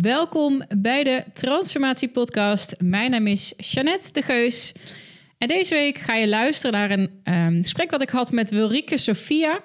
Welkom 0.00 0.62
bij 0.76 1.04
de 1.04 1.24
Transformatie 1.32 2.08
Podcast. 2.08 2.74
Mijn 2.80 3.10
naam 3.10 3.26
is 3.26 3.52
Jeannette 3.56 4.12
de 4.12 4.22
Geus. 4.22 4.72
En 5.38 5.48
deze 5.48 5.74
week 5.74 5.98
ga 5.98 6.14
je 6.14 6.28
luisteren 6.28 6.72
naar 6.72 6.90
een 6.90 7.10
um, 7.24 7.62
gesprek 7.62 7.90
wat 7.90 8.02
ik 8.02 8.10
had 8.10 8.32
met 8.32 8.50
Wilrike 8.50 8.98
Sofia. 8.98 9.60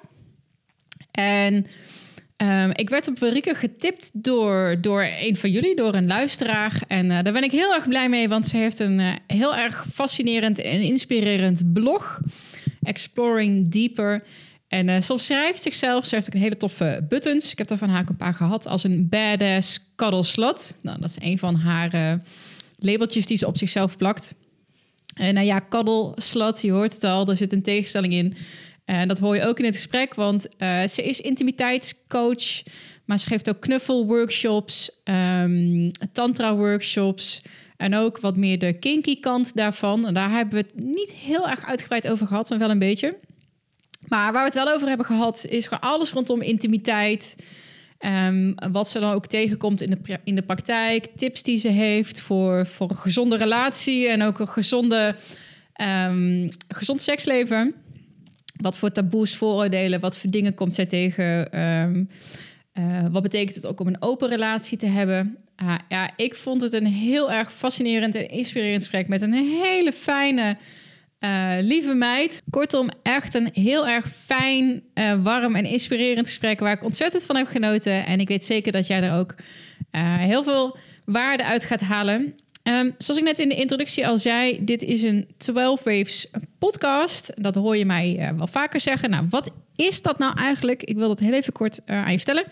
En 1.10 1.66
um, 2.36 2.70
ik 2.72 2.88
werd 2.88 3.08
op 3.08 3.18
Wilrike 3.18 3.54
getipt 3.54 4.10
door, 4.12 4.76
door 4.80 5.06
een 5.20 5.36
van 5.36 5.50
jullie, 5.50 5.76
door 5.76 5.94
een 5.94 6.06
luisteraar. 6.06 6.82
En 6.88 7.06
uh, 7.06 7.22
daar 7.22 7.32
ben 7.32 7.44
ik 7.44 7.50
heel 7.50 7.74
erg 7.74 7.88
blij 7.88 8.08
mee, 8.08 8.28
want 8.28 8.46
ze 8.46 8.56
heeft 8.56 8.78
een 8.78 8.98
uh, 8.98 9.12
heel 9.26 9.56
erg 9.56 9.86
fascinerend 9.92 10.58
en 10.58 10.80
inspirerend 10.80 11.72
blog. 11.72 12.20
Exploring 12.82 13.72
Deeper. 13.72 14.22
En 14.74 14.88
uh, 14.88 15.00
soms 15.00 15.24
schrijft 15.24 15.62
zichzelf, 15.62 16.06
ze 16.06 16.14
heeft 16.14 16.26
ook 16.26 16.34
een 16.34 16.40
hele 16.40 16.56
toffe 16.56 17.04
buttons. 17.08 17.52
Ik 17.52 17.58
heb 17.58 17.70
er 17.70 17.78
van 17.78 17.88
haar 17.88 18.04
een 18.08 18.16
paar 18.16 18.34
gehad 18.34 18.66
als 18.66 18.84
een 18.84 19.08
badass 19.08 19.78
cuddle 19.96 20.22
slut. 20.22 20.76
Nou, 20.82 21.00
dat 21.00 21.08
is 21.08 21.16
een 21.18 21.38
van 21.38 21.54
haar 21.54 21.94
uh, 21.94 22.12
labeltjes 22.78 23.26
die 23.26 23.36
ze 23.36 23.46
op 23.46 23.56
zichzelf 23.56 23.96
plakt. 23.96 24.34
En 25.14 25.34
nou 25.34 25.46
ja, 25.46 25.60
cuddle 25.68 26.12
slut, 26.16 26.62
je 26.62 26.70
hoort 26.70 26.92
het 26.92 27.04
al, 27.04 27.28
er 27.28 27.36
zit 27.36 27.52
een 27.52 27.62
tegenstelling 27.62 28.12
in. 28.12 28.36
En 28.84 29.08
dat 29.08 29.18
hoor 29.18 29.36
je 29.36 29.46
ook 29.46 29.58
in 29.58 29.64
het 29.64 29.74
gesprek, 29.74 30.14
want 30.14 30.48
uh, 30.58 30.86
ze 30.86 31.02
is 31.02 31.20
intimiteitscoach, 31.20 32.62
maar 33.04 33.18
ze 33.18 33.26
geeft 33.26 33.48
ook 33.48 33.60
knuffelworkshops, 33.60 34.90
um, 35.04 35.90
tantra-workshops 36.12 37.42
en 37.76 37.94
ook 37.94 38.20
wat 38.20 38.36
meer 38.36 38.58
de 38.58 38.72
kinky 38.72 39.20
kant 39.20 39.54
daarvan. 39.56 40.06
En 40.06 40.14
daar 40.14 40.30
hebben 40.30 40.54
we 40.54 40.66
het 40.66 40.84
niet 40.84 41.12
heel 41.12 41.48
erg 41.48 41.64
uitgebreid 41.64 42.08
over 42.08 42.26
gehad, 42.26 42.48
maar 42.48 42.58
wel 42.58 42.70
een 42.70 42.78
beetje. 42.78 43.16
Maar 44.14 44.32
waar 44.32 44.44
we 44.44 44.58
het 44.58 44.64
wel 44.64 44.74
over 44.74 44.88
hebben 44.88 45.06
gehad, 45.06 45.46
is 45.48 45.66
gewoon 45.66 45.90
alles 45.90 46.12
rondom 46.12 46.40
intimiteit. 46.40 47.36
Um, 48.00 48.54
wat 48.72 48.88
ze 48.88 48.98
dan 48.98 49.12
ook 49.12 49.26
tegenkomt 49.26 49.80
in 49.80 49.90
de, 49.90 50.18
in 50.24 50.34
de 50.34 50.42
praktijk. 50.42 51.06
Tips 51.16 51.42
die 51.42 51.58
ze 51.58 51.68
heeft 51.68 52.20
voor, 52.20 52.66
voor 52.66 52.90
een 52.90 52.96
gezonde 52.96 53.36
relatie 53.36 54.08
en 54.08 54.22
ook 54.22 54.38
een 54.38 54.48
gezonde, 54.48 55.14
um, 56.08 56.48
gezond 56.68 57.00
seksleven. 57.00 57.74
Wat 58.60 58.78
voor 58.78 58.90
taboes, 58.90 59.36
vooroordelen, 59.36 60.00
wat 60.00 60.18
voor 60.18 60.30
dingen 60.30 60.54
komt 60.54 60.74
zij 60.74 60.86
tegen? 60.86 61.60
Um, 61.60 62.08
uh, 62.78 63.06
wat 63.10 63.22
betekent 63.22 63.54
het 63.54 63.66
ook 63.66 63.80
om 63.80 63.86
een 63.86 64.02
open 64.02 64.28
relatie 64.28 64.78
te 64.78 64.86
hebben? 64.86 65.36
Uh, 65.62 65.74
ja, 65.88 66.10
ik 66.16 66.34
vond 66.34 66.60
het 66.60 66.72
een 66.72 66.86
heel 66.86 67.32
erg 67.32 67.52
fascinerend 67.52 68.14
en 68.14 68.28
inspirerend 68.28 68.82
gesprek 68.82 69.08
met 69.08 69.22
een 69.22 69.34
hele 69.62 69.92
fijne 69.92 70.56
uh, 71.24 71.54
lieve 71.60 71.94
meid. 71.94 72.42
Kortom, 72.50 72.88
echt 73.02 73.34
een 73.34 73.50
heel 73.52 73.88
erg 73.88 74.08
fijn, 74.08 74.82
uh, 74.94 75.22
warm 75.22 75.54
en 75.54 75.64
inspirerend 75.64 76.26
gesprek 76.26 76.60
waar 76.60 76.72
ik 76.72 76.84
ontzettend 76.84 77.24
van 77.24 77.36
heb 77.36 77.46
genoten. 77.46 78.06
En 78.06 78.20
ik 78.20 78.28
weet 78.28 78.44
zeker 78.44 78.72
dat 78.72 78.86
jij 78.86 79.02
er 79.02 79.18
ook 79.18 79.34
uh, 79.92 80.16
heel 80.16 80.42
veel 80.42 80.76
waarde 81.04 81.44
uit 81.44 81.64
gaat 81.64 81.80
halen. 81.80 82.34
Um, 82.62 82.94
zoals 82.98 83.20
ik 83.20 83.26
net 83.26 83.38
in 83.38 83.48
de 83.48 83.54
introductie 83.54 84.06
al 84.06 84.18
zei, 84.18 84.64
dit 84.64 84.82
is 84.82 85.02
een 85.02 85.28
12 85.36 85.82
Waves 85.82 86.30
podcast. 86.58 87.32
Dat 87.34 87.54
hoor 87.54 87.76
je 87.76 87.84
mij 87.84 88.32
wel 88.36 88.46
vaker 88.46 88.80
zeggen. 88.80 89.10
Nou, 89.10 89.26
wat 89.30 89.50
is 89.76 90.02
dat 90.02 90.18
nou 90.18 90.38
eigenlijk? 90.38 90.82
Ik 90.82 90.96
wil 90.96 91.08
dat 91.08 91.18
heel 91.18 91.32
even 91.32 91.52
kort 91.52 91.80
aan 91.86 92.10
je 92.10 92.16
vertellen. 92.16 92.44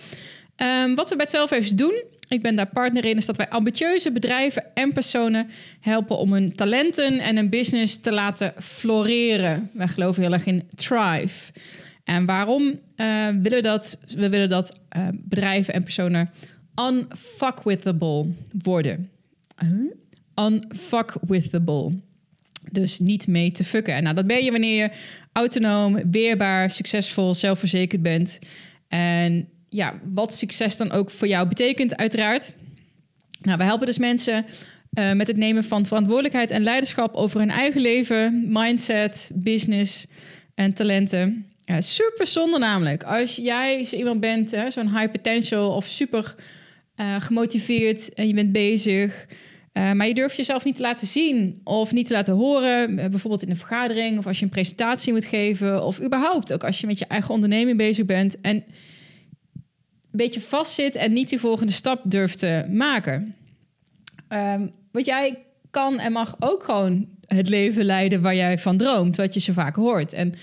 Um, 0.57 0.95
wat 0.95 1.09
we 1.09 1.17
bij 1.17 1.27
12 1.27 1.51
Waves 1.51 1.71
doen, 1.71 2.03
ik 2.33 2.43
ben 2.43 2.57
daar 2.57 2.69
partner 2.69 3.05
in, 3.05 3.17
is 3.17 3.27
dat 3.27 3.37
wij 3.37 3.49
ambitieuze 3.49 4.13
bedrijven 4.13 4.65
en 4.75 4.93
personen 4.93 5.49
helpen 5.81 6.17
om 6.17 6.33
hun 6.33 6.53
talenten 6.53 7.19
en 7.19 7.37
een 7.37 7.49
business 7.49 7.97
te 7.97 8.13
laten 8.13 8.53
floreren. 8.59 9.71
Wij 9.73 9.89
geloven 9.89 10.23
heel 10.23 10.33
erg 10.33 10.47
in 10.47 10.69
thrive. 10.75 11.53
En 12.05 12.27
waarom 12.27 12.63
uh, 12.63 13.27
willen 13.29 13.59
we 13.59 13.61
dat? 13.61 13.99
We 14.17 14.29
willen 14.29 14.49
dat 14.49 14.79
uh, 14.97 15.09
bedrijven 15.13 15.75
en 15.75 15.83
personen 15.83 16.31
unfuckwithable 16.89 18.35
worden. 18.63 19.11
Huh? 19.59 20.47
Unfuckwithable. 20.47 22.01
Dus 22.71 22.99
niet 22.99 23.27
mee 23.27 23.51
te 23.51 23.65
fucken. 23.65 23.95
En 23.95 24.03
nou, 24.03 24.15
dat 24.15 24.27
ben 24.27 24.45
je 24.45 24.51
wanneer 24.51 24.83
je 24.83 24.91
autonoom, 25.33 26.11
weerbaar, 26.11 26.71
succesvol, 26.71 27.35
zelfverzekerd 27.35 28.03
bent. 28.03 28.39
En 28.89 29.49
ja, 29.73 30.01
wat 30.15 30.35
succes 30.35 30.77
dan 30.77 30.91
ook 30.91 31.11
voor 31.11 31.29
jou 31.29 31.49
betekent, 31.49 31.97
uiteraard. 31.97 32.53
Nou, 33.41 33.59
we 33.59 33.65
helpen 33.65 33.87
dus 33.87 33.99
mensen 33.99 34.45
uh, 34.99 35.13
met 35.13 35.27
het 35.27 35.37
nemen 35.37 35.65
van 35.65 35.87
verantwoordelijkheid 35.87 36.51
en 36.51 36.63
leiderschap 36.63 37.15
over 37.15 37.41
hun 37.41 37.51
eigen 37.51 37.81
leven, 37.81 38.45
mindset, 38.49 39.31
business 39.35 40.07
en 40.55 40.73
talenten. 40.73 41.47
Ja, 41.65 41.81
super 41.81 42.27
zonde 42.27 42.59
namelijk. 42.59 43.03
Als 43.03 43.37
jij 43.37 43.85
zo 43.85 43.97
iemand 43.97 44.21
bent, 44.21 44.55
zo'n 44.69 44.99
high 44.99 45.11
potential 45.11 45.75
of 45.75 45.87
super 45.87 46.35
uh, 46.97 47.21
gemotiveerd 47.21 48.15
en 48.15 48.27
je 48.27 48.35
bent 48.35 48.53
bezig, 48.53 49.27
uh, 49.73 49.93
maar 49.93 50.07
je 50.07 50.15
durft 50.15 50.37
jezelf 50.37 50.65
niet 50.65 50.77
te 50.77 50.83
laten 50.83 51.07
zien 51.07 51.61
of 51.65 51.93
niet 51.93 52.07
te 52.07 52.13
laten 52.13 52.35
horen, 52.35 52.95
bijvoorbeeld 52.95 53.43
in 53.43 53.51
een 53.51 53.57
vergadering 53.57 54.19
of 54.19 54.27
als 54.27 54.39
je 54.39 54.45
een 54.45 54.51
presentatie 54.51 55.13
moet 55.13 55.25
geven 55.25 55.85
of 55.85 56.01
überhaupt 56.03 56.53
ook 56.53 56.65
als 56.65 56.81
je 56.81 56.87
met 56.87 56.99
je 56.99 57.07
eigen 57.07 57.35
onderneming 57.35 57.77
bezig 57.77 58.05
bent 58.05 58.41
en 58.41 58.65
beetje 60.13 60.41
vastzit 60.41 60.95
en 60.95 61.13
niet 61.13 61.29
die 61.29 61.41
volgende 61.41 61.73
stap 61.73 62.01
durft 62.05 62.39
te 62.39 62.67
maken. 62.71 63.35
Um, 64.29 64.71
want 64.91 65.07
jij 65.07 65.39
kan 65.71 65.99
en 65.99 66.13
mag 66.13 66.37
ook 66.39 66.65
gewoon 66.65 67.09
het 67.27 67.49
leven 67.49 67.85
leiden 67.85 68.23
waar 68.23 68.35
jij 68.35 68.59
van 68.59 68.77
droomt, 68.77 69.17
wat 69.17 69.35
je 69.35 69.41
zo 69.41 69.53
vaak 69.53 69.77
hoort. 69.77 70.13
En 70.13 70.35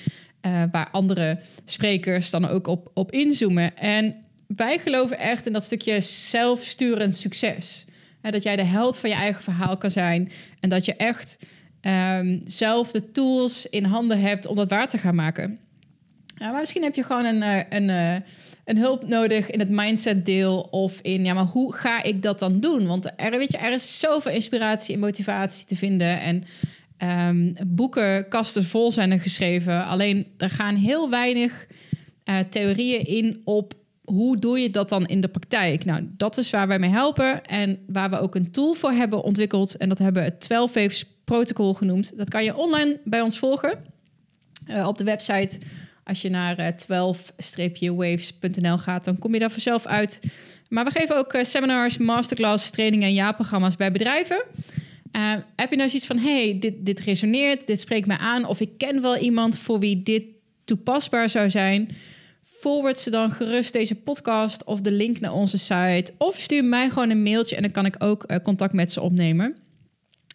uh, 0.46 0.64
waar 0.72 0.90
andere 0.92 1.40
sprekers 1.66 2.30
dan 2.30 2.48
ook 2.48 2.68
op, 2.68 2.92
op 2.94 3.12
inzoomen. 3.12 3.78
En 3.78 4.16
wij 4.48 4.80
geloven 4.80 5.18
echt 5.18 5.46
in 5.46 5.54
dat 5.54 5.64
stukje 5.64 6.02
zelfsturend 6.02 7.16
succes. 7.16 7.86
He, 8.22 8.32
dat 8.32 8.44
jij 8.44 8.56
de 8.56 8.64
held 8.64 8.98
van 8.98 9.10
je 9.10 9.16
eigen 9.16 9.44
verhaal 9.44 9.78
kan 9.78 9.92
zijn. 9.92 10.32
En 10.60 10.70
dat 10.70 10.86
je 10.86 10.96
echt 10.96 11.38
um, 11.82 12.42
zelf 12.46 12.92
de 12.92 13.12
tools 13.12 13.66
in 13.66 13.84
handen 13.84 14.20
hebt 14.20 14.46
om 14.46 14.56
dat 14.56 14.70
waar 14.70 14.88
te 14.88 14.98
gaan 14.98 15.16
maken. 15.16 15.60
Ja, 16.36 16.52
maar 16.52 16.60
misschien 16.60 16.84
heb 16.84 16.96
je 16.96 17.04
gewoon 17.04 17.26
een, 17.26 17.42
een, 17.42 17.66
een 17.70 17.90
eh, 17.90 18.22
een 18.70 18.78
hulp 18.78 19.08
nodig 19.08 19.50
in 19.50 19.60
het 19.60 19.70
mindset 19.70 20.26
deel 20.26 20.60
of 20.60 21.00
in 21.02 21.26
ja, 21.26 21.34
maar 21.34 21.46
hoe 21.46 21.74
ga 21.74 22.04
ik 22.04 22.24
dat 22.24 22.40
dan 22.40 22.60
doen? 22.60 22.88
Want 22.88 23.12
er, 23.16 23.38
weet 23.38 23.52
je, 23.52 23.58
er 23.58 23.72
is 23.72 24.00
zoveel 24.00 24.32
inspiratie 24.32 24.94
en 24.94 25.00
motivatie 25.00 25.66
te 25.66 25.76
vinden 25.76 26.22
en 26.22 26.44
um, 27.28 27.54
boeken, 27.68 28.28
kasten 28.28 28.66
vol 28.66 28.92
zijn 28.92 29.12
er 29.12 29.20
geschreven. 29.20 29.86
Alleen 29.86 30.28
er 30.38 30.50
gaan 30.50 30.76
heel 30.76 31.10
weinig 31.10 31.68
uh, 32.26 32.40
theorieën 32.50 33.06
in 33.06 33.42
op 33.44 33.74
hoe 34.04 34.38
doe 34.38 34.60
je 34.60 34.70
dat 34.70 34.90
dan 34.90 35.06
in 35.06 35.22
de 35.22 35.28
praktijk? 35.28 35.86
Nou, 35.86 36.10
dat 36.18 36.38
is 36.38 36.50
waar 36.50 36.68
wij 36.68 36.80
mee 36.80 36.90
helpen 36.90 37.46
en 37.46 37.80
waar 37.88 38.10
we 38.10 38.20
ook 38.20 38.36
een 38.36 38.52
tool 38.52 38.74
voor 38.74 38.92
hebben 38.92 39.24
ontwikkeld. 39.24 39.78
En 39.78 39.90
dat 39.90 39.98
hebben 39.98 40.22
we 40.22 40.30
het 40.30 40.40
12 40.40 40.74
Waves 40.74 41.06
protocol 41.24 41.74
genoemd. 41.74 42.18
Dat 42.18 42.30
kan 42.30 42.44
je 42.44 42.58
online 42.58 43.00
bij 43.04 43.22
ons 43.22 43.38
volgen 43.38 43.80
uh, 44.68 44.88
op 44.88 44.98
de 44.98 45.04
website 45.04 45.58
als 46.10 46.22
je 46.22 46.30
naar 46.30 46.76
12-waves.nl 46.88 48.64
eh, 48.64 48.80
gaat, 48.80 49.06
dan 49.06 49.20
kom 49.20 49.34
je 49.34 49.40
daar 49.40 49.52
vanzelf 49.52 49.86
uit. 49.86 50.20
Maar 50.68 50.86
we 50.86 50.92
geven 50.92 51.18
ook 51.18 51.34
eh, 51.34 51.44
seminars, 51.44 51.98
masterclass, 51.98 52.70
trainingen 52.70 53.08
en 53.08 53.14
jaarprogramma's 53.14 53.76
bij 53.76 53.92
bedrijven. 53.92 54.44
Uh, 55.16 55.34
heb 55.56 55.70
je 55.70 55.76
nou 55.76 55.90
zoiets 55.90 56.08
van, 56.08 56.18
hey, 56.18 56.58
dit, 56.60 56.74
dit 56.80 57.00
resoneert, 57.00 57.68
dit 57.68 57.80
spreekt 57.80 58.08
mij 58.08 58.18
aan... 58.18 58.46
of 58.46 58.60
ik 58.60 58.70
ken 58.78 59.02
wel 59.02 59.18
iemand 59.18 59.58
voor 59.58 59.80
wie 59.80 60.04
dit 60.04 60.24
toepasbaar 60.66 61.30
zou 61.30 61.50
zijn... 61.50 61.96
forward 62.44 63.00
ze 63.00 63.10
dan 63.10 63.32
gerust 63.32 63.74
deze 63.74 63.96
podcast 63.96 64.64
of 64.64 64.82
de 64.82 64.92
link 64.92 65.20
naar 65.20 65.34
onze 65.34 65.58
site... 65.58 66.12
of 66.18 66.38
stuur 66.38 66.64
mij 66.64 66.90
gewoon 66.90 67.10
een 67.10 67.24
mailtje 67.24 67.56
en 67.56 67.62
dan 67.62 67.72
kan 67.72 67.86
ik 67.86 67.96
ook 68.04 68.26
contact 68.44 68.74
met 68.74 68.92
ze 68.92 69.02
opnemen... 69.02 69.69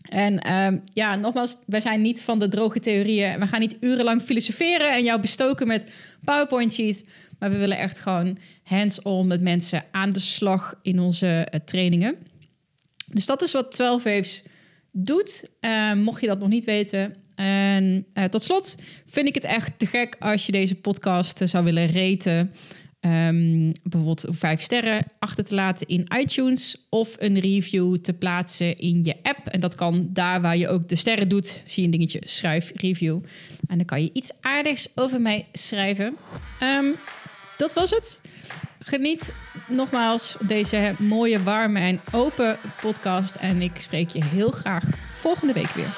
En 0.09 0.53
um, 0.53 0.83
ja, 0.93 1.17
nogmaals, 1.17 1.57
wij 1.67 1.81
zijn 1.81 2.03
niet 2.03 2.23
van 2.23 2.39
de 2.39 2.49
droge 2.49 2.81
theorieën. 2.81 3.41
We 3.41 3.47
gaan 3.47 3.61
niet 3.61 3.77
urenlang 3.81 4.23
filosoferen 4.23 4.93
en 4.93 5.05
jou 5.05 5.21
bestoken 5.21 5.67
met 5.67 5.91
PowerPoint 6.25 6.73
sheets. 6.73 7.03
Maar 7.39 7.51
we 7.51 7.57
willen 7.57 7.79
echt 7.79 7.99
gewoon 7.99 8.39
hands-on 8.63 9.27
met 9.27 9.41
mensen 9.41 9.85
aan 9.91 10.13
de 10.13 10.21
slag 10.21 10.75
in 10.83 11.01
onze 11.01 11.49
uh, 11.55 11.61
trainingen. 11.65 12.17
Dus 13.07 13.27
dat 13.27 13.43
is 13.43 13.53
wat 13.53 13.73
12 13.73 14.03
Waves 14.03 14.43
doet. 14.91 15.51
Uh, 15.61 15.95
mocht 15.95 16.21
je 16.21 16.27
dat 16.27 16.39
nog 16.39 16.49
niet 16.49 16.65
weten. 16.65 17.15
En 17.35 18.07
uh, 18.15 18.25
tot 18.25 18.43
slot 18.43 18.77
vind 19.07 19.27
ik 19.27 19.35
het 19.35 19.45
echt 19.45 19.79
te 19.79 19.87
gek 19.87 20.17
als 20.19 20.47
je 20.47 20.53
deze 20.53 20.75
podcast 20.75 21.41
zou 21.45 21.65
willen 21.65 21.87
reten. 21.87 22.53
Um, 23.07 23.73
bijvoorbeeld 23.83 24.25
vijf 24.29 24.61
sterren 24.61 25.05
achter 25.19 25.45
te 25.45 25.55
laten 25.55 25.87
in 25.87 26.09
iTunes 26.19 26.87
of 26.89 27.17
een 27.19 27.41
review 27.41 27.97
te 27.97 28.13
plaatsen 28.13 28.77
in 28.77 29.05
je 29.05 29.15
app. 29.23 29.47
En 29.47 29.61
dat 29.61 29.75
kan 29.75 30.09
daar 30.13 30.41
waar 30.41 30.57
je 30.57 30.69
ook 30.69 30.89
de 30.89 30.97
sterren 30.97 31.29
doet, 31.29 31.63
zie 31.65 31.83
je 31.83 31.83
een 31.83 31.91
dingetje 31.91 32.21
schrijf 32.25 32.73
review. 32.75 33.21
En 33.69 33.77
dan 33.77 33.87
kan 33.87 34.03
je 34.03 34.11
iets 34.13 34.31
aardigs 34.41 34.89
over 34.95 35.21
mij 35.21 35.47
schrijven. 35.53 36.17
Um, 36.63 36.97
dat 37.57 37.75
was 37.75 37.91
het. 37.91 38.21
Geniet 38.79 39.33
nogmaals 39.69 40.37
deze 40.47 40.95
mooie, 40.99 41.43
warme 41.43 41.81
en 41.81 42.01
open 42.13 42.59
podcast. 42.81 43.35
En 43.35 43.63
ik 43.63 43.81
spreek 43.81 44.09
je 44.09 44.25
heel 44.25 44.51
graag 44.51 44.85
volgende 45.19 45.53
week 45.53 45.71
weer. 45.71 45.97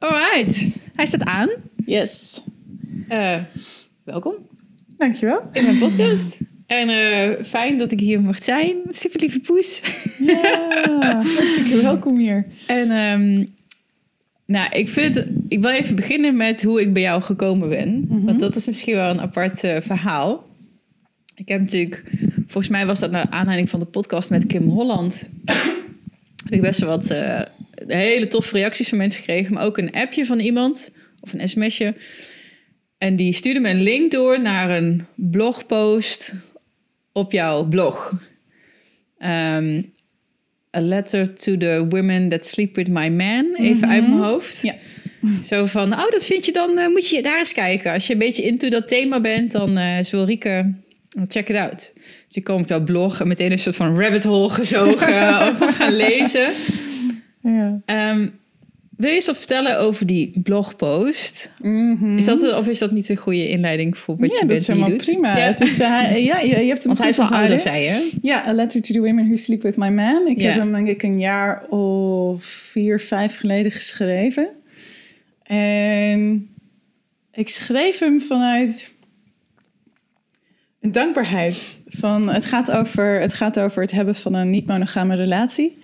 Alright, 0.00 0.68
hij 0.94 1.06
staat 1.06 1.24
aan. 1.24 1.48
Yes. 1.84 2.42
Uh, 3.08 3.36
welkom 4.04 4.34
Dankjewel. 4.96 5.42
in 5.52 5.64
mijn 5.64 5.78
podcast. 5.78 6.38
En 6.66 6.88
uh, 6.88 7.44
fijn 7.44 7.78
dat 7.78 7.92
ik 7.92 8.00
hier 8.00 8.20
mocht 8.20 8.44
zijn. 8.44 8.76
Super 8.90 9.20
lieve 9.20 9.40
poes. 9.40 9.82
Ja, 10.26 11.22
hartstikke 11.36 11.82
welkom 11.82 12.18
hier. 12.18 12.46
En 12.66 12.90
um, 12.90 13.54
nou, 14.46 14.70
ik 14.72 14.88
vind 14.88 15.14
het. 15.14 15.28
Ik 15.48 15.60
wil 15.60 15.70
even 15.70 15.96
beginnen 15.96 16.36
met 16.36 16.62
hoe 16.62 16.80
ik 16.80 16.92
bij 16.92 17.02
jou 17.02 17.22
gekomen 17.22 17.68
ben. 17.68 17.88
Mm 17.88 18.06
-hmm. 18.08 18.24
Want 18.24 18.40
dat 18.40 18.56
is 18.56 18.66
misschien 18.66 18.94
wel 18.94 19.10
een 19.10 19.20
apart 19.20 19.64
uh, 19.64 19.76
verhaal. 19.80 20.46
Ik 21.34 21.48
heb 21.48 21.60
natuurlijk, 21.60 22.04
volgens 22.36 22.68
mij 22.68 22.86
was 22.86 23.00
dat 23.00 23.10
naar 23.10 23.26
aanleiding 23.30 23.70
van 23.70 23.80
de 23.80 23.86
podcast 23.86 24.30
met 24.30 24.46
Kim 24.46 24.68
Holland. 24.68 25.30
Heb 26.44 26.52
ik 26.52 26.60
best 26.60 26.80
wel 26.80 26.88
wat 26.88 27.10
uh, 27.10 27.40
hele 27.86 28.28
toffe 28.28 28.56
reacties 28.56 28.88
van 28.88 28.98
mensen 28.98 29.20
gekregen. 29.20 29.54
Maar 29.54 29.64
ook 29.64 29.78
een 29.78 29.92
appje 29.92 30.26
van 30.26 30.38
iemand 30.38 30.90
of 31.20 31.32
een 31.32 31.48
sms'je. 31.48 31.94
En 32.98 33.16
die 33.16 33.32
stuurde 33.32 33.60
me 33.60 33.68
een 33.68 33.82
link 33.82 34.10
door 34.10 34.40
naar 34.40 34.70
een 34.70 35.06
blogpost 35.14 36.34
op 37.12 37.32
jouw 37.32 37.64
blog. 37.64 38.10
Um, 39.18 39.92
a 40.76 40.80
letter 40.80 41.34
to 41.34 41.56
the 41.56 41.86
women 41.88 42.28
that 42.28 42.46
sleep 42.46 42.76
with 42.76 42.88
my 42.88 43.08
man. 43.08 43.54
Even 43.56 43.76
mm 43.76 43.82
-hmm. 43.82 43.90
uit 43.90 44.08
mijn 44.08 44.22
hoofd. 44.22 44.62
Ja. 44.62 44.74
Zo 45.44 45.66
van, 45.66 45.92
oh, 45.92 46.10
dat 46.10 46.24
vind 46.24 46.44
je 46.44 46.52
dan, 46.52 46.78
uh, 46.78 46.88
moet 46.88 47.08
je 47.08 47.22
daar 47.22 47.38
eens 47.38 47.52
kijken. 47.52 47.92
Als 47.92 48.06
je 48.06 48.12
een 48.12 48.18
beetje 48.18 48.42
into 48.42 48.68
dat 48.68 48.88
thema 48.88 49.20
bent, 49.20 49.52
dan 49.52 49.78
uh, 49.78 49.98
is 49.98 50.10
wel 50.10 50.24
Rieke, 50.24 50.74
check 51.28 51.48
it 51.48 51.56
out. 51.56 51.92
Dus 52.26 52.36
ik 52.36 52.44
kom 52.44 52.60
op 52.60 52.68
jouw 52.68 52.84
blog 52.84 53.20
en 53.20 53.28
meteen 53.28 53.52
een 53.52 53.58
soort 53.58 53.76
van 53.76 54.00
rabbit 54.00 54.24
hole 54.24 54.48
gezogen 54.50 55.38
over 55.48 55.72
gaan 55.72 55.92
lezen. 55.92 56.48
Ja. 57.42 57.80
Um, 58.10 58.38
wil 58.96 59.08
je 59.08 59.14
eens 59.14 59.26
wat 59.26 59.38
vertellen 59.38 59.78
over 59.78 60.06
die 60.06 60.40
blogpost? 60.42 61.50
Mm 61.58 61.96
-hmm. 61.98 62.16
Is 62.16 62.24
dat, 62.24 62.54
of 62.54 62.66
is 62.68 62.78
dat 62.78 62.90
niet 62.90 63.08
een 63.08 63.16
goede 63.16 63.48
inleiding 63.48 63.98
voor 63.98 64.16
wat 64.16 64.30
ja, 64.30 64.38
je 64.40 64.46
bent? 64.46 64.48
dat 64.48 64.58
is 64.58 64.66
helemaal 64.66 64.96
prima. 64.96 65.36
Ja. 65.36 65.44
Het 65.44 65.60
is, 65.60 65.80
uh, 65.80 66.24
ja, 66.24 66.38
je, 66.38 66.46
je 66.46 66.54
hebt 66.54 66.78
hem 66.78 66.86
Want 66.86 66.98
hij 66.98 67.08
is 67.08 67.18
al 67.18 67.28
ouder, 67.28 67.58
zei 67.58 67.82
je? 67.82 68.12
Ja, 68.22 68.46
A 68.46 68.52
Letter 68.52 68.82
to 68.82 68.92
the 68.92 69.00
Women 69.00 69.24
Who 69.24 69.36
Sleep 69.36 69.62
With 69.62 69.76
My 69.76 69.88
Man. 69.88 70.26
Ik 70.26 70.40
Ja. 70.40 70.50
heb 70.50 70.60
hem 70.60 70.72
denk 70.72 70.88
ik 70.88 71.02
een 71.02 71.18
jaar 71.18 71.66
of 71.68 72.44
vier, 72.44 73.00
vijf 73.00 73.36
geleden 73.36 73.72
geschreven. 73.72 74.48
En 75.42 76.48
ik 77.32 77.48
schreef 77.48 77.98
hem 77.98 78.20
vanuit 78.20 78.94
dankbaarheid. 80.80 81.78
Van, 81.86 82.28
het, 82.28 82.44
gaat 82.44 82.70
over, 82.70 83.20
het 83.20 83.34
gaat 83.34 83.58
over 83.58 83.82
het 83.82 83.90
hebben 83.90 84.14
van 84.14 84.34
een 84.34 84.50
niet-monogame 84.50 85.14
relatie. 85.14 85.78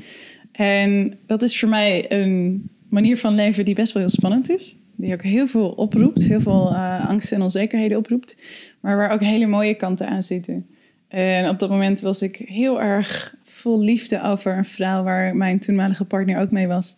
En 0.53 1.19
dat 1.27 1.43
is 1.43 1.59
voor 1.59 1.69
mij 1.69 2.13
een 2.13 2.69
manier 2.89 3.19
van 3.19 3.35
leven 3.35 3.65
die 3.65 3.75
best 3.75 3.93
wel 3.93 4.03
heel 4.03 4.13
spannend 4.13 4.51
is. 4.51 4.77
Die 4.97 5.13
ook 5.13 5.23
heel 5.23 5.47
veel 5.47 5.69
oproept, 5.71 6.25
heel 6.25 6.41
veel 6.41 6.73
uh, 6.73 7.09
angst 7.09 7.33
en 7.33 7.43
onzekerheden 7.43 7.99
oproept. 7.99 8.37
Maar 8.81 8.97
waar 8.97 9.11
ook 9.11 9.21
hele 9.21 9.47
mooie 9.47 9.75
kanten 9.75 10.09
aan 10.09 10.23
zitten. 10.23 10.67
En 11.09 11.49
op 11.49 11.59
dat 11.59 11.71
moment 11.71 12.01
was 12.01 12.23
ik 12.23 12.37
heel 12.37 12.83
erg 12.83 13.35
vol 13.45 13.81
liefde 13.81 14.23
over 14.23 14.57
een 14.57 14.65
vrouw 14.65 15.03
waar 15.03 15.37
mijn 15.37 15.59
toenmalige 15.59 16.05
partner 16.05 16.41
ook 16.41 16.51
mee 16.51 16.67
was. 16.67 16.97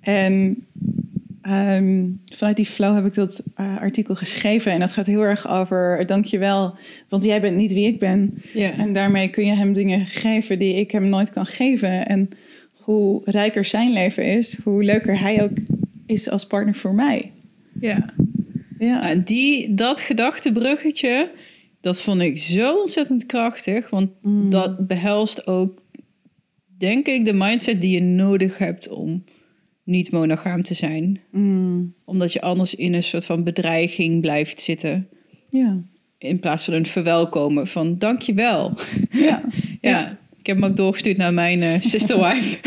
En 0.00 0.66
um, 1.48 2.20
vanuit 2.24 2.56
die 2.56 2.66
flow 2.66 2.94
heb 2.94 3.06
ik 3.06 3.14
dat 3.14 3.42
uh, 3.60 3.78
artikel 3.78 4.14
geschreven. 4.14 4.72
En 4.72 4.80
dat 4.80 4.92
gaat 4.92 5.06
heel 5.06 5.22
erg 5.22 5.48
over 5.48 6.06
dankjewel, 6.06 6.74
want 7.08 7.24
jij 7.24 7.40
bent 7.40 7.56
niet 7.56 7.72
wie 7.72 7.86
ik 7.86 7.98
ben. 7.98 8.34
En 8.54 8.92
daarmee 8.92 9.28
kun 9.28 9.44
je 9.44 9.54
hem 9.54 9.72
dingen 9.72 10.06
geven 10.06 10.58
die 10.58 10.74
ik 10.74 10.90
hem 10.90 11.08
nooit 11.08 11.30
kan 11.30 11.46
geven. 11.46 12.06
En 12.06 12.28
hoe 12.72 13.22
rijker 13.24 13.64
zijn 13.64 13.92
leven 13.92 14.24
is, 14.24 14.58
hoe 14.64 14.84
leuker 14.84 15.20
hij 15.20 15.42
ook 15.42 15.56
is 16.06 16.30
als 16.30 16.46
partner 16.46 16.74
voor 16.74 16.94
mij. 16.94 17.32
Ja. 17.80 18.14
Ja. 18.78 19.10
En 19.10 19.22
die, 19.24 19.74
dat 19.74 20.00
gedachtebruggetje, 20.00 21.30
dat 21.80 22.00
vond 22.00 22.20
ik 22.22 22.38
zo 22.38 22.78
ontzettend 22.78 23.26
krachtig. 23.26 23.90
Want 23.90 24.10
Mm. 24.22 24.50
dat 24.50 24.86
behelst 24.86 25.46
ook, 25.46 25.82
denk 26.78 27.06
ik, 27.06 27.24
de 27.24 27.32
mindset 27.32 27.80
die 27.80 27.90
je 27.94 28.02
nodig 28.02 28.58
hebt 28.58 28.88
om 28.88 29.24
niet 29.84 30.10
monogaam 30.10 30.62
te 30.62 30.74
zijn. 30.74 31.20
Mm. 31.30 31.94
Omdat 32.04 32.32
je 32.32 32.40
anders 32.40 32.74
in 32.74 32.94
een 32.94 33.02
soort 33.02 33.24
van 33.24 33.44
bedreiging 33.44 34.20
blijft 34.20 34.60
zitten. 34.60 35.08
Ja. 35.48 35.82
In 36.18 36.40
plaats 36.40 36.64
van 36.64 36.74
een 36.74 36.86
verwelkomen 36.86 37.68
van 37.68 37.98
dankjewel. 37.98 38.72
Ja. 39.10 39.42
Ja. 39.80 40.18
Ik 40.38 40.48
heb 40.48 40.56
hem 40.56 40.70
ook 40.70 40.76
doorgestuurd 40.76 41.16
naar 41.16 41.34
mijn 41.34 41.62
uh, 41.62 41.74
sister 41.80 42.20
wife. 42.20 42.58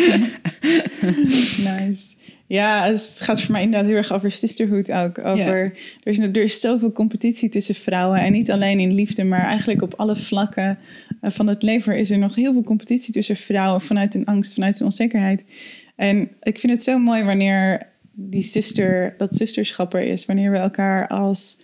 nice. 1.70 2.16
Ja, 2.48 2.86
het 2.86 3.18
gaat 3.20 3.42
voor 3.42 3.52
mij 3.52 3.62
inderdaad 3.62 3.88
heel 3.88 3.98
erg 3.98 4.14
over 4.14 4.32
sisterhood 4.32 4.92
ook. 4.92 5.18
Over, 5.18 5.64
er, 6.04 6.12
is, 6.12 6.20
er 6.20 6.38
is 6.38 6.60
zoveel 6.60 6.92
competitie 6.92 7.50
tussen 7.50 7.76
vrouwen. 7.76 8.20
En 8.20 8.32
niet 8.32 8.52
alleen 8.52 8.80
in 8.80 8.94
liefde, 8.94 9.24
maar 9.24 9.46
eigenlijk 9.46 9.82
op 9.82 9.94
alle 9.94 10.16
vlakken 10.16 10.78
uh, 11.22 11.32
van 11.32 11.48
het 11.48 11.64
leven 11.64 11.98
is 11.98 12.12
er 12.12 12.18
nog 12.18 12.36
heel 12.36 12.54
veel 12.54 12.64
competitie 12.64 13.14
tussen 13.14 13.36
vrouwen. 13.36 13.82
Vanuit 13.82 14.16
een 14.16 14.26
angst, 14.26 14.54
vanuit 14.54 14.80
een 14.80 14.86
onzekerheid. 14.86 15.46
En 15.96 16.30
ik 16.42 16.60
vind 16.60 16.74
het 16.74 16.84
zo 16.84 17.00
mooi 17.00 17.24
wanneer 17.24 17.88
die 18.12 18.44
zuster, 18.44 19.14
dat 19.18 19.36
zusterschap 19.36 19.94
er 19.94 20.02
is. 20.02 20.26
Wanneer 20.26 20.52
we 20.52 20.58
elkaar 20.58 21.08
als 21.08 21.62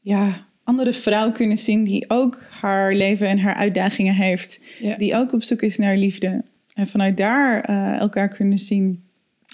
ja, 0.00 0.46
andere 0.64 0.92
vrouw 0.92 1.32
kunnen 1.32 1.58
zien 1.58 1.84
die 1.84 2.04
ook 2.10 2.42
haar 2.60 2.94
leven 2.94 3.28
en 3.28 3.38
haar 3.38 3.54
uitdagingen 3.54 4.14
heeft. 4.14 4.60
Ja. 4.78 4.96
Die 4.96 5.16
ook 5.16 5.32
op 5.32 5.42
zoek 5.42 5.62
is 5.62 5.76
naar 5.76 5.96
liefde. 5.96 6.44
En 6.74 6.86
vanuit 6.86 7.16
daar 7.16 7.70
uh, 7.70 7.98
elkaar 8.00 8.28
kunnen 8.28 8.58
zien. 8.58 9.07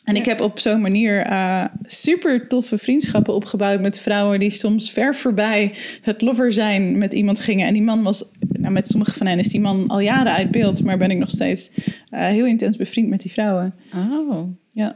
En 0.04 0.16
ik 0.16 0.24
heb 0.24 0.40
op 0.40 0.58
zo'n 0.58 0.80
manier 0.80 1.26
uh, 1.26 1.64
super 1.84 2.48
toffe 2.48 2.78
vriendschappen 2.78 3.34
opgebouwd 3.34 3.80
met 3.80 4.00
vrouwen 4.00 4.38
die 4.38 4.50
soms 4.50 4.90
ver 4.90 5.14
voorbij 5.14 5.74
het 6.02 6.20
lover 6.20 6.52
zijn 6.52 6.98
met 6.98 7.14
iemand 7.14 7.38
gingen. 7.38 7.66
En 7.66 7.72
die 7.72 7.82
man 7.82 8.02
was, 8.02 8.24
nou, 8.48 8.72
met 8.72 8.88
sommige 8.88 9.14
van 9.14 9.26
hen 9.26 9.38
is 9.38 9.48
die 9.48 9.60
man 9.60 9.86
al 9.86 10.00
jaren 10.00 10.32
uit 10.32 10.50
beeld, 10.50 10.84
maar 10.84 10.98
ben 10.98 11.10
ik 11.10 11.18
nog 11.18 11.30
steeds 11.30 11.70
uh, 11.76 12.26
heel 12.26 12.46
intens 12.46 12.76
bevriend 12.76 13.08
met 13.08 13.20
die 13.20 13.32
vrouwen. 13.32 13.74
Oh, 13.94 14.48
Ja. 14.70 14.94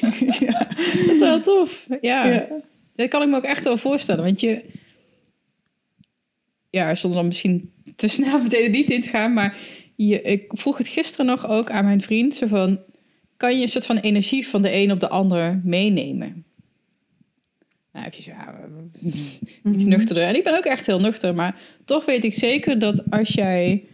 ja. 0.40 0.68
dat 0.78 1.10
is 1.10 1.18
wel 1.18 1.40
tof. 1.40 1.86
Ja. 2.00 2.26
ja. 2.26 2.46
Dat 2.94 3.08
kan 3.08 3.22
ik 3.22 3.28
me 3.28 3.36
ook 3.36 3.44
echt 3.44 3.64
wel 3.64 3.76
voorstellen. 3.76 4.24
Want 4.24 4.40
je... 4.40 4.64
Ja, 6.70 6.94
zonder 6.94 7.18
dan 7.18 7.28
misschien 7.28 7.72
te 7.96 8.08
snel 8.08 8.40
meteen 8.42 8.72
diepte 8.72 8.94
in 8.94 9.02
te 9.02 9.08
gaan. 9.08 9.32
Maar 9.32 9.56
je, 9.96 10.22
ik 10.22 10.44
vroeg 10.54 10.78
het 10.78 10.88
gisteren 10.88 11.26
nog 11.26 11.48
ook 11.48 11.70
aan 11.70 11.84
mijn 11.84 12.00
vriend. 12.00 12.34
Zo 12.34 12.46
van, 12.46 12.80
kan 13.40 13.56
je 13.56 13.62
een 13.62 13.68
soort 13.68 13.86
van 13.86 13.96
energie 13.96 14.48
van 14.48 14.62
de 14.62 14.74
een 14.74 14.92
op 14.92 15.00
de 15.00 15.08
ander 15.08 15.60
meenemen? 15.64 16.44
Nou, 17.92 18.06
even 18.06 18.22
zo, 18.22 18.30
ja, 18.30 18.54
iets 19.00 19.40
mm 19.62 19.74
-hmm. 19.74 19.88
nuchterder. 19.88 20.22
En 20.22 20.34
ik 20.34 20.44
ben 20.44 20.56
ook 20.56 20.64
echt 20.64 20.86
heel 20.86 21.00
nuchter. 21.00 21.34
Maar 21.34 21.60
toch 21.84 22.04
weet 22.04 22.24
ik 22.24 22.34
zeker 22.34 22.78
dat 22.78 23.10
als 23.10 23.28
jij... 23.28 23.84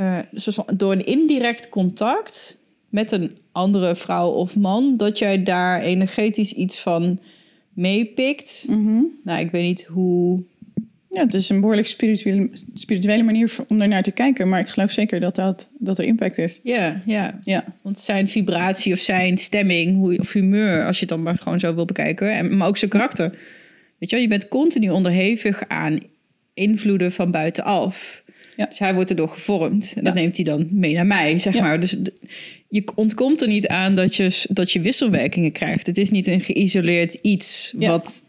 Uh, 0.00 0.18
van, 0.32 0.66
door 0.76 0.92
een 0.92 1.06
indirect 1.06 1.68
contact 1.68 2.58
met 2.88 3.12
een 3.12 3.38
andere 3.52 3.96
vrouw 3.96 4.30
of 4.30 4.56
man... 4.56 4.96
dat 4.96 5.18
jij 5.18 5.42
daar 5.42 5.80
energetisch 5.80 6.52
iets 6.52 6.80
van 6.80 7.20
meepikt. 7.72 8.64
Mm 8.68 8.86
-hmm. 8.86 9.20
Nou, 9.24 9.40
ik 9.40 9.50
weet 9.50 9.64
niet 9.64 9.84
hoe... 9.84 10.44
Ja, 11.14 11.20
het 11.20 11.34
is 11.34 11.48
een 11.48 11.60
behoorlijk 11.60 11.86
spirituele, 11.86 12.48
spirituele 12.74 13.22
manier 13.22 13.56
om 13.68 13.78
daarnaar 13.78 14.02
te 14.02 14.10
kijken. 14.10 14.48
Maar 14.48 14.60
ik 14.60 14.68
geloof 14.68 14.90
zeker 14.90 15.20
dat, 15.20 15.34
dat, 15.34 15.70
dat 15.78 15.98
er 15.98 16.04
impact 16.04 16.38
is. 16.38 16.60
Ja, 16.62 17.02
ja. 17.06 17.38
ja. 17.42 17.64
Want 17.82 17.98
zijn 17.98 18.28
vibratie 18.28 18.92
of 18.92 18.98
zijn 18.98 19.38
stemming 19.38 19.96
hoe, 19.96 20.18
of 20.18 20.32
humeur... 20.32 20.86
als 20.86 20.94
je 20.94 21.00
het 21.00 21.14
dan 21.14 21.22
maar 21.22 21.38
gewoon 21.38 21.60
zo 21.60 21.74
wil 21.74 21.84
bekijken... 21.84 22.32
En, 22.32 22.56
maar 22.56 22.68
ook 22.68 22.76
zijn 22.76 22.90
karakter. 22.90 23.30
Weet 23.98 24.10
je 24.10 24.16
wel, 24.16 24.24
je 24.24 24.28
bent 24.28 24.48
continu 24.48 24.90
onderhevig 24.90 25.62
aan 25.68 25.98
invloeden 26.54 27.12
van 27.12 27.30
buitenaf. 27.30 28.22
Ja. 28.56 28.66
Dus 28.66 28.78
hij 28.78 28.94
wordt 28.94 29.10
erdoor 29.10 29.28
gevormd. 29.28 29.92
En 29.96 30.04
dat 30.04 30.14
ja. 30.14 30.20
neemt 30.20 30.36
hij 30.36 30.44
dan 30.44 30.68
mee 30.70 30.94
naar 30.94 31.06
mij, 31.06 31.38
zeg 31.38 31.54
ja. 31.54 31.62
maar. 31.62 31.80
Dus 31.80 31.96
je 32.68 32.84
ontkomt 32.94 33.40
er 33.40 33.48
niet 33.48 33.68
aan 33.68 33.94
dat 33.94 34.16
je, 34.16 34.44
dat 34.48 34.72
je 34.72 34.80
wisselwerkingen 34.80 35.52
krijgt. 35.52 35.86
Het 35.86 35.98
is 35.98 36.10
niet 36.10 36.26
een 36.26 36.40
geïsoleerd 36.40 37.14
iets 37.14 37.74
wat 37.76 38.24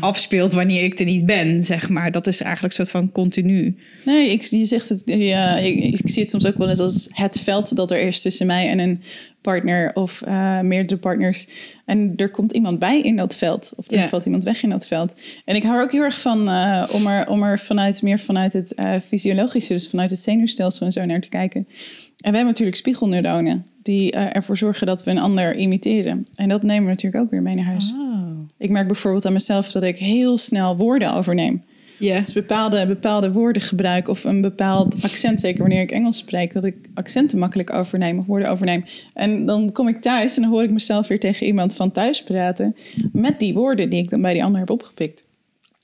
afspeelt 0.00 0.52
wanneer 0.52 0.84
ik 0.84 0.98
er 0.98 1.04
niet 1.04 1.26
ben, 1.26 1.64
zeg 1.64 1.88
maar. 1.88 2.10
Dat 2.10 2.26
is 2.26 2.40
eigenlijk 2.40 2.78
een 2.78 2.84
soort 2.84 2.96
van 3.02 3.12
continu. 3.12 3.76
Nee, 4.04 4.30
ik, 4.30 4.42
je 4.42 4.64
zegt 4.64 4.88
het, 4.88 5.02
ja, 5.04 5.56
ik, 5.56 5.74
ik 6.00 6.00
zie 6.04 6.22
het 6.22 6.30
soms 6.30 6.46
ook 6.46 6.58
wel 6.58 6.68
eens 6.68 6.78
als 6.78 7.08
het 7.10 7.40
veld 7.40 7.76
dat 7.76 7.90
er 7.90 8.00
is 8.00 8.20
tussen 8.22 8.46
mij 8.46 8.68
en 8.68 8.78
een 8.78 9.02
partner 9.40 9.90
of 9.94 10.22
uh, 10.28 10.60
meerdere 10.60 11.00
partners. 11.00 11.46
En 11.84 12.12
er 12.16 12.30
komt 12.30 12.52
iemand 12.52 12.78
bij 12.78 13.00
in 13.00 13.16
dat 13.16 13.36
veld. 13.36 13.72
Of 13.76 13.90
er 13.90 13.98
Ja. 13.98 14.08
valt 14.08 14.24
iemand 14.24 14.44
weg 14.44 14.62
in 14.62 14.70
dat 14.70 14.86
veld. 14.86 15.14
En 15.44 15.56
ik 15.56 15.62
hou 15.62 15.76
er 15.76 15.82
ook 15.82 15.92
heel 15.92 16.02
erg 16.02 16.20
van 16.20 16.48
uh, 16.48 16.88
om, 16.92 17.06
er, 17.06 17.28
om 17.28 17.42
er 17.42 17.58
vanuit, 17.58 18.02
meer 18.02 18.18
vanuit 18.18 18.52
het 18.52 18.72
uh, 18.76 18.94
fysiologische, 19.06 19.72
dus 19.72 19.88
vanuit 19.88 20.10
het 20.10 20.20
zenuwstelsel 20.20 20.86
en 20.86 20.92
zo 20.92 21.04
naar 21.04 21.20
te 21.20 21.28
kijken. 21.28 21.60
En 21.60 22.30
we 22.30 22.36
hebben 22.36 22.46
natuurlijk 22.46 22.76
spiegelneuronen 22.76 23.64
die 23.82 24.14
uh, 24.14 24.36
ervoor 24.36 24.56
zorgen 24.56 24.86
dat 24.86 25.04
we 25.04 25.10
een 25.10 25.18
ander 25.18 25.56
imiteren. 25.56 26.26
En 26.34 26.48
dat 26.48 26.62
nemen 26.62 26.84
we 26.84 26.90
natuurlijk 26.90 27.24
ook 27.24 27.30
weer 27.30 27.42
mee 27.42 27.54
naar 27.54 27.64
huis. 27.64 27.92
Oh. 27.92 28.38
Ik 28.58 28.70
merk 28.70 28.86
bijvoorbeeld 28.86 29.26
aan 29.26 29.32
mezelf 29.32 29.72
dat 29.72 29.82
ik 29.82 29.98
heel 29.98 30.36
snel 30.36 30.76
woorden 30.76 31.14
overneem. 31.14 31.62
Ja. 31.98 32.20
Dus 32.20 32.32
bepaalde, 32.32 32.86
bepaalde 32.86 33.32
woorden 33.32 33.62
gebruik 33.62 34.08
of 34.08 34.24
een 34.24 34.40
bepaald 34.40 35.02
accent, 35.02 35.40
zeker 35.40 35.60
wanneer 35.60 35.80
ik 35.80 35.90
Engels 35.90 36.16
spreek, 36.16 36.52
dat 36.52 36.64
ik 36.64 36.76
accenten 36.94 37.38
makkelijk 37.38 37.72
overneem 37.72 38.18
of 38.18 38.26
woorden 38.26 38.50
overneem. 38.50 38.84
En 39.14 39.46
dan 39.46 39.72
kom 39.72 39.88
ik 39.88 39.98
thuis 39.98 40.36
en 40.36 40.42
dan 40.42 40.50
hoor 40.50 40.62
ik 40.62 40.70
mezelf 40.70 41.08
weer 41.08 41.20
tegen 41.20 41.46
iemand 41.46 41.76
van 41.76 41.90
thuis 41.90 42.22
praten 42.22 42.76
met 43.12 43.38
die 43.38 43.54
woorden 43.54 43.90
die 43.90 44.02
ik 44.02 44.10
dan 44.10 44.20
bij 44.20 44.32
die 44.32 44.44
ander 44.44 44.60
heb 44.60 44.70
opgepikt. 44.70 45.24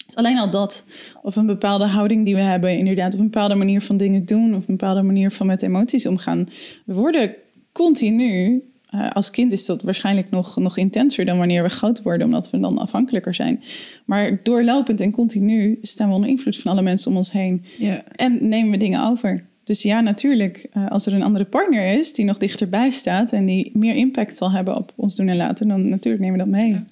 Dus 0.07 0.17
alleen 0.17 0.39
al 0.39 0.51
dat, 0.51 0.85
of 1.23 1.37
een 1.37 1.47
bepaalde 1.47 1.87
houding 1.87 2.25
die 2.25 2.35
we 2.35 2.41
hebben, 2.41 2.79
inderdaad, 2.79 3.15
of 3.15 3.19
een 3.19 3.31
bepaalde 3.31 3.55
manier 3.55 3.83
van 3.83 3.97
dingen 3.97 4.25
doen, 4.25 4.55
of 4.55 4.69
een 4.69 4.77
bepaalde 4.77 5.03
manier 5.03 5.31
van 5.31 5.47
met 5.47 5.63
emoties 5.63 6.07
omgaan. 6.07 6.49
We 6.85 6.95
worden 6.95 7.35
continu, 7.73 8.63
eh, 8.91 9.11
als 9.11 9.31
kind 9.31 9.53
is 9.53 9.67
dat 9.67 9.83
waarschijnlijk 9.83 10.31
nog, 10.31 10.57
nog 10.57 10.77
intenser 10.77 11.25
dan 11.25 11.39
wanneer 11.39 11.63
we 11.63 11.69
groot 11.69 12.03
worden, 12.03 12.27
omdat 12.27 12.51
we 12.51 12.61
dan 12.61 12.79
afhankelijker 12.79 13.35
zijn. 13.35 13.63
Maar 14.05 14.41
doorlopend 14.43 15.01
en 15.01 15.11
continu 15.11 15.79
staan 15.83 16.09
we 16.09 16.15
onder 16.15 16.31
invloed 16.31 16.59
van 16.59 16.73
alle 16.73 16.83
mensen 16.83 17.11
om 17.11 17.17
ons 17.17 17.33
heen 17.33 17.65
Ja. 17.79 18.03
en 18.17 18.49
nemen 18.49 18.71
we 18.71 18.77
dingen 18.77 19.05
over. 19.05 19.45
Dus 19.65 19.83
ja, 19.83 20.01
natuurlijk, 20.01 20.67
eh, 20.73 20.91
als 20.91 21.07
er 21.07 21.13
een 21.13 21.23
andere 21.23 21.45
partner 21.45 21.99
is 21.99 22.13
die 22.13 22.25
nog 22.25 22.39
dichterbij 22.39 22.91
staat 22.91 23.33
en 23.33 23.47
die 23.47 23.71
meer 23.79 23.95
impact 23.95 24.37
zal 24.37 24.53
hebben 24.53 24.77
op 24.77 24.93
ons 24.97 25.17
doen 25.17 25.29
en 25.29 25.37
laten, 25.37 25.69
dan 25.69 25.89
natuurlijk 25.89 26.23
nemen 26.25 26.39
we 26.39 26.45
dat 26.45 26.55
mee. 26.61 26.71
Ja. 26.71 26.85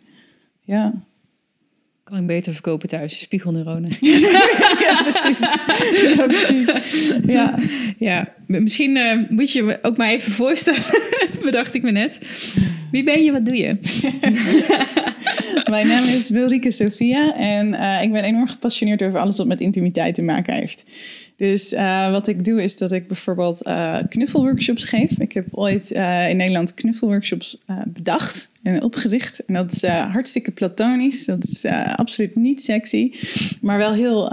Ja, 0.62 0.92
Kan 2.10 2.18
ik 2.18 2.26
beter 2.26 2.52
verkopen 2.52 2.88
thuis, 2.88 3.20
spiegelneuronen. 3.20 3.90
ja 4.86 5.02
precies. 5.02 5.38
ja, 6.16 6.26
precies. 6.26 6.72
Ja. 7.98 8.34
Misschien 8.46 8.96
eh, 8.96 9.18
moet 9.28 9.52
je 9.52 9.62
me 9.62 9.78
ook 9.82 9.96
maar 9.96 10.08
even 10.08 10.32
voorstellen, 10.32 10.82
bedacht 11.42 11.74
ik 11.74 11.82
me 11.82 11.90
net. 11.90 12.20
Wie 12.90 13.02
ben 13.02 13.24
je, 13.24 13.32
wat 13.32 13.44
doe 13.44 13.56
je? 13.56 13.76
Mijn 15.70 15.86
naam 15.86 16.04
is 16.04 16.30
Wilrike 16.30 16.70
Sophia 16.70 17.34
en 17.36 17.74
eh, 17.74 18.02
ik 18.02 18.12
ben 18.12 18.24
enorm 18.24 18.48
gepassioneerd 18.48 19.02
over 19.02 19.18
alles 19.18 19.36
wat 19.36 19.46
met 19.46 19.60
intimiteit 19.60 20.14
te 20.14 20.22
maken 20.22 20.54
heeft. 20.54 20.84
Dus 21.36 21.72
eh, 21.72 22.10
wat 22.10 22.28
ik 22.28 22.44
doe 22.44 22.62
is 22.62 22.76
dat 22.76 22.92
ik 22.92 23.06
bijvoorbeeld 23.06 23.62
eh, 23.62 23.98
knuffelworkshops 24.08 24.84
geef. 24.84 25.20
Ik 25.20 25.32
heb 25.32 25.46
ooit 25.50 25.90
in 26.30 26.36
Nederland 26.36 26.74
knuffelworkshops 26.74 27.58
bedacht 27.86 28.48
en 28.62 28.82
opgericht. 28.82 29.44
En 29.44 29.54
dat 29.54 29.72
is 29.72 29.82
hartstikke 29.86 30.50
platonisch. 30.50 31.24
Dat 31.24 31.44
is 31.44 31.64
absoluut 31.96 32.36
niet 32.36 32.62
sexy, 32.62 33.12
maar 33.62 33.78
wel 33.78 33.92
heel 33.92 34.32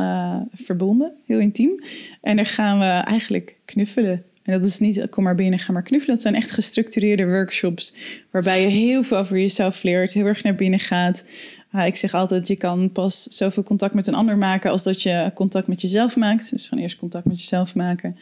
verbonden, 0.53 1.11
heel 1.25 1.39
intiem. 1.39 1.79
En 2.21 2.35
daar 2.35 2.45
gaan 2.45 2.79
we 2.79 2.85
eigenlijk 2.85 3.57
knuffelen. 3.65 4.23
En 4.43 4.53
dat 4.53 4.65
is 4.65 4.79
niet 4.79 5.09
kom 5.09 5.23
maar 5.23 5.35
binnen, 5.35 5.59
ga 5.59 5.71
maar 5.71 5.83
knuffelen. 5.83 6.15
Dat 6.15 6.23
zijn 6.23 6.35
echt 6.35 6.51
gestructureerde 6.51 7.25
workshops 7.25 7.93
waarbij 8.31 8.61
je 8.61 8.67
heel 8.67 9.03
veel 9.03 9.17
over 9.17 9.37
jezelf 9.37 9.83
leert, 9.83 10.13
heel 10.13 10.25
erg 10.25 10.43
naar 10.43 10.55
binnen 10.55 10.79
gaat. 10.79 11.23
Ah, 11.71 11.85
ik 11.85 11.95
zeg 11.95 12.13
altijd, 12.13 12.47
je 12.47 12.55
kan 12.55 12.91
pas 12.91 13.23
zoveel 13.23 13.63
contact 13.63 13.93
met 13.93 14.07
een 14.07 14.15
ander 14.15 14.37
maken 14.37 14.71
als 14.71 14.83
dat 14.83 15.01
je 15.01 15.31
contact 15.33 15.67
met 15.67 15.81
jezelf 15.81 16.15
maakt. 16.15 16.51
Dus 16.51 16.67
van 16.67 16.77
eerst 16.77 16.97
contact 16.97 17.25
met 17.25 17.39
jezelf 17.39 17.75
maken 17.75 18.17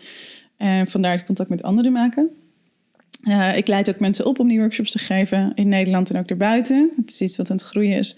en 0.57 0.87
vandaar 0.87 1.11
het 1.11 1.25
contact 1.25 1.49
met 1.49 1.63
anderen 1.63 1.91
maken. 1.91 2.29
Eh, 3.21 3.57
ik 3.57 3.67
leid 3.67 3.89
ook 3.89 3.99
mensen 3.99 4.25
op 4.25 4.39
om 4.39 4.47
die 4.47 4.59
workshops 4.59 4.91
te 4.91 4.99
geven 4.99 5.51
in 5.55 5.67
Nederland 5.67 6.09
en 6.09 6.19
ook 6.19 6.27
daarbuiten. 6.27 6.91
Het 6.95 7.09
is 7.09 7.21
iets 7.21 7.37
wat 7.37 7.49
aan 7.49 7.55
het 7.55 7.65
groeien 7.65 7.97
is. 7.97 8.15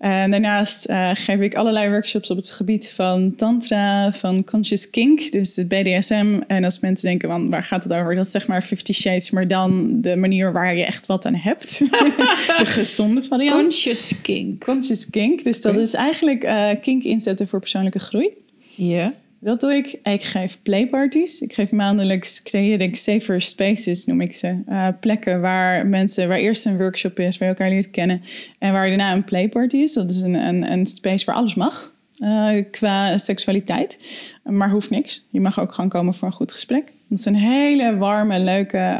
En 0.00 0.30
daarnaast 0.30 0.84
eh, 0.84 1.10
geef 1.14 1.40
ik 1.40 1.54
allerlei 1.54 1.88
workshops 1.88 2.30
op 2.30 2.36
het 2.36 2.50
gebied 2.50 2.92
van 2.92 3.34
tantra, 3.34 4.12
van 4.12 4.44
conscious 4.44 4.90
kink, 4.90 5.32
dus 5.32 5.56
het 5.56 5.68
BDSM. 5.68 6.40
En 6.46 6.64
als 6.64 6.80
mensen 6.80 7.08
denken, 7.08 7.28
van, 7.28 7.50
waar 7.50 7.62
gaat 7.62 7.82
het 7.82 7.92
over? 7.92 8.14
Dat 8.14 8.24
is 8.24 8.30
zeg 8.30 8.46
maar 8.46 8.62
Fifty 8.62 8.92
Shades, 8.92 9.30
maar 9.30 9.48
dan 9.48 10.00
de 10.00 10.16
manier 10.16 10.52
waar 10.52 10.76
je 10.76 10.84
echt 10.84 11.06
wat 11.06 11.26
aan 11.26 11.34
hebt. 11.34 11.78
de 12.58 12.66
gezonde 12.66 13.22
variant. 13.22 13.62
Conscious 13.62 14.20
kink. 14.20 14.64
Conscious 14.64 15.10
kink, 15.10 15.44
dus 15.44 15.60
dat 15.60 15.76
is 15.76 15.94
eigenlijk 15.94 16.44
eh, 16.44 16.70
kink 16.80 17.02
inzetten 17.02 17.48
voor 17.48 17.60
persoonlijke 17.60 17.98
groei. 17.98 18.30
Ja. 18.74 19.14
Dat 19.42 19.60
doe 19.60 19.74
ik. 19.74 19.98
Ik 20.02 20.22
geef 20.22 20.62
playparties. 20.62 21.40
Ik 21.40 21.52
geef 21.52 21.70
maandelijks, 21.72 22.42
creëer 22.42 22.80
ik 22.80 22.96
safer 22.96 23.40
spaces, 23.40 24.04
noem 24.04 24.20
ik 24.20 24.34
ze. 24.34 24.62
Eh, 24.66 24.88
plekken 25.00 25.40
waar 25.40 25.86
mensen, 25.86 26.28
waar 26.28 26.38
eerst 26.38 26.66
een 26.66 26.76
workshop 26.76 27.18
is, 27.18 27.38
waar 27.38 27.48
je 27.48 27.54
elkaar 27.54 27.72
leert 27.72 27.90
kennen. 27.90 28.22
En 28.58 28.72
waar 28.72 28.88
daarna 28.88 29.12
een 29.12 29.24
playparty 29.24 29.76
is. 29.76 29.92
Dat 29.92 30.10
is 30.10 30.20
een, 30.22 30.34
een, 30.34 30.72
een 30.72 30.86
space 30.86 31.24
waar 31.24 31.34
alles 31.34 31.54
mag. 31.54 31.92
eh, 32.18 32.64
qua 32.70 33.18
seksualiteit. 33.18 33.98
Maar 34.44 34.70
hoeft 34.70 34.90
niks. 34.90 35.26
Je 35.30 35.40
mag 35.40 35.60
ook 35.60 35.72
gewoon 35.72 35.90
komen 35.90 36.14
voor 36.14 36.28
een 36.28 36.34
goed 36.34 36.52
gesprek. 36.52 36.92
Dat 37.08 37.20
zijn 37.20 37.34
hele 37.34 37.96
warme, 37.96 38.38
leuke 38.38 38.96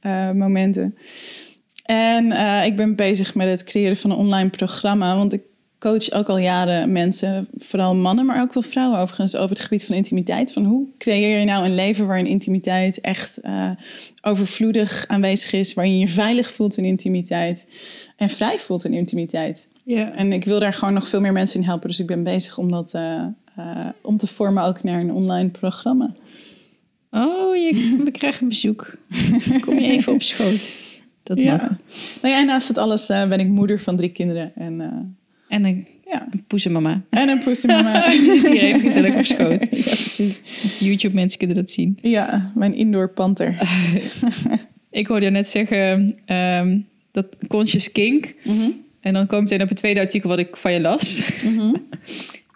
eh, 0.00 0.30
momenten. 0.30 0.96
En 1.84 2.32
ik 2.64 2.76
ben 2.76 2.96
bezig 2.96 3.34
met 3.34 3.46
het 3.46 3.64
creëren 3.64 3.96
van 3.96 4.10
een 4.10 4.16
online 4.16 4.48
programma. 4.48 5.16
Want 5.16 5.32
ik 5.32 5.42
coach 5.82 6.10
ook 6.12 6.28
al 6.28 6.38
jaren 6.38 6.92
mensen, 6.92 7.48
vooral 7.56 7.94
mannen, 7.94 8.26
maar 8.26 8.40
ook 8.42 8.52
wel 8.52 8.62
vrouwen 8.62 8.98
overigens, 8.98 9.36
over 9.36 9.50
het 9.50 9.60
gebied 9.60 9.84
van 9.84 9.96
intimiteit. 9.96 10.52
Van 10.52 10.64
hoe 10.64 10.86
creëer 10.98 11.38
je 11.38 11.44
nou 11.44 11.64
een 11.64 11.74
leven 11.74 12.06
waarin 12.06 12.26
intimiteit 12.26 13.00
echt 13.00 13.36
eh, 13.40 13.70
overvloedig 14.22 15.04
aanwezig 15.08 15.52
is, 15.52 15.74
waarin 15.74 15.92
je 15.92 15.98
je 15.98 16.08
veilig 16.08 16.50
voelt 16.50 16.76
in 16.76 16.84
intimiteit 16.84 17.68
en 18.16 18.28
vrij 18.28 18.58
voelt 18.58 18.84
in 18.84 18.92
intimiteit. 18.94 19.68
Ja. 19.84 20.14
En 20.14 20.32
ik 20.32 20.44
wil 20.44 20.60
daar 20.60 20.74
gewoon 20.74 20.94
nog 20.94 21.08
veel 21.08 21.20
meer 21.20 21.32
mensen 21.32 21.60
in 21.60 21.66
helpen. 21.66 21.88
Dus 21.88 22.00
ik 22.00 22.06
ben 22.06 22.22
bezig 22.22 22.58
om 22.58 22.70
dat 22.70 22.94
eh, 22.94 23.22
eh, 23.56 23.86
om 24.00 24.16
te 24.16 24.26
vormen 24.26 24.64
ook 24.64 24.82
naar 24.82 25.00
een 25.00 25.12
online 25.12 25.48
programma. 25.48 26.12
Oh, 27.10 27.56
je, 27.56 28.00
we 28.04 28.10
krijgen 28.20 28.48
bezoek. 28.48 28.94
Kom 29.60 29.74
je 29.78 29.90
even 29.90 30.12
op 30.12 30.22
schoot. 30.22 30.70
Dat 31.22 31.38
Ja. 31.38 31.56
mag. 31.56 31.68
Nou 32.22 32.34
ja, 32.34 32.40
en 32.40 32.46
naast 32.46 32.68
het 32.68 32.78
alles 32.78 33.06
ben 33.06 33.40
ik 33.40 33.48
moeder 33.48 33.80
van 33.80 33.96
drie 33.96 34.08
kinderen. 34.10 34.52
En 34.54 35.16
En 35.52 35.64
een, 35.64 35.86
ja, 36.10 36.26
een 36.30 36.44
poesemama. 36.46 37.02
en 37.10 37.28
een 37.28 37.42
poesemama. 37.42 38.08
Die 38.10 38.30
zit 38.40 38.48
hier 38.52 38.62
even 38.62 38.80
gezellig 38.80 39.14
op 39.14 39.24
schoot. 39.24 39.60
ja, 39.70 39.82
precies. 39.82 40.40
Dus 40.62 40.78
de 40.78 40.84
YouTube 40.84 41.14
mensen 41.14 41.38
kunnen 41.38 41.56
dat 41.56 41.70
zien. 41.70 41.98
Ja, 42.02 42.46
mijn 42.54 42.74
indoor 42.74 43.08
panter. 43.08 43.56
Ik 44.90 45.06
hoorde 45.06 45.24
je 45.24 45.30
net 45.30 45.48
zeggen 45.48 46.14
ehm, 46.26 46.78
dat 47.12 47.26
conscious 47.48 47.92
kink. 47.92 48.34
En 49.00 49.12
dan 49.12 49.26
komt 49.26 49.42
meteen 49.42 49.62
op 49.62 49.68
het 49.68 49.78
tweede 49.78 50.00
artikel 50.00 50.28
wat 50.28 50.38
ik 50.38 50.56
van 50.56 50.72
je 50.72 50.80
las. 50.80 51.22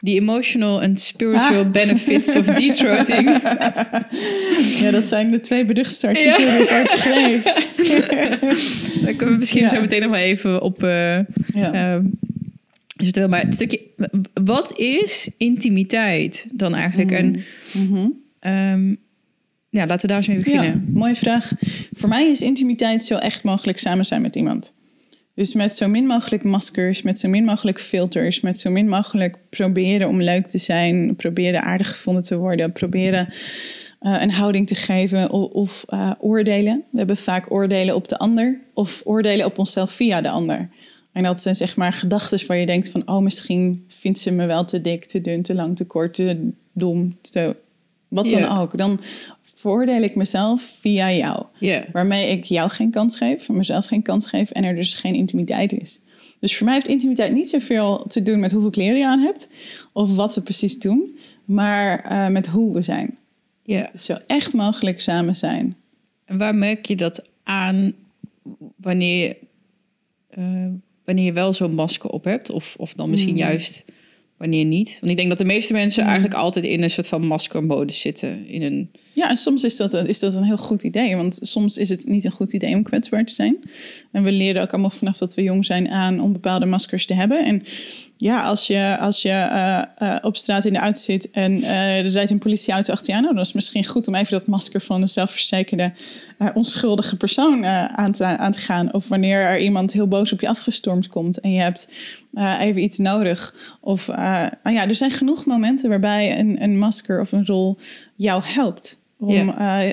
The 0.03 0.13
emotional 0.15 0.83
and 0.83 1.01
spiritual 1.01 1.65
Ah. 1.65 1.71
benefits 1.71 2.37
of 2.37 2.47
deep 2.47 2.75
throating. 2.75 3.41
Ja, 4.81 4.91
dat 4.91 5.05
zijn 5.05 5.31
de 5.31 5.41
twee 5.41 5.65
beduchtste 5.65 6.07
artikelen 6.07 6.57
die 6.57 6.63
ik 6.67 6.71
ooit 6.73 6.89
schreef. 6.89 7.43
Daar 9.03 9.13
kunnen 9.15 9.35
we 9.35 9.37
misschien 9.41 9.63
Ja. 9.63 9.69
zo 9.69 9.81
meteen 9.81 10.01
nog 10.03 10.11
wel 10.11 10.21
even 10.21 10.63
op 10.63 10.83
eh 10.83 11.19
Ja. 11.55 12.03
Ehm, 12.97 13.05
zitten. 13.05 13.31
Maar 13.31 13.41
het 13.41 13.55
stukje, 13.55 13.81
wat 14.45 14.79
is 14.79 15.31
intimiteit 15.37 16.47
dan 16.53 16.75
eigenlijk? 16.75 17.11
En 17.11 17.43
Mhm. 17.73 18.09
ehm, 18.39 18.95
ja, 19.69 19.87
laten 19.87 20.01
we 20.01 20.07
daar 20.07 20.17
eens 20.17 20.27
mee 20.27 20.37
beginnen. 20.37 20.85
Ja, 20.87 20.99
mooie 20.99 21.15
vraag. 21.15 21.53
Voor 21.93 22.09
mij 22.09 22.31
is 22.31 22.43
intimiteit 22.43 23.05
zo 23.05 23.17
echt 23.17 23.45
mogelijk 23.45 23.79
samen 23.79 24.05
zijn 24.05 24.23
met 24.23 24.37
iemand. 24.37 24.75
Dus 25.35 25.53
met 25.53 25.75
zo 25.75 25.89
min 25.89 26.07
mogelijk 26.07 26.45
maskers, 26.45 27.03
met 27.03 27.19
zo 27.19 27.29
min 27.29 27.45
mogelijk 27.45 27.81
filters, 27.81 28.41
met 28.41 28.59
zo 28.59 28.71
min 28.71 28.89
mogelijk 28.89 29.37
proberen 29.51 30.09
om 30.09 30.23
leuk 30.23 30.47
te 30.47 30.59
zijn, 30.59 31.17
proberen 31.17 31.63
aardig 31.63 31.91
gevonden 31.91 32.23
te 32.23 32.37
worden, 32.37 32.73
proberen 32.73 33.29
eh, 34.01 34.17
een 34.23 34.31
houding 34.31 34.67
te 34.67 34.75
geven 34.75 35.31
of, 35.31 35.51
of 35.53 35.85
eh, 35.89 36.11
oordelen. 36.19 36.83
We 36.91 36.99
hebben 36.99 37.17
vaak 37.17 37.51
oordelen 37.53 37.95
op 37.95 38.09
de 38.09 38.19
ander 38.19 38.59
of 38.75 39.03
oordelen 39.05 39.47
op 39.47 39.59
onszelf 39.59 39.91
via 39.91 40.21
de 40.21 40.31
ander. 40.31 40.69
En 41.17 41.23
dat 41.23 41.41
zijn 41.41 41.57
zeg 41.57 41.77
maar 41.77 41.93
gedachten 41.93 42.47
waar 42.47 42.57
je 42.57 42.67
denkt 42.67 42.89
van, 42.89 43.09
oh 43.09 43.19
misschien 43.19 43.85
vindt 43.89 44.19
ze 44.19 44.31
me 44.31 44.47
wel 44.47 44.65
te 44.65 44.81
dik, 44.81 45.05
te 45.05 45.21
dun, 45.21 45.43
te 45.43 45.55
lang, 45.55 45.77
te 45.77 45.85
kort, 45.85 46.15
te 46.15 46.51
dom, 46.73 47.17
te 47.21 47.57
wat 48.09 48.29
dan 48.29 48.59
ook. 48.59 48.79
Dan 48.79 49.01
veroordeel 49.43 50.03
ik 50.03 50.15
mezelf 50.15 50.77
via 50.81 51.13
jou. 51.13 51.45
Ja. 51.59 51.85
Waarmee 51.93 52.31
ik 52.31 52.45
jou 52.45 52.71
geen 52.71 52.91
kans 52.91 53.17
geef, 53.17 53.49
mezelf 53.49 53.87
geen 53.87 54.03
kans 54.03 54.27
geef 54.27 54.51
en 54.51 54.65
er 54.65 54.75
dus 54.75 54.95
geen 54.95 55.15
intimiteit 55.15 55.73
is. 55.73 56.01
Dus 56.41 56.57
voor 56.57 56.65
mij 56.65 56.75
heeft 56.75 56.89
intimiteit 56.89 57.33
niet 57.33 57.49
zoveel 57.49 58.05
te 58.09 58.23
doen 58.23 58.41
met 58.41 58.53
hoeveel 58.53 58.71
kleren 58.71 58.99
je 58.99 59.07
aan 59.07 59.21
hebt 59.21 59.49
of 59.93 60.17
wat 60.17 60.35
we 60.35 60.41
precies 60.41 60.79
doen, 60.79 61.19
maar 61.45 62.05
eh, 62.05 62.29
met 62.29 62.47
hoe 62.47 62.75
we 62.75 62.83
zijn. 62.83 63.17
ja. 63.63 63.91
Zo 63.99 64.17
echt 64.27 64.53
mogelijk 64.53 65.01
samen 65.01 65.37
zijn. 65.37 65.77
En 66.25 66.39
waar 66.39 66.55
merk 66.55 66.87
je 66.87 66.97
dat 66.97 67.23
aan 67.43 67.95
wanneer 68.77 69.27
je, 69.27 69.37
eh, 70.29 70.67
wanneer 71.07 71.25
je 71.25 71.33
wel 71.33 71.53
zo'n 71.53 71.75
masker 71.75 72.11
op 72.11 72.25
hebt? 72.25 72.51
Of, 72.51 72.75
of 72.79 72.95
dan 72.95 73.11
misschien 73.11 73.33
Mm. 73.33 73.39
juist 73.39 73.85
wanneer 74.37 74.65
niet? 74.65 74.97
Want 75.01 75.11
ik 75.11 75.17
denk 75.17 75.29
dat 75.29 75.39
de 75.39 75.45
meeste 75.45 75.73
mensen 75.73 76.05
eigenlijk 76.05 76.35
altijd 76.35 76.65
in 76.65 76.83
een 76.83 76.91
soort 76.91 77.07
van 77.07 77.27
maskermodus 77.27 78.01
zitten. 78.01 78.47
In 78.49 78.63
een 78.63 78.91
Ja, 79.13 79.29
en 79.31 79.37
soms 79.37 79.65
is 79.65 79.77
dat, 79.77 79.93
een, 79.93 80.07
is 80.07 80.19
dat 80.19 80.35
een 80.35 80.45
heel 80.45 80.57
goed 80.57 80.83
idee. 80.83 81.17
Want 81.17 81.39
soms 81.43 81.77
is 81.79 81.89
het 81.89 82.07
niet 82.07 82.25
een 82.25 82.31
goed 82.31 82.53
idee 82.53 82.75
om 82.75 82.83
kwetsbaar 82.83 83.25
te 83.25 83.33
zijn. 83.33 83.57
En 84.13 84.23
we 84.23 84.33
leren 84.33 84.63
ook 84.63 84.73
allemaal 84.73 84.91
vanaf 84.91 85.19
dat 85.19 85.35
we 85.35 85.43
jong 85.43 85.65
zijn 85.65 85.89
aan 85.89 86.21
om 86.21 86.33
bepaalde 86.33 86.67
maskers 86.67 87.07
te 87.07 87.15
hebben. 87.15 87.45
En 87.45 87.63
ja, 88.19 88.43
als 88.43 88.67
je, 88.67 88.97
als 89.01 89.23
je 89.23 89.29
uh, 89.29 89.83
uh, 90.09 90.17
op 90.23 90.37
straat 90.37 90.65
in 90.65 90.73
de 90.73 90.79
auto 90.79 90.99
zit 90.99 91.31
en 91.31 91.53
uh, 91.53 91.99
er 91.99 92.09
rijdt 92.09 92.31
een 92.31 92.39
politieauto 92.39 92.93
achter 92.93 93.11
je 93.11 93.17
aan, 93.17 93.23
nou, 93.23 93.35
dan 93.35 93.43
is 93.43 93.49
het 93.49 93.57
misschien 93.57 93.85
goed 93.85 94.09
om 94.09 94.15
even 94.15 94.39
dat 94.39 94.47
masker 94.47 94.81
van 94.81 95.03
een 95.03 95.09
zelfverzekerde, 95.09 95.93
onschuldige 96.55 97.17
persoon 97.17 97.65
aan, 97.67 98.13
te, 98.13 98.25
aan 98.25 98.53
te 98.53 98.59
gaan. 98.59 98.93
Of 98.93 99.09
wanneer 99.09 99.41
er 99.41 99.61
iemand 99.61 99.93
heel 99.93 100.09
boos 100.09 100.33
op 100.33 100.41
je 100.41 100.49
afgestormd 100.49 101.09
komt 101.09 101.41
en 101.41 101.53
je 101.53 101.61
hebt 101.61 101.93
even 102.61 102.83
iets 102.83 102.99
nodig. 102.99 103.55
Of 103.81 104.07
nou 104.07 104.73
ja, 104.73 104.89
er 104.89 104.95
zijn 104.95 105.11
genoeg 105.11 105.45
momenten 105.45 105.89
waarbij 105.89 106.39
een, 106.39 106.63
een 106.63 106.79
masker 106.79 107.21
of 107.21 107.33
een 107.33 107.47
rol 107.47 107.77
jou 108.15 108.43
helpt 108.45 109.01
om 109.19 109.31
yeah. 109.31 109.93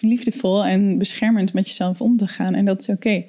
liefdevol 0.00 0.64
en 0.64 0.98
beschermend 0.98 1.52
met 1.52 1.66
jezelf 1.66 2.00
om 2.00 2.16
te 2.16 2.26
gaan. 2.26 2.54
En 2.54 2.64
dat 2.64 2.80
is 2.80 2.88
oké. 2.88 3.24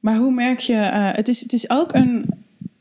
Maar 0.00 0.16
hoe 0.16 0.32
merk 0.32 0.58
je, 0.58 0.74
het, 0.74 1.28
is, 1.28 1.40
het 1.40 1.52
is 1.52 1.70
ook 1.70 1.94
een 1.94 2.24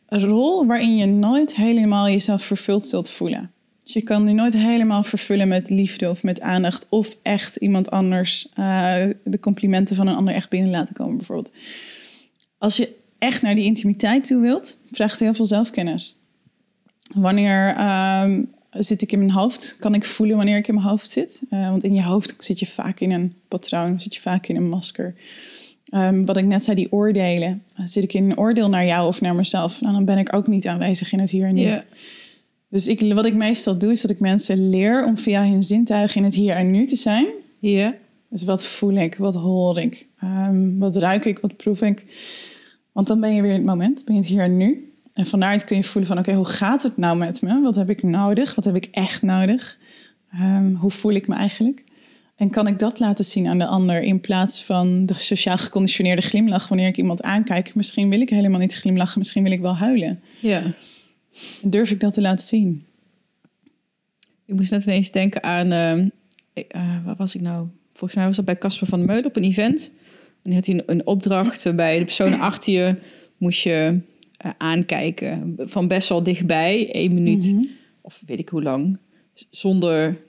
een 0.09 0.25
rol 0.25 0.65
waarin 0.65 0.97
je 0.97 1.05
nooit 1.05 1.55
helemaal 1.55 2.09
jezelf 2.09 2.43
vervuld 2.43 2.85
zult 2.85 3.09
voelen. 3.09 3.51
Dus 3.83 3.93
je 3.93 4.01
kan 4.01 4.27
je 4.27 4.33
nooit 4.33 4.53
helemaal 4.53 5.03
vervullen 5.03 5.47
met 5.47 5.69
liefde 5.69 6.09
of 6.09 6.23
met 6.23 6.41
aandacht. 6.41 6.85
Of 6.89 7.17
echt 7.21 7.55
iemand 7.55 7.91
anders 7.91 8.47
uh, 8.59 8.93
de 9.23 9.39
complimenten 9.39 9.95
van 9.95 10.07
een 10.07 10.15
ander 10.15 10.33
echt 10.33 10.49
binnen 10.49 10.69
laten 10.69 10.93
komen, 10.93 11.17
bijvoorbeeld. 11.17 11.55
Als 12.57 12.77
je 12.77 12.95
echt 13.17 13.41
naar 13.41 13.55
die 13.55 13.63
intimiteit 13.63 14.23
toe 14.23 14.41
wilt, 14.41 14.77
vraagt 14.91 15.19
heel 15.19 15.33
veel 15.33 15.45
zelfkennis. 15.45 16.19
Wanneer 17.13 17.75
uh, 17.77 18.25
zit 18.71 19.01
ik 19.01 19.11
in 19.11 19.19
mijn 19.19 19.31
hoofd? 19.31 19.75
Kan 19.79 19.95
ik 19.95 20.05
voelen 20.05 20.35
wanneer 20.35 20.57
ik 20.57 20.67
in 20.67 20.73
mijn 20.73 20.87
hoofd 20.87 21.09
zit? 21.09 21.41
Uh, 21.51 21.69
want 21.69 21.83
in 21.83 21.93
je 21.93 22.03
hoofd 22.03 22.35
zit 22.37 22.59
je 22.59 22.67
vaak 22.67 22.99
in 22.99 23.11
een 23.11 23.37
patroon, 23.47 23.99
zit 23.99 24.15
je 24.15 24.21
vaak 24.21 24.47
in 24.47 24.55
een 24.55 24.69
masker. 24.69 25.15
Um, 25.91 26.25
wat 26.25 26.37
ik 26.37 26.45
net 26.45 26.63
zei, 26.63 26.75
die 26.75 26.91
oordelen. 26.91 27.63
Zit 27.83 28.03
ik 28.03 28.13
in 28.13 28.29
een 28.29 28.37
oordeel 28.37 28.69
naar 28.69 28.85
jou 28.85 29.07
of 29.07 29.21
naar 29.21 29.35
mezelf? 29.35 29.81
Nou, 29.81 29.93
dan 29.93 30.05
ben 30.05 30.17
ik 30.17 30.33
ook 30.33 30.47
niet 30.47 30.67
aanwezig 30.67 31.11
in 31.11 31.19
het 31.19 31.29
hier 31.29 31.45
en 31.45 31.53
nu. 31.53 31.61
Yeah. 31.61 31.81
Dus 32.69 32.87
ik, 32.87 33.13
wat 33.13 33.25
ik 33.25 33.33
meestal 33.33 33.77
doe, 33.77 33.91
is 33.91 34.01
dat 34.01 34.11
ik 34.11 34.19
mensen 34.19 34.69
leer 34.69 35.05
om 35.05 35.17
via 35.17 35.47
hun 35.47 35.63
zintuigen 35.63 36.17
in 36.17 36.23
het 36.23 36.35
hier 36.35 36.55
en 36.55 36.71
nu 36.71 36.85
te 36.85 36.95
zijn. 36.95 37.25
Ja. 37.59 37.69
Yeah. 37.69 37.91
Dus 38.29 38.43
wat 38.43 38.65
voel 38.65 38.93
ik? 38.93 39.15
Wat 39.15 39.35
hoor 39.35 39.79
ik? 39.79 40.07
Um, 40.23 40.79
wat 40.79 40.95
ruik 40.95 41.25
ik? 41.25 41.39
Wat 41.39 41.57
proef 41.57 41.81
ik? 41.81 42.05
Want 42.91 43.07
dan 43.07 43.19
ben 43.19 43.33
je 43.33 43.41
weer 43.41 43.51
in 43.51 43.57
het 43.57 43.65
moment, 43.65 44.05
ben 44.05 44.13
je 44.13 44.19
het 44.19 44.29
hier 44.29 44.41
en 44.41 44.57
nu. 44.57 44.93
En 45.13 45.25
vanuit 45.25 45.63
kun 45.63 45.77
je 45.77 45.83
voelen 45.83 46.09
van, 46.09 46.19
oké, 46.19 46.33
hoe 46.33 46.45
gaat 46.45 46.83
het 46.83 46.97
nou 46.97 47.17
met 47.17 47.41
me? 47.41 47.61
Wat 47.61 47.75
heb 47.75 47.89
ik 47.89 48.03
nodig? 48.03 48.55
Wat 48.55 48.65
heb 48.65 48.75
ik 48.75 48.87
echt 48.91 49.21
nodig? 49.21 49.77
Um, 50.33 50.75
hoe 50.75 50.91
voel 50.91 51.11
ik 51.11 51.27
me 51.27 51.35
eigenlijk? 51.35 51.83
En 52.39 52.49
kan 52.49 52.67
ik 52.67 52.79
dat 52.79 52.99
laten 52.99 53.25
zien 53.25 53.47
aan 53.47 53.57
de 53.57 53.65
ander 53.65 54.01
in 54.01 54.19
plaats 54.19 54.63
van 54.63 55.05
de 55.05 55.13
sociaal 55.13 55.57
geconditioneerde 55.57 56.21
glimlach 56.21 56.67
wanneer 56.67 56.87
ik 56.87 56.97
iemand 56.97 57.21
aankijk? 57.21 57.75
Misschien 57.75 58.09
wil 58.09 58.21
ik 58.21 58.29
helemaal 58.29 58.59
niet 58.59 58.75
glimlachen, 58.75 59.19
misschien 59.19 59.43
wil 59.43 59.51
ik 59.51 59.59
wel 59.59 59.75
huilen. 59.75 60.21
Ja. 60.39 60.73
durf 61.61 61.91
ik 61.91 61.99
dat 61.99 62.13
te 62.13 62.21
laten 62.21 62.45
zien? 62.45 62.85
Ik 64.45 64.55
moest 64.55 64.71
net 64.71 64.83
ineens 64.83 65.11
denken 65.11 65.43
aan, 65.43 65.65
uh, 65.65 67.05
waar 67.05 67.15
was 67.17 67.35
ik 67.35 67.41
nou? 67.41 67.67
Volgens 67.93 68.15
mij 68.15 68.25
was 68.25 68.35
dat 68.35 68.45
bij 68.45 68.57
Casper 68.57 68.87
van 68.87 68.99
der 68.99 69.07
Meulen 69.07 69.25
op 69.25 69.35
een 69.35 69.43
event. 69.43 69.91
En 70.43 70.53
had 70.53 70.65
hij 70.65 70.83
een, 70.85 71.07
opdracht 71.07 71.63
waarbij 71.63 71.99
de 71.99 72.05
persoon 72.05 72.39
achter 72.49 72.73
je 72.73 72.95
moest 73.37 73.61
je 73.61 73.99
uh, 74.45 74.51
aankijken. 74.57 75.55
Van 75.57 75.87
best 75.87 76.09
wel 76.09 76.23
dichtbij, 76.23 76.91
één 76.91 77.13
minuut 77.13 77.43
mm 77.43 77.57
-hmm. 77.57 77.69
of 78.01 78.21
weet 78.25 78.39
ik 78.39 78.49
hoe 78.49 78.63
lang. 78.63 78.99
Zonder 79.49 80.27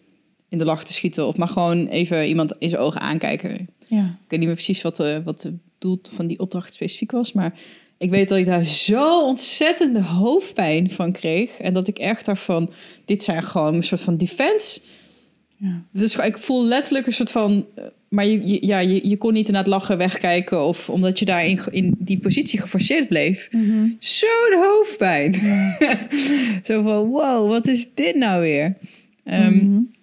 in 0.50 0.58
de 0.58 0.64
lach 0.64 0.84
te 0.84 0.92
schieten. 0.92 1.26
Of 1.26 1.36
maar 1.36 1.48
gewoon 1.48 1.86
even 1.86 2.26
iemand 2.26 2.52
in 2.58 2.68
zijn 2.68 2.80
ogen 2.80 3.00
aankijken. 3.00 3.68
Ja. 3.86 4.04
Ik 4.04 4.28
weet 4.28 4.38
niet 4.38 4.48
meer 4.48 4.54
precies 4.54 4.82
wat 4.82 4.96
de, 4.96 5.22
wat 5.24 5.40
de 5.40 5.54
doel 5.78 5.98
van 6.02 6.26
die 6.26 6.38
opdracht 6.38 6.74
specifiek 6.74 7.10
was. 7.10 7.32
Maar 7.32 7.54
ik 7.98 8.10
weet 8.10 8.28
dat 8.28 8.38
ik 8.38 8.46
daar 8.46 8.64
zo 8.64 9.26
ontzettende 9.26 10.02
hoofdpijn 10.02 10.90
van 10.90 11.12
kreeg. 11.12 11.50
En 11.58 11.72
dat 11.72 11.88
ik 11.88 11.98
echt 11.98 12.24
daarvan... 12.24 12.72
Dit 13.04 13.22
zijn 13.22 13.42
gewoon 13.42 13.74
een 13.74 13.82
soort 13.82 14.00
van 14.00 14.16
defense. 14.16 14.80
Ja. 15.56 15.82
Dus 15.92 16.16
ik 16.16 16.38
voel 16.38 16.64
letterlijk 16.64 17.06
een 17.06 17.12
soort 17.12 17.30
van... 17.30 17.66
Maar 18.08 18.26
je, 18.26 18.46
je, 18.46 18.66
ja, 18.66 18.78
je, 18.78 19.08
je 19.08 19.16
kon 19.16 19.32
niet 19.32 19.48
naar 19.48 19.62
het 19.62 19.70
lachen 19.70 19.98
wegkijken... 19.98 20.64
of 20.64 20.88
omdat 20.88 21.18
je 21.18 21.24
daar 21.24 21.46
in, 21.46 21.60
in 21.70 21.94
die 21.98 22.18
positie 22.18 22.60
geforceerd 22.60 23.08
bleef. 23.08 23.48
Mm 23.50 23.70
-hmm. 23.70 23.96
Zo'n 23.98 24.62
hoofdpijn. 24.62 25.32
Ja. 25.42 25.76
zo 26.62 26.82
van, 26.82 27.06
wow, 27.06 27.48
wat 27.48 27.66
is 27.66 27.86
dit 27.94 28.14
nou 28.14 28.40
weer? 28.40 28.76
Um, 29.24 29.42
mm 29.42 29.58
-hmm 29.58 29.98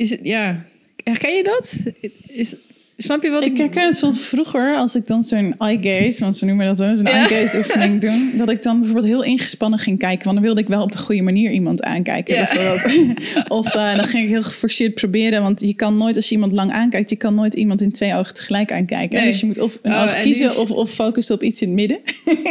is 0.00 0.10
het, 0.10 0.20
ja, 0.22 0.64
herken 1.04 1.36
je 1.36 1.42
dat? 1.42 1.82
Is, 2.26 2.54
snap 3.02 3.22
je 3.22 3.30
wat 3.30 3.42
ik... 3.42 3.48
Ik 3.50 3.58
herken 3.58 3.86
het 3.86 3.98
van 3.98 4.14
vroeger, 4.14 4.76
als 4.76 4.94
ik 4.94 5.06
dan 5.06 5.22
zo'n 5.22 5.54
eye 5.58 5.78
gaze, 5.80 6.20
want 6.20 6.36
ze 6.36 6.44
noemen 6.44 6.66
dat 6.66 6.76
dan, 6.76 6.96
zo'n 6.96 7.06
ja. 7.06 7.12
eye 7.12 7.28
gaze 7.28 7.56
oefening 7.58 8.00
doen, 8.06 8.32
dat 8.34 8.50
ik 8.50 8.62
dan 8.62 8.78
bijvoorbeeld 8.78 9.06
heel 9.06 9.24
ingespannen 9.24 9.78
ging 9.78 9.98
kijken, 9.98 10.24
want 10.24 10.36
dan 10.36 10.44
wilde 10.44 10.60
ik 10.60 10.68
wel 10.68 10.82
op 10.82 10.92
de 10.92 10.98
goede 10.98 11.22
manier 11.22 11.50
iemand 11.50 11.82
aankijken, 11.82 12.34
ja. 12.34 12.48
bijvoorbeeld. 12.52 13.14
of 13.60 13.74
uh, 13.74 13.94
dan 13.94 14.04
ging 14.04 14.24
ik 14.24 14.28
heel 14.28 14.42
geforceerd 14.42 14.94
proberen, 14.94 15.42
want 15.42 15.60
je 15.60 15.74
kan 15.74 15.96
nooit, 15.96 16.16
als 16.16 16.28
je 16.28 16.34
iemand 16.34 16.52
lang 16.52 16.72
aankijkt, 16.72 17.10
je 17.10 17.16
kan 17.16 17.34
nooit 17.34 17.54
iemand 17.54 17.80
in 17.80 17.92
twee 17.92 18.14
ogen 18.14 18.34
tegelijk 18.34 18.72
aankijken. 18.72 19.18
Nee. 19.18 19.30
Dus 19.30 19.40
je 19.40 19.46
moet 19.46 19.58
of 19.58 19.78
een 19.82 19.92
oh, 19.92 20.02
oog 20.02 20.20
kiezen 20.20 20.46
is... 20.46 20.56
of, 20.56 20.70
of 20.70 20.90
focussen 20.90 21.34
op 21.34 21.42
iets 21.42 21.62
in 21.62 21.68
het 21.68 21.76
midden. 21.76 21.98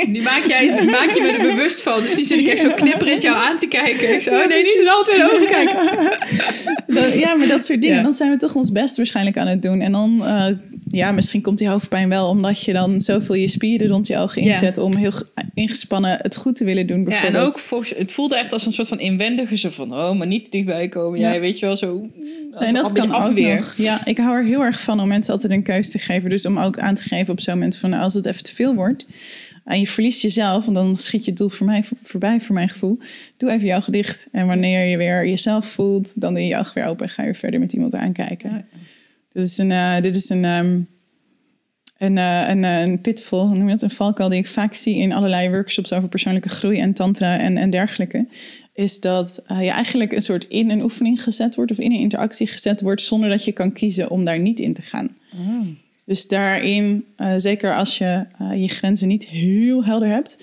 Nu 0.08 0.22
maak, 0.22 0.44
jij, 0.48 0.86
maak 0.86 1.10
je 1.10 1.22
me 1.22 1.28
er 1.28 1.56
bewust 1.56 1.82
van, 1.82 2.02
dus 2.04 2.16
die 2.16 2.26
zit 2.26 2.40
ik 2.40 2.48
echt 2.48 2.62
zo 2.62 2.70
knipperend 2.70 3.22
jou 3.22 3.38
aan 3.38 3.58
te 3.58 3.68
kijken. 3.68 4.14
Ik 4.14 4.22
zo, 4.22 4.30
oh 4.30 4.48
nee, 4.48 4.64
niet 4.64 4.78
in 4.80 4.90
alle 4.90 5.04
twee 5.04 5.24
ogen 5.24 5.48
kijken. 5.48 7.20
ja, 7.26 7.36
maar 7.36 7.48
dat 7.48 7.66
soort 7.66 7.82
dingen. 7.82 8.04
Dan 8.04 8.14
zijn 8.14 8.32
we 8.32 8.38
toch 8.38 8.56
ons 8.56 8.72
best 8.72 8.98
waarschijnlijk 8.98 9.38
aan 9.38 9.48
het 9.48 9.62
doen. 9.62 9.82
En 9.82 9.92
dan 9.92 10.22
uh, 10.22 10.39
ja, 10.88 11.12
misschien 11.12 11.42
komt 11.42 11.58
die 11.58 11.70
hoofdpijn 11.70 12.10
wel 12.10 12.30
omdat 12.30 12.64
je 12.64 12.74
dan 12.74 13.02
zoveel 13.02 13.36
je 13.36 13.48
spieren 13.48 13.88
rond 13.88 14.08
je 14.08 14.18
ogen 14.18 14.42
inzet 14.42 14.78
om 14.78 14.96
heel 14.96 15.12
ingespannen 15.54 16.20
het 16.22 16.36
goed 16.36 16.56
te 16.56 16.64
willen 16.64 16.88
doen. 16.88 17.06
Ja, 17.10 17.26
en 17.26 17.36
ook 17.36 17.60
volgens, 17.60 17.94
het 17.98 18.12
voelde 18.12 18.38
echt 18.38 18.54
als 18.54 18.66
een 18.66 18.74
soort 18.74 18.88
van 18.88 19.00
inwendige 19.00 19.58
zo 19.58 19.70
van, 19.70 19.94
oh, 19.94 20.18
maar 20.18 20.28
niet 20.28 20.52
dichtbij 20.52 20.90
komen. 20.90 21.20
Ja, 21.20 21.40
weet 21.40 21.60
je 21.60 21.66
wel 21.66 21.76
zo. 21.76 22.10
En 22.52 22.74
dat 22.74 22.92
kan 22.92 23.16
ook 23.16 23.40
nog. 23.40 23.74
Ja, 23.78 24.06
ik 24.06 24.18
hou 24.18 24.38
er 24.38 24.46
heel 24.46 24.62
erg 24.62 24.82
van 24.82 25.00
om 25.00 25.08
mensen 25.08 25.34
altijd 25.34 25.52
een 25.52 25.64
keuze 25.64 25.90
te 25.90 26.00
geven. 26.00 26.30
Dus 26.30 26.46
om 26.46 26.60
ook 26.60 26.80
aan 26.80 26.96
te 26.96 27.04
geven 27.04 27.34
op 27.34 27.40
zo'n 27.42 27.54
moment 27.54 27.78
van, 27.78 27.94
als 27.94 28.14
het 28.14 28.26
even 28.26 28.44
te 28.44 28.56
veel 28.56 28.76
wordt. 28.76 29.08
En 29.66 29.80
je 29.80 29.88
verliest 29.88 30.22
jezelf, 30.22 30.68
en 30.68 30.74
dan 30.74 30.96
schiet 30.96 31.24
je 31.24 31.30
het 31.30 31.40
doel 31.40 31.50
voor 31.50 31.66
mij 31.66 31.84
voorbij, 32.02 32.42
voor 32.42 32.56
mijn 32.56 32.70
gevoel. 32.70 32.98
Doe 33.38 33.52
even 33.52 33.68
je 33.68 33.76
ogen 33.76 33.92
dicht. 33.92 34.28
En 34.32 34.48
wanneer 34.48 34.86
je 34.86 34.98
weer 34.98 35.28
jezelf 35.28 35.66
voelt, 35.66 36.22
dan 36.22 36.34
doe 36.34 36.44
je 36.44 36.48
je 36.48 36.58
ogen 36.58 36.74
weer 36.74 36.86
open 36.86 37.06
en 37.06 37.12
ga 37.12 37.24
je 37.24 37.34
verder 37.34 37.60
met 37.60 37.74
iemand 37.74 37.96
aankijken. 37.96 38.50
Ja. 38.50 38.66
Dit 39.30 39.44
is 39.44 39.58
een, 39.58 39.70
uh, 39.70 40.02
dit 40.02 40.16
is 40.16 40.30
een, 40.30 40.46
um, 40.46 40.88
een, 41.98 42.16
uh, 42.16 42.50
een, 42.50 42.64
uh, 42.64 42.82
een 42.82 43.02
pitfall, 43.02 43.40
hoe 43.40 43.56
noem 43.56 43.66
je 43.66 43.74
dat? 43.74 43.82
Een 43.82 43.90
valkuil 43.90 44.30
die 44.30 44.40
ik 44.40 44.48
vaak 44.48 44.74
zie 44.74 44.96
in 44.96 45.14
allerlei 45.14 45.50
workshops 45.50 45.94
over 45.94 46.10
persoonlijke 46.10 46.50
groei 46.50 46.80
en 46.80 46.94
tantra 46.94 47.40
en, 47.40 47.58
en 47.58 47.70
dergelijke. 47.70 48.28
Is 48.74 49.00
dat 49.00 49.44
je 49.48 49.70
eigenlijk 49.70 50.12
een 50.12 50.22
soort 50.22 50.46
in 50.48 50.70
een 50.70 50.82
oefening 50.82 51.24
gezet 51.24 51.56
wordt 51.56 51.72
of 51.72 51.80
in 51.80 51.92
een 51.92 52.00
interactie 52.00 52.48
gezet 52.48 52.82
wordt 52.82 53.02
zonder 53.02 53.30
dat 53.30 53.46
je 53.46 53.52
kan 53.52 53.72
kiezen 53.72 54.10
om 54.10 54.26
daar 54.26 54.40
niet 54.40 54.60
in 54.60 54.74
te 54.74 54.82
gaan. 54.82 55.18
Mm. 55.32 55.78
Dus 56.06 56.28
daarin, 56.28 57.06
zeker 57.38 57.76
als 57.76 57.98
je 57.98 58.26
je 58.56 58.68
grenzen 58.68 59.08
niet 59.08 59.28
heel 59.28 59.86
helder 59.86 60.08
hebt, 60.08 60.38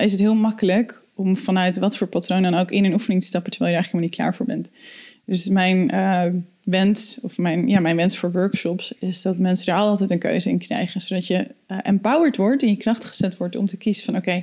is 0.00 0.12
het 0.12 0.20
heel 0.20 0.34
makkelijk 0.34 1.02
om 1.14 1.36
vanuit 1.36 1.78
wat 1.78 1.96
voor 1.96 2.06
patroon 2.06 2.42
dan 2.42 2.54
ook 2.54 2.70
in 2.70 2.84
een 2.84 2.92
oefening 2.92 3.20
te 3.20 3.26
stappen 3.26 3.50
terwijl 3.50 3.72
je 3.72 3.78
er 3.78 3.84
eigenlijk 3.84 4.14
helemaal 4.16 4.34
niet 4.34 4.38
klaar 4.46 4.62
voor 4.62 4.70
bent. 4.70 4.70
Dus 5.24 5.48
mijn 5.48 5.90
wens, 6.64 7.18
of 7.22 7.38
mijn, 7.38 7.68
ja, 7.68 7.80
mijn 7.80 7.96
wens 7.96 8.18
voor 8.18 8.32
workshops, 8.32 8.94
is 8.98 9.22
dat 9.22 9.38
mensen 9.38 9.66
daar 9.66 9.76
altijd 9.76 10.10
een 10.10 10.18
keuze 10.18 10.50
in 10.50 10.58
krijgen. 10.58 11.00
Zodat 11.00 11.26
je 11.26 11.46
uh, 11.68 11.78
empowered 11.82 12.36
wordt, 12.36 12.62
in 12.62 12.68
je 12.68 12.76
kracht 12.76 13.04
gezet 13.04 13.36
wordt 13.36 13.56
om 13.56 13.66
te 13.66 13.76
kiezen 13.76 14.04
van 14.04 14.16
oké, 14.16 14.42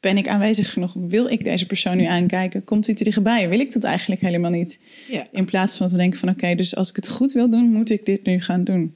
ben 0.00 0.16
ik 0.16 0.28
aanwezig 0.28 0.72
genoeg? 0.72 0.94
Wil 1.08 1.26
ik 1.26 1.44
deze 1.44 1.66
persoon 1.66 1.96
nu 1.96 2.04
aankijken? 2.04 2.64
Komt 2.64 2.86
hij 2.86 2.94
te 2.94 3.04
dichtbij? 3.04 3.48
Wil 3.48 3.60
ik 3.60 3.72
dat 3.72 3.84
eigenlijk 3.84 4.20
helemaal 4.20 4.50
niet? 4.50 4.80
Ja. 5.08 5.26
In 5.32 5.44
plaats 5.44 5.76
van 5.76 5.86
dat 5.86 5.94
we 5.94 6.02
denken 6.02 6.18
van 6.18 6.28
oké, 6.28 6.54
dus 6.54 6.76
als 6.76 6.88
ik 6.90 6.96
het 6.96 7.08
goed 7.08 7.32
wil 7.32 7.50
doen, 7.50 7.72
moet 7.72 7.90
ik 7.90 8.06
dit 8.06 8.24
nu 8.24 8.40
gaan 8.40 8.64
doen. 8.64 8.94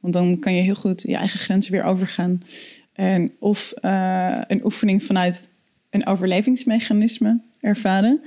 Want 0.00 0.14
dan 0.14 0.38
kan 0.38 0.54
je 0.54 0.62
heel 0.62 0.74
goed 0.74 1.02
je 1.02 1.16
eigen 1.16 1.38
grenzen 1.38 1.72
weer 1.72 1.84
overgaan. 1.84 2.40
En 2.92 3.32
of 3.38 3.74
uh, 3.82 4.40
een 4.46 4.64
oefening 4.64 5.04
vanuit 5.04 5.50
een 5.90 6.06
overlevingsmechanisme 6.06 7.40
ervaren. 7.60 8.20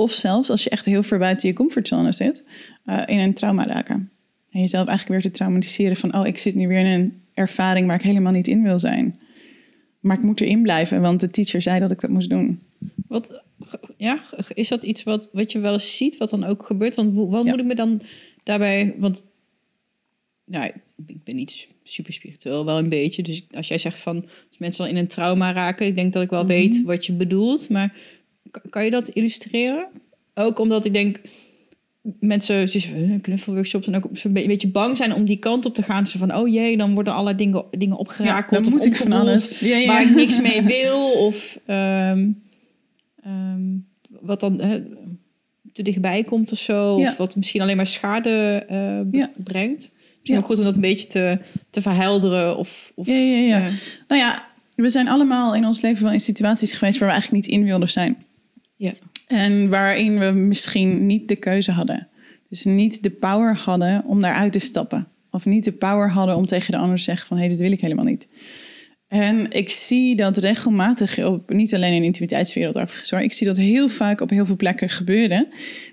Of 0.00 0.12
zelfs 0.12 0.50
als 0.50 0.64
je 0.64 0.70
echt 0.70 0.84
heel 0.84 1.02
ver 1.02 1.18
buiten 1.18 1.48
je 1.48 1.54
comfortzone 1.54 2.12
zit, 2.12 2.44
uh, 2.86 3.02
in 3.06 3.18
een 3.18 3.34
trauma 3.34 3.66
raken. 3.66 4.10
En 4.50 4.60
jezelf 4.60 4.88
eigenlijk 4.88 5.22
weer 5.22 5.30
te 5.30 5.38
traumatiseren 5.38 5.96
van, 5.96 6.14
oh, 6.14 6.26
ik 6.26 6.38
zit 6.38 6.54
nu 6.54 6.68
weer 6.68 6.78
in 6.78 6.86
een 6.86 7.22
ervaring 7.34 7.86
waar 7.86 7.96
ik 7.96 8.02
helemaal 8.02 8.32
niet 8.32 8.48
in 8.48 8.62
wil 8.62 8.78
zijn. 8.78 9.20
Maar 10.00 10.16
ik 10.16 10.22
moet 10.22 10.40
erin 10.40 10.62
blijven, 10.62 11.00
want 11.00 11.20
de 11.20 11.30
teacher 11.30 11.62
zei 11.62 11.80
dat 11.80 11.90
ik 11.90 12.00
dat 12.00 12.10
moest 12.10 12.30
doen. 12.30 12.60
Wat, 13.08 13.42
ja, 13.96 14.20
is 14.54 14.68
dat 14.68 14.82
iets 14.82 15.02
wat, 15.02 15.28
wat 15.32 15.52
je 15.52 15.58
wel 15.58 15.72
eens 15.72 15.96
ziet, 15.96 16.16
wat 16.16 16.30
dan 16.30 16.44
ook 16.44 16.66
gebeurt? 16.66 16.94
Want 16.94 17.14
wat 17.14 17.44
ja. 17.44 17.50
moet 17.50 17.60
ik 17.60 17.66
me 17.66 17.74
dan 17.74 18.02
daarbij, 18.42 18.94
want 18.98 19.24
nou, 20.44 20.72
ik 21.06 21.24
ben 21.24 21.36
niet 21.36 21.68
super 21.82 22.12
spiritueel, 22.12 22.64
wel 22.64 22.78
een 22.78 22.88
beetje. 22.88 23.22
Dus 23.22 23.42
als 23.50 23.68
jij 23.68 23.78
zegt 23.78 23.98
van, 23.98 24.22
als 24.22 24.58
mensen 24.58 24.84
dan 24.84 24.94
in 24.94 25.00
een 25.00 25.08
trauma 25.08 25.52
raken, 25.52 25.86
ik 25.86 25.96
denk 25.96 26.12
dat 26.12 26.22
ik 26.22 26.30
wel 26.30 26.42
mm 26.42 26.48
-hmm. 26.48 26.58
weet 26.58 26.82
wat 26.82 27.06
je 27.06 27.12
bedoelt. 27.12 27.68
Maar 27.68 27.94
kan 28.70 28.84
je 28.84 28.90
dat 28.90 29.08
illustreren? 29.08 29.86
Ook 30.34 30.58
omdat 30.58 30.84
ik 30.84 30.92
denk, 30.92 31.20
mensen 32.20 32.68
uh, 32.96 33.20
knuffelworkshops 33.22 33.86
en 33.86 33.96
ook 33.96 34.04
zo'n 34.12 34.32
be- 34.32 34.46
beetje 34.46 34.68
bang 34.68 34.96
zijn 34.96 35.14
om 35.14 35.24
die 35.24 35.36
kant 35.38 35.66
op 35.66 35.74
te 35.74 35.82
gaan. 35.82 36.06
Ze 36.06 36.18
van, 36.18 36.34
oh 36.34 36.48
jee, 36.48 36.76
dan 36.76 36.94
worden 36.94 37.12
allerlei 37.12 37.36
dingen, 37.36 37.64
dingen 37.70 37.94
Ja, 37.94 38.00
opgerakeld 38.00 38.64
dan 38.64 38.72
moet 38.72 38.84
ik 38.84 38.96
van 38.96 39.12
alles. 39.12 39.58
Ja, 39.58 39.76
ja. 39.76 39.86
waar 39.86 40.02
ik 40.02 40.14
niks 40.14 40.40
mee 40.40 40.62
wil. 40.82 41.10
Of 41.12 41.58
ehm, 41.66 42.28
ehm, 43.22 43.62
wat 44.20 44.40
dan 44.40 44.56
te 45.72 45.82
dichtbij 45.82 46.24
komt 46.24 46.52
of 46.52 46.58
zo. 46.58 46.98
Ja. 46.98 47.10
Of 47.10 47.16
wat 47.16 47.36
misschien 47.36 47.60
alleen 47.60 47.76
maar 47.76 47.86
schade 47.86 48.64
Ja. 49.10 49.30
brengt. 49.44 49.94
Misschien 49.94 50.20
Ja. 50.22 50.32
wel 50.32 50.42
goed 50.42 50.58
om 50.58 50.64
dat 50.64 50.74
een 50.74 50.80
beetje 50.80 51.06
te, 51.06 51.38
te 51.70 51.82
verhelderen. 51.82 52.56
Of, 52.56 52.92
of 52.94 53.06
Ja, 53.06 53.14
ja, 53.14 53.36
ja. 53.58 53.68
Nou 54.08 54.20
ja, 54.20 54.44
we 54.74 54.88
zijn 54.88 55.08
allemaal 55.08 55.54
in 55.54 55.64
ons 55.66 55.80
leven 55.80 56.02
wel 56.04 56.12
in 56.12 56.20
situaties 56.20 56.72
geweest 56.74 56.98
waar 56.98 57.08
we 57.08 57.14
eigenlijk 57.14 57.46
niet 57.46 57.54
in 57.56 57.64
wilden 57.64 57.88
zijn. 57.88 58.24
Ja. 58.80 58.92
En 59.26 59.68
waarin 59.68 60.18
we 60.18 60.30
misschien 60.30 61.06
niet 61.06 61.28
de 61.28 61.36
keuze 61.36 61.72
hadden. 61.72 62.08
Dus 62.48 62.64
niet 62.64 63.02
de 63.02 63.10
power 63.10 63.56
hadden 63.56 64.04
om 64.04 64.20
daaruit 64.20 64.52
te 64.52 64.58
stappen. 64.58 65.06
Of 65.30 65.44
niet 65.44 65.64
de 65.64 65.72
power 65.72 66.10
hadden 66.10 66.36
om 66.36 66.46
tegen 66.46 66.72
de 66.72 66.78
ander 66.78 66.96
te 66.96 67.02
zeggen 67.02 67.26
van... 67.26 67.36
hé, 67.36 67.42
hey, 67.42 67.52
dit 67.52 67.62
wil 67.62 67.72
ik 67.72 67.80
helemaal 67.80 68.04
niet. 68.04 68.28
En 69.08 69.50
ik 69.50 69.70
zie 69.70 70.16
dat 70.16 70.36
regelmatig, 70.36 71.24
op, 71.24 71.52
niet 71.52 71.74
alleen 71.74 71.92
in 71.92 72.00
de 72.00 72.06
intimiteitswereld 72.06 72.76
overigens... 72.76 73.10
hoor. 73.10 73.20
Ik 73.20 73.32
zie 73.32 73.46
dat 73.46 73.56
heel 73.56 73.88
vaak 73.88 74.20
op 74.20 74.30
heel 74.30 74.46
veel 74.46 74.56
plekken 74.56 74.88
gebeuren... 74.88 75.48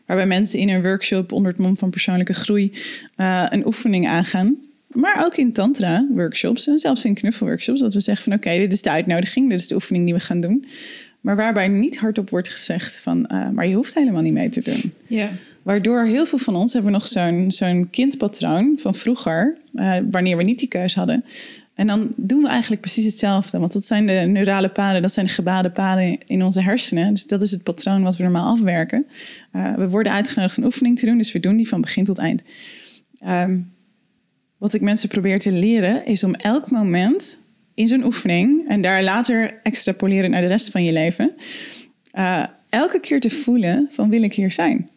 waarbij 0.05 0.27
mensen 0.27 0.59
in 0.59 0.69
een 0.69 0.81
workshop 0.81 1.31
onder 1.31 1.51
het 1.51 1.61
mom 1.61 1.77
van 1.77 1.89
persoonlijke 1.89 2.33
groei... 2.33 2.73
eh, 3.15 3.45
een 3.49 3.65
oefening 3.65 4.07
aangaan. 4.07 4.55
Maar 4.87 5.25
ook 5.25 5.37
in 5.37 5.53
tantra-workshops 5.53 6.67
en 6.67 6.77
zelfs 6.77 7.05
in 7.05 7.13
knuffelworkshops... 7.13 7.81
dat 7.81 7.93
we 7.93 7.99
zeggen 7.99 8.23
van 8.23 8.33
oké, 8.33 8.57
dit 8.57 8.73
is 8.73 8.81
de 8.81 8.91
uitnodiging, 8.91 9.49
dit 9.49 9.59
is 9.59 9.67
de 9.67 9.75
oefening 9.75 10.05
die 10.05 10.13
we 10.13 10.19
gaan 10.19 10.41
doen... 10.41 10.65
Maar 11.27 11.35
waarbij 11.35 11.67
niet 11.67 11.97
hardop 11.97 12.29
wordt 12.29 12.49
gezegd 12.49 13.01
van, 13.01 13.25
eh, 13.25 13.49
maar 13.49 13.67
je 13.67 13.75
hoeft 13.75 13.93
helemaal 13.93 14.21
niet 14.21 14.33
mee 14.33 14.49
te 14.49 14.61
doen. 14.61 14.93
ja. 15.07 15.29
Waardoor 15.61 16.03
heel 16.03 16.25
veel 16.25 16.37
van 16.37 16.55
ons 16.55 16.73
hebben 16.73 16.91
nog 16.91 17.07
zo'n 17.07 17.51
zo'n 17.51 17.87
kindpatroon 17.89 18.73
van 18.77 18.95
vroeger, 18.95 19.57
eh, 19.73 19.97
wanneer 20.11 20.37
we 20.37 20.43
niet 20.43 20.59
die 20.59 20.67
keus 20.67 20.95
hadden. 20.95 21.25
En 21.73 21.87
dan 21.87 22.13
doen 22.15 22.41
we 22.41 22.47
eigenlijk 22.47 22.81
precies 22.81 23.05
hetzelfde. 23.05 23.59
Want 23.59 23.73
dat 23.73 23.85
zijn 23.85 24.05
de 24.05 24.13
neurale 24.13 24.69
paden, 24.69 25.01
dat 25.01 25.11
zijn 25.11 25.25
de 25.25 25.31
gebaande 25.31 25.71
paden 25.71 26.17
in 26.25 26.43
onze 26.43 26.61
hersenen. 26.61 27.13
Dus 27.13 27.25
dat 27.25 27.41
is 27.41 27.51
het 27.51 27.63
patroon 27.63 28.03
wat 28.03 28.17
we 28.17 28.23
normaal 28.23 28.51
afwerken. 28.53 29.05
Eh, 29.51 29.73
we 29.73 29.89
worden 29.89 30.11
uitgenodigd 30.11 30.57
een 30.57 30.65
oefening 30.65 30.99
te 30.99 31.05
doen, 31.05 31.17
dus 31.17 31.31
we 31.31 31.39
doen 31.39 31.55
die 31.55 31.67
van 31.67 31.81
begin 31.81 32.03
tot 32.03 32.17
eind. 32.17 32.43
Ehm, 33.19 33.59
wat 34.57 34.73
ik 34.73 34.81
mensen 34.81 35.09
probeer 35.09 35.39
te 35.39 35.51
leren, 35.51 36.05
is 36.05 36.23
om 36.23 36.33
elk 36.33 36.71
moment 36.71 37.39
in 37.77 37.87
zo'n 37.87 38.03
oefening 38.03 38.67
en 38.67 38.81
daar 38.81 39.03
later 39.03 39.59
extrapoleren 39.63 40.31
naar 40.31 40.41
de 40.41 40.47
rest 40.47 40.69
van 40.69 40.83
je 40.83 40.91
leven, 40.91 41.35
eh, 42.11 42.43
elke 42.69 42.99
keer 42.99 43.19
te 43.19 43.29
voelen 43.29 43.87
van 43.89 44.09
wil 44.09 44.21
ik 44.21 44.33
hier 44.33 44.51
zijn? 44.51 44.89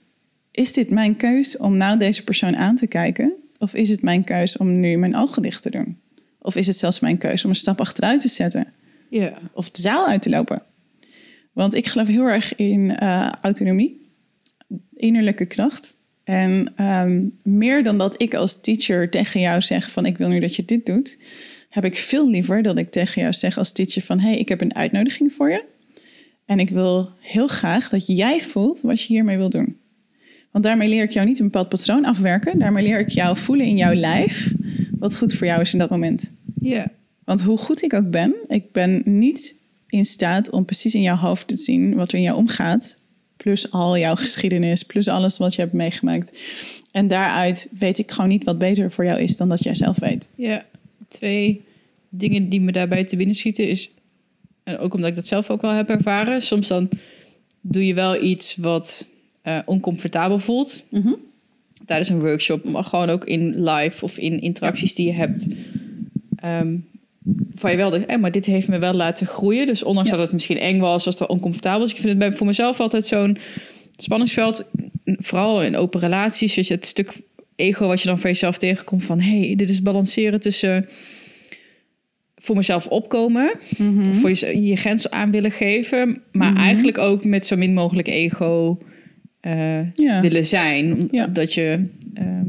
Is 0.51 0.73
dit 0.73 0.91
mijn 0.91 1.17
keus 1.17 1.57
om 1.57 1.77
nou 1.77 1.99
deze 1.99 2.25
persoon 2.25 2.57
aan 2.57 2.77
te 2.77 2.87
kijken? 2.87 3.33
Of 3.59 3.75
is 3.75 3.89
het 3.89 4.03
mijn 4.03 4.25
keus 4.25 4.57
om 4.57 4.81
nu 4.81 4.97
mijn 4.97 5.17
ogen 5.17 5.43
dicht 5.43 5.63
te 5.63 5.71
doen? 5.71 5.99
Of 6.39 6.57
is 6.57 6.67
het 6.67 6.77
zelfs 6.77 7.01
mijn 7.01 7.17
keus 7.17 7.45
om 7.45 7.51
een 7.51 7.57
stap 7.57 7.81
achteruit 7.81 8.21
te 8.21 8.29
zetten? 8.29 8.67
ja. 9.11 9.39
Of 9.53 9.71
de 9.71 9.81
zaal 9.81 10.07
uit 10.07 10.23
te 10.23 10.31
lopen? 10.31 10.63
Want 11.53 11.75
ik 11.75 11.87
geloof 11.87 12.07
heel 12.07 12.27
erg 12.27 12.55
in 12.55 12.97
eh, 12.97 13.33
autonomie, 13.41 14.13
innerlijke 14.95 15.47
kracht. 15.47 15.97
En 16.25 16.73
ehm, 16.77 17.25
meer 17.43 17.83
dan 17.83 17.99
dat 17.99 18.23
ik 18.23 18.35
als 18.35 18.61
teacher 18.61 19.11
tegen 19.11 19.41
jou 19.41 19.61
zeg 19.61 19.91
van 19.91 20.07
ik 20.07 20.19
wil 20.19 20.29
nu 20.29 20.41
dat 20.41 20.57
je 20.57 20.65
dit 20.65 20.87
doet, 20.87 21.19
heb 21.71 21.85
ik 21.85 21.97
veel 21.97 22.31
liever 22.31 22.63
dat 22.63 22.79
ik 22.79 22.91
tegen 22.91 23.23
jou 23.23 23.35
zeg 23.35 23.59
als 23.59 23.73
teacher 23.73 24.03
van 24.03 24.21
hey, 24.21 24.39
ik 24.39 24.49
heb 24.49 24.61
een 24.61 24.75
uitnodiging 24.75 25.33
voor 25.33 25.51
je. 25.51 25.65
En 26.45 26.59
ik 26.59 26.71
wil 26.71 27.11
heel 27.21 27.47
graag 27.47 27.89
dat 27.89 28.07
jij 28.07 28.41
voelt 28.41 28.81
wat 28.81 29.03
je 29.03 29.07
hiermee 29.07 29.37
wil 29.37 29.49
doen. 29.49 29.77
Want 30.51 30.65
daarmee 30.65 30.89
leer 30.89 31.03
ik 31.03 31.11
jou 31.11 31.27
niet 31.27 31.39
een 31.39 31.45
bepaald 31.45 31.69
patroon 31.69 32.05
afwerken. 32.05 32.59
Daarmee 32.59 32.85
leer 32.85 32.99
ik 32.99 33.09
jou 33.09 33.37
voelen 33.37 33.67
in 33.67 33.77
jouw 33.77 33.95
lijf 33.95 34.55
wat 34.99 35.17
goed 35.17 35.35
voor 35.35 35.47
jou 35.47 35.61
is 35.61 35.73
in 35.73 35.79
dat 35.79 35.91
moment. 35.91 36.33
ja. 36.61 36.91
Want 37.25 37.43
hoe 37.43 37.59
goed 37.59 37.83
ik 37.83 37.95
ook 37.95 38.11
ben, 38.11 38.35
ik 38.47 38.73
ben 38.73 39.03
niet 39.05 39.57
in 39.87 40.05
staat 40.05 40.51
om 40.51 40.65
precies 40.65 40.95
in 40.95 41.03
jouw 41.03 41.17
hoofd 41.17 41.49
te 41.49 41.57
zien 41.57 41.95
wat 41.95 42.13
er 42.13 42.19
in 42.19 42.25
jou 42.25 42.37
omgaat. 42.37 42.97
Plus 43.37 43.71
al 43.71 43.99
jouw 43.99 44.15
geschiedenis, 44.15 44.83
plus 44.83 45.09
alles 45.09 45.39
wat 45.39 45.55
je 45.55 45.61
hebt 45.61 45.73
meegemaakt. 45.73 46.41
En 46.93 47.09
daaruit 47.09 47.69
weet 47.79 47.99
ik 47.99 48.11
gewoon 48.11 48.31
niet 48.31 48.45
wat 48.45 48.59
beter 48.59 48.91
voor 48.91 49.05
jou 49.05 49.21
is 49.21 49.37
dan 49.37 49.49
dat 49.49 49.63
jij 49.63 49.75
zelf 49.75 49.99
weet. 49.99 50.29
Ja, 50.35 50.65
twee 51.11 51.63
dingen 52.09 52.49
die 52.49 52.61
me 52.61 52.73
daarbij 52.73 53.05
te 53.05 53.17
binnen 53.17 53.35
schieten 53.37 53.69
is... 53.69 53.91
En 54.63 54.79
ook 54.79 54.95
omdat 54.95 55.09
ik 55.11 55.15
dat 55.15 55.27
zelf 55.27 55.51
ook 55.51 55.61
wel 55.61 55.71
heb 55.71 55.89
ervaren. 55.89 56.43
Soms 56.43 56.69
dan 56.69 56.89
doe 57.61 57.87
je 57.87 57.95
wel 57.95 58.23
iets 58.23 58.57
wat 58.57 59.07
eh, 59.43 59.59
oncomfortabel 59.65 60.39
voelt. 60.39 60.83
Tijdens 61.87 62.09
een 62.09 62.21
workshop, 62.21 62.65
maar 62.65 62.85
gewoon 62.85 63.11
ook 63.11 63.25
in 63.25 63.63
live 63.65 64.05
of 64.05 64.19
in 64.19 64.41
interacties 64.41 64.95
die 64.95 65.07
je 65.07 65.13
hebt. 65.13 65.47
Ehm, 66.37 66.77
van 67.55 67.71
je 67.71 67.77
wel 67.77 67.91
denkt, 67.91 68.07
eh, 68.07 68.17
maar 68.19 68.31
dit 68.31 68.45
heeft 68.47 68.69
me 68.69 68.79
wel 68.79 68.93
laten 68.93 69.27
groeien. 69.27 69.67
Dus 69.67 69.83
ondanks 69.83 70.11
Ja. 70.11 70.17
dat 70.17 70.25
het 70.25 70.35
misschien 70.35 70.59
eng 70.59 70.79
was, 70.79 71.05
was 71.05 71.19
het 71.19 71.19
wel 71.19 71.37
oncomfortabel. 71.37 71.81
Dus 71.81 71.91
ik 71.91 71.97
vind 71.97 72.09
het 72.09 72.19
bij, 72.19 72.33
voor 72.33 72.47
mezelf 72.47 72.81
altijd 72.81 73.07
zo'n 73.07 73.37
spanningsveld. 73.97 74.65
Vooral 75.05 75.63
in 75.63 75.77
open 75.77 76.01
relaties. 76.01 76.55
Weet 76.55 76.67
je, 76.67 76.75
het 76.75 76.87
stuk 76.87 77.13
ego 77.57 77.87
wat 77.87 78.01
je 78.01 78.09
dan 78.09 78.19
van 78.19 78.31
jezelf 78.31 78.59
tegenkomt 78.59 79.05
van... 79.05 79.21
hey, 79.21 79.55
dit 79.57 79.71
is 79.71 79.83
balanceren 79.83 80.41
tussen 80.41 80.89
voor 82.37 82.57
mezelf 82.57 82.87
opkomen... 82.87 83.51
Mhm. 83.79 84.15
voor 84.15 84.31
je, 84.31 84.63
je 84.63 84.77
grens 84.77 85.11
aan 85.11 85.31
willen 85.31 85.51
geven... 85.53 86.23
maar 86.33 86.57
eigenlijk 86.57 86.99
ook 86.99 87.25
met 87.25 87.47
zo 87.47 87.57
min 87.57 87.75
mogelijk 87.75 88.09
ego 88.09 88.79
eh, 89.41 89.93
Ja. 89.95 90.21
willen 90.21 90.47
zijn. 90.47 91.09
Ja. 91.11 91.27
Dat 91.27 91.55
je... 91.55 91.87
ehm, 92.15 92.45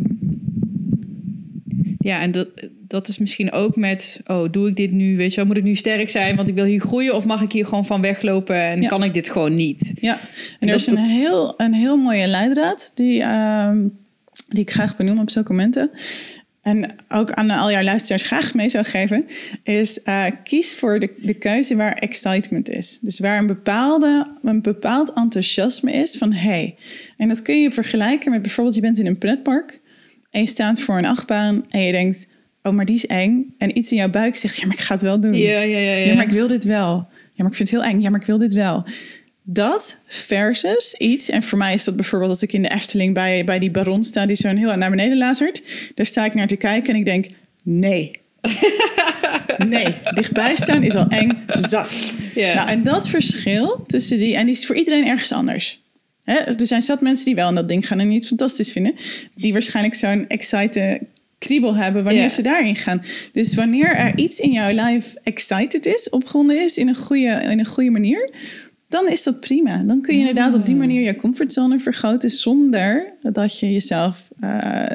ja, 1.99 2.21
en 2.21 2.31
dat, 2.31 2.47
dat 2.87 3.07
is 3.07 3.17
misschien 3.17 3.51
ook 3.51 3.75
met... 3.75 4.21
oh, 4.27 4.51
doe 4.51 4.67
ik 4.69 4.75
dit 4.75 4.91
nu? 4.91 5.17
Weet 5.17 5.29
je 5.29 5.35
wel, 5.35 5.45
moet 5.45 5.57
ik 5.57 5.63
nu 5.63 5.75
sterk 5.75 6.09
zijn... 6.09 6.35
want 6.35 6.47
ik 6.47 6.55
wil 6.55 6.65
hier 6.65 6.79
groeien... 6.79 7.15
of 7.15 7.25
mag 7.25 7.41
ik 7.41 7.51
hier 7.51 7.65
gewoon 7.65 7.85
van 7.85 8.01
weglopen... 8.01 8.55
en 8.61 8.81
Ja. 8.81 8.87
kan 8.87 9.03
ik 9.03 9.13
dit 9.13 9.29
gewoon 9.29 9.53
niet? 9.53 9.93
Ja, 10.01 10.19
en 10.59 10.67
er 10.67 10.67
dat 10.67 10.79
is 10.79 10.87
een 10.87 10.95
dat- 10.95 11.07
heel, 11.07 11.53
een 11.57 11.73
heel 11.73 11.97
mooie 11.97 12.27
leidraad 12.27 12.91
die, 12.95 13.21
ehm, 13.21 13.87
die 14.51 14.61
ik 14.61 14.71
graag 14.71 14.97
benoem 14.97 15.19
op 15.19 15.29
zulke 15.29 15.51
momenten. 15.51 15.91
En 16.61 16.95
ook 17.07 17.31
aan 17.31 17.49
al 17.49 17.71
jouw 17.71 17.83
luisteraars 17.83 18.23
graag 18.23 18.53
mee 18.53 18.69
zou 18.69 18.85
geven, 18.85 19.25
is 19.63 20.03
eh, 20.03 20.25
kies 20.43 20.75
voor 20.75 20.99
de, 20.99 21.09
de 21.21 21.33
keuze 21.33 21.75
waar 21.75 21.93
excitement 21.93 22.69
is. 22.69 22.99
Dus 23.01 23.19
waar 23.19 23.37
een, 23.37 23.47
bepaalde, 23.47 24.27
een 24.43 24.61
bepaald 24.61 25.13
enthousiasme 25.13 25.91
is 25.91 26.17
van 26.17 26.33
hey. 26.33 26.75
En 27.17 27.27
dat 27.27 27.41
kun 27.41 27.61
je 27.61 27.71
vergelijken 27.71 28.31
met 28.31 28.41
bijvoorbeeld 28.41 28.75
je 28.75 28.81
bent 28.81 28.99
in 28.99 29.05
een 29.05 29.17
pretpark 29.17 29.81
en 30.31 30.41
je 30.41 30.47
staat 30.47 30.79
voor 30.79 30.97
een 30.97 31.05
achtbaan 31.05 31.65
en 31.69 31.81
je 31.81 31.91
denkt, 31.91 32.27
oh 32.63 32.73
maar 32.73 32.85
die 32.85 32.95
is 32.95 33.05
eng. 33.05 33.53
En 33.57 33.77
iets 33.77 33.91
in 33.91 33.97
jouw 33.97 34.09
buik 34.09 34.35
zegt, 34.35 34.57
ja 34.57 34.65
maar 34.65 34.75
ik 34.75 34.81
ga 34.81 34.93
het 34.93 35.03
wel 35.03 35.19
doen. 35.19 35.33
Ja, 35.33 35.59
ja, 35.59 35.77
ja. 35.77 35.91
ja. 35.91 36.05
Ja, 36.05 36.13
maar 36.13 36.25
ik 36.25 36.31
wil 36.31 36.47
dit 36.47 36.63
wel. 36.63 37.07
Ja, 37.09 37.43
maar 37.43 37.47
ik 37.47 37.55
vind 37.55 37.71
het 37.71 37.81
heel 37.81 37.89
eng. 37.89 38.01
Ja, 38.01 38.09
maar 38.09 38.19
ik 38.19 38.25
wil 38.25 38.37
dit 38.37 38.53
wel. 38.53 38.83
Dat 39.53 39.97
versus 40.07 40.95
iets, 40.97 41.29
en 41.29 41.43
voor 41.43 41.57
mij 41.57 41.73
is 41.73 41.83
dat 41.83 41.95
bijvoorbeeld 41.95 42.31
als 42.31 42.43
ik 42.43 42.53
in 42.53 42.61
de 42.61 42.71
Efteling 42.71 43.13
bij, 43.13 43.43
bij 43.43 43.59
die 43.59 43.71
baron 43.71 44.03
sta, 44.03 44.25
die 44.25 44.35
zo'n 44.35 44.57
heel 44.57 44.75
naar 44.75 44.89
beneden 44.89 45.17
lazert. 45.17 45.63
Daar 45.95 46.05
sta 46.05 46.25
ik 46.25 46.33
naar 46.33 46.47
te 46.47 46.55
kijken 46.55 46.93
en 46.93 46.99
ik 46.99 47.05
denk, 47.05 47.25
nee. 47.63 48.11
Nee, 49.67 49.95
dichtbij 50.13 50.55
staan 50.55 50.83
is 50.83 50.95
al 50.95 51.07
eng 51.07 51.43
zat. 51.47 52.13
Ja. 52.35 52.53
Nou, 52.53 52.69
en 52.69 52.83
dat 52.83 53.07
verschil 53.07 53.83
tussen 53.87 54.19
die, 54.19 54.35
en 54.35 54.45
die 54.45 54.55
is 54.55 54.65
voor 54.65 54.75
iedereen 54.75 55.07
ergens 55.07 55.31
anders. 55.31 55.81
Hè, 56.23 56.33
er 56.33 56.67
zijn 56.67 56.81
zat 56.81 57.01
mensen 57.01 57.25
die 57.25 57.35
wel 57.35 57.49
in 57.49 57.55
dat 57.55 57.67
ding 57.67 57.87
gaan 57.87 57.99
en 57.99 58.07
niet 58.07 58.27
fantastisch 58.27 58.71
vinden. 58.71 58.95
Die 59.35 59.51
waarschijnlijk 59.51 59.95
zo'n 59.95 60.25
excited 60.27 60.99
kriebel 61.37 61.75
hebben 61.75 62.03
wanneer 62.03 62.29
ze 62.29 62.41
daarin 62.41 62.75
gaan. 62.75 63.03
Dus 63.33 63.55
wanneer 63.55 63.95
er 63.95 64.17
iets 64.17 64.39
in 64.39 64.51
jouw 64.51 64.73
lijf 64.73 65.15
excited 65.23 65.85
is, 65.85 66.09
opgewonden 66.09 66.61
is 66.61 66.77
in 66.77 66.87
een 66.87 66.95
goede, 66.95 67.41
in 67.49 67.59
een 67.59 67.65
goede 67.65 67.89
manier, 67.89 68.29
dan 68.91 69.09
is 69.09 69.23
dat 69.23 69.39
prima. 69.39 69.83
Dan 69.83 70.01
kun 70.01 70.13
je 70.13 70.19
inderdaad 70.19 70.53
op 70.53 70.65
die 70.65 70.75
manier 70.75 71.01
je 71.01 71.15
comfortzone 71.15 71.79
vergroten 71.79 72.29
zonder 72.29 73.13
dat 73.21 73.59
je 73.59 73.71
jezelf 73.71 74.29
eh, 74.39 74.85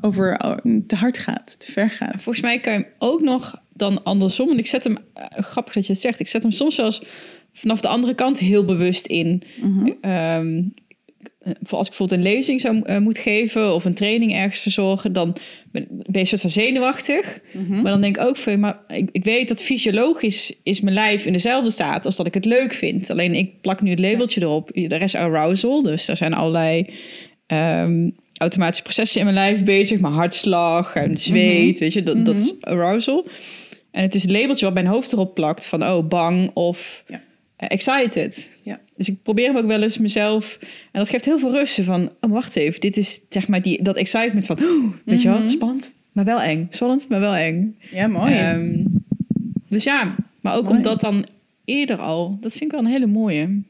over 0.00 0.38
te 0.86 0.96
hard 0.96 1.18
gaat, 1.18 1.60
te 1.60 1.72
ver 1.72 1.90
gaat. 1.90 2.22
Volgens 2.22 2.44
mij 2.44 2.60
kan 2.60 2.72
je 2.72 2.78
hem 2.78 2.88
ook 2.98 3.20
nog 3.20 3.62
dan 3.72 4.02
andersom. 4.02 4.50
En 4.50 4.58
ik 4.58 4.66
zet 4.66 4.84
hem, 4.84 4.96
eh, 5.14 5.42
grappig 5.42 5.74
dat 5.74 5.86
je 5.86 5.92
het 5.92 6.02
zegt, 6.02 6.20
ik 6.20 6.26
zet 6.26 6.42
hem 6.42 6.52
soms 6.52 6.74
zelfs 6.74 7.02
vanaf 7.52 7.80
de 7.80 7.88
andere 7.88 8.14
kant 8.14 8.38
heel 8.38 8.64
bewust 8.64 9.06
in. 9.06 9.42
Ehm, 10.00 10.62
voor 11.62 11.78
als 11.78 11.86
ik 11.86 11.96
bijvoorbeeld 11.96 12.20
een 12.20 12.32
lezing 12.32 12.60
zou 12.60 12.80
eh, 12.82 12.98
moeten 12.98 13.22
geven 13.22 13.74
of 13.74 13.84
een 13.84 13.94
training 13.94 14.34
ergens 14.34 14.60
verzorgen, 14.60 15.12
dan 15.12 15.36
ben 15.74 15.86
ben 15.90 16.04
je 16.12 16.18
een 16.18 16.26
soort 16.26 16.40
van 16.40 16.50
zenuwachtig. 16.50 17.40
Maar 17.68 17.92
dan 17.92 18.00
denk 18.00 18.16
ik 18.16 18.22
ook 18.22 18.36
van, 18.36 18.60
maar 18.60 18.78
ik, 18.88 19.08
ik 19.12 19.24
weet 19.24 19.48
dat 19.48 19.62
fysiologisch 19.62 20.52
is 20.62 20.80
mijn 20.80 20.94
lijf 20.94 21.26
in 21.26 21.32
dezelfde 21.32 21.70
staat 21.70 22.04
als 22.04 22.16
dat 22.16 22.26
ik 22.26 22.34
het 22.34 22.44
leuk 22.44 22.72
vind. 22.72 23.10
Alleen 23.10 23.34
ik 23.34 23.60
plak 23.60 23.80
nu 23.80 23.90
het 23.90 23.98
labeltje 23.98 24.40
erop. 24.42 24.70
Er 24.74 25.02
is 25.02 25.14
arousal, 25.14 25.82
dus 25.82 26.08
er 26.08 26.16
zijn 26.16 26.34
allerlei 26.34 26.86
ehm, 27.46 28.10
automatische 28.36 28.82
processen 28.82 29.18
in 29.20 29.24
mijn 29.26 29.36
lijf 29.38 29.64
bezig. 29.64 30.00
Mijn 30.00 30.12
hartslag 30.12 30.94
en 30.94 31.16
zweet, 31.16 31.78
weet 31.78 31.92
je, 31.92 32.02
dat, 32.02 32.24
dat 32.24 32.40
is 32.40 32.54
arousal. 32.60 33.26
En 33.90 34.02
het 34.02 34.14
is 34.14 34.22
het 34.22 34.30
labeltje 34.30 34.64
wat 34.64 34.74
mijn 34.74 34.86
hoofd 34.86 35.12
erop 35.12 35.34
plakt 35.34 35.66
van, 35.66 35.82
oh, 35.82 36.08
bang 36.08 36.50
of 36.54 37.04
Ja. 37.08 37.20
excited. 37.56 38.50
Ja. 38.64 38.80
Dus 38.96 39.08
ik 39.08 39.22
probeer 39.22 39.46
hem 39.46 39.56
ook 39.56 39.66
wel 39.66 39.82
eens 39.82 39.98
mezelf. 39.98 40.58
En 40.92 41.00
dat 41.00 41.08
geeft 41.08 41.24
heel 41.24 41.38
veel 41.38 41.50
rust. 41.52 41.80
Van, 41.82 42.12
oh, 42.20 42.30
wacht 42.30 42.56
even. 42.56 42.80
Dit 42.80 42.96
is 42.96 43.20
zeg 43.28 43.48
maar 43.48 43.62
die, 43.62 43.82
dat 43.82 43.96
excitement 43.96 44.46
van, 44.46 44.58
oh, 44.60 44.92
weet 45.04 45.22
je 45.22 45.28
wel, 45.28 45.38
Mhm. 45.38 45.48
spannend, 45.48 45.94
maar 46.12 46.24
wel 46.24 46.40
eng. 46.40 46.66
Spannend, 46.70 47.08
maar 47.08 47.20
wel 47.20 47.34
eng. 47.34 47.76
Ja, 47.90 48.06
mooi. 48.06 48.34
Ehm, 48.34 48.84
dus 49.68 49.84
ja, 49.84 50.14
maar 50.40 50.54
ook 50.56 50.62
Mooi. 50.64 50.76
omdat 50.76 51.00
dan 51.00 51.26
eerder 51.64 51.96
al, 51.96 52.38
dat 52.40 52.52
vind 52.52 52.64
ik 52.64 52.70
wel 52.70 52.80
een 52.80 52.86
hele 52.86 53.06
mooie. 53.06 53.62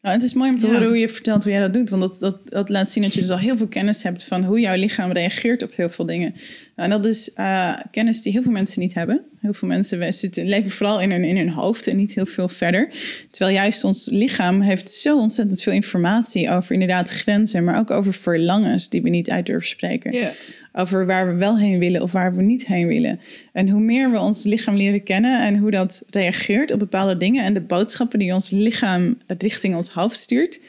Nou, 0.00 0.14
het 0.14 0.22
is 0.24 0.34
mooi 0.34 0.50
om 0.50 0.56
te 0.56 0.66
Ja. 0.66 0.72
horen 0.72 0.88
hoe 0.88 0.98
je 0.98 1.08
vertelt 1.08 1.42
hoe 1.42 1.52
jij 1.52 1.60
dat 1.60 1.72
doet. 1.72 1.90
Want 1.90 2.02
dat, 2.02 2.16
dat, 2.20 2.50
dat 2.50 2.68
laat 2.68 2.90
zien 2.90 3.02
dat 3.02 3.14
je 3.14 3.20
dus 3.20 3.30
al 3.30 3.38
heel 3.38 3.56
veel 3.56 3.66
kennis 3.68 4.02
hebt 4.02 4.24
van 4.24 4.44
hoe 4.44 4.60
jouw 4.60 4.74
lichaam 4.76 5.12
reageert 5.12 5.62
op 5.62 5.76
heel 5.76 5.88
veel 5.88 6.06
dingen. 6.06 6.34
Nou, 6.76 6.90
en 6.90 6.96
dat 7.00 7.06
is 7.06 7.32
eh, 7.32 7.72
kennis 7.90 8.22
die 8.22 8.32
heel 8.32 8.42
veel 8.42 8.52
mensen 8.52 8.80
niet 8.80 8.94
hebben. 8.94 9.20
Heel 9.40 9.52
veel 9.52 9.68
mensen 9.68 10.12
zitten, 10.12 10.48
leven 10.48 10.70
vooral 10.70 11.00
in 11.00 11.10
hun, 11.10 11.24
in 11.24 11.36
hun 11.36 11.50
hoofd 11.50 11.86
en 11.86 11.96
niet 11.96 12.14
heel 12.14 12.26
veel 12.26 12.48
verder. 12.48 12.88
Terwijl 13.30 13.56
juist 13.56 13.84
ons 13.84 14.10
lichaam 14.10 14.60
heeft 14.60 14.90
zo 14.90 15.18
ontzettend 15.18 15.62
veel 15.62 15.72
informatie 15.72 16.50
over 16.50 16.72
inderdaad 16.72 17.08
grenzen, 17.10 17.64
maar 17.64 17.78
ook 17.78 17.90
over 17.90 18.12
verlangens 18.12 18.88
die 18.88 19.02
we 19.02 19.08
niet 19.08 19.30
uit 19.30 19.46
durven 19.46 19.68
spreken. 19.68 20.28
Over 20.72 21.06
waar 21.06 21.26
we 21.26 21.34
wel 21.34 21.58
heen 21.58 21.78
willen 21.78 22.02
of 22.02 22.12
waar 22.12 22.34
we 22.34 22.42
niet 22.42 22.66
heen 22.66 22.86
willen. 22.86 23.20
En 23.52 23.68
hoe 23.68 23.80
meer 23.80 24.10
we 24.10 24.18
ons 24.18 24.44
lichaam 24.44 24.76
leren 24.76 25.02
kennen 25.02 25.46
en 25.46 25.56
hoe 25.56 25.70
dat 25.70 26.02
reageert 26.10 26.72
op 26.72 26.78
bepaalde 26.78 27.16
dingen 27.16 27.44
en 27.44 27.54
de 27.54 27.60
boodschappen 27.60 28.18
die 28.18 28.32
ons 28.34 28.50
lichaam 28.50 29.18
richting 29.38 29.74
ons 29.74 29.88
hoofd 29.88 30.18
stuurt, 30.18 30.60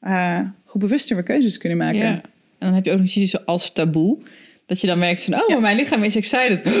eh, 0.00 0.40
hoe 0.64 0.80
bewuster 0.80 1.16
we 1.16 1.22
keuzes 1.22 1.58
kunnen 1.58 1.78
maken. 1.78 2.00
En 2.02 2.22
dan 2.58 2.74
heb 2.74 2.84
je 2.84 2.92
ook 2.92 2.98
nog 2.98 3.14
iets 3.14 3.46
als 3.46 3.72
taboe. 3.72 4.18
Dat 4.68 4.80
je 4.80 4.86
dan 4.86 4.98
merkt 4.98 5.24
van, 5.24 5.34
oh, 5.34 5.40
Ja. 5.46 5.52
maar 5.52 5.60
mijn 5.62 5.76
lichaam 5.76 6.02
is 6.02 6.16
excited. 6.16 6.60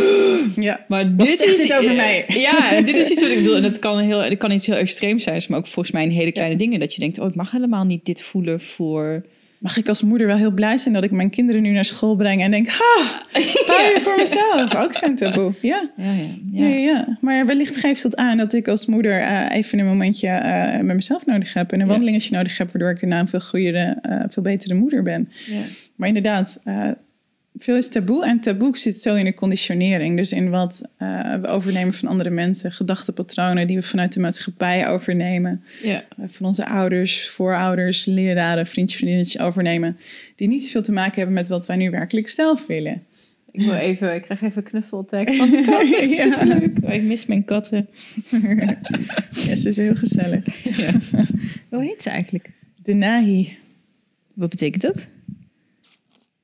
Ja. 0.56 0.84
Maar 0.88 1.16
dit 1.16 1.40
is 1.40 1.56
dit 1.56 1.72
over 1.72 1.94
mij? 1.94 2.24
Ja, 2.48 2.80
dit 2.80 2.96
is 2.96 3.10
iets 3.10 3.20
wat 3.20 3.30
ik 3.30 3.36
bedoel. 3.36 3.56
En 3.56 3.62
het 3.62 3.78
kan, 3.78 3.98
heel, 3.98 4.18
het 4.22 4.38
kan 4.38 4.50
iets 4.50 4.66
heel 4.66 4.76
extreems 4.76 5.22
zijn, 5.22 5.42
maar 5.48 5.58
ook 5.58 5.66
volgens 5.66 5.90
mij 5.94 6.02
in 6.04 6.10
hele 6.10 6.32
kleine 6.32 6.56
dingen. 6.56 6.80
Dat 6.80 6.94
je 6.94 7.00
denkt, 7.00 7.18
oh, 7.18 7.28
ik 7.28 7.34
mag 7.34 7.50
helemaal 7.50 7.84
niet 7.84 8.04
dit 8.04 8.22
voelen 8.22 8.60
voor... 8.60 9.24
Mag 9.58 9.76
ik 9.76 9.88
als 9.88 10.02
moeder 10.02 10.26
wel 10.26 10.36
heel 10.36 10.50
blij 10.50 10.78
zijn 10.78 10.94
dat 10.94 11.04
ik 11.04 11.10
mijn 11.10 11.30
kinderen 11.30 11.62
nu 11.62 11.70
naar 11.70 11.84
school 11.84 12.16
breng 12.16 12.42
en 12.42 12.50
denk, 12.50 12.68
ha, 12.68 13.22
paaien 13.66 14.00
voor 14.00 14.16
mezelf. 14.16 14.74
Ook 14.76 14.94
zo'n 14.94 15.14
taboe. 15.14 15.54
Ja. 15.62 15.90
Ja, 15.96 16.12
ja, 16.12 16.24
Ja. 16.52 16.66
Ja, 16.66 16.74
ja. 16.76 17.18
Maar 17.20 17.46
wellicht 17.46 17.76
geeft 17.76 18.02
dat 18.02 18.16
aan 18.16 18.36
dat 18.36 18.52
ik 18.52 18.68
als 18.68 18.86
moeder 18.86 19.20
eh, 19.20 19.56
even 19.56 19.78
een 19.78 19.86
momentje 19.86 20.28
eh, 20.28 20.80
met 20.80 20.94
mezelf 20.96 21.26
nodig 21.26 21.54
heb. 21.54 21.72
En 21.72 21.80
een 21.80 21.86
Ja. 21.86 21.92
wandelingetje 21.92 22.36
nodig 22.36 22.58
heb, 22.58 22.70
waardoor 22.72 22.90
ik 22.90 23.00
daarna 23.00 23.18
een 23.20 23.28
veel 23.28 23.40
goeiere, 23.40 23.96
eh, 24.00 24.20
veel 24.28 24.42
betere 24.42 24.74
moeder 24.74 25.02
ben. 25.02 25.28
ja. 25.46 25.60
Maar 25.96 26.08
inderdaad, 26.08 26.60
veel 27.58 27.76
is 27.76 27.88
taboe. 27.88 28.26
En 28.26 28.40
taboe 28.40 28.78
zit 28.78 28.96
zo 28.96 29.14
in 29.14 29.24
de 29.24 29.34
conditionering. 29.34 30.16
Dus 30.16 30.32
in 30.32 30.50
wat 30.50 30.88
eh, 30.96 31.34
we 31.34 31.46
overnemen 31.46 31.94
van 31.94 32.08
andere 32.08 32.30
mensen. 32.30 32.72
Gedachtepatronen 32.72 33.66
die 33.66 33.76
we 33.76 33.82
vanuit 33.82 34.12
de 34.12 34.20
maatschappij 34.20 34.88
overnemen. 34.88 35.62
ja. 35.82 36.04
eh, 36.18 36.28
van 36.28 36.46
onze 36.46 36.66
ouders, 36.66 37.28
voorouders, 37.28 38.04
leraren, 38.04 38.66
vriendjes, 38.66 38.98
vriendinnetjes 38.98 39.42
overnemen. 39.42 39.96
Die 40.36 40.48
niet 40.48 40.62
zoveel 40.62 40.82
te 40.82 40.92
maken 40.92 41.14
hebben 41.16 41.34
met 41.34 41.48
wat 41.48 41.66
wij 41.66 41.76
nu 41.76 41.90
werkelijk 41.90 42.28
zelf 42.28 42.66
willen. 42.66 43.02
Ik, 43.50 43.64
wil 43.64 43.74
even, 43.74 44.14
ik 44.14 44.22
krijg 44.22 44.40
even 44.42 44.62
knuffeltek 44.62 45.34
van 45.34 45.50
de 45.50 45.62
kat. 45.66 46.16
Ja. 46.16 46.88
Oh, 46.88 46.94
ik 46.94 47.02
mis 47.02 47.26
mijn 47.26 47.44
katten. 47.44 47.88
Ja, 49.30 49.56
ze 49.56 49.68
is 49.68 49.76
heel 49.76 49.94
gezellig. 49.94 50.64
Ja. 50.76 50.90
Hoe 51.68 51.82
heet 51.82 52.02
ze 52.02 52.10
eigenlijk? 52.10 52.50
De 52.82 52.92
Nahi. 52.94 53.56
Wat 54.34 54.48
betekent 54.48 54.82
dat? 54.82 55.06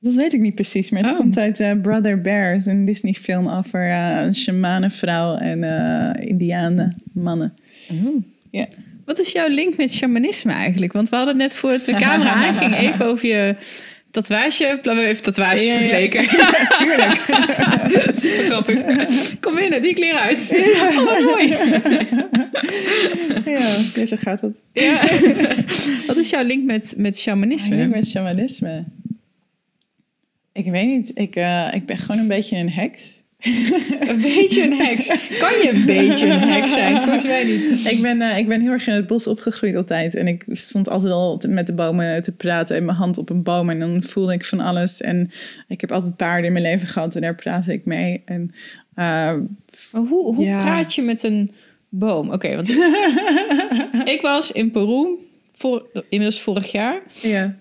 Dat 0.05 0.13
weet 0.15 0.33
ik 0.33 0.39
niet 0.41 0.55
precies, 0.55 0.89
maar 0.89 1.01
het 1.01 1.11
Oh. 1.11 1.17
komt 1.17 1.37
uit 1.37 1.59
eh, 1.59 1.71
Brother 1.81 2.21
Bears, 2.21 2.65
een 2.65 2.85
Disney-film 2.85 3.47
over 3.47 3.89
eh, 3.89 4.21
een 4.25 4.35
shamanenvrouw 4.35 5.35
en 5.35 5.63
eh 5.63 6.27
indianen 6.27 7.01
mannen. 7.13 7.53
Ja. 8.51 8.65
Wat 9.05 9.19
is 9.19 9.31
jouw 9.31 9.47
link 9.47 9.77
met 9.77 9.93
shamanisme 9.93 10.51
eigenlijk? 10.51 10.93
Want 10.93 11.09
we 11.09 11.15
hadden 11.15 11.37
net 11.37 11.55
voor 11.55 11.71
het 11.71 11.85
de 11.85 11.91
camera 11.93 12.31
aanging 12.45 12.75
even 12.77 13.05
over 13.05 13.27
je 13.27 13.55
tatoeage. 14.11 14.79
Laten 14.81 15.03
we 15.03 15.07
even 15.09 15.23
tatoeages 15.23 15.65
Ja, 15.65 15.73
ja. 15.73 15.77
vergeleken. 15.79 16.21
Tuurlijk. 16.77 17.13
Super 18.21 18.45
grappig. 18.45 18.83
Kom 19.39 19.55
binnen, 19.55 19.81
die 19.81 19.93
kleren 19.93 20.19
uit. 20.21 20.51
Oh, 20.81 21.05
wat 21.05 21.23
mooi. 21.23 21.47
ja, 23.95 24.05
zo 24.05 24.15
gaat 24.19 24.41
het. 24.41 24.55
Ja. 24.73 24.99
Wat 26.07 26.17
is 26.17 26.29
jouw 26.29 26.43
link 26.43 26.63
met, 26.63 26.93
met 26.97 27.17
shamanisme? 27.19 27.75
Eigenlijk 27.75 27.95
met 27.95 28.07
shamanisme. 28.09 28.83
Ik 30.55 30.65
weet 30.71 30.87
niet, 30.87 31.11
ik, 31.13 31.35
eh, 31.35 31.67
ik 31.73 31.85
ben 31.85 31.97
gewoon 31.97 32.21
een 32.21 32.27
beetje 32.27 32.57
een 32.57 32.69
heks. 32.69 33.23
Een 33.99 34.21
beetje 34.21 34.63
een 34.63 34.79
heks. 34.79 35.07
Kan 35.39 35.49
je 35.63 35.69
een 35.73 35.85
beetje 35.95 36.25
een 36.27 36.39
heks 36.39 36.73
zijn? 36.73 37.01
Volgens 37.01 37.23
mij 37.23 37.43
niet. 37.43 37.85
Ik 37.91 38.01
ben, 38.01 38.21
eh, 38.21 38.37
ik 38.37 38.47
ben 38.47 38.61
heel 38.61 38.71
erg 38.71 38.87
in 38.87 38.93
het 38.93 39.07
bos 39.07 39.27
opgegroeid 39.27 39.75
altijd. 39.75 40.15
En 40.15 40.27
ik 40.27 40.45
stond 40.51 40.89
altijd 40.89 41.13
al 41.13 41.41
met 41.47 41.67
de 41.67 41.73
bomen 41.73 42.21
te 42.23 42.31
praten 42.35 42.75
en 42.75 42.85
mijn 42.85 42.97
hand 42.97 43.17
op 43.17 43.29
een 43.29 43.43
boom. 43.43 43.69
En 43.69 43.79
dan 43.79 44.03
voelde 44.03 44.33
ik 44.33 44.45
van 44.45 44.59
alles. 44.59 45.01
En 45.01 45.31
ik 45.67 45.81
heb 45.81 45.91
altijd 45.91 46.15
paarden 46.15 46.45
in 46.45 46.51
mijn 46.51 46.63
leven 46.63 46.87
gehad 46.87 47.15
en 47.15 47.21
daar 47.21 47.35
praatte 47.35 47.73
ik 47.73 47.85
mee. 47.85 48.21
En 48.25 48.51
eh, 48.95 49.33
hoe, 49.91 50.35
hoe 50.35 50.45
Ja. 50.45 50.61
praat 50.63 50.93
je 50.93 51.01
met 51.01 51.23
een 51.23 51.51
boom? 51.89 52.31
Oké, 52.31 52.55
want 52.55 52.69
ik 54.15 54.19
was 54.21 54.51
in 54.51 54.71
Peru 54.71 55.07
voor, 55.51 55.85
inmiddels 56.09 56.41
vorig 56.41 56.71
jaar. 56.71 57.01
ja, 57.21 57.55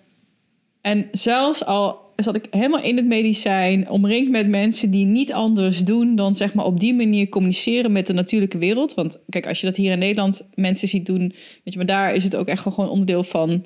En 0.81 1.09
zelfs 1.13 1.65
al 1.65 2.03
zat 2.17 2.37
ik 2.37 2.47
helemaal 2.51 2.83
in 2.83 2.97
het 2.97 3.07
medicijn, 3.07 3.91
omringd 3.91 4.31
met 4.31 4.49
mensen 4.49 4.91
die 4.91 5.07
niet 5.07 5.33
anders 5.33 5.85
doen 5.85 6.17
dan 6.17 6.35
zeg 6.35 6.55
maar 6.55 6.65
op 6.65 6.81
die 6.81 6.95
manier 6.95 7.29
communiceren 7.29 7.93
met 7.93 8.07
de 8.07 8.13
natuurlijke 8.13 8.59
wereld. 8.59 8.95
Want 8.95 9.21
kijk, 9.29 9.47
als 9.47 9.61
je 9.61 9.67
dat 9.67 9.77
hier 9.77 9.93
in 9.93 9.99
Nederland 9.99 10.49
mensen 10.55 10.89
ziet 10.89 11.07
doen, 11.07 11.29
weet 11.29 11.63
je, 11.65 11.77
maar 11.77 11.87
daar 11.87 12.15
is 12.15 12.25
het 12.25 12.37
ook 12.37 12.49
echt 12.49 12.63
gewoon 12.63 12.89
onderdeel 12.89 13.25
van 13.25 13.65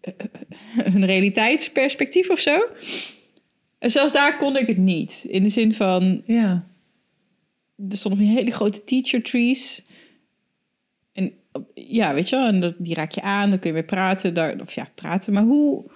een 0.94 1.06
realiteitsperspectief 1.06 2.30
of 2.30 2.38
zo. 2.38 2.58
En 3.78 3.90
zelfs 3.90 4.12
daar 4.12 4.36
kon 4.36 4.56
ik 4.56 4.66
het 4.66 4.76
niet. 4.76 5.24
In 5.28 5.42
de 5.42 5.48
zin 5.48 5.72
van, 5.72 6.22
ja. 6.26 6.66
er 7.90 7.96
stonden 7.96 8.20
van 8.20 8.28
die 8.28 8.38
hele 8.38 8.50
grote 8.50 8.84
teacher 8.84 9.22
trees. 9.22 9.82
En 11.12 11.32
ja, 11.74 12.14
weet 12.14 12.28
je 12.28 12.36
wel, 12.36 12.46
en 12.46 12.60
dat- 12.60 12.74
die 12.78 12.94
raak 12.94 13.12
je 13.12 13.22
aan, 13.22 13.50
dan 13.50 13.58
kun 13.58 13.68
je 13.68 13.74
weer 13.74 13.84
praten. 13.84 14.34
Daar, 14.34 14.60
of 14.60 14.72
ja, 14.72 14.88
praten, 14.94 15.32
maar 15.32 15.42
hoe... 15.42 15.90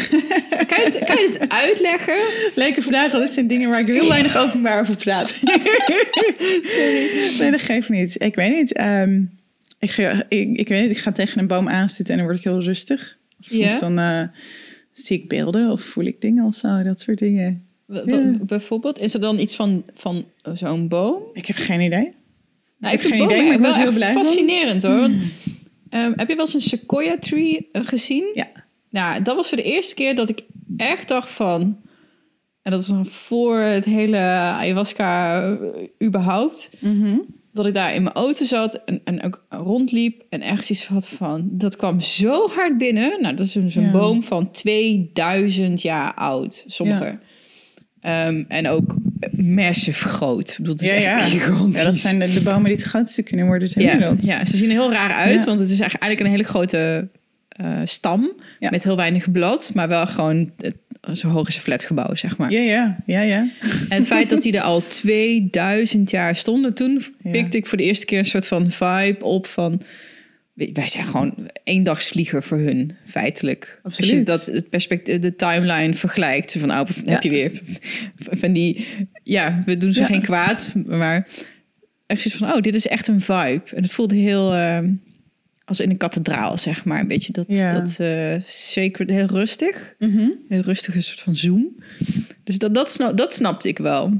kan, 0.68 0.78
je 0.78 0.84
het, 0.84 1.04
kan 1.04 1.16
je 1.16 1.28
het 1.38 1.48
uitleggen? 1.48 2.16
Leuke 2.54 2.82
vraag, 2.82 3.12
want 3.12 3.24
dit 3.24 3.32
zijn 3.32 3.46
dingen 3.46 3.70
waar 3.70 3.80
ik 3.80 3.86
heel 3.86 4.08
weinig 4.08 4.36
openbaar 4.36 4.80
over 4.80 4.96
praat. 4.96 5.28
Sorry. 6.64 7.38
Nee, 7.38 7.50
dat 7.50 7.62
geeft 7.62 7.88
niet. 7.88 8.22
Ik 8.22 8.34
weet 8.34 8.56
niet. 8.56 8.72
ehm, 8.72 9.22
ik, 9.78 9.90
ga, 9.90 10.24
ik, 10.28 10.56
ik 10.56 10.68
weet 10.68 10.82
niet, 10.82 10.90
ik 10.90 10.98
ga 10.98 11.12
tegen 11.12 11.38
een 11.40 11.46
boom 11.46 11.68
aanzitten 11.68 12.14
en 12.14 12.20
dan 12.20 12.28
word 12.28 12.38
ik 12.38 12.44
heel 12.44 12.62
rustig. 12.62 13.18
Soms 13.40 13.80
dan 13.80 13.98
eh, 13.98 14.22
zie 14.92 15.18
ik 15.18 15.28
beelden 15.28 15.70
of 15.70 15.80
voel 15.82 16.04
ik 16.04 16.20
dingen 16.20 16.44
of 16.44 16.54
zo, 16.54 16.82
dat 16.82 17.00
soort 17.00 17.18
dingen. 17.18 17.66
Ja. 17.86 18.34
Bijvoorbeeld, 18.40 19.00
is 19.00 19.14
er 19.14 19.20
dan 19.20 19.38
iets 19.38 19.56
van, 19.56 19.84
van 19.94 20.24
zo'n 20.54 20.88
boom? 20.88 21.22
Ik 21.32 21.46
heb 21.46 21.56
geen 21.56 21.80
idee. 21.80 22.12
Nou, 22.78 22.94
Ik 22.94 23.00
ik 23.00 23.06
heb 23.06 23.16
vind 23.18 23.30
geen 23.32 23.44
idee, 23.46 23.58
maar 23.58 23.70
ik 23.70 23.76
heel 23.76 23.92
blij 23.92 24.12
fascinerend 24.12 24.82
hoor. 24.82 25.08
Ehm, 25.90 26.12
heb 26.16 26.28
je 26.28 26.36
wel 26.36 26.44
eens 26.44 26.54
een 26.54 26.60
sequoia 26.60 27.18
tree 27.18 27.68
eh, 27.72 27.82
gezien? 27.84 28.30
Ja. 28.34 28.48
Nou, 28.92 29.22
dat 29.22 29.36
was 29.36 29.48
voor 29.48 29.56
de 29.56 29.62
eerste 29.62 29.94
keer 29.94 30.14
dat 30.14 30.28
ik 30.28 30.40
echt 30.76 31.08
dacht 31.08 31.30
van... 31.30 31.76
En 32.62 32.70
dat 32.72 32.86
was 32.86 32.96
nog 32.98 33.08
voor 33.08 33.56
het 33.58 33.84
hele 33.84 34.16
ayahuasca 34.18 35.42
eh, 35.50 36.06
überhaupt. 36.06 36.70
Dat 37.52 37.66
ik 37.66 37.74
daar 37.74 37.94
in 37.94 38.02
mijn 38.02 38.14
auto 38.14 38.44
zat 38.44 38.74
en, 38.84 39.00
en 39.04 39.22
ook 39.22 39.44
rondliep. 39.48 40.22
En 40.28 40.40
echt 40.40 40.70
iets 40.70 40.86
had 40.86 41.08
van... 41.08 41.48
Dat 41.52 41.76
kwam 41.76 42.00
zo 42.00 42.48
hard 42.48 42.78
binnen. 42.78 43.22
Nou, 43.22 43.34
dat 43.34 43.46
is 43.46 43.54
een 43.54 43.70
Ja. 43.74 43.90
boom 43.90 44.22
van 44.22 44.50
2000 44.50 45.82
jaar 45.82 46.14
oud. 46.14 46.64
Sommige. 46.66 47.04
Ja. 47.04 47.18
Ehm, 48.26 48.44
en 48.48 48.68
ook 48.68 48.94
massive 49.36 50.08
groot. 50.08 50.50
Ik 50.50 50.56
bedoel, 50.56 50.72
het 50.72 50.82
is 50.82 50.90
Ja, 50.90 50.96
echt 50.96 51.04
ja. 51.04 51.18
gigantisch. 51.38 51.80
Ja, 51.80 51.86
dat 51.86 51.96
zijn 51.98 52.18
de, 52.18 52.32
de 52.32 52.42
bomen 52.42 52.64
die 52.64 52.72
het 52.72 52.82
grootste 52.82 53.22
kunnen 53.22 53.46
worden 53.46 53.70
ter 53.70 53.82
Ja, 53.82 53.98
wereld. 53.98 54.24
ja, 54.24 54.44
ze 54.44 54.56
zien 54.56 54.70
er 54.70 54.76
heel 54.76 54.92
raar 54.92 55.10
uit, 55.12 55.44
want 55.44 55.60
het 55.60 55.70
is 55.70 55.80
eigenlijk 55.80 56.20
een 56.20 56.26
hele 56.26 56.42
grote 56.42 57.08
eh, 57.62 57.80
stam 57.84 58.32
Ja. 58.58 58.70
met 58.70 58.84
heel 58.84 58.96
weinig 58.96 59.30
blad, 59.30 59.70
maar 59.74 59.88
wel 59.88 60.06
gewoon 60.06 60.52
het, 60.58 60.74
zo 61.18 61.28
hoog 61.28 61.48
is 61.48 61.54
een 61.56 61.60
flatgebouw, 61.62 62.14
zeg 62.14 62.36
maar. 62.36 62.50
Ja, 62.52 62.60
ja, 62.60 62.96
ja, 63.06 63.20
ja. 63.20 63.48
En 63.88 63.96
het 63.96 64.06
feit 64.06 64.30
dat 64.30 64.42
die 64.42 64.56
er 64.56 64.62
al 64.62 64.86
2000 64.86 66.10
jaar 66.10 66.36
stonden, 66.36 66.74
toen 66.74 67.02
pikte 67.30 67.56
ik 67.56 67.66
voor 67.66 67.78
de 67.78 67.84
eerste 67.84 68.06
keer 68.06 68.18
een 68.18 68.24
soort 68.24 68.46
van 68.46 68.70
vibe 68.70 69.24
op 69.24 69.46
van 69.46 69.80
wij 70.54 70.88
zijn 70.88 71.06
gewoon 71.06 71.34
eendagsvlieger 71.64 72.42
voor 72.42 72.58
hun, 72.58 72.90
feitelijk. 73.06 73.80
Als 73.82 73.96
je 73.96 74.02
Absoluut. 74.02 74.26
dat 74.26 74.46
het 74.46 74.68
perspectief, 74.68 75.18
de 75.18 75.36
timeline 75.36 75.94
vergelijkt, 75.94 76.56
van 76.58 76.70
oh, 76.70 76.86
Ja. 77.04 77.12
heb 77.12 77.22
je 77.22 77.30
weer 77.30 77.60
van 78.40 78.52
die, 78.52 78.86
ja, 79.22 79.62
we 79.66 79.76
doen 79.76 79.92
ze 79.92 80.00
Ja. 80.00 80.06
geen 80.06 80.22
kwaad, 80.22 80.72
maar 80.86 81.28
echt 82.06 82.20
zoiets 82.20 82.40
van, 82.44 82.52
oh, 82.52 82.60
dit 82.60 82.74
is 82.74 82.86
echt 82.86 83.08
een 83.08 83.20
vibe. 83.20 83.62
En 83.74 83.82
het 83.82 83.92
voelde 83.92 84.14
heel 84.16 84.54
eh, 84.54 84.78
als 85.64 85.80
in 85.80 85.90
een 85.90 85.96
kathedraal, 85.96 86.58
zeg 86.58 86.84
maar, 86.84 87.00
een 87.00 87.08
beetje 87.08 87.32
dat, 87.32 87.44
Ja. 87.48 87.72
dat 87.80 87.96
eh 88.00 88.34
sacred, 88.44 89.10
heel 89.10 89.26
rustig, 89.26 89.94
Mhm. 89.98 90.28
heel 90.48 90.60
rustige 90.60 91.00
soort 91.00 91.20
van 91.20 91.36
zoom. 91.36 91.76
Dus 92.44 92.58
dat, 92.58 92.74
dat, 92.74 92.90
snap, 92.90 93.16
dat 93.16 93.34
snapte 93.34 93.68
ik 93.68 93.78
wel. 93.78 94.12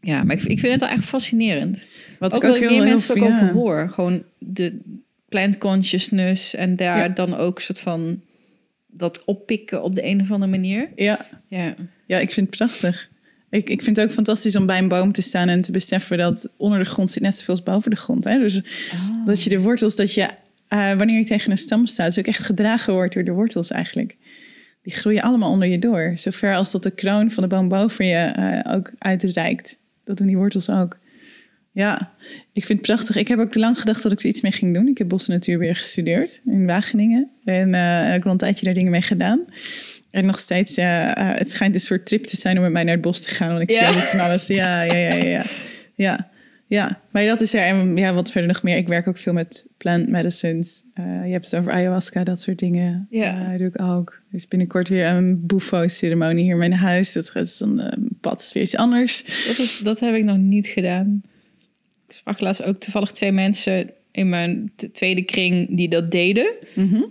Ja, 0.00 0.22
maar 0.24 0.36
ik, 0.36 0.42
ik 0.42 0.58
vind 0.60 0.72
het 0.72 0.80
wel 0.80 0.90
echt 0.90 1.04
fascinerend. 1.04 1.86
Wat 2.18 2.34
ook 2.34 2.42
ik 2.44 2.50
ook 2.50 2.56
heel, 2.56 2.68
meer 2.68 2.78
heel 2.78 2.88
mensen 2.88 3.14
ook 3.22 3.28
ja. 3.28 3.34
over 3.34 3.52
hoor. 3.52 3.88
Gewoon 3.90 4.22
de 4.38 4.80
plant 5.28 5.58
consciousness 5.58 6.54
en 6.54 6.76
daar 6.76 6.98
Ja. 6.98 7.08
dan 7.08 7.34
ook 7.34 7.60
soort 7.60 7.78
van 7.78 8.20
dat 8.86 9.24
oppikken 9.24 9.82
op 9.82 9.94
de 9.94 10.04
een 10.06 10.20
of 10.20 10.30
andere 10.30 10.50
manier. 10.50 10.88
Ja, 10.96 11.26
Ja, 11.48 11.74
ja, 12.06 12.18
ik 12.18 12.32
vind 12.32 12.46
het 12.46 12.56
prachtig. 12.56 13.10
Ik, 13.50 13.70
ik 13.70 13.82
vind 13.82 13.96
het 13.96 14.06
ook 14.06 14.12
fantastisch 14.12 14.56
om 14.56 14.66
bij 14.66 14.78
een 14.78 14.88
boom 14.88 15.12
te 15.12 15.22
staan 15.22 15.48
en 15.48 15.60
te 15.60 15.72
beseffen 15.72 16.18
dat 16.18 16.48
onder 16.56 16.78
de 16.78 16.84
grond 16.84 17.10
zit 17.10 17.22
net 17.22 17.34
zoveel 17.36 17.54
als 17.54 17.62
boven 17.62 17.90
de 17.90 17.96
grond. 17.96 18.24
Hè? 18.24 18.38
Dus 18.38 18.60
dat 19.24 19.42
je 19.42 19.50
de 19.50 19.60
wortels, 19.60 19.96
dat 19.96 20.14
je 20.14 20.28
eh, 20.74 20.92
wanneer 20.92 21.18
je 21.18 21.24
tegen 21.24 21.50
een 21.50 21.58
stam 21.58 21.86
staat, 21.86 22.06
dus 22.06 22.18
ook 22.18 22.26
echt 22.26 22.44
gedragen 22.44 22.92
wordt 22.92 23.14
door 23.14 23.24
de 23.24 23.32
wortels 23.32 23.70
eigenlijk. 23.70 24.16
Die 24.82 24.92
groeien 24.94 25.22
allemaal 25.22 25.50
onder 25.50 25.68
je 25.68 25.78
door. 25.78 26.12
Zover 26.14 26.54
als 26.54 26.70
dat 26.70 26.82
de 26.82 26.90
kroon 26.90 27.30
van 27.30 27.42
de 27.42 27.48
boom 27.48 27.68
boven 27.68 28.06
je 28.06 28.16
eh, 28.16 28.74
ook 28.74 28.92
uitreikt. 28.98 29.78
Dat 30.04 30.16
doen 30.16 30.26
die 30.26 30.36
wortels 30.36 30.70
ook. 30.70 30.98
Ja, 31.72 32.12
ik 32.52 32.64
vind 32.64 32.78
het 32.78 32.86
prachtig. 32.88 33.16
Ik 33.16 33.28
heb 33.28 33.38
ook 33.38 33.54
lang 33.54 33.78
gedacht 33.78 34.02
dat 34.02 34.12
ik 34.12 34.20
er 34.20 34.26
iets 34.26 34.40
mee 34.40 34.52
ging 34.52 34.74
doen. 34.74 34.88
Ik 34.88 34.98
heb 34.98 35.08
bos 35.08 35.28
en 35.28 35.32
natuurbeheer 35.34 35.76
gestudeerd 35.76 36.40
in 36.44 36.66
Wageningen. 36.66 37.30
En 37.44 37.74
eh, 37.74 38.06
ik 38.06 38.22
heb 38.22 38.24
een 38.24 38.36
tijdje 38.36 38.64
daar 38.64 38.74
dingen 38.74 38.90
mee 38.90 39.02
gedaan. 39.02 39.44
En 40.10 40.26
nog 40.26 40.38
steeds, 40.38 40.76
eh, 40.76 41.10
het 41.14 41.50
schijnt 41.50 41.74
een 41.74 41.80
soort 41.80 42.06
trip 42.06 42.24
te 42.24 42.36
zijn 42.36 42.56
om 42.56 42.62
met 42.62 42.72
mij 42.72 42.82
naar 42.82 42.92
het 42.92 43.02
bos 43.02 43.20
te 43.20 43.28
gaan. 43.28 43.48
Want 43.48 43.60
ik 43.60 43.70
Ja. 43.70 43.76
zie 43.76 43.86
altijd 43.86 44.08
van 44.08 44.20
alles. 44.20 44.46
Ja, 44.46 44.82
ja, 44.82 44.94
ja, 44.94 45.14
ja. 45.14 45.44
ja. 45.94 46.28
Ja. 46.66 47.00
Maar 47.10 47.24
dat 47.24 47.40
is 47.40 47.54
er. 47.54 47.60
En 47.60 47.96
ja, 47.96 48.14
wat 48.14 48.30
verder 48.30 48.50
nog 48.50 48.62
meer. 48.62 48.76
Ik 48.76 48.88
werk 48.88 49.08
ook 49.08 49.18
veel 49.18 49.32
met 49.32 49.66
plant 49.76 50.08
medicines. 50.08 50.84
Eh, 50.94 51.04
je 51.04 51.32
hebt 51.32 51.44
het 51.44 51.60
over 51.60 51.72
ayahuasca, 51.72 52.24
dat 52.24 52.40
soort 52.40 52.58
dingen. 52.58 53.06
Ja. 53.10 53.52
Eh, 53.52 53.58
doe 53.58 53.66
ik 53.66 53.80
ook. 53.80 54.22
Dus 54.30 54.48
binnenkort 54.48 54.88
weer 54.88 55.06
een 55.06 55.46
bufo-ceremonie 55.46 56.42
hier 56.42 56.52
in 56.52 56.58
mijn 56.58 56.72
huis. 56.72 57.12
Dat 57.12 57.34
is 57.34 57.58
dan 57.58 57.80
eh, 57.80 57.86
een 57.90 58.18
pad, 58.20 58.40
is 58.40 58.52
weer 58.52 58.62
iets 58.62 58.76
anders. 58.76 59.22
dat, 59.46 59.58
is, 59.58 59.80
dat 59.84 60.00
heb 60.00 60.14
ik 60.14 60.24
nog 60.24 60.36
niet 60.36 60.66
gedaan. 60.66 61.22
Ik 62.08 62.14
sprak 62.14 62.40
laatst 62.40 62.62
ook 62.62 62.76
toevallig 62.76 63.10
twee 63.10 63.32
mensen 63.32 63.90
in 64.10 64.28
mijn 64.28 64.72
tweede 64.92 65.22
kring 65.22 65.76
die 65.76 65.88
dat 65.88 66.10
deden. 66.10 66.52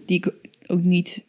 Die 0.06 0.18
ik 0.18 0.34
ook 0.68 0.84
niet, 0.84 1.24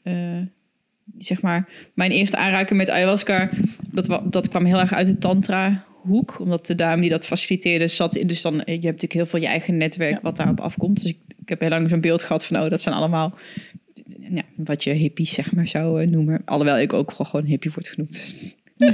zeg 1.19 1.43
maar, 1.43 1.69
mijn 1.95 2.11
eerste 2.11 2.37
aanraking 2.37 2.79
met 2.79 2.91
ayahuasca, 2.91 3.51
dat, 3.91 4.21
dat 4.25 4.49
kwam 4.49 4.65
heel 4.65 4.79
erg 4.79 4.93
uit 4.93 5.07
de 5.07 5.19
tantra 5.19 5.85
hoek. 6.07 6.41
Omdat 6.41 6.67
de 6.67 6.75
dame 6.75 7.01
die 7.01 7.11
dat 7.11 7.27
faciliteerde 7.27 7.89
zat 7.89 8.15
in, 8.15 8.27
dus 8.27 8.43
dan, 8.43 8.55
je 8.55 8.61
hebt 8.65 8.83
natuurlijk 8.83 9.13
heel 9.13 9.27
veel 9.27 9.41
je 9.41 9.47
eigen 9.47 9.77
netwerk 9.77 10.19
wat 10.23 10.37
daarop 10.37 10.61
afkomt. 10.61 11.03
Dus 11.03 11.11
ik, 11.11 11.19
ik 11.43 11.49
heb 11.49 11.61
heel 11.61 11.69
lang 11.69 11.91
zo'n 11.91 12.01
beeld 12.01 12.23
gehad 12.23 12.45
van, 12.45 12.61
oh, 12.63 12.71
dat 12.71 12.81
zijn 12.81 12.95
allemaal, 12.95 13.35
ja, 14.31 14.43
wat 14.57 14.85
je 14.85 14.91
hippies 14.93 15.33
zeg 15.35 15.53
maar 15.53 15.69
zou 15.69 16.03
eh, 16.03 16.09
noemen. 16.09 16.43
Alhoewel 16.45 16.79
ik 16.79 16.93
ook 16.93 17.11
gewoon, 17.11 17.27
gewoon 17.27 17.47
hippie 17.47 17.71
word 17.75 17.89
genoemd. 17.89 18.13
Dus 18.13 18.35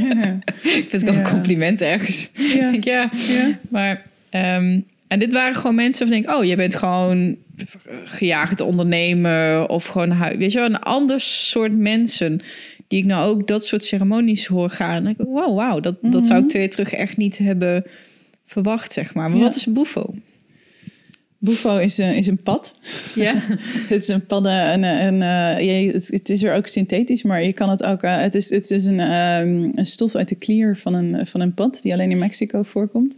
ik 0.62 0.86
vind 0.88 0.92
het 0.92 1.02
wel 1.02 1.12
Ja. 1.14 1.18
een 1.20 1.30
compliment 1.30 1.80
ergens. 1.80 2.30
Ja. 2.34 2.70
Denk, 2.70 2.84
ja, 2.84 3.10
Ja. 3.28 3.58
maar... 3.68 4.06
ehm, 4.30 4.80
en 5.08 5.18
dit 5.18 5.32
waren 5.32 5.54
gewoon 5.54 5.74
mensen 5.74 6.06
van 6.08 6.16
denk, 6.22 6.36
oh, 6.38 6.44
je 6.44 6.56
bent 6.56 6.74
gewoon 6.74 7.36
gejaagd 8.04 8.60
ondernemen 8.60 9.68
of 9.68 9.86
gewoon, 9.86 10.18
weet 10.38 10.52
je 10.52 10.58
wel, 10.58 10.68
een 10.68 10.78
ander 10.80 11.20
soort 11.20 11.78
mensen 11.78 12.40
die 12.90 12.98
ik 12.98 13.04
nou 13.04 13.28
ook 13.30 13.46
dat 13.46 13.64
soort 13.66 13.84
ceremonies 13.84 14.46
hoor 14.46 14.70
gaan. 14.70 15.04
En 15.06 15.10
ik 15.10 15.16
wow, 15.16 15.46
wow, 15.58 15.82
dat, 15.82 15.96
dat 16.00 16.26
zou 16.26 16.42
ik 16.42 16.48
twee 16.48 16.62
jaar 16.62 16.70
terug 16.70 16.92
echt 16.92 17.16
niet 17.16 17.38
hebben 17.38 17.84
verwacht, 18.46 18.92
zeg 18.92 19.14
maar. 19.14 19.28
Maar 19.30 19.38
Ja. 19.38 19.44
wat 19.44 19.56
is 19.56 19.66
bufo? 19.66 20.14
Bufo 21.38 21.76
is 21.76 21.98
een, 21.98 22.14
is 22.14 22.26
een 22.26 22.42
pad. 22.42 22.74
Ja, 23.14 23.34
Het 23.88 24.02
is 24.02 24.08
een 24.08 24.26
padden 24.26 24.62
en, 24.62 24.84
en 24.84 25.22
eh, 25.58 25.64
je, 25.84 25.92
het, 25.92 26.08
het 26.08 26.28
is 26.28 26.42
er 26.42 26.54
ook 26.54 26.66
synthetisch, 26.66 27.22
maar 27.22 27.42
je 27.42 27.52
kan 27.52 27.70
het 27.70 27.82
ook. 27.84 28.02
eh, 28.02 28.20
het, 28.20 28.34
is, 28.34 28.50
het 28.50 28.70
is 28.70 28.84
een, 28.84 29.00
ehm, 29.00 29.68
een 29.74 29.86
stof 29.86 30.14
uit 30.14 30.28
de 30.28 30.34
klier 30.34 30.76
van 30.76 30.94
een, 30.94 31.26
van 31.26 31.40
een 31.40 31.54
pad 31.54 31.78
die 31.82 31.92
alleen 31.92 32.10
in 32.10 32.18
Mexico 32.18 32.62
voorkomt. 32.62 33.16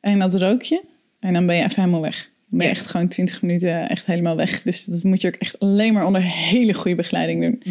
En 0.00 0.18
dat 0.18 0.34
rook 0.34 0.62
je 0.62 0.82
en 1.20 1.32
dan 1.32 1.46
ben 1.46 1.56
je 1.56 1.62
even 1.62 1.80
helemaal 1.82 2.00
weg. 2.00 2.28
Dan 2.48 2.58
ben 2.58 2.66
je 2.68 2.74
Ja. 2.74 2.78
echt 2.80 2.90
gewoon 2.90 3.08
20 3.08 3.42
minuten 3.42 3.88
echt 3.88 4.06
helemaal 4.06 4.36
weg. 4.36 4.62
Dus 4.62 4.84
dat 4.84 5.02
moet 5.04 5.20
je 5.20 5.28
ook 5.28 5.34
echt 5.34 5.58
alleen 5.58 5.92
maar 5.92 6.06
onder 6.06 6.22
hele 6.22 6.74
goede 6.74 6.96
begeleiding 6.96 7.40
doen. 7.42 7.62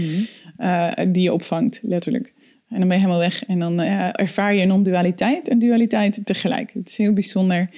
Eh, 0.59 0.91
die 1.07 1.21
je 1.21 1.33
opvangt, 1.33 1.79
letterlijk. 1.83 2.33
En 2.69 2.79
dan 2.79 2.87
ben 2.87 2.97
je 2.97 3.03
helemaal 3.03 3.21
weg. 3.21 3.45
En 3.45 3.59
dan 3.59 3.79
eh, 3.79 4.09
ervaar 4.11 4.55
je 4.55 4.65
non-dualiteit 4.65 5.47
en 5.47 5.59
dualiteit 5.59 6.25
tegelijk. 6.25 6.73
Het 6.73 6.89
is 6.89 6.97
heel 6.97 7.13
bijzonder. 7.13 7.69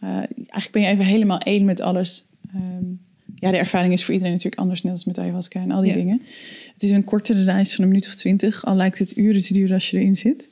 Eh, 0.00 0.08
eigenlijk 0.08 0.70
ben 0.70 0.82
je 0.82 0.88
even 0.88 1.04
helemaal 1.04 1.38
één 1.38 1.64
met 1.64 1.80
alles. 1.80 2.24
Ehm, 2.54 2.84
ja, 3.34 3.50
de 3.50 3.56
ervaring 3.56 3.92
is 3.92 4.04
voor 4.04 4.12
iedereen 4.12 4.32
natuurlijk 4.32 4.60
anders, 4.62 4.82
net 4.82 4.92
als 4.92 5.04
met 5.04 5.18
ayahuasca 5.18 5.60
en 5.60 5.70
al 5.70 5.80
die 5.80 5.90
Ja. 5.90 5.96
dingen. 5.96 6.22
Het 6.72 6.82
is 6.82 6.90
een 6.90 7.04
kortere 7.04 7.44
reis 7.44 7.74
van 7.74 7.84
een 7.84 7.90
minuut 7.90 8.06
of 8.06 8.14
twintig, 8.14 8.64
al 8.64 8.76
lijkt 8.76 8.98
het 8.98 9.16
uren 9.16 9.42
te 9.42 9.52
duren 9.52 9.74
als 9.74 9.90
je 9.90 9.98
erin 9.98 10.16
zit. 10.16 10.50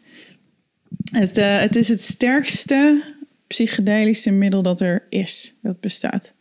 Het, 1.12 1.36
het 1.36 1.76
is 1.76 1.88
het 1.88 2.00
sterkste 2.00 3.02
psychedelische 3.46 4.30
middel 4.30 4.62
dat 4.62 4.80
er 4.80 5.06
is, 5.08 5.54
dat 5.62 5.80
bestaat. 5.80 6.34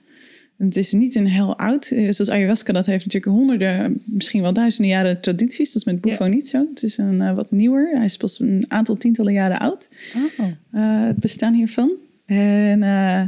Het 0.58 0.78
is 0.78 0.92
niet 0.92 1.16
een 1.16 1.28
heel 1.28 1.58
oud, 1.58 1.86
eh, 1.86 2.12
zoals 2.12 2.30
ayahuasca, 2.30 2.74
dat 2.74 2.86
heeft 2.86 3.06
natuurlijk 3.06 3.38
honderden, 3.38 4.02
misschien 4.06 4.42
wel 4.42 4.54
duizenden 4.54 4.92
jaren 4.92 5.22
tradities. 5.22 5.68
Dat 5.68 5.76
is 5.76 5.84
met 5.84 6.02
Bufo 6.02 6.24
Ja. 6.24 6.30
niet 6.30 6.48
zo. 6.48 6.68
Het 6.70 6.84
is 6.84 6.98
een 6.98 7.22
eh, 7.22 7.36
wat 7.36 7.52
nieuwer. 7.52 7.96
Hij 7.96 8.06
is 8.06 8.18
pas 8.18 8.40
een 8.40 8.66
aantal 8.68 8.98
tientallen 8.98 9.34
jaren 9.34 9.60
oud. 9.60 9.88
Oh. 10.16 10.46
Eh, 10.72 11.06
het 11.06 11.20
bestaan 11.20 11.54
hiervan. 11.54 11.92
En 12.26 12.84
eh, 12.84 13.24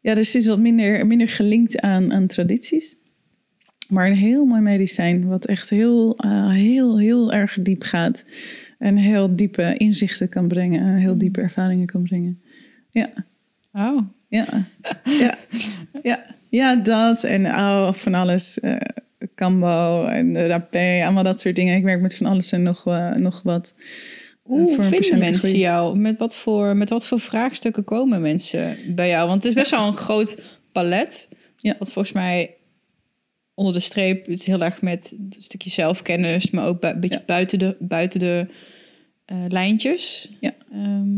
ja, 0.00 0.14
dus 0.14 0.26
het 0.32 0.42
is 0.42 0.46
wat 0.46 0.58
minder, 0.58 1.06
minder 1.06 1.28
gelinkt 1.28 1.80
aan, 1.80 2.12
aan 2.12 2.26
tradities. 2.26 2.96
Maar 3.88 4.06
een 4.06 4.16
heel 4.16 4.44
mooi 4.44 4.60
medicijn, 4.60 5.26
wat 5.26 5.46
echt 5.46 5.70
heel, 5.70 6.16
heel, 6.48 6.98
heel 6.98 7.32
erg 7.32 7.62
diep 7.62 7.82
gaat. 7.82 8.24
En 8.78 8.96
heel 8.96 9.36
diepe 9.36 9.74
inzichten 9.76 10.28
kan 10.28 10.48
brengen. 10.48 10.80
En 10.80 10.94
heel 10.94 11.18
diepe 11.18 11.40
ervaringen 11.40 11.86
kan 11.86 12.02
brengen. 12.02 12.40
Ja, 12.90 13.10
oh. 13.72 14.02
Ja, 14.30 14.46
ja, 15.04 15.38
ja. 16.02 16.24
Ja, 16.50 16.76
dat 16.76 17.24
en 17.24 17.46
oh, 17.46 17.92
van 17.92 18.14
alles. 18.14 18.60
eh 18.60 18.76
Cambo 19.34 20.04
en 20.04 20.32
de 20.32 20.46
rapé, 20.46 21.00
allemaal 21.04 21.22
dat 21.22 21.40
soort 21.40 21.56
dingen. 21.56 21.76
Ik 21.76 21.82
werk 21.82 22.00
met 22.00 22.16
van 22.16 22.26
alles 22.26 22.52
en 22.52 22.62
nog, 22.62 22.86
eh, 22.86 23.10
nog 23.14 23.42
wat. 23.42 23.74
Eh, 23.76 23.82
Hoe 24.42 24.78
een 24.78 24.84
vinden 24.84 25.18
mensen 25.18 25.38
groei. 25.48 25.58
jou? 25.58 25.98
Met 25.98 26.18
wat, 26.18 26.36
voor, 26.36 26.76
met 26.76 26.88
wat 26.88 27.06
voor 27.06 27.20
vraagstukken 27.20 27.84
komen 27.84 28.20
mensen 28.20 28.76
bij 28.94 29.08
jou? 29.08 29.28
Want 29.28 29.42
het 29.42 29.52
is 29.52 29.58
best 29.58 29.70
wel 29.70 29.86
een 29.86 29.96
groot 29.96 30.38
palet. 30.72 31.28
Ja. 31.56 31.74
Wat 31.78 31.92
volgens 31.92 32.14
mij 32.14 32.54
onder 33.54 33.72
de 33.72 33.80
streep 33.80 34.28
is 34.28 34.44
heel 34.44 34.60
erg 34.62 34.82
met 34.82 35.14
een 35.18 35.32
stukje 35.38 35.70
zelfkennis, 35.70 36.50
maar 36.50 36.66
ook 36.66 36.82
een 36.82 37.00
beetje 37.00 37.18
Ja. 37.18 37.24
buiten 37.26 37.58
de, 37.58 37.76
buiten 37.78 38.20
de 38.20 38.46
lijntjes. 39.48 40.28
Ja. 40.40 40.52
Ehm, 40.72 41.08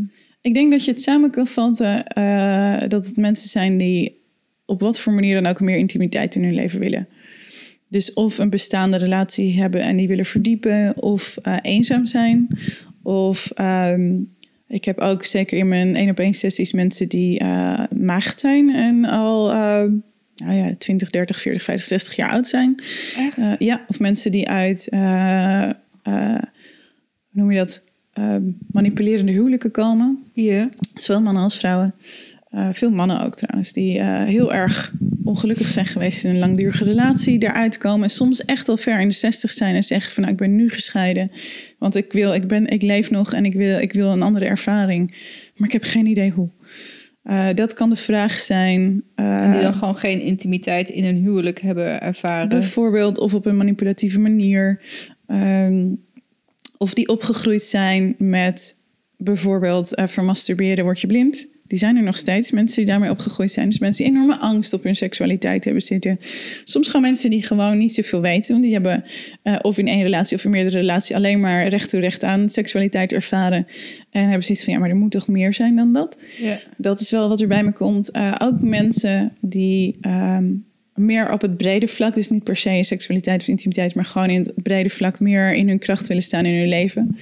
Ik 0.43 0.53
denk 0.53 0.71
dat 0.71 0.85
je 0.85 0.91
het 0.91 1.01
samen 1.01 1.31
kan 1.31 1.47
vatten 1.47 2.07
eh, 2.07 2.87
dat 2.87 3.05
het 3.05 3.17
mensen 3.17 3.49
zijn 3.49 3.77
die 3.77 4.21
op 4.65 4.81
wat 4.81 4.99
voor 4.99 5.13
manier 5.13 5.41
dan 5.41 5.51
ook 5.51 5.59
meer 5.59 5.77
intimiteit 5.77 6.35
in 6.35 6.43
hun 6.43 6.53
leven 6.53 6.79
willen. 6.79 7.07
Dus 7.87 8.13
of 8.13 8.37
een 8.37 8.49
bestaande 8.49 8.97
relatie 8.97 9.61
hebben 9.61 9.81
en 9.81 9.97
die 9.97 10.07
willen 10.07 10.25
verdiepen, 10.25 11.01
of 11.01 11.37
eh, 11.37 11.57
eenzaam 11.61 12.05
zijn. 12.05 12.47
Of 13.03 13.51
ehm, 13.55 14.21
ik 14.67 14.85
heb 14.85 14.99
ook 14.99 15.23
zeker 15.23 15.57
in 15.57 15.67
mijn 15.67 15.95
één 15.95 16.09
op 16.09 16.19
één 16.19 16.33
sessies 16.33 16.71
mensen 16.71 17.09
die 17.09 17.39
eh 17.39 17.83
maagd 17.97 18.39
zijn 18.39 18.75
en 18.75 19.05
al 19.05 19.51
nou 20.35 20.53
ja, 20.53 20.75
20, 20.77 21.09
30, 21.09 21.41
40, 21.41 21.63
50, 21.63 21.87
60 21.87 22.15
jaar 22.15 22.29
oud 22.29 22.47
zijn. 22.47 22.75
ja, 23.59 23.85
of 23.87 23.99
mensen 23.99 24.31
die 24.31 24.49
uit, 24.49 24.87
hoe 24.91 25.75
noem 27.31 27.51
je 27.51 27.57
dat, 27.57 27.83
Eh, 28.13 28.35
manipulerende 28.71 29.31
huwelijken 29.31 29.71
komen. 29.71 30.23
Zowel 30.93 31.21
mannen 31.21 31.43
als 31.43 31.57
vrouwen. 31.57 31.93
Eh, 32.53 32.67
veel 32.71 32.91
mannen 32.91 33.21
ook 33.21 33.35
trouwens, 33.35 33.73
die 33.73 33.99
eh, 33.99 34.23
heel 34.23 34.53
erg 34.53 34.93
ongelukkig 35.23 35.67
zijn 35.67 35.85
geweest 35.85 36.25
in 36.25 36.29
een 36.29 36.39
langdurige 36.39 36.83
relatie, 36.83 37.39
daaruit 37.39 37.77
komen 37.77 38.03
en 38.03 38.09
soms 38.09 38.45
echt 38.45 38.69
al 38.69 38.77
ver 38.77 38.99
in 38.99 39.07
de 39.07 39.13
zestig 39.13 39.51
zijn 39.51 39.75
en 39.75 39.83
zeggen 39.83 40.11
van 40.11 40.23
nou, 40.23 40.33
ik 40.35 40.39
ben 40.39 40.55
nu 40.55 40.69
gescheiden, 40.69 41.31
want 41.79 41.95
ik 41.95 42.13
wil, 42.13 42.33
ik 42.33 42.47
ben, 42.47 42.67
ik 42.67 42.81
leef 42.81 43.09
nog 43.11 43.33
en 43.33 43.45
ik 43.45 43.53
wil, 43.53 43.79
ik 43.79 43.93
wil 43.93 44.11
een 44.11 44.21
andere 44.21 44.45
ervaring, 44.45 45.15
maar 45.55 45.67
ik 45.67 45.73
heb 45.73 45.83
geen 45.83 46.05
idee 46.05 46.31
hoe. 46.31 46.49
Eh, 47.23 47.47
dat 47.53 47.73
kan 47.73 47.89
de 47.89 47.95
vraag 47.95 48.31
zijn. 48.31 49.03
En 49.15 49.51
die 49.51 49.61
dan 49.61 49.73
gewoon 49.73 49.95
geen 49.95 50.21
intimiteit 50.21 50.89
in 50.89 51.05
een 51.05 51.17
huwelijk 51.17 51.61
hebben 51.61 52.01
ervaren. 52.01 52.49
Bijvoorbeeld, 52.49 53.19
of 53.19 53.33
op 53.33 53.45
een 53.45 53.57
manipulatieve 53.57 54.19
manier. 54.19 54.81
Ehm, 55.27 55.85
of 56.83 56.93
die 56.93 57.07
opgegroeid 57.07 57.63
zijn 57.63 58.15
met 58.17 58.75
bijvoorbeeld 59.17 60.01
van 60.05 60.25
masturberen 60.25 60.83
word 60.83 61.01
je 61.01 61.07
blind. 61.07 61.47
Die 61.67 61.77
zijn 61.77 61.97
er 61.97 62.03
nog 62.03 62.17
steeds, 62.17 62.51
mensen 62.51 62.77
die 62.77 62.85
daarmee 62.85 63.09
opgegroeid 63.09 63.51
zijn. 63.51 63.69
Dus 63.69 63.79
mensen 63.79 64.05
die 64.05 64.13
enorme 64.13 64.37
angst 64.37 64.73
op 64.73 64.83
hun 64.83 64.95
seksualiteit 64.95 65.63
hebben 65.63 65.83
zitten. 65.83 66.19
Soms 66.63 66.87
gewoon 66.87 67.01
mensen 67.01 67.29
die 67.29 67.43
gewoon 67.43 67.77
niet 67.77 67.93
zoveel 67.93 68.21
weten. 68.21 68.51
Want 68.51 68.63
die 68.63 68.73
hebben 68.73 69.03
eh, 69.43 69.55
of 69.61 69.77
in 69.77 69.87
één 69.87 70.03
relatie 70.03 70.37
of 70.37 70.43
in 70.43 70.51
meerdere 70.51 70.77
relaties 70.77 71.15
alleen 71.15 71.39
maar 71.39 71.67
recht 71.67 71.89
toe 71.89 71.99
recht 71.99 72.23
aan 72.23 72.49
seksualiteit 72.49 73.13
ervaren. 73.13 73.67
En 74.09 74.21
hebben 74.23 74.43
zoiets 74.43 74.63
van, 74.63 74.73
ja, 74.73 74.79
maar 74.79 74.89
er 74.89 74.95
moet 74.95 75.11
toch 75.11 75.27
meer 75.27 75.53
zijn 75.53 75.75
dan 75.75 75.93
dat? 75.93 76.19
ja. 76.37 76.59
Dat 76.77 76.99
is 76.99 77.11
wel 77.11 77.29
wat 77.29 77.41
er 77.41 77.47
bij 77.47 77.63
me 77.63 77.71
komt. 77.71 78.11
Eh, 78.11 78.35
ook 78.37 78.61
mensen 78.61 79.31
die 79.41 79.97
ehm, 80.01 80.45
meer 80.95 81.31
op 81.31 81.41
het 81.41 81.57
brede 81.57 81.87
vlak, 81.87 82.13
dus 82.13 82.29
niet 82.29 82.43
per 82.43 82.55
se 82.55 82.69
in 82.69 82.85
seksualiteit 82.85 83.41
of 83.41 83.47
intimiteit, 83.47 83.95
maar 83.95 84.05
gewoon 84.05 84.29
in 84.29 84.39
het 84.39 84.53
brede 84.63 84.89
vlak 84.89 85.19
meer 85.19 85.53
in 85.53 85.67
hun 85.67 85.79
kracht 85.79 86.07
willen 86.07 86.23
staan 86.23 86.45
in 86.45 86.59
hun 86.59 86.67
leven. 86.67 87.17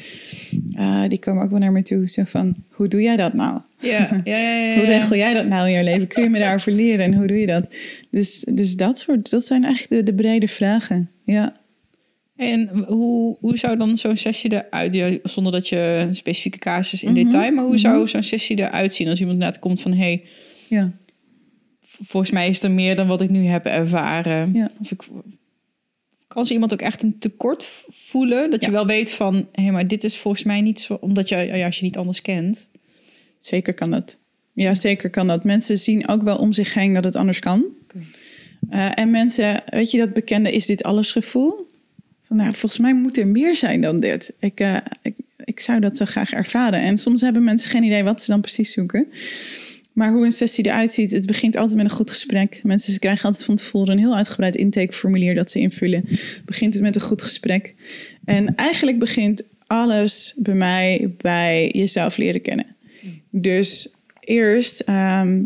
Uh, 0.78 1.04
die 1.08 1.20
komen 1.20 1.44
ook 1.44 1.50
wel 1.50 1.60
naar 1.60 1.72
me 1.72 1.82
toe. 1.82 2.10
Zo 2.10 2.24
van, 2.26 2.56
hoe 2.70 2.88
doe 2.88 3.02
jij 3.02 3.18
dat 3.18 3.34
nou? 3.34 3.60
Ja, 3.80 4.22
ja, 4.24 4.38
ja, 4.38 4.58
ja, 4.58 4.76
hoe 4.80 4.86
regel 4.86 5.16
jij 5.16 5.34
dat 5.34 5.46
nou 5.46 5.68
in 5.68 5.74
je 5.74 5.84
leven? 5.84 6.08
Kun 6.08 6.24
je 6.24 6.30
me 6.30 6.40
daarover 6.46 6.72
leren 6.72 7.06
en 7.06 7.14
hoe 7.14 7.28
doe 7.28 7.38
je 7.40 7.48
dat? 7.48 7.76
Dus, 8.10 8.46
dus 8.50 8.76
dat 8.76 9.00
soort, 9.00 9.30
dat 9.30 9.44
zijn 9.44 9.64
eigenlijk 9.64 10.06
de, 10.06 10.12
de 10.12 10.22
brede 10.22 10.48
vragen. 10.48 11.10
Ja. 11.24 11.60
En 12.36 12.70
hoe, 12.88 13.38
hoe 13.40 13.58
zou 13.58 13.78
dan 13.78 13.98
zo'n 13.98 14.16
sessie 14.16 14.52
eruit, 14.54 15.20
zonder 15.24 15.52
dat 15.52 15.68
je 15.68 16.06
een 16.08 16.16
specifieke 16.16 16.58
casus 16.58 17.04
in 17.04 17.14
detail, 17.14 17.52
maar 17.52 17.66
hoe 17.66 17.78
zou 17.78 18.08
zo'n 18.08 18.24
sessie 18.24 18.60
eruit 18.60 18.94
zien 18.94 19.08
als 19.08 19.20
iemand 19.20 19.38
inderdaad 19.38 19.62
komt 19.62 19.82
van, 19.82 19.94
hey, 19.94 20.24
ja 20.68 20.92
volgens 22.02 22.32
mij 22.32 22.50
is 22.50 22.64
er 22.64 22.72
meer 22.72 22.96
dan 22.96 23.08
wat 23.08 23.22
ik 23.22 23.30
nu 23.30 23.46
heb 23.46 23.66
ervaren. 23.66 24.54
Ja. 24.54 24.70
Of 24.80 24.92
ik, 24.92 25.04
kan 26.28 26.46
ze 26.46 26.54
iemand 26.54 26.74
ook 26.74 26.82
echt 26.82 27.04
een 27.04 27.20
tekort 27.20 27.66
voelen? 27.88 28.52
Dat 28.52 28.66
je 28.66 28.72
wel 28.72 28.86
weet 28.86 29.14
van, 29.14 29.36
hé, 29.52 29.64
hey, 29.64 29.72
maar 29.72 29.88
dit 29.88 30.04
is 30.04 30.18
volgens 30.18 30.44
mij 30.44 30.62
niet 30.62 30.82
zo, 30.82 30.98
omdat 31.02 31.30
je, 31.30 31.36
ja, 31.36 31.66
als 31.66 31.78
je 31.78 31.84
niet 31.84 31.98
anders 31.98 32.22
kent. 32.22 32.70
Zeker 33.38 33.74
kan 33.74 33.92
dat. 33.92 34.18
Ja, 34.54 34.74
zeker 34.74 35.10
kan 35.10 35.28
dat. 35.28 35.44
Mensen 35.44 35.78
zien 35.78 36.08
ook 36.08 36.22
wel 36.22 36.38
om 36.38 36.54
zich 36.54 36.74
heen 36.74 36.94
dat 36.94 37.04
het 37.04 37.16
anders 37.16 37.40
kan. 37.40 37.66
Uh, 38.72 39.00
en 39.00 39.12
mensen, 39.12 39.64
weet 39.66 39.92
je 39.92 39.98
dat 39.98 40.14
bekende 40.14 40.52
is 40.52 40.66
dit 40.66 40.84
alles 40.84 41.12
gevoel? 41.12 41.68
Van, 42.22 42.38
nou, 42.38 42.54
volgens 42.54 42.82
mij 42.82 42.94
moet 42.94 43.18
er 43.18 43.28
meer 43.28 43.56
zijn 43.56 43.82
dan 43.82 44.00
dit. 44.00 44.34
Ik, 44.40 44.60
uh, 44.60 44.78
ik, 45.02 45.16
ik 45.44 45.60
zou 45.60 45.80
dat 45.80 45.98
zo 45.98 46.06
graag 46.06 46.32
ervaren. 46.32 46.82
En 46.82 46.98
soms 46.98 47.22
hebben 47.22 47.44
mensen 47.44 47.70
geen 47.70 47.84
idee 47.84 48.04
wat 48.04 48.22
ze 48.22 48.32
dan 48.32 48.42
precies 48.42 48.72
zoeken. 48.72 49.08
Maar 50.02 50.12
hoe 50.12 50.26
een 50.26 50.32
sessie 50.32 50.66
eruit 50.66 50.92
ziet, 50.92 51.12
het 51.12 51.26
begint 51.26 51.56
altijd 51.56 51.78
met 51.78 51.86
een 51.86 51.98
goed 51.98 52.10
gesprek. 52.10 52.62
Mensen 52.64 53.00
krijgen 53.00 53.26
altijd 53.26 53.46
van 53.46 53.56
tevoren 53.56 53.92
een 53.92 54.00
heel 54.00 54.16
uitgebreid 54.16 54.56
intakeformulier 54.56 55.36
dat 55.36 55.52
ze 55.52 55.60
invullen. 55.60 56.06
Begint 56.46 56.74
het 56.74 56.84
met 56.84 56.96
een 56.96 57.02
goed 57.02 57.22
gesprek. 57.22 57.76
En 58.26 58.56
eigenlijk 58.56 59.00
begint 59.00 59.44
alles 59.68 60.34
bij 60.38 60.54
mij 60.54 61.14
bij 61.18 61.70
jezelf 61.72 62.18
leren 62.18 62.42
kennen. 62.42 62.76
Dus 63.30 63.94
eerst 64.20 64.80
ehm, 64.80 65.44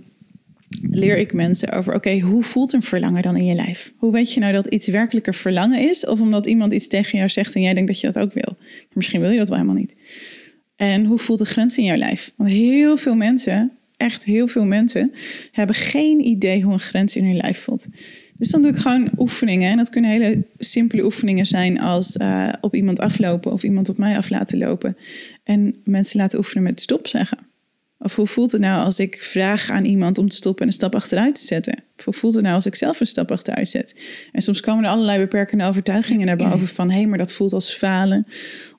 leer 0.89 1.17
ik 1.17 1.33
mensen 1.33 1.71
over, 1.71 1.93
oké, 1.93 2.19
hoe 2.19 2.43
voelt 2.43 2.73
een 2.73 2.83
verlangen 2.83 3.21
dan 3.21 3.37
in 3.37 3.45
je 3.45 3.55
lijf? 3.55 3.93
Hoe 3.97 4.11
weet 4.11 4.33
je 4.33 4.39
nou 4.39 4.53
dat 4.53 4.67
iets 4.67 4.87
werkelijker 4.87 5.33
verlangen 5.33 5.89
is? 5.89 6.05
Of 6.05 6.21
omdat 6.21 6.45
iemand 6.45 6.73
iets 6.73 6.87
tegen 6.87 7.17
jou 7.17 7.29
zegt 7.29 7.55
en 7.55 7.61
jij 7.61 7.73
denkt 7.73 7.87
dat 7.87 7.99
je 7.99 8.11
dat 8.11 8.23
ook 8.23 8.33
wil? 8.33 8.57
Misschien 8.93 9.21
wil 9.21 9.31
je 9.31 9.37
dat 9.37 9.49
wel 9.49 9.57
helemaal 9.57 9.79
niet. 9.79 9.95
En 10.75 11.05
hoe 11.05 11.19
voelt 11.19 11.39
de 11.39 11.45
grens 11.45 11.77
in 11.77 11.83
jouw 11.83 11.97
lijf? 11.97 12.31
Want 12.35 12.49
heel 12.49 12.97
veel 12.97 13.15
mensen 13.15 13.71
echt 13.97 14.23
heel 14.23 14.47
veel 14.47 14.65
mensen 14.65 15.11
hebben 15.51 15.75
geen 15.75 16.25
idee 16.25 16.61
hoe 16.61 16.73
een 16.73 16.79
grens 16.79 17.15
in 17.15 17.25
hun 17.25 17.37
lijf 17.37 17.59
voelt. 17.59 17.87
Dus 18.37 18.49
dan 18.49 18.61
doe 18.61 18.71
ik 18.71 18.77
gewoon 18.77 19.09
oefeningen. 19.17 19.71
En 19.71 19.77
dat 19.77 19.89
kunnen 19.89 20.11
hele 20.11 20.43
simpele 20.57 21.03
oefeningen 21.03 21.45
zijn 21.45 21.79
als 21.79 22.15
uh, 22.15 22.53
op 22.61 22.75
iemand 22.75 22.99
aflopen 22.99 23.51
of 23.51 23.63
iemand 23.63 23.89
op 23.89 23.97
mij 23.97 24.17
af 24.17 24.29
laten 24.29 24.57
lopen. 24.57 24.97
En 25.43 25.75
mensen 25.83 26.19
laten 26.19 26.39
oefenen 26.39 26.63
met 26.63 26.81
stop 26.81 27.07
zeggen. 27.07 27.37
Of 27.97 28.15
hoe 28.15 28.27
voelt 28.27 28.51
het 28.51 28.61
nou 28.61 28.83
als 28.83 28.99
ik 28.99 29.17
vraag 29.21 29.69
aan 29.69 29.85
iemand 29.85 30.17
om 30.17 30.27
te 30.27 30.35
stoppen 30.35 30.61
en 30.61 30.67
een 30.67 30.73
stap 30.73 30.95
achteruit 30.95 31.35
te 31.35 31.45
zetten? 31.45 31.83
Of 31.97 32.05
hoe 32.05 32.13
voelt 32.13 32.33
het 32.33 32.43
nou 32.43 32.55
als 32.55 32.65
ik 32.65 32.75
zelf 32.75 32.99
een 32.99 33.05
stap 33.05 33.31
achteruit 33.31 33.69
zet? 33.69 34.01
En 34.31 34.41
soms 34.41 34.61
komen 34.61 34.83
er 34.83 34.89
allerlei 34.89 35.19
beperkende 35.19 35.65
overtuigingen 35.65 36.25
naar 36.25 36.35
boven 36.35 36.67
van 36.67 36.89
hé, 36.89 36.95
hey, 36.95 37.07
maar 37.07 37.17
dat 37.17 37.33
voelt 37.33 37.53
als 37.53 37.73
falen 37.73 38.27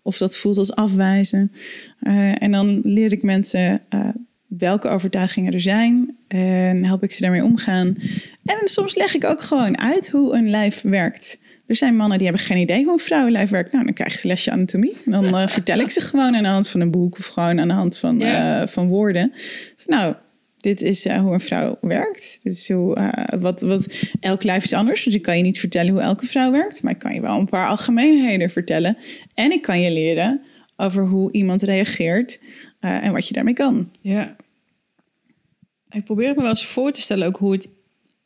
of 0.02 0.18
dat 0.18 0.36
voelt 0.36 0.58
als 0.58 0.74
afwijzen. 0.74 1.52
Uh, 2.00 2.42
en 2.42 2.50
dan 2.50 2.80
leer 2.84 3.12
ik 3.12 3.22
mensen 3.22 3.80
uh, 3.94 4.08
welke 4.49 4.88
overtuigingen 4.88 5.53
er 5.53 5.61
zijn 5.61 6.16
en 6.28 6.84
help 6.84 7.03
ik 7.03 7.12
ze 7.12 7.22
daarmee 7.22 7.44
omgaan. 7.44 7.97
En 8.44 8.59
soms 8.64 8.94
leg 8.94 9.14
ik 9.14 9.24
ook 9.24 9.40
gewoon 9.40 9.78
uit 9.78 10.11
hoe 10.11 10.34
een 10.34 10.51
lijf 10.51 10.82
werkt. 10.82 11.38
Er 11.66 11.76
zijn 11.76 11.97
mannen 11.97 12.18
die 12.18 12.26
hebben 12.26 12.44
geen 12.44 12.59
idee 12.59 12.84
hoe 12.84 12.92
een 12.92 12.99
vrouwenlijf 12.99 13.51
werkt. 13.51 13.72
Nou, 13.72 13.84
dan 13.84 13.94
krijgen 13.94 14.18
ze 14.18 14.26
lesje 14.26 14.51
anatomie. 14.51 14.97
Dan 15.05 15.24
uh, 15.24 15.47
vertel 15.57 15.78
ik 15.78 15.90
ze 15.90 16.01
gewoon 16.01 16.36
aan 16.36 16.42
de 16.42 16.49
hand 16.49 16.68
van 16.68 16.80
een 16.80 16.90
boek 16.90 17.18
of 17.18 17.26
gewoon 17.26 17.61
aan 17.61 17.68
de 17.68 17.74
hand 17.74 17.99
van, 17.99 18.22
uh, 18.22 18.66
van 18.66 18.88
woorden. 18.88 19.32
Nou, 19.86 20.14
dit 20.57 20.82
is 20.82 21.07
uh, 21.07 21.18
hoe 21.18 21.32
een 21.32 21.40
vrouw 21.40 21.78
werkt. 21.80 22.40
Dit 22.42 22.53
is 22.53 22.72
hoe, 22.72 23.12
wat, 23.38 23.61
wat, 23.61 24.03
elk 24.20 24.42
lijf 24.42 24.64
is 24.64 24.72
anders. 24.72 25.05
Dus 25.05 25.14
ik 25.14 25.22
kan 25.22 25.36
je 25.36 25.42
niet 25.42 25.59
vertellen 25.59 25.92
hoe 25.92 26.03
elke 26.03 26.26
vrouw 26.26 26.51
werkt. 26.51 26.82
Maar 26.82 26.92
ik 26.92 26.99
kan 26.99 27.14
je 27.14 27.20
wel 27.20 27.38
een 27.38 27.49
paar 27.49 27.68
algemeenheden 27.68 28.51
vertellen. 28.51 28.97
En 29.34 29.53
ik 29.53 29.62
kan 29.62 29.80
je 29.80 29.90
leren 29.90 30.42
over 30.76 31.07
hoe 31.07 31.32
iemand 31.32 31.62
reageert 31.62 32.40
en 32.87 33.12
wat 33.12 33.28
je 33.28 33.34
daarmee 33.34 33.55
kan. 33.55 33.91
Ja. 34.01 34.37
Ik 35.91 36.05
probeer 36.05 36.34
me 36.34 36.41
wel 36.41 36.49
eens 36.49 36.66
voor 36.66 36.93
te 36.93 37.01
stellen 37.01 37.26
ook 37.26 37.37
hoe 37.37 37.53
het 37.53 37.68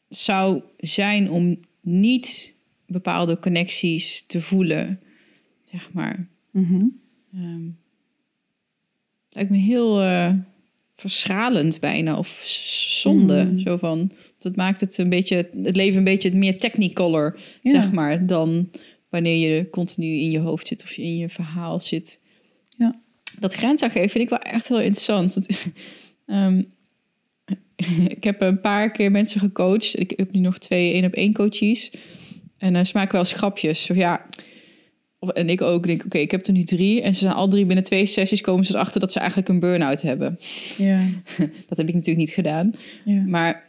zou 0.08 0.62
zijn 0.78 1.30
om 1.30 1.60
niet 1.80 2.52
bepaalde 2.86 3.38
connecties 3.38 4.24
te 4.26 4.42
voelen, 4.42 5.00
zeg 5.64 5.92
maar. 5.92 6.28
Mm 6.50 6.98
lijkt 9.30 9.50
me 9.50 9.56
heel 9.56 10.02
uh, 10.02 10.32
verschalend 10.94 11.80
bijna, 11.80 12.18
of 12.18 12.42
zonde. 13.00 13.44
Mm. 13.44 13.58
Zo 13.58 13.76
van, 13.76 14.12
dat 14.38 14.56
maakt 14.56 14.80
het 14.80 14.98
een 14.98 15.08
beetje, 15.08 15.50
het 15.62 15.76
leven 15.76 15.98
een 15.98 16.04
beetje 16.04 16.34
meer 16.34 16.58
technicolor, 16.58 17.40
ja. 17.62 17.74
zeg 17.74 17.92
maar, 17.92 18.26
dan 18.26 18.70
wanneer 19.08 19.54
je 19.54 19.70
continu 19.70 20.06
in 20.06 20.30
je 20.30 20.38
hoofd 20.38 20.66
zit 20.66 20.82
of 20.82 20.92
je 20.92 21.02
in 21.02 21.16
je 21.16 21.28
verhaal 21.28 21.80
zit. 21.80 22.18
Dat 23.40 23.54
grens 23.54 23.82
aangeven 23.82 24.10
vind 24.10 24.24
ik 24.24 24.30
wel 24.30 24.38
echt 24.38 24.68
heel 24.68 24.80
interessant. 24.80 25.38
um, 26.26 26.66
ik 28.16 28.24
heb 28.24 28.40
een 28.40 28.60
paar 28.60 28.90
keer 28.90 29.10
mensen 29.10 29.40
gecoacht. 29.40 29.98
Ik 29.98 30.12
heb 30.16 30.32
nu 30.32 30.40
nog 30.40 30.58
twee 30.58 30.92
één 30.92 31.04
op 31.04 31.12
één 31.12 31.32
coaches. 31.32 31.90
En 32.58 32.72
dan 32.72 32.82
uh, 32.82 32.88
smaak 32.88 33.12
wel 33.12 33.24
schrapjes. 33.24 33.86
Ja, 33.86 34.26
en 35.20 35.48
ik 35.48 35.60
ook 35.60 35.86
denk, 35.86 36.04
oké, 36.04 36.18
ik 36.18 36.30
heb 36.30 36.46
er 36.46 36.52
nu 36.52 36.62
drie. 36.62 37.02
En 37.02 37.14
ze 37.14 37.20
zijn 37.20 37.34
al 37.34 37.48
drie 37.48 37.66
binnen 37.66 37.84
twee 37.84 38.06
sessies 38.06 38.40
komen 38.40 38.64
ze 38.64 38.74
erachter 38.74 39.00
dat 39.00 39.12
ze 39.12 39.18
eigenlijk 39.18 39.48
een 39.48 39.60
burn-out 39.60 40.02
hebben. 40.02 40.38
Ja. 40.76 41.00
dat 41.68 41.78
heb 41.78 41.88
ik 41.88 41.94
natuurlijk 41.94 42.26
niet 42.26 42.30
gedaan. 42.30 42.74
Ja. 43.04 43.24
Maar 43.26 43.68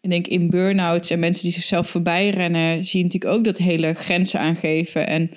ik 0.00 0.10
denk 0.10 0.26
in 0.26 0.50
burn-outs 0.50 1.10
en 1.10 1.18
mensen 1.18 1.44
die 1.44 1.52
zichzelf 1.52 1.88
voorbij 1.88 2.30
rennen, 2.30 2.84
zie 2.84 2.98
je 2.98 3.04
natuurlijk 3.04 3.34
ook 3.34 3.44
dat 3.44 3.58
hele 3.58 3.94
grenzen 3.94 4.40
aangeven. 4.40 5.06
En 5.06 5.30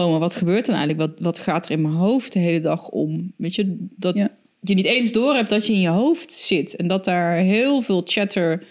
oh, 0.00 0.10
maar 0.10 0.20
wat 0.20 0.34
gebeurt 0.34 0.66
dan 0.66 0.74
eigenlijk? 0.74 1.10
Wat, 1.10 1.20
wat 1.20 1.38
gaat 1.38 1.64
er 1.64 1.70
in 1.70 1.80
mijn 1.80 1.94
hoofd 1.94 2.32
de 2.32 2.38
hele 2.38 2.60
dag 2.60 2.88
om? 2.88 3.32
Weet 3.36 3.54
je, 3.54 3.76
dat, 3.96 4.16
ja 4.16 4.30
je 4.62 4.74
niet 4.74 4.86
eens 4.86 5.12
door 5.12 5.34
hebt 5.34 5.50
dat 5.50 5.66
je 5.66 5.72
in 5.72 5.80
je 5.80 5.88
hoofd 5.88 6.32
zit. 6.32 6.76
En 6.76 6.86
dat 6.86 7.04
daar 7.04 7.36
heel 7.36 7.82
veel 7.82 8.02
chatter 8.04 8.64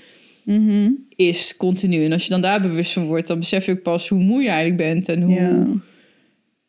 mm-hmm. 0.43 1.05
is 1.15 1.57
continu. 1.57 2.05
En 2.05 2.11
als 2.11 2.23
je 2.23 2.29
dan 2.29 2.41
daar 2.41 2.61
bewust 2.61 2.93
van 2.93 3.05
wordt, 3.05 3.27
dan 3.27 3.39
besef 3.39 3.65
je 3.65 3.71
ook 3.71 3.81
pas 3.81 4.09
hoe 4.09 4.19
moe 4.19 4.41
je 4.41 4.49
eigenlijk 4.49 4.77
bent. 4.77 5.09
En 5.09 5.21
hoe. 5.21 5.33
Ja. 5.33 5.65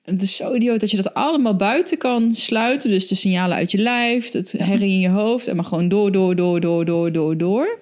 En 0.03 0.15
het 0.15 0.23
is 0.23 0.37
zo 0.37 0.55
idioot 0.55 0.81
dat 0.81 0.91
je 0.91 0.97
dat 0.97 1.15
allemaal 1.15 1.57
buiten 1.57 1.99
kan 1.99 2.35
sluiten. 2.35 2.91
Dus 2.91 3.09
de 3.09 3.15
signalen 3.15 3.57
uit 3.57 3.71
je 3.71 3.79
lijf, 3.79 4.33
het 4.33 4.55
herrie 4.59 4.93
in 4.93 5.01
je 5.01 5.09
hoofd. 5.09 5.47
En 5.47 5.57
maar 5.57 5.65
gewoon 5.65 5.89
door, 5.89 6.13
door, 6.13 6.37
door, 6.37 6.61
door, 6.61 6.85
door, 6.85 7.13
door, 7.13 7.39
door. 7.39 7.79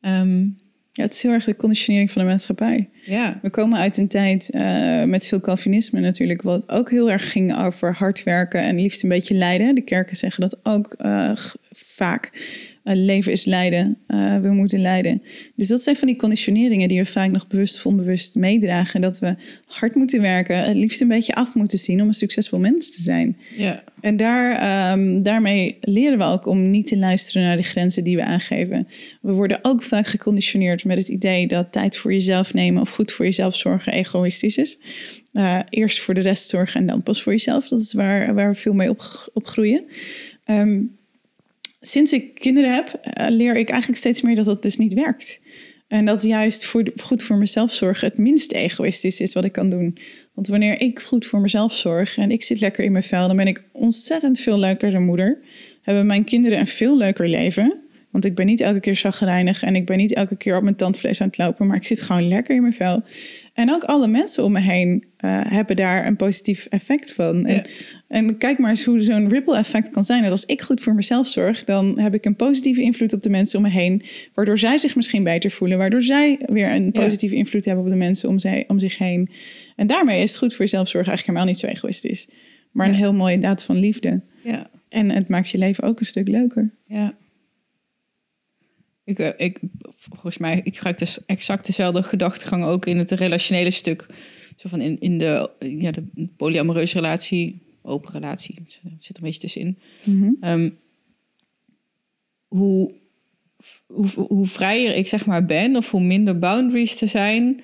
Um, 0.00 0.57
ja, 0.98 1.04
het 1.04 1.14
is 1.14 1.22
heel 1.22 1.32
erg 1.32 1.44
de 1.44 1.56
conditionering 1.56 2.10
van 2.10 2.22
de 2.22 2.28
maatschappij. 2.28 2.88
Ja. 3.04 3.38
We 3.42 3.50
komen 3.50 3.78
uit 3.78 3.98
een 3.98 4.08
tijd 4.08 4.50
uh, 4.54 5.04
met 5.04 5.26
veel 5.26 5.40
Calvinisme 5.40 6.00
natuurlijk, 6.00 6.42
wat 6.42 6.68
ook 6.68 6.90
heel 6.90 7.10
erg 7.10 7.30
ging 7.30 7.58
over 7.58 7.94
hard 7.94 8.22
werken 8.22 8.60
en 8.60 8.80
liefst 8.80 9.02
een 9.02 9.08
beetje 9.08 9.34
lijden. 9.34 9.74
De 9.74 9.80
kerken 9.80 10.16
zeggen 10.16 10.40
dat 10.40 10.58
ook 10.62 10.94
uh, 10.98 11.30
vaak. 11.70 12.30
Uh, 12.88 12.94
leven 12.94 13.32
is 13.32 13.44
lijden, 13.44 13.96
we 14.42 14.48
moeten 14.52 14.80
lijden. 14.80 15.22
Dus 15.54 15.68
dat 15.68 15.82
zijn 15.82 15.96
van 15.96 16.08
die 16.08 16.16
conditioneringen 16.16 16.88
die 16.88 16.98
we 16.98 17.06
vaak 17.06 17.30
nog 17.30 17.46
bewust 17.46 17.76
of 17.76 17.86
onbewust 17.86 18.34
meedragen. 18.34 19.00
Dat 19.00 19.18
we 19.18 19.34
hard 19.66 19.94
moeten 19.94 20.20
werken, 20.20 20.56
het 20.56 20.76
liefst 20.76 21.00
een 21.00 21.08
beetje 21.08 21.34
af 21.34 21.54
moeten 21.54 21.78
zien 21.78 22.02
om 22.02 22.08
een 22.08 22.14
succesvol 22.14 22.58
mens 22.58 22.94
te 22.96 23.02
zijn. 23.02 23.36
Ja. 23.56 23.82
En 24.00 24.16
daar, 24.16 24.92
um, 24.92 25.22
daarmee 25.22 25.76
leren 25.80 26.18
we 26.18 26.24
ook 26.24 26.46
om 26.46 26.70
niet 26.70 26.86
te 26.86 26.98
luisteren 26.98 27.42
naar 27.42 27.56
de 27.56 27.62
grenzen 27.62 28.04
die 28.04 28.16
we 28.16 28.24
aangeven. 28.24 28.88
We 29.20 29.32
worden 29.32 29.58
ook 29.62 29.82
vaak 29.82 30.06
geconditioneerd 30.06 30.84
met 30.84 30.98
het 30.98 31.08
idee 31.08 31.46
dat 31.46 31.72
tijd 31.72 31.96
voor 31.96 32.12
jezelf 32.12 32.54
nemen 32.54 32.82
of 32.82 32.90
goed 32.90 33.12
voor 33.12 33.24
jezelf 33.24 33.56
zorgen 33.56 33.92
egoïstisch 33.92 34.56
is. 34.56 34.78
Uh, 35.32 35.60
eerst 35.68 36.00
voor 36.00 36.14
de 36.14 36.20
rest 36.20 36.48
zorgen 36.48 36.80
en 36.80 36.86
dan 36.86 37.02
pas 37.02 37.22
voor 37.22 37.32
jezelf. 37.32 37.68
Dat 37.68 37.80
is 37.80 37.92
waar, 37.92 38.34
waar 38.34 38.50
we 38.50 38.56
veel 38.56 38.74
mee 38.74 38.90
op, 38.90 39.30
op 39.32 39.46
groeien. 39.46 39.84
Um, 40.50 40.97
sinds 41.80 42.12
ik 42.12 42.34
kinderen 42.34 42.74
heb, 42.74 43.00
uh, 43.04 43.26
leer 43.28 43.56
ik 43.56 43.68
eigenlijk 43.68 44.00
steeds 44.00 44.22
meer 44.22 44.34
dat 44.34 44.44
dat 44.44 44.62
dus 44.62 44.76
niet 44.76 44.94
werkt. 44.94 45.40
En 45.88 46.04
dat 46.04 46.22
juist 46.22 46.64
voor, 46.64 46.82
goed 47.02 47.22
voor 47.22 47.36
mezelf 47.36 47.72
zorgen 47.72 48.08
het 48.08 48.18
minst 48.18 48.52
egoïstisch 48.52 49.20
is 49.20 49.32
wat 49.32 49.44
ik 49.44 49.52
kan 49.52 49.70
doen. 49.70 49.98
Want 50.34 50.46
wanneer 50.48 50.80
ik 50.80 51.00
goed 51.00 51.26
voor 51.26 51.40
mezelf 51.40 51.74
zorg 51.74 52.16
en 52.16 52.30
ik 52.30 52.44
zit 52.44 52.60
lekker 52.60 52.84
in 52.84 52.92
mijn 52.92 53.04
vel, 53.04 53.26
dan 53.26 53.36
ben 53.36 53.46
ik 53.46 53.64
ontzettend 53.72 54.40
veel 54.40 54.58
leuker 54.58 54.90
dan 54.90 55.04
moeder. 55.04 55.38
Hebben 55.82 56.06
mijn 56.06 56.24
kinderen 56.24 56.58
een 56.58 56.66
veel 56.66 56.96
leuker 56.96 57.28
leven. 57.28 57.87
Want 58.18 58.30
ik 58.30 58.36
ben 58.36 58.46
niet 58.46 58.60
elke 58.60 58.80
keer 58.80 58.94
chagrijnig 58.94 59.62
en 59.62 59.76
ik 59.76 59.86
ben 59.86 59.96
niet 59.96 60.14
elke 60.14 60.36
keer 60.36 60.56
op 60.56 60.62
mijn 60.62 60.76
tandvlees 60.76 61.20
aan 61.20 61.26
het 61.26 61.38
lopen, 61.38 61.66
maar 61.66 61.76
ik 61.76 61.84
zit 61.84 62.00
gewoon 62.00 62.28
lekker 62.28 62.54
in 62.54 62.60
mijn 62.62 62.74
vel. 62.74 63.02
En 63.54 63.72
ook 63.72 63.84
alle 63.84 64.08
mensen 64.08 64.44
om 64.44 64.52
me 64.52 64.60
heen 64.60 65.04
uh, 65.24 65.40
hebben 65.44 65.76
daar 65.76 66.06
een 66.06 66.16
positief 66.16 66.66
effect 66.66 67.12
van. 67.12 67.46
En, 67.46 67.64
en, 68.08 68.38
kijk 68.38 68.58
maar 68.58 68.70
eens 68.70 68.84
hoe 68.84 69.02
zo'n 69.02 69.28
ripple 69.28 69.56
effect 69.56 69.90
kan 69.90 70.04
zijn. 70.04 70.24
En 70.24 70.30
als 70.30 70.44
ik 70.44 70.62
goed 70.62 70.80
voor 70.80 70.94
mezelf 70.94 71.26
zorg, 71.26 71.64
dan 71.64 71.98
heb 71.98 72.14
ik 72.14 72.24
een 72.24 72.36
positieve 72.36 72.82
invloed 72.82 73.12
op 73.12 73.22
de 73.22 73.30
mensen 73.30 73.58
om 73.58 73.64
me 73.64 73.70
heen. 73.70 74.02
Waardoor 74.34 74.58
zij 74.58 74.78
zich 74.78 74.96
misschien 74.96 75.24
beter 75.24 75.50
voelen. 75.50 75.78
Waardoor 75.78 76.02
zij 76.02 76.38
weer 76.46 76.72
een 76.72 76.92
positieve 76.92 77.34
invloed 77.34 77.64
hebben 77.64 77.84
op 77.84 77.90
de 77.90 77.96
mensen 77.96 78.28
om, 78.28 78.38
zij, 78.38 78.64
om 78.68 78.78
zich 78.78 78.98
heen. 78.98 79.30
En 79.76 79.86
daarmee 79.86 80.22
is 80.22 80.30
het 80.30 80.38
goed 80.38 80.54
voor 80.54 80.68
zelfzorg 80.68 81.06
eigenlijk 81.06 81.38
helemaal 81.38 81.54
niet 81.54 81.58
zo 81.58 81.66
egoïstisch. 81.66 82.28
Maar 82.72 82.88
een 82.88 82.94
heel 82.94 83.14
mooie 83.14 83.38
daad 83.38 83.64
van 83.64 83.76
liefde. 83.76 84.20
Ja. 84.42 84.70
En 84.88 85.10
het 85.10 85.28
maakt 85.28 85.48
je 85.48 85.58
leven 85.58 85.84
ook 85.84 86.00
een 86.00 86.06
stuk 86.06 86.28
leuker. 86.28 86.70
Ja. 86.86 87.14
Ik, 89.08 89.18
eh, 89.18 89.46
ik, 89.46 89.58
volgens 89.96 90.38
mij, 90.38 90.60
ik 90.64 90.74
gebruik 90.74 90.98
dus 90.98 91.24
exact 91.26 91.66
dezelfde 91.66 92.02
gedachtegang 92.02 92.64
ook 92.64 92.86
in 92.86 92.98
het 92.98 93.10
relationele 93.10 93.70
stuk. 93.70 94.06
Zo 94.56 94.68
van 94.68 94.80
in, 94.80 95.00
in 95.00 95.18
de, 95.18 95.50
ja, 95.58 95.90
de 95.90 96.28
polyamoreuze 96.36 96.94
relatie, 96.94 97.62
open 97.82 98.12
relatie, 98.12 98.62
zit 98.66 98.82
er 98.82 99.16
een 99.16 99.22
beetje 99.22 99.40
tussenin. 99.40 99.78
Mhm. 100.04 100.30
Ehm, 100.40 100.70
hoe, 102.48 102.94
hoe, 103.86 104.06
hoe 104.08 104.46
vrijer 104.46 104.96
ik 104.96 105.08
zeg 105.08 105.26
maar 105.26 105.44
ben, 105.46 105.76
of 105.76 105.90
hoe 105.90 106.00
minder 106.00 106.38
boundaries 106.38 106.96
te 106.96 107.06
zijn, 107.06 107.60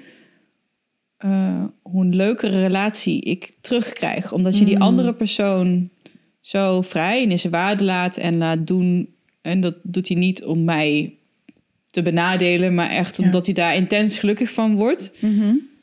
uh, 1.25 1.65
hoe 1.83 2.05
een 2.05 2.17
leukere 2.17 2.61
relatie 2.61 3.21
ik 3.21 3.55
terugkrijg. 3.61 4.33
Omdat 4.33 4.59
je 4.59 4.65
die 4.65 4.77
Mm. 4.77 4.83
andere 4.83 5.15
persoon 5.15 5.91
zo 6.41 6.83
vrij 6.83 7.23
en 7.23 7.31
in 7.31 7.39
zijn 7.39 7.53
waarde 7.53 7.85
laat 7.85 8.17
en 8.17 8.37
laat 8.37 8.67
doen. 8.67 9.15
En 9.41 9.61
dat 9.61 9.75
doet 9.83 10.09
hij 10.09 10.17
niet 10.17 10.45
om 10.45 10.65
mij 10.65 11.19
te 11.95 12.03
benadelen, 12.03 12.75
maar 12.75 12.91
echt 12.91 13.19
omdat 13.19 13.45
hij 13.45 13.55
daar 13.55 13.75
intens 13.75 14.19
gelukkig 14.19 14.51
van 14.51 14.75
wordt. 14.75 15.13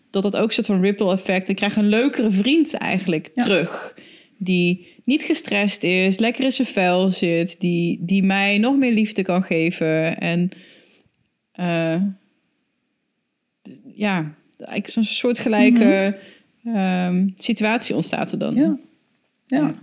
Dat 0.10 0.24
dat 0.24 0.38
ook 0.38 0.48
een 0.48 0.54
soort 0.54 0.68
van 0.68 0.82
ripple 0.82 1.12
effect. 1.12 1.50
Ik 1.50 1.56
krijg 1.56 1.76
een 1.76 1.90
leukere 1.90 2.32
vriend 2.32 2.74
eigenlijk 2.74 3.28
terug. 3.28 3.96
Die 4.38 4.88
niet 5.06 5.24
gestrest 5.24 5.84
is, 5.84 6.20
lekker 6.20 6.44
in 6.44 6.52
zijn 6.52 6.68
vel 6.68 7.10
zit, 7.10 7.60
die, 7.60 8.00
die 8.02 8.24
mij 8.24 8.58
nog 8.58 8.78
meer 8.78 8.92
liefde 8.92 9.24
kan 9.24 9.44
geven. 9.44 10.18
En 10.18 10.50
eh, 11.52 12.02
ja, 13.96 14.36
eigenlijk 14.58 14.88
zo'n 14.88 15.04
soortgelijke 15.04 16.18
ehm, 16.64 17.28
situatie 17.38 17.96
ontstaat 17.96 18.32
er 18.32 18.38
dan. 18.38 18.56
Ja. 18.56 18.78
ja. 19.48 19.74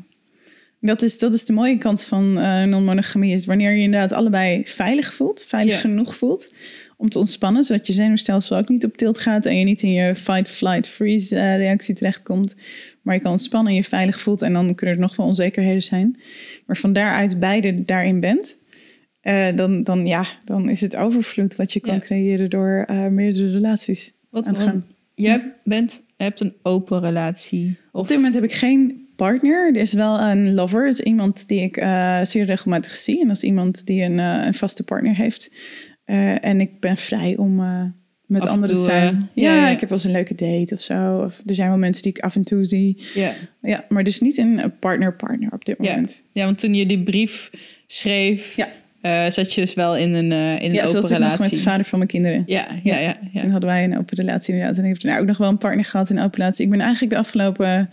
Dat, 0.81 1.03
is, 1.03 1.19
dat 1.19 1.33
is 1.33 1.45
de 1.45 1.53
mooie 1.53 1.79
kant 1.79 2.05
van 2.05 2.39
eh 2.39 2.63
non-monogamie. 2.65 3.35
Is 3.35 3.47
wanneer 3.47 3.73
je 3.73 3.83
inderdaad 3.83 4.13
allebei 4.13 4.63
veilig 4.67 5.13
voelt. 5.15 5.45
Veilig 5.49 5.75
Ja. 5.75 5.81
genoeg 5.81 6.17
voelt. 6.17 6.55
Om 6.97 7.09
te 7.09 7.19
ontspannen. 7.19 7.65
Zodat 7.65 7.87
je 7.87 7.93
zenuwstelsel 7.93 8.57
ook 8.57 8.69
niet 8.69 8.85
op 8.85 8.97
tilt 8.97 9.19
gaat. 9.19 9.47
En 9.47 9.59
je 9.59 9.65
niet 9.65 9.83
in 9.83 9.93
je 9.93 10.15
fight, 10.15 10.49
flight, 10.49 10.89
freeze 10.89 11.37
eh, 11.37 11.57
reactie 11.57 11.95
terechtkomt. 11.95 12.57
Maar 13.03 13.15
je 13.15 13.21
kan 13.21 13.31
ontspannen 13.31 13.71
en 13.71 13.77
je 13.79 13.85
veilig 13.85 14.21
voelt. 14.21 14.43
En 14.43 14.53
dan 14.53 14.75
kunnen 14.75 14.95
er 14.95 15.01
nog 15.01 15.17
wel 15.17 15.27
onzekerheden 15.27 15.83
zijn. 15.83 16.17
Maar 16.67 16.77
van 16.77 16.93
daaruit 16.93 17.41
beide 17.41 17.83
daarin 17.83 18.21
bent. 18.21 18.57
eh, 19.21 19.47
dan, 19.55 19.83
dan, 19.83 20.07
ja, 20.07 20.27
dan 20.45 20.69
is 20.69 20.81
het 20.81 20.97
overvloed 20.97 21.57
wat 21.57 21.73
je 21.73 21.81
kan 21.81 21.95
Ja. 21.95 22.01
creëren 22.01 22.51
door 22.51 22.85
eh, 22.87 23.07
meerdere 23.07 23.51
relaties 23.51 24.13
Wat, 24.31 24.47
aan 24.47 24.55
te 24.55 24.61
gaan. 24.61 24.87
jij 25.15 25.53
bent, 25.65 26.03
hebt 26.17 26.41
een 26.41 26.55
open 26.63 27.01
relatie. 27.01 27.77
Op 27.93 28.09
dit 28.09 28.17
moment 28.17 28.35
heb 28.35 28.45
ik 28.45 28.53
geen 28.53 29.08
partner. 29.19 29.69
Er 29.75 29.81
is 29.81 29.93
wel 29.93 30.21
een 30.21 30.55
lover. 30.55 30.89
Is 30.89 31.01
iemand 31.01 31.49
die 31.49 31.63
ik 31.63 31.77
eh, 31.77 32.19
zeer 32.23 32.45
regelmatig 32.45 32.97
zie. 32.97 33.21
En 33.21 33.27
dat 33.27 33.37
is 33.37 33.43
iemand 33.43 33.87
die 33.87 34.03
een, 34.03 34.19
eh, 34.19 34.47
een 34.47 34.55
vaste 34.55 34.83
partner 34.85 35.15
heeft. 35.17 35.51
Eh, 36.05 36.45
en 36.45 36.61
ik 36.61 36.81
ben 36.81 36.97
vrij 36.97 37.37
om 37.37 37.57
met 38.27 38.43
Af 38.43 38.49
anderen 38.49 38.77
te 38.77 38.83
zijn. 38.83 39.31
ja, 39.35 39.55
ja, 39.55 39.57
ja. 39.57 39.69
ik 39.69 39.81
heb 39.81 39.89
wel 39.89 39.99
eens 39.99 40.07
een 40.07 40.13
leuke 40.13 40.35
date 40.35 40.75
of 40.75 40.81
zo. 40.81 41.19
Of, 41.19 41.43
er 41.47 41.55
zijn 41.55 41.69
wel 41.69 41.79
mensen 41.79 42.03
die 42.03 42.13
ik 42.13 42.23
af 42.23 42.35
en 42.35 42.45
toe 42.45 42.65
zie. 42.65 43.03
Ja. 43.15 43.33
Ja, 43.63 43.85
maar 43.89 44.05
dus 44.05 44.21
niet 44.21 44.39
een 44.39 44.73
partner-partner 44.81 45.53
op 45.53 45.65
dit 45.65 45.77
Ja. 45.81 45.91
moment. 45.91 46.25
ja, 46.33 46.45
want 46.45 46.59
toen 46.59 46.75
je 46.75 46.87
die 46.87 47.03
brief 47.03 47.51
schreef, 47.87 48.57
Ja. 48.57 49.31
zat 49.31 49.55
je 49.55 49.61
dus 49.61 49.75
wel 49.75 49.97
in 49.97 50.15
een, 50.15 50.33
in 50.33 50.33
een 50.33 50.61
Ja, 50.61 50.69
het 50.69 50.79
open 50.87 50.93
was 51.01 51.11
ik 51.11 51.19
nog 51.19 51.19
relatie. 51.19 51.41
met 51.43 51.51
de 51.51 51.59
vader 51.59 51.85
van 51.85 51.99
mijn 51.99 52.11
kinderen. 52.11 52.43
Ja, 52.47 52.67
ja, 52.83 52.99
ja. 52.99 53.17
ja. 53.33 53.41
Toen 53.41 53.51
hadden 53.51 53.69
wij 53.71 53.85
een 53.85 53.99
open 53.99 54.17
relatie 54.17 54.53
inderdaad. 54.55 54.79
En 54.79 54.85
ik 54.85 54.89
heb 54.89 54.99
toen 54.99 55.21
ook 55.21 55.27
nog 55.27 55.39
wel 55.39 55.49
een 55.49 55.59
partner 55.59 55.85
gehad 55.85 56.11
in 56.11 56.17
een 56.17 56.25
open 56.25 56.39
relatie. 56.39 56.65
Ik 56.65 56.71
ben 56.71 56.81
eigenlijk 56.81 57.13
de 57.13 57.19
afgelopen 57.19 57.91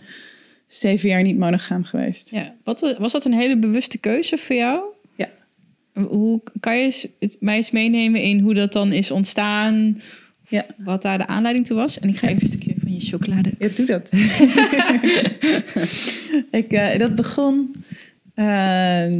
zeven 0.66 1.08
jaar 1.08 1.22
niet 1.22 1.38
monogaam 1.38 1.84
geweest. 1.84 2.30
Ja. 2.30 2.54
Wat, 2.64 2.96
was 2.98 3.12
dat 3.12 3.24
een 3.24 3.32
hele 3.34 3.58
bewuste 3.58 3.98
keuze 3.98 4.38
voor 4.38 4.56
jou? 4.56 4.80
Ja. 5.16 5.28
Hoe 6.02 6.42
kan 6.60 6.78
je 6.78 7.10
het, 7.18 7.36
mij 7.40 7.56
eens 7.56 7.70
meenemen 7.70 8.20
in 8.20 8.40
hoe 8.40 8.54
dat 8.54 8.72
dan 8.72 8.92
is 8.92 9.10
ontstaan? 9.10 10.00
Ja. 10.48 10.66
Wat 10.76 11.02
daar 11.02 11.18
de 11.18 11.26
aanleiding 11.26 11.66
toe 11.66 11.76
was? 11.76 11.98
En 11.98 12.08
ik 12.08 12.18
ga 12.18 12.28
even 12.28 12.42
een 12.42 12.48
stukje 12.48 12.74
van 12.82 12.94
je 12.94 13.00
chocolade. 13.00 13.52
Ja, 13.58 13.68
doe 13.68 13.86
dat. 13.86 14.10
ik, 16.62 16.72
eh, 16.72 16.98
dat 16.98 17.14
begon. 17.14 17.74
eh, 18.34 19.12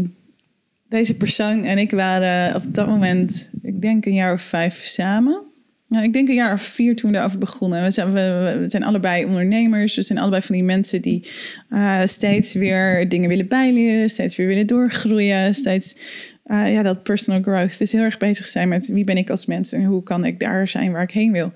deze 0.88 1.16
persoon 1.16 1.64
en 1.64 1.78
ik 1.78 1.90
waren 1.90 2.54
op 2.54 2.74
dat 2.74 2.86
moment, 2.88 3.50
ik 3.62 3.82
denk 3.82 4.06
een 4.06 4.14
jaar 4.14 4.32
of 4.32 4.42
vijf 4.42 4.74
samen. 4.74 5.42
Nou, 5.88 6.04
ik 6.04 6.12
denk 6.12 6.28
een 6.28 6.34
jaar 6.34 6.52
of 6.52 6.62
vier 6.62 6.96
toen 6.96 7.10
we 7.10 7.18
erover 7.18 7.38
begonnen. 7.38 7.82
We 7.82 7.90
zijn, 7.90 8.12
we, 8.12 8.64
zijn 8.66 8.82
allebei 8.82 9.24
ondernemers. 9.24 9.96
We 9.96 10.02
zijn 10.02 10.18
allebei 10.18 10.42
van 10.42 10.54
die 10.54 10.64
mensen 10.64 11.02
die 11.02 11.28
eh, 11.70 12.00
steeds 12.04 12.52
weer 12.52 13.08
dingen 13.08 13.28
willen 13.28 13.48
bijleren. 13.48 14.10
Steeds 14.10 14.36
weer 14.36 14.46
willen 14.46 14.66
doorgroeien. 14.66 15.54
Steeds 15.54 15.96
eh, 16.44 16.72
ja, 16.72 16.82
dat 16.82 17.02
personal 17.02 17.42
growth. 17.42 17.78
Dus 17.78 17.92
heel 17.92 18.02
erg 18.02 18.18
bezig 18.18 18.46
zijn 18.46 18.68
met 18.68 18.86
wie 18.86 19.04
ben 19.04 19.16
ik 19.16 19.30
als 19.30 19.46
mens 19.46 19.72
en 19.72 19.84
hoe 19.84 20.02
kan 20.02 20.24
ik 20.24 20.40
daar 20.40 20.68
zijn 20.68 20.92
waar 20.92 21.02
ik 21.02 21.10
heen 21.10 21.32
wil. 21.32 21.52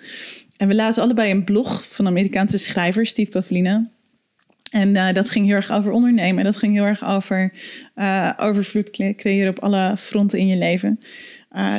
En 0.57 0.69
we 0.69 0.75
lazen 0.75 1.03
allebei 1.03 1.31
een 1.31 1.45
blog 1.45 1.89
van 1.89 2.07
Amerikaanse 2.07 2.59
schrijver, 2.59 3.07
Steve 3.07 3.31
Pavlina. 3.31 3.91
En 4.71 4.97
eh, 4.97 5.13
dat 5.13 5.31
ging 5.31 5.47
heel 5.47 5.57
erg 5.57 5.73
over 5.73 5.93
ondernemen. 5.93 6.45
Dat 6.45 6.57
ging 6.57 6.75
heel 6.75 6.85
erg 6.85 7.05
over 7.09 7.53
overvloed 8.37 8.91
cre- 8.91 9.15
creëren 9.15 9.51
op 9.51 9.59
alle 9.59 9.97
fronten 9.97 10.39
in 10.39 10.47
je 10.47 10.57
leven. 10.57 10.99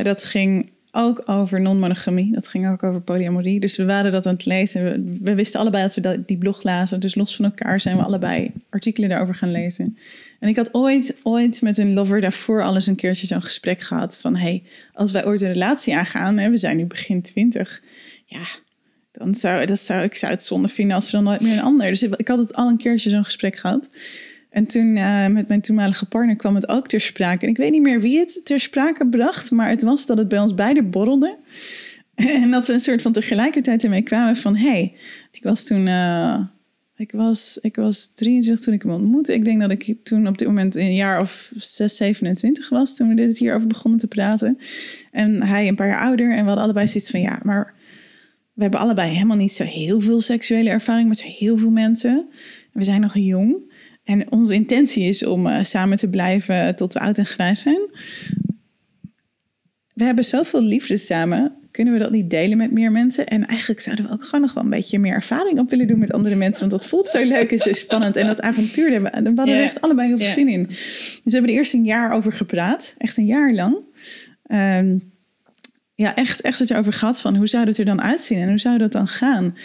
Dat 0.04 0.24
ging 0.24 0.72
ook 0.91 1.29
over 1.29 1.61
non-monogamie. 1.61 2.31
Dat 2.31 2.47
ging 2.47 2.69
ook 2.69 2.83
over 2.83 3.01
polyamorie. 3.01 3.59
Dus 3.59 3.77
we 3.77 3.85
waren 3.85 4.11
dat 4.11 4.25
aan 4.25 4.33
het 4.33 4.45
lezen. 4.45 4.83
We, 5.21 5.35
wisten 5.35 5.59
allebei 5.59 5.83
dat 5.83 5.95
we 5.95 6.01
dat, 6.01 6.27
die 6.27 6.37
blog 6.37 6.63
lazen. 6.63 6.99
Dus 6.99 7.15
los 7.15 7.35
van 7.35 7.45
elkaar 7.45 7.79
zijn 7.79 7.97
we 7.97 8.03
allebei 8.03 8.51
artikelen 8.69 9.09
daarover 9.09 9.35
gaan 9.35 9.51
lezen. 9.51 9.97
En 10.39 10.49
ik 10.49 10.55
had 10.55 10.73
ooit, 10.73 11.17
ooit 11.23 11.61
met 11.61 11.77
een 11.77 11.93
lover 11.93 12.21
daarvoor 12.21 12.63
al 12.63 12.75
eens 12.75 12.87
een 12.87 12.95
keertje 12.95 13.27
zo'n 13.27 13.41
gesprek 13.41 13.81
gehad. 13.81 14.19
Van 14.19 14.35
hey, 14.35 14.63
als 14.93 15.11
wij 15.11 15.25
ooit 15.25 15.41
een 15.41 15.51
relatie 15.51 15.95
aangaan. 15.95 16.37
Hè, 16.37 16.49
we 16.49 16.57
zijn 16.57 16.77
nu 16.77 16.85
begin 16.85 17.21
twintig. 17.21 17.81
Ja, 18.25 18.43
dan 19.11 19.35
zou, 19.35 19.65
dat 19.65 19.79
zou 19.79 20.03
ik 20.03 20.15
zou 20.15 20.31
het 20.31 20.43
zonde 20.43 20.67
vinden 20.67 20.95
als 20.95 21.05
we 21.05 21.11
dan 21.11 21.23
nooit 21.23 21.41
meer 21.41 21.53
een 21.53 21.63
ander. 21.63 21.87
Dus 21.87 22.03
ik 22.03 22.27
had 22.27 22.39
het 22.39 22.53
al 22.53 22.69
een 22.69 22.77
keertje 22.77 23.09
zo'n 23.09 23.23
gesprek 23.23 23.55
gehad. 23.55 23.89
En 24.52 24.66
toen 24.66 24.95
eh, 24.95 25.28
met 25.28 25.47
mijn 25.47 25.62
toenmalige 25.62 26.06
partner 26.06 26.36
kwam 26.36 26.56
het 26.56 26.68
ook 26.68 26.88
ter 26.88 27.02
sprake. 27.02 27.45
En 27.45 27.52
ik 27.52 27.58
weet 27.58 27.72
niet 27.72 27.82
meer 27.82 28.02
wie 28.02 28.20
het 28.20 28.41
ter 28.43 28.60
sprake 28.60 29.08
bracht, 29.08 29.52
maar 29.52 29.70
het 29.70 29.82
was 29.82 30.06
dat 30.06 30.18
het 30.18 30.28
bij 30.28 30.39
ons 30.39 30.54
beiden 30.54 30.89
borrelde. 30.89 31.38
En 32.16 32.52
dat 32.52 32.68
we 32.68 32.74
een 32.74 32.80
soort 32.80 33.02
van 33.02 33.12
tegelijkertijd 33.12 33.84
ermee 33.84 34.02
kwamen 34.02 34.36
van... 34.36 34.56
hé, 34.56 34.70
hey, 34.70 34.93
ik 35.32 35.43
was 35.43 35.64
toen... 35.64 35.88
eh, 35.88 36.39
ik, 36.95 37.12
was, 37.12 37.58
ik 37.62 37.76
was 37.76 38.14
23 38.14 38.64
toen 38.64 38.74
ik 38.74 38.82
hem 38.82 38.91
ontmoette. 38.91 39.34
Ik 39.34 39.45
denk 39.45 39.62
dat 39.62 39.72
ik 39.72 39.95
toen 40.04 40.28
op 40.28 40.38
dit 40.38 40.47
moment 40.47 40.76
een 40.76 40.95
jaar 40.95 41.20
of 41.20 41.52
6, 41.56 41.95
27 41.95 42.70
was... 42.70 42.95
toen 42.95 43.08
we 43.08 43.16
dit 43.16 43.38
hierover 43.38 43.68
begonnen 43.68 43.99
te 43.99 44.08
praten. 44.08 44.58
En 45.12 45.43
hij 45.43 45.68
een 45.68 45.76
paar 45.76 45.88
jaar 45.88 46.02
ouder. 46.02 46.32
En 46.32 46.41
we 46.41 46.45
hadden 46.45 46.64
allebei 46.64 46.88
zoiets 46.88 47.10
van... 47.10 47.22
ja, 47.22 47.39
maar 47.43 47.74
we 48.54 48.62
hebben 48.62 48.80
allebei 48.80 49.12
helemaal 49.12 49.38
niet 49.38 49.54
zo 49.54 49.64
heel 49.64 49.99
veel 49.99 50.20
seksuele 50.20 50.70
ervaring 50.70 51.08
met 51.08 51.18
zo 51.18 51.28
heel 51.28 51.58
veel 51.58 51.72
mensen. 51.72 52.28
We 52.74 52.84
zijn 52.84 53.02
nog 53.02 53.18
jong. 53.18 53.70
En 54.04 54.32
onze 54.32 54.54
intentie 54.54 55.04
is 55.04 55.26
om 55.26 55.47
eh, 55.47 55.64
samen 55.64 55.97
te 55.97 56.10
blijven 56.10 56.76
tot 56.76 56.93
we 56.93 56.99
oud 56.99 57.18
en 57.18 57.26
grijs 57.26 57.60
zijn. 57.62 57.89
We 59.93 60.04
hebben 60.04 60.24
zoveel 60.26 60.62
liefde 60.62 60.97
samen. 60.97 61.56
Kunnen 61.72 61.93
we 61.93 61.99
dat 61.99 62.12
niet 62.12 62.30
delen 62.30 62.58
met 62.58 62.72
meer 62.72 62.91
mensen? 62.91 63.28
En 63.28 63.45
eigenlijk 63.45 63.80
zouden 63.80 64.06
we 64.06 64.12
ook 64.12 64.24
gewoon 64.26 64.41
nog 64.41 64.54
wel 64.54 64.64
een 64.64 64.70
beetje 64.70 64.99
meer 64.99 65.14
ervaring 65.14 65.60
op 65.60 65.70
willen 65.70 65.88
doen 65.88 65.99
met 65.99 66.14
andere 66.14 66.36
mensen. 66.36 66.60
Want 66.60 66.82
dat 66.82 66.88
voelt 66.89 67.10
zo 67.10 67.24
leuk 67.24 67.52
en 67.52 67.60
zo 67.60 67.74
spannend. 67.74 68.16
En 68.16 68.28
dat 68.28 68.41
avontuur, 68.41 68.89
daar 68.89 69.12
hadden 69.14 69.36
we 69.36 69.45
Ja. 69.45 69.56
er 69.58 69.64
echt 69.64 69.82
allebei 69.82 70.08
heel 70.08 70.18
veel 70.18 70.28
zin 70.28 70.47
in. 70.47 70.64
Dus 70.68 71.22
we 71.24 71.32
hebben 71.32 71.49
er 71.52 71.58
eerst 71.58 71.74
een 71.74 71.84
jaar 71.84 72.12
over 72.12 72.34
gepraat. 72.34 72.95
Echt 72.97 73.18
een 73.18 73.26
jaar 73.26 73.54
lang. 73.54 73.76
Ehm, 74.43 74.97
ja, 75.95 76.16
echt, 76.16 76.41
echt 76.41 76.60
het 76.60 76.70
erover 76.70 76.93
gehad 76.93 77.22
van 77.22 77.36
hoe 77.36 77.47
zou 77.47 77.66
het 77.66 77.78
er 77.78 77.86
dan 77.86 78.02
uitzien 78.02 78.39
en 78.39 78.47
hoe 78.49 78.60
zou 78.60 78.78
dat 78.78 78.91
dan 78.91 79.08
gaan. 79.08 79.56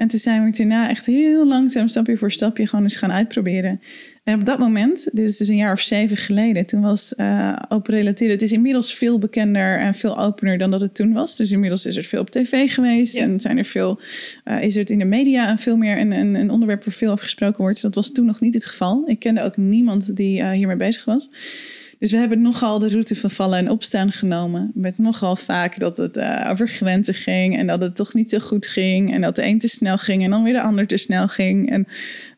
En 0.00 0.08
toen 0.08 0.18
zijn 0.18 0.44
we 0.44 0.56
daarna 0.56 0.88
echt 0.88 1.06
heel 1.06 1.46
langzaam, 1.46 1.88
stapje 1.88 2.16
voor 2.16 2.32
stapje, 2.32 2.66
gewoon 2.66 2.84
eens 2.84 2.96
gaan 2.96 3.12
uitproberen. 3.12 3.80
En 4.24 4.34
op 4.34 4.44
dat 4.44 4.58
moment, 4.58 5.08
dit 5.12 5.28
is 5.28 5.36
dus 5.36 5.48
een 5.48 5.56
jaar 5.56 5.72
of 5.72 5.80
zeven 5.80 6.16
geleden, 6.16 6.66
toen 6.66 6.80
was 6.80 7.14
uh, 7.16 7.56
open 7.68 7.94
relateren. 7.94 8.32
Het 8.32 8.42
is 8.42 8.52
inmiddels 8.52 8.94
veel 8.94 9.18
bekender 9.18 9.78
en 9.78 9.94
veel 9.94 10.18
opener 10.18 10.58
dan 10.58 10.70
dat 10.70 10.80
het 10.80 10.94
toen 10.94 11.12
was. 11.12 11.36
Dus 11.36 11.52
inmiddels 11.52 11.86
is 11.86 11.96
er 11.96 12.04
veel 12.04 12.20
op 12.20 12.30
tv 12.30 12.72
geweest 12.72 13.16
Ja. 13.16 13.22
en 13.22 13.40
zijn 13.40 13.58
er 13.58 13.64
veel, 13.64 14.00
uh, 14.44 14.62
is 14.62 14.74
het 14.74 14.90
in 14.90 14.98
de 14.98 15.04
media 15.04 15.50
een 15.50 15.58
veel 15.58 15.76
meer 15.76 15.98
een, 15.98 16.12
een, 16.12 16.34
een 16.34 16.50
onderwerp 16.50 16.84
waar 16.84 16.94
veel 16.94 17.10
over 17.10 17.24
gesproken 17.24 17.60
wordt. 17.60 17.82
Dat 17.82 17.94
was 17.94 18.12
toen 18.12 18.26
nog 18.26 18.40
niet 18.40 18.54
het 18.54 18.64
geval. 18.64 19.02
Ik 19.06 19.18
kende 19.18 19.42
ook 19.42 19.56
niemand 19.56 20.16
die 20.16 20.40
uh, 20.40 20.50
hiermee 20.50 20.76
bezig 20.76 21.04
was. 21.04 21.28
Dus 22.00 22.10
we 22.10 22.16
hebben 22.16 22.40
nogal 22.40 22.78
de 22.78 22.88
route 22.88 23.16
van 23.16 23.30
vallen 23.30 23.58
en 23.58 23.70
opstaan 23.70 24.12
genomen. 24.12 24.70
Met 24.74 24.98
nogal 24.98 25.36
vaak 25.36 25.78
dat 25.78 25.96
het 25.96 26.16
uh, 26.16 26.46
over 26.50 26.68
grenzen 26.68 27.14
ging 27.14 27.58
en 27.58 27.66
dat 27.66 27.80
het 27.80 27.96
toch 27.96 28.14
niet 28.14 28.30
zo 28.30 28.38
goed 28.38 28.66
ging. 28.66 29.12
En 29.12 29.20
dat 29.20 29.36
de 29.36 29.44
een 29.44 29.58
te 29.58 29.68
snel 29.68 29.98
ging 29.98 30.24
en 30.24 30.30
dan 30.30 30.42
weer 30.42 30.52
de 30.52 30.60
ander 30.60 30.86
te 30.86 30.96
snel 30.96 31.28
ging. 31.28 31.70
En 31.70 31.86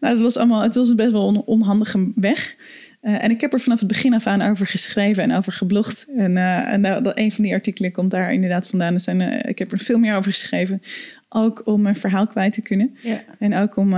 nou, 0.01 0.15
het 0.15 0.23
was 0.23 0.37
allemaal, 0.37 0.63
het 0.63 0.75
was 0.75 0.89
een 0.89 0.97
best 0.97 1.11
wel 1.11 1.29
een 1.29 1.43
onhandige 1.45 2.13
weg. 2.15 2.57
Uh, 3.03 3.25
en 3.25 3.31
ik 3.31 3.41
heb 3.41 3.53
er 3.53 3.61
vanaf 3.61 3.79
het 3.79 3.89
begin 3.89 4.15
af 4.15 4.27
aan 4.27 4.43
over 4.43 4.67
geschreven 4.67 5.23
en 5.23 5.33
over 5.33 5.53
geblogd. 5.53 6.07
En, 6.17 6.37
uh, 6.37 6.73
en 6.73 6.81
nou, 6.81 7.11
een 7.15 7.33
van 7.33 7.45
die 7.45 7.53
artikelen 7.53 7.93
komt 7.93 8.11
daar 8.11 8.33
inderdaad 8.33 8.69
vandaan. 8.69 8.95
Er 8.95 9.01
zijn, 9.01 9.21
uh, 9.21 9.39
ik 9.43 9.59
heb 9.59 9.73
er 9.73 9.79
veel 9.79 9.99
meer 9.99 10.15
over 10.15 10.33
geschreven. 10.33 10.83
Ook 11.29 11.63
om 11.65 11.83
mijn 11.83 11.97
verhaal 11.97 12.27
kwijt 12.27 12.53
te 12.53 12.63
kunnen. 12.63 12.95
Ja. 13.03 13.23
En 13.39 13.55
ook 13.55 13.77
om, 13.77 13.95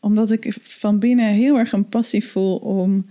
omdat 0.00 0.30
ik 0.30 0.56
van 0.62 0.98
binnen 0.98 1.34
heel 1.34 1.58
erg 1.58 1.72
een 1.72 1.88
passie 1.88 2.24
voel 2.24 2.56
om 2.56 3.06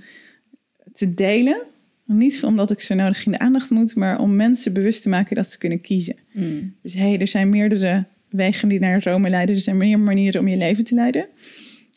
te 0.97 1.13
delen. 1.13 1.65
Niet 2.05 2.43
omdat 2.43 2.71
ik 2.71 2.79
zo 2.79 2.95
nodig 2.95 3.25
in 3.25 3.31
de 3.31 3.39
aandacht 3.39 3.69
moet, 3.69 3.95
maar 3.95 4.19
om 4.19 4.35
mensen 4.35 4.73
bewust 4.73 5.01
te 5.01 5.09
maken 5.09 5.35
dat 5.35 5.49
ze 5.49 5.57
kunnen 5.57 5.81
kiezen. 5.81 6.15
Mm. 6.33 6.75
Dus 6.81 6.93
hé, 6.93 6.99
hey, 6.99 7.19
er 7.19 7.27
zijn 7.27 7.49
meerdere 7.49 8.05
wegen 8.29 8.67
die 8.67 8.79
naar 8.79 9.03
Rome 9.03 9.29
leiden. 9.29 9.55
Er 9.55 9.61
zijn 9.61 9.77
meer 9.77 9.99
manieren 9.99 10.41
om 10.41 10.47
je 10.47 10.57
leven 10.57 10.83
te 10.83 10.95
leiden. 10.95 11.27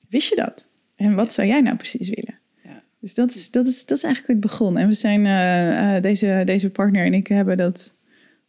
Wist 0.08 0.28
je 0.28 0.36
dat? 0.36 0.68
En 0.96 1.14
wat 1.14 1.32
zou 1.32 1.48
jij 1.48 1.60
nou 1.60 1.76
precies 1.76 2.08
willen? 2.08 2.38
Dus 3.00 3.14
dat 3.14 3.30
is, 3.30 3.50
dat 3.50 3.66
is, 3.66 3.86
dat 3.86 3.96
is 3.96 4.04
eigenlijk 4.04 4.32
het 4.32 4.50
begon. 4.50 4.78
En 4.78 4.88
we 4.88 4.94
zijn, 4.94 5.24
uh, 5.24 5.94
uh, 5.94 6.02
deze, 6.02 6.42
deze 6.44 6.70
partner 6.70 7.04
en 7.04 7.14
ik 7.14 7.26
hebben 7.26 7.56
dat 7.56 7.94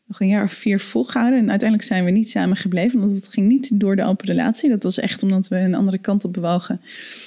nog 0.06 0.20
een 0.20 0.28
jaar 0.28 0.44
of 0.44 0.54
vier 0.54 0.80
volgehouden. 0.80 1.40
En 1.40 1.50
uiteindelijk 1.50 1.90
zijn 1.90 2.06
we 2.06 2.12
niet 2.12 2.30
samen 2.30 2.58
gebleven, 2.58 3.00
want 3.00 3.12
het 3.12 3.28
ging 3.28 3.48
niet 3.48 3.80
door 3.80 3.96
de 3.96 4.04
open 4.04 4.28
relatie. 4.28 4.70
Dat 4.70 4.84
was 4.84 5.00
echt 5.00 5.24
omdat 5.24 5.48
we 5.48 5.56
een 5.56 5.76
andere 5.76 5.98
kant 5.98 6.26
op 6.26 6.34
bewogen. 6.34 6.82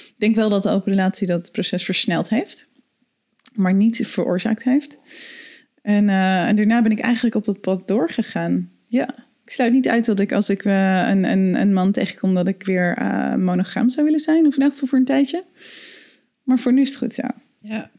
Ik 0.07 0.15
denk 0.17 0.35
wel 0.35 0.49
dat 0.49 0.63
de 0.63 0.69
open 0.69 0.91
relatie 0.91 1.27
dat 1.27 1.51
proces 1.51 1.83
versneld 1.83 2.29
heeft, 2.29 2.67
maar 3.55 3.73
niet 3.73 4.07
veroorzaakt 4.07 4.63
heeft. 4.63 4.99
En, 5.81 6.07
uh, 6.07 6.47
en 6.47 6.55
daarna 6.55 6.81
ben 6.81 6.91
ik 6.91 6.99
eigenlijk 6.99 7.35
op 7.35 7.45
dat 7.45 7.61
pad 7.61 7.87
doorgegaan. 7.87 8.71
Ja, 8.87 9.07
ik 9.43 9.51
sluit 9.51 9.71
niet 9.71 9.89
uit 9.89 10.05
dat 10.05 10.19
ik 10.19 10.31
als 10.31 10.49
ik 10.49 10.65
een, 10.65 11.23
een, 11.23 11.61
een 11.61 11.73
man 11.73 11.91
tegenkom, 11.91 12.33
dat 12.33 12.47
ik 12.47 12.63
weer 12.63 12.97
monogaam 13.39 13.89
zou 13.89 14.05
willen 14.05 14.19
zijn. 14.19 14.45
Of 14.45 14.55
in 14.55 14.61
elk 14.61 14.71
geval 14.71 14.87
voor 14.87 14.97
een 14.97 15.05
tijdje. 15.05 15.43
Maar 16.43 16.59
voor 16.59 16.73
nu 16.73 16.81
is 16.81 16.89
het 16.89 16.97
goed 16.97 17.13
zo. 17.13 17.23
Ja. 17.59 17.91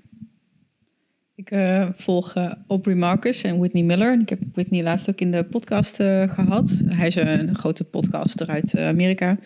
Ik 1.35 1.51
uh, 1.51 1.89
volg 1.95 2.37
uh, 2.37 2.53
Aubrey 2.69 2.95
Marcus 2.95 3.43
en 3.43 3.59
Whitney 3.59 3.83
Miller. 3.83 4.21
Ik 4.21 4.29
heb 4.29 4.43
Whitney 4.53 4.83
laatst 4.83 5.09
ook 5.09 5.21
in 5.21 5.31
de 5.31 5.45
podcast 5.45 6.01
uh, 6.01 6.33
gehad. 6.35 6.83
Hij 6.87 7.07
is 7.07 7.15
een 7.15 7.55
grote 7.55 7.85
podcaster 7.85 8.47
uit 8.47 8.79
Amerika. 8.79 9.39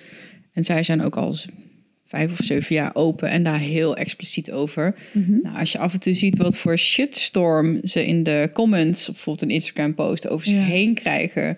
En 0.53 0.65
zij 0.65 0.83
zijn 0.83 1.03
ook 1.03 1.17
al 1.17 1.35
vijf 2.11 2.33
of 2.33 2.45
zeven 2.45 2.75
jaar 2.75 2.91
open 2.95 3.29
en 3.29 3.43
daar 3.43 3.59
heel 3.59 3.97
expliciet 3.97 4.53
over. 4.53 4.95
Mm-hmm. 5.13 5.39
nou, 5.43 5.59
als 5.59 5.73
je 5.73 5.79
af 5.79 5.93
en 5.93 6.01
toe 6.01 6.15
ziet 6.15 6.37
wat 6.37 6.57
voor 6.57 6.79
shitstorm 6.79 7.79
ze 7.83 8.07
in 8.07 8.23
de 8.23 8.51
comments, 8.53 9.07
bijvoorbeeld 9.07 9.43
een 9.43 9.55
Instagram 9.55 9.95
post, 9.95 10.29
over 10.29 10.47
zich 10.47 10.65
heen 10.65 10.95
krijgen. 10.95 11.57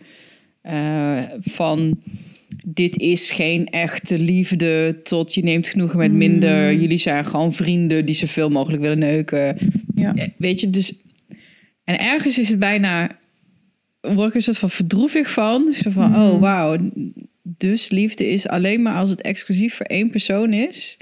van 1.41 1.99
dit 2.65 2.99
is 2.99 3.31
geen 3.31 3.67
echte 3.67 4.19
liefde 4.19 5.01
tot 5.03 5.35
je 5.35 5.43
neemt 5.43 5.69
genoegen 5.69 5.99
met 5.99 6.13
minder. 6.13 6.69
Hmm. 6.69 6.81
Jullie 6.81 6.99
zijn 6.99 7.25
gewoon 7.25 7.53
vrienden 7.53 8.07
die 8.07 8.15
zoveel 8.15 8.49
mogelijk 8.49 8.83
willen 8.83 8.99
neuken. 8.99 9.57
Ja. 9.95 10.15
Eh, 10.15 10.29
weet 10.37 10.61
je, 10.61 10.71
dus... 10.71 10.93
En 11.85 11.99
ergens 11.99 12.39
is 12.39 12.49
het 12.49 12.59
bijna... 12.59 13.19
Word 14.01 14.29
ik 14.29 14.35
er 14.35 14.43
soort 14.43 14.59
van 14.59 14.71
verdroevig 14.71 15.31
van. 15.31 15.73
Zo 15.73 15.91
van, 15.91 16.15
oh 16.15 16.31
hmm. 16.31 16.41
wauw. 16.41 16.91
Dus 17.43 17.91
liefde 17.91 18.29
is 18.29 18.49
alleen 18.49 18.83
maar 18.83 18.95
als 18.95 19.11
het 19.11 19.23
exclusief 19.23 19.75
voor 19.75 19.87
één 19.87 20.11
persoon 20.11 20.53
is... 20.53 20.97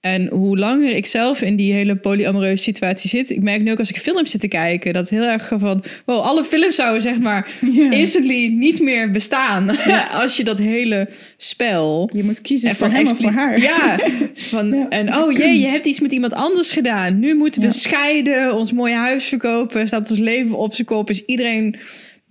En 0.00 0.28
hoe 0.28 0.58
langer 0.58 0.96
ik 0.96 1.06
zelf 1.06 1.42
in 1.42 1.56
die 1.56 1.72
hele 1.72 1.96
polyamoreuze 1.96 2.62
situatie 2.62 3.10
zit, 3.10 3.30
ik 3.30 3.42
merk 3.42 3.62
nu 3.62 3.70
ook 3.70 3.78
als 3.78 3.90
ik 3.90 3.96
films 3.96 4.30
zit 4.30 4.40
te 4.40 4.48
kijken, 4.48 4.92
dat 4.92 5.08
heel 5.08 5.22
erg 5.22 5.52
van, 5.58 5.84
wow, 6.04 6.20
alle 6.20 6.44
films 6.44 6.74
zouden 6.74 7.02
zeg 7.02 7.18
maar 7.18 7.50
yeah. 7.72 7.92
instantly 7.92 8.46
niet 8.46 8.80
meer 8.80 9.10
bestaan. 9.10 9.76
als 10.22 10.36
je 10.36 10.44
dat 10.44 10.58
hele 10.58 11.08
spel. 11.36 12.10
Je 12.14 12.24
moet 12.24 12.40
kiezen 12.40 12.74
voor 12.74 12.88
hem 12.88 13.06
of 13.06 13.18
voor 13.18 13.30
haar. 13.30 13.60
Ja, 13.60 13.98
van, 14.34 14.90
en 14.90 15.16
oh 15.16 15.32
jee, 15.32 15.58
je 15.58 15.66
hebt 15.66 15.86
iets 15.86 16.00
met 16.00 16.12
iemand 16.12 16.32
anders 16.32 16.72
gedaan. 16.72 17.18
Nu 17.18 17.34
moeten 17.34 17.62
we 17.62 17.70
scheiden, 17.70 18.54
ons 18.56 18.72
mooie 18.72 18.94
huis 18.94 19.24
verkopen, 19.24 19.86
staat 19.86 20.10
ons 20.10 20.18
leven 20.18 20.56
op 20.56 20.74
zijn 20.74 20.86
kop, 20.86 21.10
is 21.10 21.24
iedereen 21.24 21.76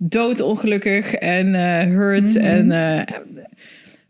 doodongelukkig 0.02 1.14
en 1.14 1.46
uh, 1.46 1.80
hurt. 1.80 2.34
Mhm. 2.34 2.44
En 2.44 2.66
uh, 2.66 3.02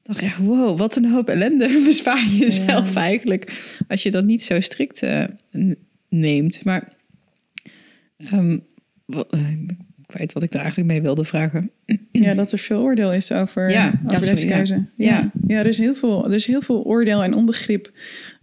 dacht 0.03 0.23
echt, 0.23 0.39
wow, 0.39 0.79
wat 0.79 0.97
een 0.97 1.11
hoop 1.11 1.29
ellende 1.29 1.81
bespaar 1.87 2.25
je 2.31 2.37
jezelf 2.37 2.97
eigenlijk. 2.97 3.75
Als 3.89 4.03
je 4.03 4.11
dat 4.11 4.25
niet 4.25 4.43
zo 4.43 4.61
strikt 4.61 5.03
uh, 5.03 5.25
neemt. 6.09 6.65
Maar 6.65 6.93
um, 8.33 8.63
wat, 9.05 9.35
uh, 9.35 9.51
ik 9.51 10.17
weet 10.17 10.33
wat 10.33 10.43
ik 10.43 10.51
daar 10.51 10.63
eigenlijk 10.63 10.93
mee 10.93 11.03
wilde 11.03 11.25
vragen. 11.25 11.71
Ja, 12.13 12.35
dat 12.35 12.53
er 12.53 12.59
veel 12.59 12.81
oordeel 12.81 13.13
is 13.13 13.33
over, 13.33 13.71
ja, 13.71 14.01
over 14.05 14.21
deze 14.21 14.47
keuze. 14.47 14.75
Ja. 14.75 14.85
ja. 15.07 15.31
Ja. 15.47 15.59
er, 15.59 15.67
is 15.67 15.79
heel 15.79 15.95
veel, 15.95 16.25
er 16.25 16.35
is 16.35 16.47
heel 16.47 16.61
veel 16.61 16.83
oordeel 16.85 17.23
en 17.23 17.35
onbegrip 17.35 17.93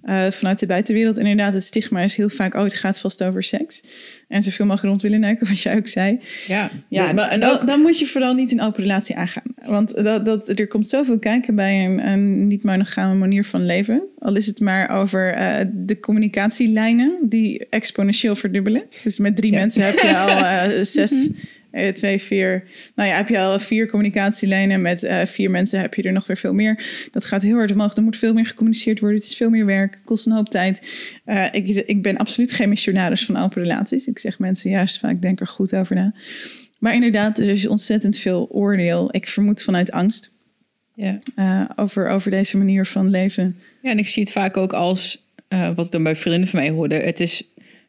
uh, 0.10 0.32
vanuit 0.32 0.60
de 0.60 0.66
buitenwereld. 0.66 1.18
Inderdaad, 1.18 1.54
het 1.54 1.64
stigma 1.64 2.02
is 2.02 2.16
heel 2.16 2.30
vaak, 2.30 2.54
oh, 2.54 2.64
het 2.64 2.74
gaat 2.74 3.00
vast 3.00 3.24
over 3.24 3.44
seks. 3.44 3.84
En 4.28 4.42
zoveel 4.42 4.66
mogelijk 4.66 4.90
rond 4.90 5.02
willen 5.02 5.20
neuken, 5.20 5.48
wat 5.54 5.60
jij 5.60 5.76
ook 5.76 5.88
zei. 5.88 6.20
Ja, 6.48 6.72
ja 6.90 7.14
maar, 7.14 7.30
en 7.30 7.40
dan, 7.40 7.66
dan, 7.66 7.82
moet 7.82 8.00
je 8.00 8.06
vooral 8.06 8.34
niet 8.34 8.52
een 8.52 8.62
open 8.62 8.82
relatie 8.82 9.16
aangaan. 9.16 9.44
Want 9.66 10.04
dat, 10.04 10.26
dat, 10.26 10.60
er 10.60 10.68
komt 10.68 10.88
zoveel 10.88 11.20
kijken 11.20 11.56
bij 11.56 11.86
een, 11.86 12.08
een 12.08 12.48
niet-monogame 12.48 13.16
manier 13.16 13.46
van 13.46 13.66
leven. 13.66 14.08
Al 14.20 14.36
is 14.36 14.46
het 14.46 14.60
maar 14.60 14.90
over 14.90 15.40
uh, 15.40 15.66
de 15.74 16.00
communicatielijnen 16.00 17.18
die 17.22 17.66
exponentieel 17.70 18.36
verdubbelen. 18.36 18.84
Dus 19.04 19.20
met 19.20 19.36
drie 19.36 19.52
mensen 19.52 19.86
heb 19.86 20.00
je 20.00 20.18
al 20.18 20.30
uh, 20.30 20.84
zes... 20.98 21.30
Uh, 21.78 21.88
twee, 21.88 22.22
vier. 22.22 22.64
Nou 22.96 23.10
ja, 23.10 23.16
heb 23.16 23.30
je 23.30 23.40
al 23.40 23.60
vier 23.60 23.88
communicatielijnen. 23.88 24.82
Met 24.82 25.04
uh, 25.04 25.26
vier 25.26 25.52
mensen 25.52 25.80
heb 25.80 25.94
je 25.94 26.04
er 26.04 26.12
nog 26.12 26.28
weer 26.28 26.38
veel 26.38 26.54
meer. 26.54 27.08
Dat 27.12 27.26
gaat 27.26 27.44
heel 27.44 27.56
hard 27.56 27.72
omhoog. 27.72 27.96
Er 27.96 28.04
moet 28.04 28.18
veel 28.18 28.34
meer 28.34 28.46
gecommuniceerd 28.46 29.00
worden. 29.00 29.18
Het 29.20 29.28
is 29.30 29.36
veel 29.36 29.50
meer 29.50 29.66
werk. 29.66 30.00
kost 30.06 30.26
een 30.26 30.32
hoop 30.32 30.50
tijd. 30.50 30.88
Uh, 31.26 31.46
ik, 31.52 31.68
ik 31.68 32.02
ben 32.02 32.18
absoluut 32.18 32.52
geen 32.52 32.70
missionaris 32.70 33.26
van 33.26 33.38
open 33.38 33.62
relaties. 33.62 34.08
Ik 34.08 34.20
zeg 34.20 34.40
mensen 34.40 34.70
juist 34.70 35.00
vaak, 35.00 35.22
denk 35.22 35.40
er 35.40 35.48
goed 35.48 35.76
over 35.76 35.96
na. 35.96 36.14
Maar 36.80 36.94
inderdaad, 36.94 37.40
er 37.40 37.50
is 37.50 37.68
ontzettend 37.68 38.18
veel 38.18 38.48
oordeel. 38.52 39.08
Ik 39.12 39.28
vermoed 39.28 39.64
vanuit 39.64 39.92
angst. 39.92 40.36
Ja. 40.96 41.20
over, 41.76 42.10
over 42.10 42.32
deze 42.32 42.58
manier 42.58 42.86
van 42.86 43.10
leven. 43.10 43.58
Ja, 43.82 43.92
en 43.92 43.98
ik 43.98 44.08
zie 44.08 44.24
het 44.24 44.32
vaak 44.32 44.58
ook 44.58 44.74
als, 44.74 45.26
wat 45.76 45.86
ik 45.86 45.92
dan 45.92 46.04
bij 46.04 46.16
vrienden 46.16 46.48
van 46.48 46.60
mij 46.60 46.70
hoorde, 46.70 46.96
het 46.96 47.20
is 47.20 47.44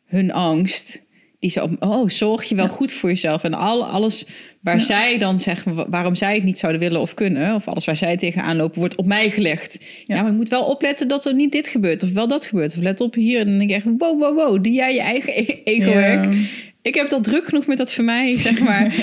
hun 0.07 0.33
angst 0.33 1.03
die 1.39 1.51
zo, 1.51 1.69
oh, 1.81 2.09
zorg 2.09 2.45
je 2.45 2.55
wel 2.55 2.69
goed 2.69 2.93
voor 2.93 3.09
jezelf. 3.09 3.45
En 3.45 3.55
al, 3.55 3.85
alles 3.85 4.27
waar 4.61 4.81
zij 4.81 5.19
dan 5.19 5.39
zeggen, 5.39 5.91
waarom 5.91 6.15
zij 6.15 6.35
het 6.35 6.45
niet 6.45 6.59
zouden 6.59 6.81
willen 6.81 7.01
of 7.01 7.15
kunnen, 7.15 7.55
of 7.55 7.69
alles 7.69 7.85
waar 7.85 7.97
zij 7.97 8.17
tegenaan 8.17 8.57
lopen, 8.57 8.79
wordt 8.79 8.97
op 8.97 9.07
mij 9.07 9.31
gelegd. 9.31 9.85
Ja, 10.05 10.23
maar 10.23 10.31
je 10.31 10.37
moet 10.37 10.49
wel 10.49 10.65
opletten 10.65 11.09
dat 11.09 11.25
er 11.25 11.35
niet 11.35 11.53
dit 11.53 11.69
gebeurt, 11.69 12.03
of 12.03 12.13
wel 12.13 12.29
dat 12.29 12.47
gebeurt. 12.47 12.73
Of 12.77 12.83
let 12.83 13.01
op 13.01 13.15
hier. 13.15 13.41
En 13.41 13.47
dan 13.47 13.59
denk 13.59 13.71
ik 13.71 13.77
echt, 13.77 13.85
wow, 13.85 14.21
wow, 14.21 14.37
wow, 14.37 14.63
die 14.63 14.73
jij 14.73 14.95
je 14.95 15.01
eigen 15.01 15.33
e-, 15.37 15.61
ego-werk. 15.65 16.35
Ik 16.83 16.95
heb 16.95 17.09
dat 17.09 17.25
druk 17.25 17.45
genoeg 17.45 17.67
met 17.67 17.77
dat 17.77 17.93
voor 17.93 18.05
mij, 18.05 18.39
zeg 18.39 18.61
maar, 18.61 18.95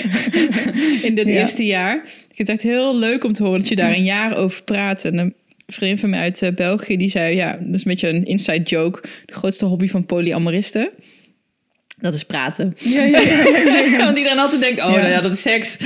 in 1.08 1.14
dit 1.14 1.26
eerste 1.26 1.64
jaar. 1.64 1.96
Ik 2.04 2.34
vind 2.34 2.48
het 2.48 2.48
echt 2.48 2.62
heel 2.62 2.98
leuk 2.98 3.24
om 3.24 3.32
te 3.32 3.42
horen 3.42 3.60
dat 3.60 3.68
je 3.68 3.76
daar 3.76 3.94
een 3.94 4.04
jaar 4.04 4.36
over 4.36 4.62
praat. 4.62 5.04
En 5.04 5.18
een 5.18 5.34
vriend 5.66 6.00
van 6.00 6.10
mij 6.10 6.20
uit 6.20 6.42
uh, 6.42 6.50
België, 6.50 6.96
die 6.96 7.10
zei, 7.10 7.36
ja, 7.36 7.52
dat 7.52 7.74
is 7.74 7.84
een 7.84 7.90
beetje 7.90 8.08
een 8.08 8.24
inside 8.24 8.62
joke. 8.62 9.00
De 9.26 9.32
grootste 9.32 9.64
hobby 9.64 9.88
van 9.88 10.06
polyamoristen 10.06 10.90
dat 12.00 12.14
is 12.14 12.24
praten. 12.24 12.74
Ja, 12.78 13.02
ja, 13.02 13.20
ja, 13.20 13.98
Want 14.04 14.18
iedereen 14.18 14.38
altijd 14.38 14.60
denkt, 14.60 14.80
oh, 14.80 14.86
nou 14.86 15.08
ja, 15.08 15.20
dat 15.20 15.32
is 15.32 15.42
seks. 15.42 15.78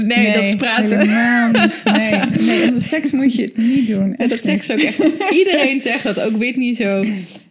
Nee, 0.00 0.32
dat 0.32 0.42
is 0.42 0.56
praten. 0.56 0.98
niet. 0.98 1.82
Nee, 1.92 2.20
nee, 2.38 2.80
seks 2.80 3.12
moet 3.12 3.34
je 3.34 3.52
niet 3.54 3.88
doen. 3.88 4.14
dat 4.16 4.42
seks 4.42 4.70
ook 4.70 4.78
echt. 4.78 4.98
Iedereen 5.40 5.80
zegt 5.80 6.02
dat, 6.02 6.20
ook 6.20 6.56
niet 6.56 6.76
zo. 6.76 7.04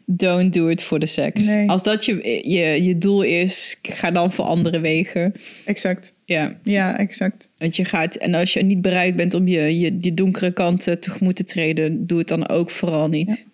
Don't 0.05 0.53
do 0.53 0.67
it 0.67 0.83
for 0.83 0.99
the 0.99 1.05
seks. 1.05 1.43
Als 1.67 1.83
dat 1.83 2.05
je, 2.05 2.41
je, 2.43 2.83
je 2.83 2.97
doel 2.97 3.21
is, 3.21 3.75
ga 3.81 4.11
dan 4.11 4.31
voor 4.31 4.45
andere 4.45 4.79
wegen. 4.79 5.33
Exact. 5.65 6.15
Ja. 6.25 6.57
Ja, 6.63 6.97
exact. 6.97 7.49
Want 7.57 7.75
je 7.75 7.85
gaat, 7.85 8.15
en 8.15 8.33
als 8.33 8.53
je 8.53 8.63
niet 8.63 8.81
bereid 8.81 9.15
bent 9.15 9.33
om 9.33 9.47
je, 9.47 9.79
je, 9.79 9.97
je 9.99 10.13
donkere 10.13 10.51
kanten 10.53 10.99
tegemoet 10.99 11.35
te 11.35 11.43
treden, 11.43 12.07
doe 12.07 12.17
het 12.17 12.27
dan 12.27 12.49
ook 12.49 12.71
vooral 12.71 13.07
niet. 13.07 13.45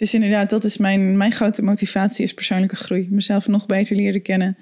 Is 0.00 0.14
inderdaad, 0.14 0.50
dat 0.50 0.64
is 0.64 0.76
mijn, 0.76 1.16
mijn 1.16 1.32
grote 1.32 1.62
motivatie, 1.62 2.24
is 2.24 2.34
persoonlijke 2.34 2.76
groei. 2.76 3.06
Mezelf 3.10 3.48
nog 3.48 3.66
beter 3.66 3.96
leren 3.96 4.22
kennen. 4.22 4.56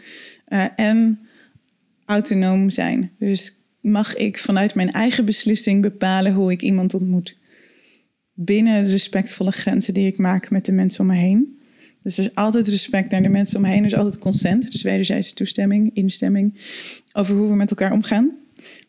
Uh, 0.49 0.65
en 0.77 1.21
autonoom 2.05 2.71
zijn. 2.71 3.11
Dus 3.19 3.57
mag 3.81 4.15
ik 4.17 4.39
vanuit 4.39 4.75
mijn 4.75 4.93
eigen 4.93 5.25
beslissing 5.25 5.83
bepalen 5.83 6.33
hoe 6.33 6.51
ik 6.51 6.63
iemand 6.63 6.95
ontmoet. 6.95 7.37
Binnen 8.33 8.85
de 8.85 8.91
respectvolle 8.91 9.51
grenzen 9.51 9.95
die 9.95 10.07
ik 10.07 10.19
maak 10.19 10.51
met 10.51 10.65
de 10.65 10.73
mensen 10.73 11.01
om 11.01 11.07
me 11.07 11.17
heen. 11.17 11.59
Dus 12.03 12.19
er 12.19 12.25
is 12.25 12.35
altijd 12.35 12.69
respect 12.69 13.11
naar 13.11 13.23
de 13.23 13.29
mensen 13.29 13.57
om 13.57 13.63
me 13.63 13.69
heen. 13.69 13.81
Er 13.81 13.87
is 13.87 13.95
altijd 13.95 14.19
consent, 14.19 14.73
dus 14.73 14.83
wederzijdse 14.83 15.35
toestemming, 15.35 15.91
instemming 15.95 16.55
over 17.13 17.37
hoe 17.37 17.49
we 17.49 17.55
met 17.55 17.71
elkaar 17.71 17.93
omgaan. 17.93 18.31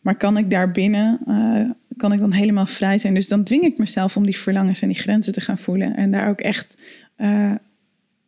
Maar 0.02 0.18
kan 0.18 0.38
ik 0.38 0.50
daarbinnen 0.50 1.20
uh, 1.28 1.70
kan 2.00 2.14
ik 2.14 2.20
dan 2.20 2.32
helemaal 2.32 2.66
vrij 2.66 2.98
zijn. 2.98 3.14
Dus 3.14 3.28
dan 3.28 3.44
dwing 3.44 3.64
ik 3.64 3.78
mezelf 3.78 4.18
om 4.18 4.26
die 4.26 4.38
verlangens 4.38 4.82
en 4.82 4.88
die 4.88 4.98
grenzen 4.98 5.34
te 5.34 5.42
gaan 5.42 5.58
voelen. 5.58 5.96
En 5.96 6.12
daar 6.12 6.30
ook 6.30 6.40
echt 6.40 6.82
uh, 7.18 7.52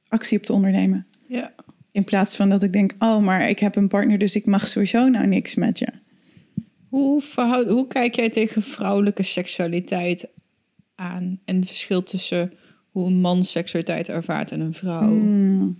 actie 0.08 0.38
op 0.38 0.44
te 0.44 0.54
ondernemen. 0.54 1.06
Ja. 1.28 1.54
In 1.92 2.04
plaats 2.04 2.36
van 2.36 2.50
dat 2.50 2.64
ik 2.64 2.74
denk, 2.74 2.92
oh, 3.00 3.24
maar 3.24 3.50
ik 3.50 3.60
heb 3.60 3.76
een 3.76 3.88
partner, 3.88 4.18
dus 4.18 4.36
ik 4.36 4.46
mag 4.46 4.68
sowieso 4.68 5.08
nou 5.08 5.28
niks 5.28 5.56
met 5.56 5.80
je. 5.80 5.88
Hoe, 6.90 7.22
verhoud, 7.22 7.68
hoe 7.68 7.88
kijk 7.88 8.16
jij 8.16 8.30
tegen 8.30 8.64
vrouwelijke 8.64 9.24
seksualiteit 9.24 10.28
aan? 10.96 11.40
En 11.46 11.56
het 11.56 11.68
verschil 11.68 12.04
tussen 12.04 12.54
hoe 12.90 13.08
een 13.08 13.20
man 13.20 13.44
seksualiteit 13.44 14.10
ervaart 14.10 14.52
en 14.52 14.60
een 14.60 14.74
vrouw? 14.74 15.08
Hmm. 15.08 15.80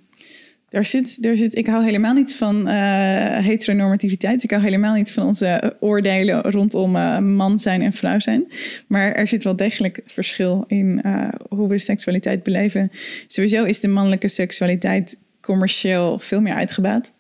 Daar 0.72 0.86
zit, 0.86 1.24
daar 1.24 1.36
zit, 1.36 1.56
ik 1.56 1.68
hou 1.68 1.84
helemaal 1.84 2.14
niet 2.14 2.36
van 2.36 2.68
eh, 2.68 3.46
heteronormativiteit. 3.46 4.44
Ik 4.44 4.52
hou 4.52 4.64
helemaal 4.64 4.96
niet 4.96 5.12
van 5.12 5.26
onze 5.26 5.76
oordelen 5.80 6.42
rondom 6.42 6.96
eh, 6.96 7.18
man 7.18 7.60
zijn 7.60 7.82
en 7.82 7.94
vrouw 7.94 8.20
zijn. 8.20 8.52
Maar 8.88 9.12
er 9.12 9.28
zit 9.28 9.44
wel 9.44 9.56
degelijk 9.56 10.02
verschil 10.06 10.64
in 10.68 11.02
eh, 11.02 11.28
hoe 11.50 11.68
we 11.68 11.80
seksualiteit 11.80 12.44
beleven. 12.44 12.92
Sowieso 13.28 13.64
is 13.64 13.80
de 13.80 13.88
mannelijke 13.88 14.28
seksualiteit 14.28 15.18
commercieel 15.42 16.20
veel 16.20 16.42
meer 16.42 16.54
uitgebaat. 16.54 17.14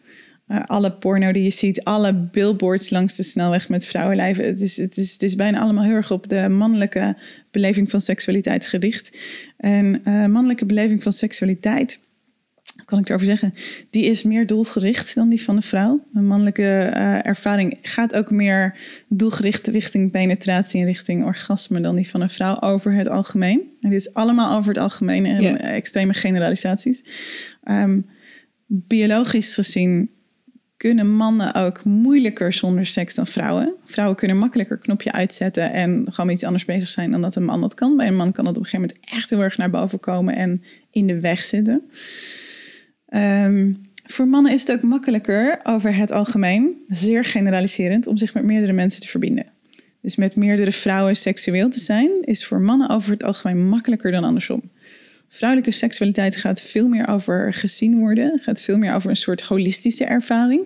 alle 0.66 0.91
porno 0.91 1.32
die 1.32 1.43
je 1.43 1.49
ziet, 1.49 1.84
alle 1.84 2.14
billboards 2.14 2.89
langs 2.89 3.16
de 3.16 3.24
snelweg 3.24 3.70
met 3.70 3.86
vrouwenlijven. 3.86 4.45
Het 4.45 4.62
is, 4.62 4.78
het, 4.78 4.97
is, 4.97 5.12
het 5.12 5.24
is 5.24 5.36
bijna 5.36 5.60
allemaal 5.60 5.84
heel 5.84 5.95
erg 5.95 6.12
op 6.12 6.30
de 6.30 6.49
mannelijke 6.49 7.16
beleving 7.52 7.89
van 7.89 8.02
seksualiteit 8.02 8.68
gericht. 8.68 9.18
En 9.58 10.02
mannelijke 10.04 10.66
beleving 10.66 11.04
van 11.04 11.12
seksualiteit 11.12 11.99
kan 12.92 13.00
ik 13.00 13.10
erover 13.10 13.26
zeggen? 13.26 13.54
Die 13.89 14.06
is 14.06 14.24
meer 14.24 14.48
doelgericht 14.48 15.16
dan 15.16 15.30
die 15.30 15.42
van 15.42 15.56
de 15.56 15.62
vrouw. 15.62 16.04
Een 16.14 16.28
mannelijke 16.28 16.62
uh, 16.96 17.26
ervaring 17.26 17.78
gaat 17.82 18.16
ook 18.16 18.32
meer 18.32 18.76
doelgericht 19.08 19.68
richting 19.68 20.12
penetratie 20.12 20.80
en 20.80 20.86
richting 20.86 21.26
orgasme 21.26 21.82
dan 21.82 21.96
die 21.96 22.10
van 22.10 22.22
een 22.22 22.30
vrouw 22.30 22.60
over 22.60 22.94
het 22.94 23.08
algemeen. 23.08 23.60
En 23.82 23.89
dit 23.89 24.00
is 24.00 24.14
allemaal 24.14 24.58
over 24.58 24.70
het 24.70 24.82
algemeen 24.82 25.26
en 25.26 25.62
extreme 25.62 26.14
generalisaties. 26.14 27.04
Ehm, 27.64 28.00
biologisch 28.68 29.54
gezien 29.54 30.10
kunnen 30.78 31.16
mannen 31.16 31.56
ook 31.56 31.84
moeilijker 31.84 32.54
zonder 32.54 32.86
seks 32.86 33.16
dan 33.16 33.28
vrouwen. 33.28 33.74
Vrouwen 33.86 34.18
kunnen 34.18 34.38
makkelijker 34.38 34.78
knopje 34.78 35.12
uitzetten 35.12 35.72
en 35.74 36.06
gewoon 36.10 36.30
iets 36.30 36.44
anders 36.44 36.66
bezig 36.66 36.89
zijn 36.89 37.12
dan 37.12 37.22
dat 37.22 37.36
een 37.36 37.46
man 37.46 37.62
dat 37.62 37.74
kan. 37.74 37.98
Bij 37.98 38.08
een 38.08 38.16
man 38.16 38.32
kan 38.32 38.46
dat 38.46 38.58
op 38.58 38.64
een 38.64 38.70
gegeven 38.70 38.88
moment 38.89 39.14
echt 39.14 39.30
heel 39.30 39.39
erg 39.39 39.58
naar 39.58 39.70
boven 39.70 40.00
komen 40.00 40.36
en 40.36 40.64
in 40.92 41.08
de 41.08 41.20
weg 41.20 41.39
zitten. 41.39 41.82
Um, 43.16 43.82
voor 44.05 44.28
mannen 44.28 44.51
is 44.51 44.62
het 44.62 44.72
ook 44.72 44.82
makkelijker 44.82 45.59
over 45.64 45.95
het 45.95 46.12
algemeen, 46.12 46.84
zeer 46.88 47.26
generaliserend, 47.26 48.07
om 48.07 48.18
zich 48.18 48.34
met 48.34 48.43
meerdere 48.43 48.74
mensen 48.74 49.01
te 49.01 49.07
verbinden. 49.07 49.45
Dus 50.01 50.16
met 50.16 50.36
meerdere 50.36 50.72
vrouwen 50.72 51.16
seksueel 51.16 51.70
te 51.70 51.80
zijn, 51.80 52.09
is 52.22 52.45
voor 52.45 52.62
mannen 52.62 52.89
over 52.89 53.12
het 53.12 53.24
algemeen 53.24 53.68
makkelijker 53.68 54.12
dan 54.12 54.24
andersom. 54.24 54.62
Vrouwelijke 55.28 55.72
seksualiteit 55.72 56.36
gaat 56.36 56.62
veel 56.62 56.88
meer 56.88 57.07
over 57.07 57.53
gezien 57.53 57.99
worden, 57.99 58.39
gaat 58.39 58.62
veel 58.62 58.78
meer 58.78 58.93
over 58.93 59.09
een 59.09 59.16
soort 59.16 59.41
holistische 59.41 60.05
ervaring 60.05 60.64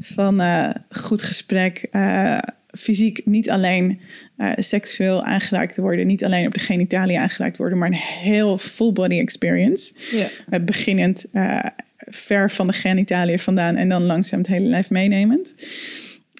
van 0.00 0.40
uh, 0.40 0.70
goed 0.90 1.22
gesprek, 1.22 1.86
uh, 1.92 2.38
fysiek 2.78 3.20
niet 3.24 3.50
alleen 3.50 4.00
uh, 4.38 4.52
seksueel 4.56 5.24
aangeraakt 5.24 5.74
te 5.74 5.80
worden, 5.80 6.06
niet 6.06 6.24
alleen 6.24 6.46
op 6.46 6.54
de 6.54 6.60
genitalie 6.60 7.18
aangeraakt 7.18 7.54
te 7.54 7.60
worden, 7.60 7.78
maar 7.78 7.88
een 7.88 7.94
heel 7.94 8.58
full 8.58 8.92
body 8.92 9.18
experience. 9.18 9.94
Yeah. 10.10 10.64
beginnend 10.64 11.26
uh, 11.32 11.64
ver 11.96 12.50
van 12.50 12.66
de 12.66 12.72
genitalie 12.72 13.38
vandaan 13.38 13.76
en 13.76 13.88
dan 13.88 14.02
langzaam 14.02 14.38
het 14.38 14.48
hele 14.48 14.68
lijf 14.68 14.90
meenemend. 14.90 15.54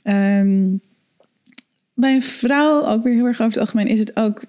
Um, 0.05 0.81
bij 1.95 2.15
een 2.15 2.23
vrouw, 2.23 2.87
ook 2.87 3.03
weer 3.03 3.15
heel 3.15 3.27
erg 3.27 3.41
over 3.41 3.53
het 3.53 3.59
algemeen, 3.59 3.87
is 3.87 3.99
het 3.99 4.17
ook. 4.17 4.45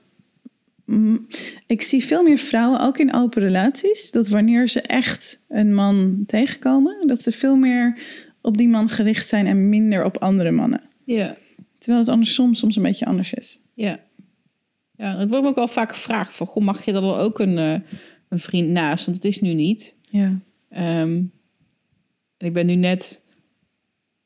Mm, 0.85 1.27
ik 1.67 1.81
zie 1.81 2.05
veel 2.05 2.23
meer 2.23 2.37
vrouwen, 2.37 2.79
ook 2.79 2.97
in 2.97 3.13
open 3.13 3.41
relaties, 3.41 4.11
dat 4.11 4.27
wanneer 4.27 4.69
ze 4.69 4.81
echt 4.81 5.39
een 5.47 5.73
man 5.73 6.23
tegenkomen, 6.27 7.07
dat 7.07 7.21
ze 7.21 7.31
veel 7.31 7.55
meer 7.55 7.97
op 8.41 8.57
die 8.57 8.67
man 8.67 8.89
gericht 8.89 9.27
zijn 9.27 9.47
en 9.47 9.69
minder 9.69 10.03
op 10.03 10.17
andere 10.17 10.51
mannen. 10.51 10.81
Ja. 11.03 11.37
Terwijl 11.81 11.99
het 11.99 12.11
andersom 12.11 12.53
soms 12.53 12.75
een 12.75 12.83
beetje 12.83 13.05
anders 13.05 13.33
is. 13.33 13.59
Ja. 13.73 13.99
Ja, 14.95 15.17
het 15.17 15.29
wordt 15.29 15.43
me 15.43 15.49
ook 15.49 15.55
wel 15.55 15.67
vaak 15.67 15.91
gevraagd 15.91 16.35
van, 16.35 16.47
goh, 16.47 16.63
mag 16.63 16.85
je 16.85 16.91
dan 16.91 17.03
ook 17.03 17.39
een, 17.39 17.57
uh, 17.57 17.73
een 18.29 18.39
vriend 18.39 18.69
naast? 18.69 19.05
Want 19.05 19.17
het 19.17 19.25
is 19.25 19.39
nu 19.39 19.53
niet. 19.53 19.95
Ja. 20.09 20.25
Um, 21.01 21.31
en 22.37 22.47
ik 22.47 22.53
ben 22.53 22.65
nu 22.65 22.75
net 22.75 23.21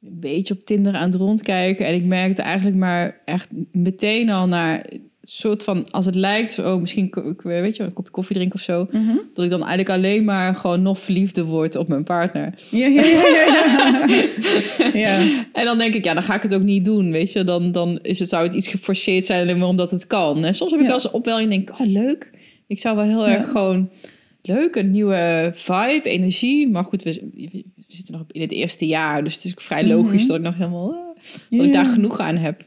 een 0.02 0.20
beetje 0.20 0.54
op 0.54 0.66
Tinder 0.66 0.96
aan 0.96 1.10
het 1.10 1.16
rondkijken. 1.16 1.86
En 1.86 1.94
ik 1.94 2.04
merkte 2.04 2.42
eigenlijk 2.42 2.78
maar 2.78 3.22
echt 3.26 3.50
meteen 3.72 4.30
al 4.30 4.48
naar 4.48 4.86
soort 5.28 5.64
van, 5.64 5.92
als 5.92 6.06
het 6.06 6.16
lijkt, 6.16 6.60
oh, 6.60 6.80
misschien 6.82 7.06
ik, 7.06 7.42
weet 7.42 7.76
je, 7.76 7.84
een 7.84 7.94
kopje 7.94 8.12
koffie 8.12 8.36
drinken 8.36 8.56
of 8.56 8.62
zo, 8.66 8.88
Mhm. 8.92 9.16
dat 9.34 9.44
ik 9.46 9.50
dan 9.52 9.60
eigenlijk 9.60 9.90
alleen 9.90 10.24
maar 10.24 10.56
gewoon 10.56 10.82
nog 10.82 11.00
verliefder 11.00 11.44
word 11.44 11.76
op 11.76 11.88
mijn 11.88 12.04
partner. 12.04 12.54
Ja, 12.70 12.88
ja, 12.88 13.02
ja, 13.04 13.28
ja. 13.28 14.06
ja. 15.06 15.46
En 15.54 15.66
dan 15.66 15.78
denk 15.78 15.94
ik, 15.94 16.04
ja, 16.06 16.14
dan 16.14 16.24
ga 16.24 16.36
ik 16.36 16.42
het 16.42 16.54
ook 16.54 16.62
niet 16.62 16.86
doen, 16.86 17.12
weet 17.12 17.32
je. 17.32 17.44
Dan, 17.44 17.72
dan 17.72 18.00
is 18.02 18.20
het, 18.20 18.30
zou 18.30 18.44
het 18.46 18.54
iets 18.54 18.68
geforceerd 18.68 19.26
zijn 19.26 19.42
alleen 19.42 19.58
maar 19.58 19.68
omdat 19.68 19.92
het 19.92 20.08
kan. 20.08 20.46
En 20.46 20.54
soms 20.54 20.72
heb 20.72 20.80
ik 20.80 20.86
wel 20.86 20.96
eens 20.96 21.06
een 21.06 21.12
opwelling 21.14 21.52
en 21.52 21.58
denk, 21.64 21.80
oh, 21.80 21.88
leuk. 21.88 22.32
Ik 22.68 22.80
zou 22.80 22.96
wel 22.96 23.06
heel 23.06 23.28
erg 23.28 23.50
gewoon 23.52 23.90
leuk, 24.42 24.76
een 24.76 24.92
nieuwe 24.92 25.52
vibe, 25.54 26.10
energie. 26.10 26.70
Maar 26.70 26.84
goed, 26.84 27.04
we, 27.04 27.30
we 27.36 27.64
zitten 27.88 28.14
nog 28.14 28.24
in 28.32 28.42
het 28.42 28.52
eerste 28.52 28.86
jaar, 28.88 29.24
dus 29.24 29.34
het 29.36 29.44
is 29.46 29.54
vrij 29.56 29.88
logisch 29.88 30.22
Mhm. 30.22 30.28
dat 30.28 30.38
ik 30.38 30.44
nog 30.44 30.56
helemaal, 30.58 30.92
eh, 30.94 31.58
dat 31.58 31.66
ik 31.68 31.74
daar 31.74 31.86
genoeg 31.86 32.20
aan 32.20 32.38
heb. 32.38 32.64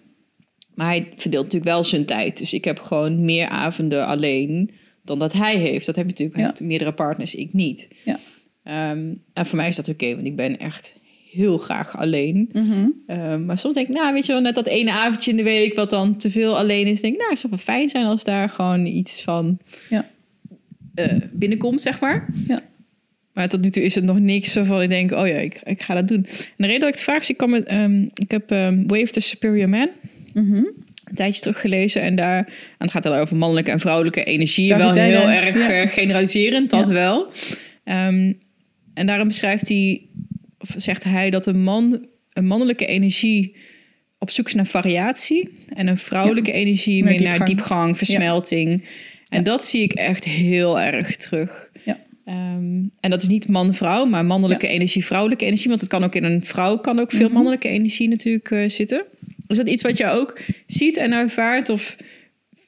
Maar 0.78 0.86
hij 0.88 1.08
verdeelt 1.16 1.44
natuurlijk 1.44 1.70
wel 1.72 1.84
zijn 1.84 2.04
tijd. 2.04 2.38
Dus 2.38 2.52
ik 2.52 2.64
heb 2.64 2.78
gewoon 2.78 3.24
meer 3.24 3.48
avonden 3.48 4.06
alleen 4.06 4.70
dan 5.04 5.18
dat 5.18 5.32
hij 5.32 5.56
heeft. 5.56 5.86
Dat 5.86 5.96
heb 5.96 6.04
je 6.10 6.24
natuurlijk 6.24 6.58
Ja. 6.58 6.66
meerdere 6.66 6.92
partners, 6.92 7.34
ik 7.34 7.52
niet. 7.52 7.88
Ja. 8.04 8.18
Ehm, 8.62 9.12
en 9.32 9.46
voor 9.46 9.56
mij 9.56 9.68
is 9.68 9.76
dat 9.76 9.88
oké, 9.88 10.14
want 10.14 10.26
ik 10.26 10.36
ben 10.36 10.58
echt 10.58 10.96
heel 11.30 11.58
graag 11.58 11.96
alleen. 11.96 12.48
Mhm. 12.52 12.88
Ehm, 13.06 13.44
maar 13.44 13.58
soms 13.58 13.74
denk 13.74 13.88
ik, 13.88 13.94
nou, 13.94 14.12
weet 14.12 14.26
je 14.26 14.32
wel, 14.32 14.40
net 14.40 14.54
dat 14.54 14.66
ene 14.66 14.90
avondje 14.92 15.30
in 15.30 15.36
de 15.36 15.42
week 15.42 15.74
wat 15.74 15.90
dan 15.90 16.16
te 16.16 16.30
veel 16.30 16.58
alleen 16.58 16.86
is. 16.86 17.00
Denk 17.00 17.12
ik, 17.12 17.18
nou, 17.18 17.30
het 17.30 17.40
zou 17.40 17.52
wel 17.52 17.62
fijn 17.62 17.88
zijn 17.88 18.04
als 18.06 18.24
daar 18.24 18.48
gewoon 18.48 18.86
iets 18.86 19.22
van 19.22 19.58
Ja. 19.88 20.10
eh, 20.94 21.16
binnenkomt, 21.32 21.82
zeg 21.82 22.00
maar. 22.00 22.28
Ja. 22.48 22.60
Maar 23.32 23.48
tot 23.48 23.60
nu 23.60 23.70
toe 23.70 23.82
is 23.82 23.94
het 23.94 24.04
nog 24.04 24.18
niks 24.18 24.54
waarvan 24.54 24.82
ik 24.82 24.88
denk, 24.88 25.10
oh 25.12 25.26
ja, 25.26 25.36
ik, 25.36 25.60
ik 25.64 25.82
ga 25.82 25.94
dat 25.94 26.08
doen. 26.08 26.24
En 26.26 26.54
de 26.56 26.66
reden 26.66 26.80
dat 26.80 26.88
ik 26.88 26.94
het 26.94 27.02
vraag 27.04 27.20
is, 27.20 27.30
ik, 27.30 27.46
met, 27.46 27.64
ehm, 27.66 28.02
ik 28.14 28.30
heb 28.30 28.50
ehm, 28.50 28.86
Wave 28.86 29.06
the 29.10 29.20
Superior 29.20 29.68
Man 29.68 29.88
Mhm. 30.44 30.64
een 31.04 31.14
tijdje 31.14 31.40
terug 31.40 31.60
gelezen. 31.60 32.02
En 32.02 32.16
daar 32.16 32.38
en 32.46 32.46
het 32.78 32.90
gaat 32.90 33.08
over 33.08 33.36
mannelijke 33.36 33.70
en 33.70 33.80
vrouwelijke 33.80 34.24
energie. 34.24 34.74
Wel 34.74 34.92
heel 34.94 35.28
erg 35.30 35.54
ja. 35.56 35.70
eh, 35.70 35.90
generaliserend, 35.90 36.70
dat 36.70 36.88
Ja. 36.88 36.92
wel. 36.94 37.32
Ehm, 37.84 38.32
en 38.94 39.06
daarom 39.06 39.28
beschrijft 39.28 39.68
hij, 39.68 40.02
of 40.58 40.74
zegt 40.76 41.04
hij 41.04 41.30
dat 41.30 41.46
een 41.46 41.62
man, 41.62 42.06
een 42.32 42.46
mannelijke 42.46 42.86
energie 42.86 43.56
op 44.18 44.30
zoek 44.30 44.46
is 44.46 44.54
naar 44.54 44.66
variatie. 44.66 45.48
En 45.74 45.86
een 45.86 45.98
vrouwelijke 45.98 46.52
energie 46.52 47.04
meer 47.04 47.22
naar 47.22 47.44
diepgang. 47.44 47.96
versmelting. 47.96 48.84
En 49.28 49.42
dat 49.42 49.64
zie 49.64 49.82
ik 49.82 49.92
echt 49.92 50.24
heel 50.24 50.80
erg 50.80 51.16
terug. 51.16 51.70
Ja. 51.84 52.00
Ehm, 52.24 52.82
en 53.00 53.10
dat 53.10 53.22
is 53.22 53.28
niet 53.28 53.48
man-vrouw, 53.48 54.04
maar 54.04 54.24
mannelijke 54.24 54.66
energie, 54.68 55.04
vrouwelijke 55.04 55.44
energie. 55.44 55.68
Want 55.68 55.80
het 55.80 55.88
kan 55.90 56.04
ook 56.04 56.14
in 56.14 56.24
een 56.24 56.44
vrouw, 56.44 56.78
kan 56.78 56.98
ook 56.98 57.10
veel 57.10 57.24
Mhm. 57.24 57.32
mannelijke 57.34 57.68
energie 57.68 58.08
natuurlijk 58.08 58.50
eh, 58.50 58.68
zitten. 58.68 59.04
Is 59.48 59.56
dat 59.56 59.68
iets 59.68 59.82
wat 59.82 59.96
je 59.96 60.06
ook 60.06 60.40
ziet 60.66 60.96
en 60.96 61.12
ervaart? 61.12 61.68
Of 61.68 61.96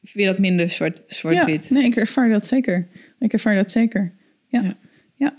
vind 0.03 0.19
je 0.19 0.25
dat 0.25 0.39
minder 0.39 0.71
zwart- 0.71 1.03
zwart-wit? 1.07 1.69
Ja, 1.69 1.75
nee, 1.75 1.85
ik 1.85 1.97
ervaar 1.97 2.29
dat 2.29 2.47
zeker. 2.47 2.89
Ik 3.19 3.33
ervaar 3.33 3.55
dat 3.57 3.71
zeker. 3.71 4.13
Ja, 4.49 4.77
Ja. 5.17 5.35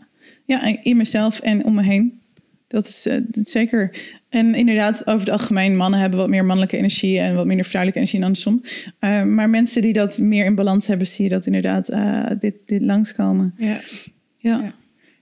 ja. 0.45 0.83
in 0.83 0.97
mezelf 0.97 1.39
en 1.39 1.65
om 1.65 1.75
me 1.75 1.83
heen. 1.83 2.19
Dat 2.67 2.87
is, 2.87 3.05
eh, 3.07 3.17
dat 3.27 3.45
is 3.45 3.51
zeker. 3.51 3.95
En 4.29 4.55
inderdaad, 4.55 5.07
over 5.07 5.19
het 5.19 5.29
algemeen, 5.29 5.75
mannen 5.75 5.99
hebben 5.99 6.19
wat 6.19 6.29
meer 6.29 6.45
mannelijke 6.45 6.77
energie 6.77 7.19
en 7.19 7.35
wat 7.35 7.45
minder 7.45 7.65
vrouwelijke 7.65 7.99
energie 7.99 8.19
en 8.19 8.25
andersom. 8.25 8.61
Eh, 8.99 9.23
maar 9.23 9.49
mensen 9.49 9.81
die 9.81 9.93
dat 9.93 10.17
meer 10.19 10.45
in 10.45 10.55
balans 10.55 10.87
hebben, 10.87 11.07
zie 11.07 11.23
je 11.23 11.29
dat 11.29 11.45
inderdaad 11.45 11.89
eh, 11.89 12.25
dit, 12.39 12.55
dit 12.65 12.81
langskomen. 12.81 13.53
Ja. 13.57 13.67
Ja. 13.67 14.59
Ja. 14.61 14.73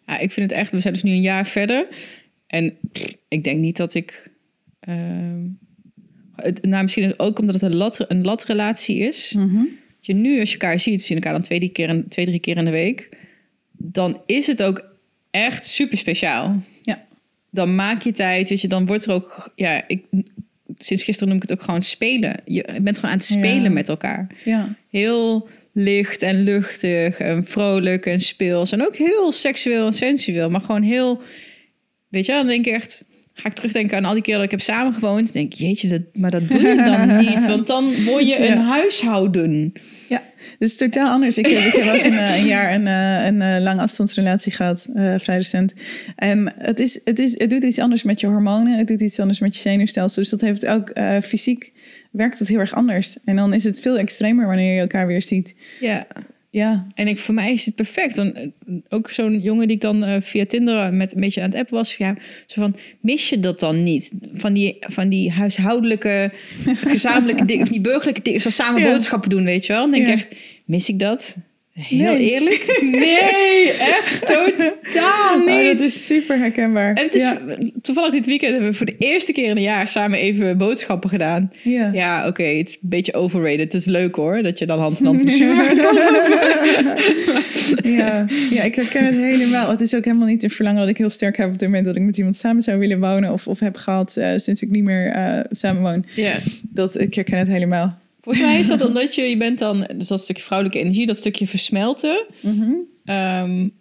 Ja, 0.05 0.17
ik 0.17 0.31
vind 0.31 0.49
het 0.51 0.59
echt, 0.59 0.71
we 0.71 0.79
zijn 0.79 0.93
dus 0.93 1.03
nu 1.03 1.11
een 1.11 1.21
jaar 1.21 1.47
verder. 1.47 1.87
En 2.47 2.77
ik 3.27 3.43
denk 3.43 3.59
niet 3.59 3.77
dat 3.77 3.93
ik. 3.93 4.29
ehm, 4.79 5.45
nou, 6.61 6.83
misschien 6.83 7.13
ook 7.17 7.39
omdat 7.39 7.55
het 7.55 7.63
een, 7.63 7.75
lat, 7.75 8.05
een 8.07 8.23
latrelatie 8.23 8.97
is. 8.99 9.33
Mhm. 9.37 9.61
Je 10.01 10.13
nu, 10.13 10.39
als 10.39 10.51
je 10.51 10.57
elkaar 10.57 10.79
ziet, 10.79 10.99
we 10.99 11.05
zien 11.05 11.17
elkaar 11.17 11.33
dan 11.33 11.41
twee, 11.41 11.57
drie 11.59 11.71
keer, 11.71 11.89
in- 11.89 12.07
twee, 12.07 12.25
drie 12.25 12.39
keer 12.39 12.57
in 12.57 12.65
de 12.65 12.71
week. 12.71 13.09
Dan 13.77 14.21
is 14.25 14.47
het 14.47 14.63
ook 14.63 14.83
echt 15.31 15.65
super 15.65 15.97
speciaal. 15.97 16.63
Ja. 16.83 17.05
Dan 17.51 17.75
maak 17.75 18.01
je 18.01 18.11
tijd, 18.11 18.49
weet 18.49 18.61
je, 18.61 18.67
dan 18.67 18.85
wordt 18.85 19.05
er 19.05 19.13
ook. 19.13 19.51
Ja, 19.55 19.83
ik, 19.87 20.03
sinds 20.77 21.03
gisteren 21.03 21.27
noem 21.33 21.37
ik 21.43 21.49
het 21.49 21.59
ook 21.59 21.65
gewoon 21.65 21.81
spelen. 21.81 22.35
Je 22.45 22.65
bent 22.81 22.95
gewoon 22.95 23.11
aan 23.11 23.17
het 23.17 23.27
spelen 23.27 23.63
Ja. 23.63 23.69
met 23.69 23.89
elkaar 23.89 24.27
Ja. 24.45 24.75
heel 24.89 25.47
licht 25.71 26.21
en 26.21 26.43
luchtig 26.43 27.17
en 27.19 27.45
vrolijk 27.45 28.05
en 28.05 28.19
speels. 28.19 28.71
En 28.71 28.85
ook 28.85 28.95
heel 28.95 29.31
seksueel 29.31 29.85
en 29.85 29.93
sensueel. 29.93 30.49
Maar 30.49 30.61
gewoon 30.61 30.81
heel... 30.81 31.21
Weet 32.07 32.25
je, 32.25 32.31
dan 32.31 32.47
denk 32.47 32.65
ik 32.65 32.73
echt... 32.73 33.03
Ga 33.39 33.47
ik 33.49 33.53
terugdenken 33.53 33.97
aan 33.97 34.05
al 34.05 34.13
die 34.13 34.21
keer 34.21 34.35
dat 34.35 34.43
ik 34.43 34.51
heb 34.51 34.61
samengewoond. 34.61 35.33
Denk 35.33 35.53
ik, 35.53 35.59
jeetje, 35.59 35.87
dat, 35.87 36.01
maar 36.13 36.31
dat 36.31 36.49
doe 36.51 36.61
je 36.61 36.75
dan 36.75 37.17
niet. 37.25 37.45
Want 37.45 37.67
dan 37.67 37.83
word 38.05 38.27
je 38.27 38.37
een 38.37 38.43
Ja. 38.57 38.61
huishouden. 38.61 39.73
Ja, 40.09 40.23
dat 40.59 40.69
is 40.69 40.75
totaal 40.75 41.09
anders. 41.09 41.37
Ik 41.37 41.45
heb, 41.45 41.63
ik 41.65 41.73
heb 41.73 41.95
ook 41.95 42.03
een, 42.05 42.17
eh, 42.17 42.39
een 42.39 42.45
jaar 42.45 42.73
een, 42.73 42.87
eh, 42.87 43.25
een, 43.25 43.41
een 43.41 43.61
lange 43.61 43.81
afstandsrelatie 43.81 44.51
gehad, 44.51 44.87
uh, 44.95 45.13
vrij 45.17 45.35
recent. 45.35 45.73
En 46.15 46.53
het, 46.57 46.79
is, 46.79 47.01
het, 47.03 47.19
is, 47.19 47.39
het 47.39 47.49
doet 47.49 47.63
iets 47.63 47.79
anders 47.79 48.03
met 48.03 48.19
je 48.19 48.27
hormonen, 48.27 48.77
het 48.77 48.87
doet 48.87 49.01
iets 49.01 49.19
anders 49.19 49.39
met 49.39 49.55
je 49.55 49.61
zenuwstelsel. 49.61 50.21
Dus 50.21 50.31
dat 50.31 50.41
heeft 50.41 50.65
ook 50.65 50.91
uh, 50.97 51.17
fysiek 51.21 51.71
werkt 52.11 52.39
het 52.39 52.47
heel 52.47 52.59
erg 52.59 52.73
anders. 52.73 53.17
En 53.25 53.35
dan 53.35 53.53
is 53.53 53.63
het 53.63 53.81
veel 53.81 53.97
extremer 53.97 54.47
wanneer 54.47 54.73
je 54.73 54.79
elkaar 54.79 55.07
weer 55.07 55.21
ziet. 55.21 55.55
Ja. 55.79 56.07
Ja. 56.51 56.87
En 56.95 57.07
ik, 57.07 57.19
voor 57.19 57.33
mij 57.33 57.53
is 57.53 57.65
het 57.65 57.75
perfect. 57.75 58.15
Dan, 58.15 58.33
eh, 58.33 58.47
ook 58.89 59.09
zo'n 59.09 59.39
jongen 59.39 59.67
die 59.67 59.75
ik 59.75 59.81
dan 59.81 60.03
uh, 60.03 60.15
via 60.19 60.45
Tinder 60.45 60.93
met 60.93 61.13
een 61.13 61.21
beetje 61.21 61.41
aan 61.41 61.49
het 61.49 61.59
appen 61.59 61.75
was. 61.75 61.95
Ja, 61.95 62.15
zo 62.45 62.61
van, 62.61 62.75
mis 63.01 63.29
je 63.29 63.39
dat 63.39 63.59
dan 63.59 63.83
niet? 63.83 64.11
Van 64.33 64.53
die, 64.53 64.77
van 64.79 65.09
die 65.09 65.31
huishoudelijke, 65.31 66.31
gezamenlijke 66.65 67.45
dingen, 67.45 67.63
of 67.63 67.71
die 67.71 67.81
burgerlijke 67.81 68.21
dingen, 68.21 68.41
zo 68.41 68.49
samen 68.49 68.81
ja. 68.81 68.91
boodschappen 68.91 69.29
doen, 69.29 69.43
weet 69.43 69.65
je 69.65 69.73
wel? 69.73 69.81
Dan 69.81 69.91
denk 69.91 70.07
ik 70.07 70.13
echt, 70.13 70.35
mis 70.65 70.89
ik 70.89 70.99
dat? 70.99 71.35
Heel 71.81 72.13
nee. 72.13 72.31
eerlijk? 72.31 72.77
Nee, 72.91 73.67
echt 73.67 74.27
totaal 74.27 75.37
niet. 75.37 75.49
Oh, 75.49 75.65
dat 75.65 75.79
is 75.79 76.05
super 76.05 76.37
herkenbaar. 76.37 76.93
En 76.93 77.03
het 77.03 77.15
is, 77.15 77.21
ja. 77.21 77.39
toevallig 77.81 78.11
dit 78.11 78.25
weekend 78.25 78.51
hebben 78.51 78.69
we 78.69 78.77
voor 78.77 78.85
de 78.85 78.95
eerste 78.97 79.31
keer 79.31 79.49
in 79.49 79.57
een 79.57 79.61
jaar 79.61 79.87
samen 79.87 80.19
even 80.19 80.57
boodschappen 80.57 81.09
gedaan. 81.09 81.51
Ja, 81.63 81.89
ja 81.93 82.19
oké, 82.19 82.27
okay, 82.27 82.57
het 82.57 82.67
is 82.67 82.73
een 82.73 82.89
beetje 82.89 83.13
overrated. 83.13 83.59
Het 83.59 83.73
is 83.73 83.85
leuk 83.85 84.15
hoor, 84.15 84.41
dat 84.41 84.59
je 84.59 84.65
dan 84.65 84.79
hand 84.79 84.99
in 84.99 85.05
hand 85.05 85.19
in 85.19 85.25
de 85.25 85.31
supermarkt 85.41 85.81
kan 85.81 85.95
lopen. 85.95 87.91
ja. 87.91 88.25
ja, 88.49 88.63
ik 88.63 88.75
herken 88.75 89.05
het 89.05 89.15
helemaal. 89.15 89.69
Het 89.69 89.81
is 89.81 89.95
ook 89.95 90.05
helemaal 90.05 90.27
niet 90.27 90.43
een 90.43 90.49
verlangen 90.49 90.79
dat 90.79 90.89
ik 90.89 90.97
heel 90.97 91.09
sterk 91.09 91.37
heb 91.37 91.45
op 91.45 91.51
het 91.51 91.61
moment 91.61 91.85
dat 91.85 91.95
ik 91.95 92.01
met 92.01 92.17
iemand 92.17 92.35
samen 92.35 92.61
zou 92.61 92.79
willen 92.79 92.99
wonen. 92.99 93.31
Of, 93.31 93.47
of 93.47 93.59
heb 93.59 93.77
gehad 93.77 94.15
uh, 94.17 94.31
sinds 94.35 94.61
ik 94.61 94.69
niet 94.69 94.83
meer 94.83 95.15
uh, 95.15 95.39
samen 95.51 95.81
woon. 95.81 96.05
Ja. 96.15 96.35
Dat, 96.69 97.01
ik 97.01 97.13
herken 97.13 97.37
het 97.37 97.47
helemaal. 97.47 97.98
Volgens 98.21 98.45
mij 98.45 98.59
is 98.59 98.67
dat 98.67 98.85
omdat 98.85 99.15
je, 99.15 99.21
je 99.21 99.37
bent 99.37 99.59
dan, 99.59 99.89
dus 99.95 100.07
dat 100.07 100.21
stukje 100.21 100.43
vrouwelijke 100.43 100.81
energie, 100.83 101.05
dat 101.05 101.17
stukje 101.17 101.47
versmelten. 101.47 102.25
Mm 102.41 102.59
-hmm. 102.59 103.15
um, 103.15 103.71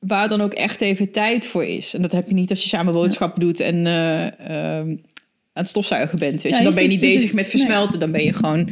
waar 0.00 0.28
dan 0.28 0.40
ook 0.40 0.52
echt 0.52 0.80
even 0.80 1.10
tijd 1.10 1.46
voor 1.46 1.64
is. 1.64 1.94
En 1.94 2.02
dat 2.02 2.12
heb 2.12 2.28
je 2.28 2.34
niet 2.34 2.50
als 2.50 2.62
je 2.62 2.68
samen 2.68 2.92
boodschappen 2.92 3.42
ja. 3.42 3.46
doet 3.46 3.60
en 3.60 3.86
uh, 3.86 4.78
um, 4.78 5.00
aan 5.52 5.62
het 5.62 5.68
stofzuigen 5.68 6.18
bent. 6.18 6.42
Weet 6.42 6.52
je? 6.52 6.58
Ja, 6.58 6.64
dan 6.64 6.74
ben 6.74 6.82
je 6.82 6.88
niet 6.88 7.00
bezig 7.00 7.20
zit, 7.20 7.34
met 7.34 7.48
versmelten, 7.48 7.90
nee. 7.90 7.98
dan 7.98 8.10
ben 8.10 8.24
je 8.24 8.32
gewoon. 8.32 8.70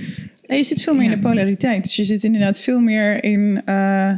Je 0.57 0.63
zit 0.63 0.83
veel 0.83 0.95
meer 0.95 1.05
in 1.05 1.11
de 1.11 1.29
polariteit. 1.29 1.83
Dus 1.83 1.97
je 1.97 2.05
zit 2.05 2.25
inderdaad 2.25 2.61
veel 2.61 2.81
meer 2.81 3.25
in 3.25 3.63
uh, 3.67 4.13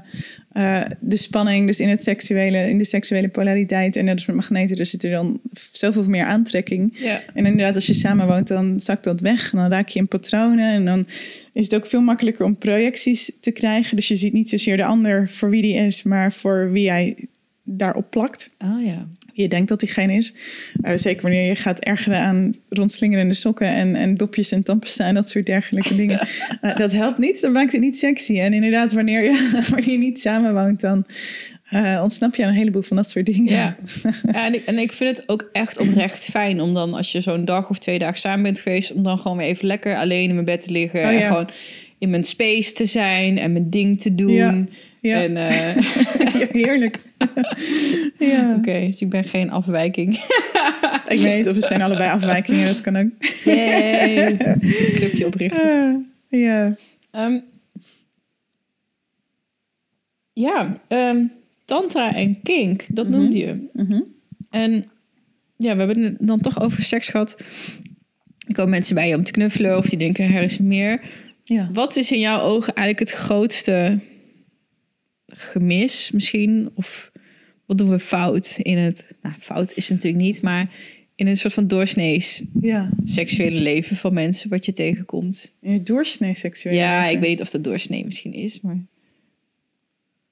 uh, 0.53 0.81
de 1.01 1.17
spanning, 1.17 1.67
dus 1.67 1.81
in, 1.81 1.89
het 1.89 2.03
seksuele, 2.03 2.69
in 2.69 2.79
de 2.79 2.85
seksuele 2.85 3.29
polariteit. 3.29 3.97
En 3.97 4.05
net 4.05 4.15
als 4.15 4.27
met 4.27 4.37
magneten, 4.37 4.77
er 4.77 4.87
zit 4.87 5.05
er 5.05 5.11
dan 5.11 5.41
zoveel 5.73 6.09
meer 6.09 6.25
aantrekking. 6.25 6.99
Ja. 6.99 7.21
En 7.35 7.47
inderdaad, 7.47 7.75
als 7.75 7.87
je 7.87 7.95
samen 7.95 8.27
woont, 8.27 8.49
dan 8.49 8.81
zakt 8.81 9.05
dat 9.05 9.21
weg. 9.21 9.51
Dan 9.51 9.71
raak 9.71 9.89
je 9.89 9.99
in 9.99 10.09
patronen. 10.09 10.73
En 10.73 10.85
dan 10.85 11.07
is 11.53 11.65
het 11.65 11.75
ook 11.75 11.87
veel 11.87 12.03
makkelijker 12.03 12.45
om 12.45 12.57
projecties 12.57 13.33
te 13.41 13.51
krijgen. 13.51 13.97
Dus 13.97 14.09
je 14.09 14.17
ziet 14.17 14.33
niet 14.33 14.49
zozeer 14.49 14.77
de 14.77 14.85
ander 14.85 15.29
voor 15.29 15.51
wie 15.51 15.63
die 15.63 15.75
is, 15.75 16.03
maar 16.03 16.33
voor 16.33 16.73
wie 16.73 16.91
hij 16.91 17.17
daarop 17.65 18.11
plakt. 18.11 18.51
Oh 18.59 18.85
ja. 18.85 19.09
Je 19.41 19.49
denkt 19.49 19.69
dat 19.69 19.81
diegene 19.81 20.13
is. 20.13 20.35
Uh, 20.83 20.93
zeker 20.97 21.23
wanneer 21.23 21.49
je 21.49 21.55
gaat 21.55 21.79
ergeren 21.79 22.21
aan 22.21 22.55
rondslingerende 22.69 23.35
sokken 23.35 23.67
en, 23.67 23.95
en 23.95 24.17
dopjes 24.17 24.53
en 24.53 24.63
tandpasta 24.63 25.07
en 25.07 25.15
dat 25.15 25.29
soort 25.29 25.47
dergelijke 25.47 25.97
dingen. 25.97 26.21
Uh, 26.63 26.77
dat 26.85 26.93
helpt 26.93 27.19
niet, 27.19 27.41
dan 27.41 27.53
maakt 27.53 27.73
het 27.73 27.81
niet 27.81 27.97
sexy. 27.97 28.41
En 28.41 28.53
inderdaad, 28.53 28.93
wanneer 28.93 29.23
je, 29.25 29.51
wanneer 29.71 29.91
je 29.91 29.99
niet 29.99 30.21
samenwoont, 30.21 30.81
dan 30.81 31.07
uh, 31.73 32.01
ontsnap 32.03 32.35
je 32.35 32.43
aan 32.43 32.49
een 32.49 32.55
heleboel 32.55 32.83
van 32.83 32.97
dat 32.97 33.11
soort 33.11 33.27
dingen. 33.27 33.53
Ja, 33.53 33.77
ja 34.33 34.47
en, 34.47 34.55
ik, 34.55 34.65
en 34.65 34.79
ik 34.79 34.93
vind 34.93 35.17
het 35.17 35.29
ook 35.29 35.49
echt 35.53 35.79
oprecht 35.79 36.25
fijn 36.25 36.61
om 36.61 36.75
dan, 36.75 36.95
als 36.95 37.13
je 37.13 37.21
zo'n 37.21 37.45
dag 37.45 37.71
of 37.71 37.79
twee 37.79 37.99
dagen 37.99 38.19
samen 38.19 38.43
bent 38.43 38.61
geweest, 38.61 38.93
om 38.93 39.03
dan 39.03 39.19
gewoon 39.19 39.37
weer 39.37 39.47
even 39.47 39.67
lekker 39.67 39.97
alleen 39.97 40.29
in 40.29 40.35
mijn 40.35 40.47
bed 40.47 40.61
te 40.61 40.73
liggen. 40.73 41.01
Oh, 41.01 41.13
ja. 41.13 41.21
En 41.21 41.27
gewoon 41.27 41.51
in 41.99 42.11
mijn 42.11 42.25
space 42.25 42.73
te 42.73 42.87
zijn 42.87 43.39
en 43.39 43.53
mijn 43.53 43.71
ding 43.71 44.01
te 44.01 44.15
doen. 44.15 44.33
Ja. 44.33 44.65
Ja. 45.01 45.23
En, 45.23 45.31
uh... 45.31 45.75
ja, 46.41 46.47
heerlijk. 46.53 47.01
ja. 48.19 48.49
Oké, 48.51 48.59
okay, 48.59 48.87
dus 48.87 49.01
ik 49.01 49.09
ben 49.09 49.25
geen 49.25 49.51
afwijking. 49.51 50.15
ik 51.07 51.21
weet 51.21 51.47
of 51.47 51.55
we 51.55 51.61
zijn 51.63 51.83
allebei 51.83 52.11
afwijkingen, 52.11 52.67
dat 52.67 52.81
kan 52.81 52.97
ook. 52.97 53.09
Yay, 53.45 54.27
een 54.27 54.37
clubje 54.97 55.27
oprichten. 55.27 56.07
Uh, 56.31 56.43
ja. 56.43 56.77
Um, 57.13 57.43
ja, 60.33 60.81
um, 60.89 61.33
tantra 61.65 62.15
en 62.15 62.43
kink, 62.43 62.85
dat 62.89 63.09
Mhm. 63.09 63.19
noemde 63.19 63.39
je. 63.39 63.69
Mm 63.73 63.87
-hmm. 63.87 64.05
En 64.51 64.91
ja, 65.57 65.73
we 65.77 65.79
hebben 65.83 66.03
het 66.03 66.17
dan 66.19 66.41
toch 66.41 66.61
over 66.61 66.83
seks 66.83 67.09
gehad. 67.09 67.37
Er 68.47 68.55
komen 68.55 68.71
mensen 68.71 68.95
bij 68.95 69.09
je 69.09 69.17
om 69.17 69.25
te 69.25 69.33
knuffelen 69.33 69.77
of 69.77 69.87
die 69.87 69.99
denken 69.99 70.35
er 70.35 70.43
is 70.43 70.59
meer. 70.59 71.01
Ja. 71.45 71.71
Wat 71.73 71.97
is 71.97 72.13
in 72.13 72.21
jouw 72.21 72.41
ogen 72.41 72.75
eigenlijk 72.75 73.11
het 73.11 73.19
grootste 73.19 73.99
gemis 75.35 76.11
misschien? 76.11 76.71
Of 76.75 77.11
wat 77.67 77.79
doen 77.79 77.91
we 77.91 77.99
fout 77.99 78.59
in 78.63 78.79
het... 78.79 79.05
Nou, 79.23 79.35
fout 79.39 79.77
is 79.77 79.89
het 79.89 79.97
natuurlijk 79.97 80.23
niet, 80.25 80.43
maar 80.43 80.71
in 81.15 81.27
een 81.27 81.37
soort 81.37 81.53
van 81.55 81.67
doorsnees 81.67 82.43
ja. 82.61 82.91
seksuele 83.05 83.61
leven 83.61 83.97
van 83.97 84.15
mensen 84.15 84.51
wat 84.51 84.65
je 84.65 84.73
tegenkomt. 84.73 85.53
In 85.61 85.73
het 85.73 85.87
doorsnee 85.87 86.35
seksuele 86.35 86.79
Ja, 86.79 86.99
leven. 87.01 87.15
ik 87.15 87.21
weet 87.21 87.29
niet 87.31 87.41
of 87.41 87.51
dat 87.51 87.65
doorsnee 87.65 88.05
misschien 88.05 88.33
is, 88.33 88.61
maar... 88.61 88.79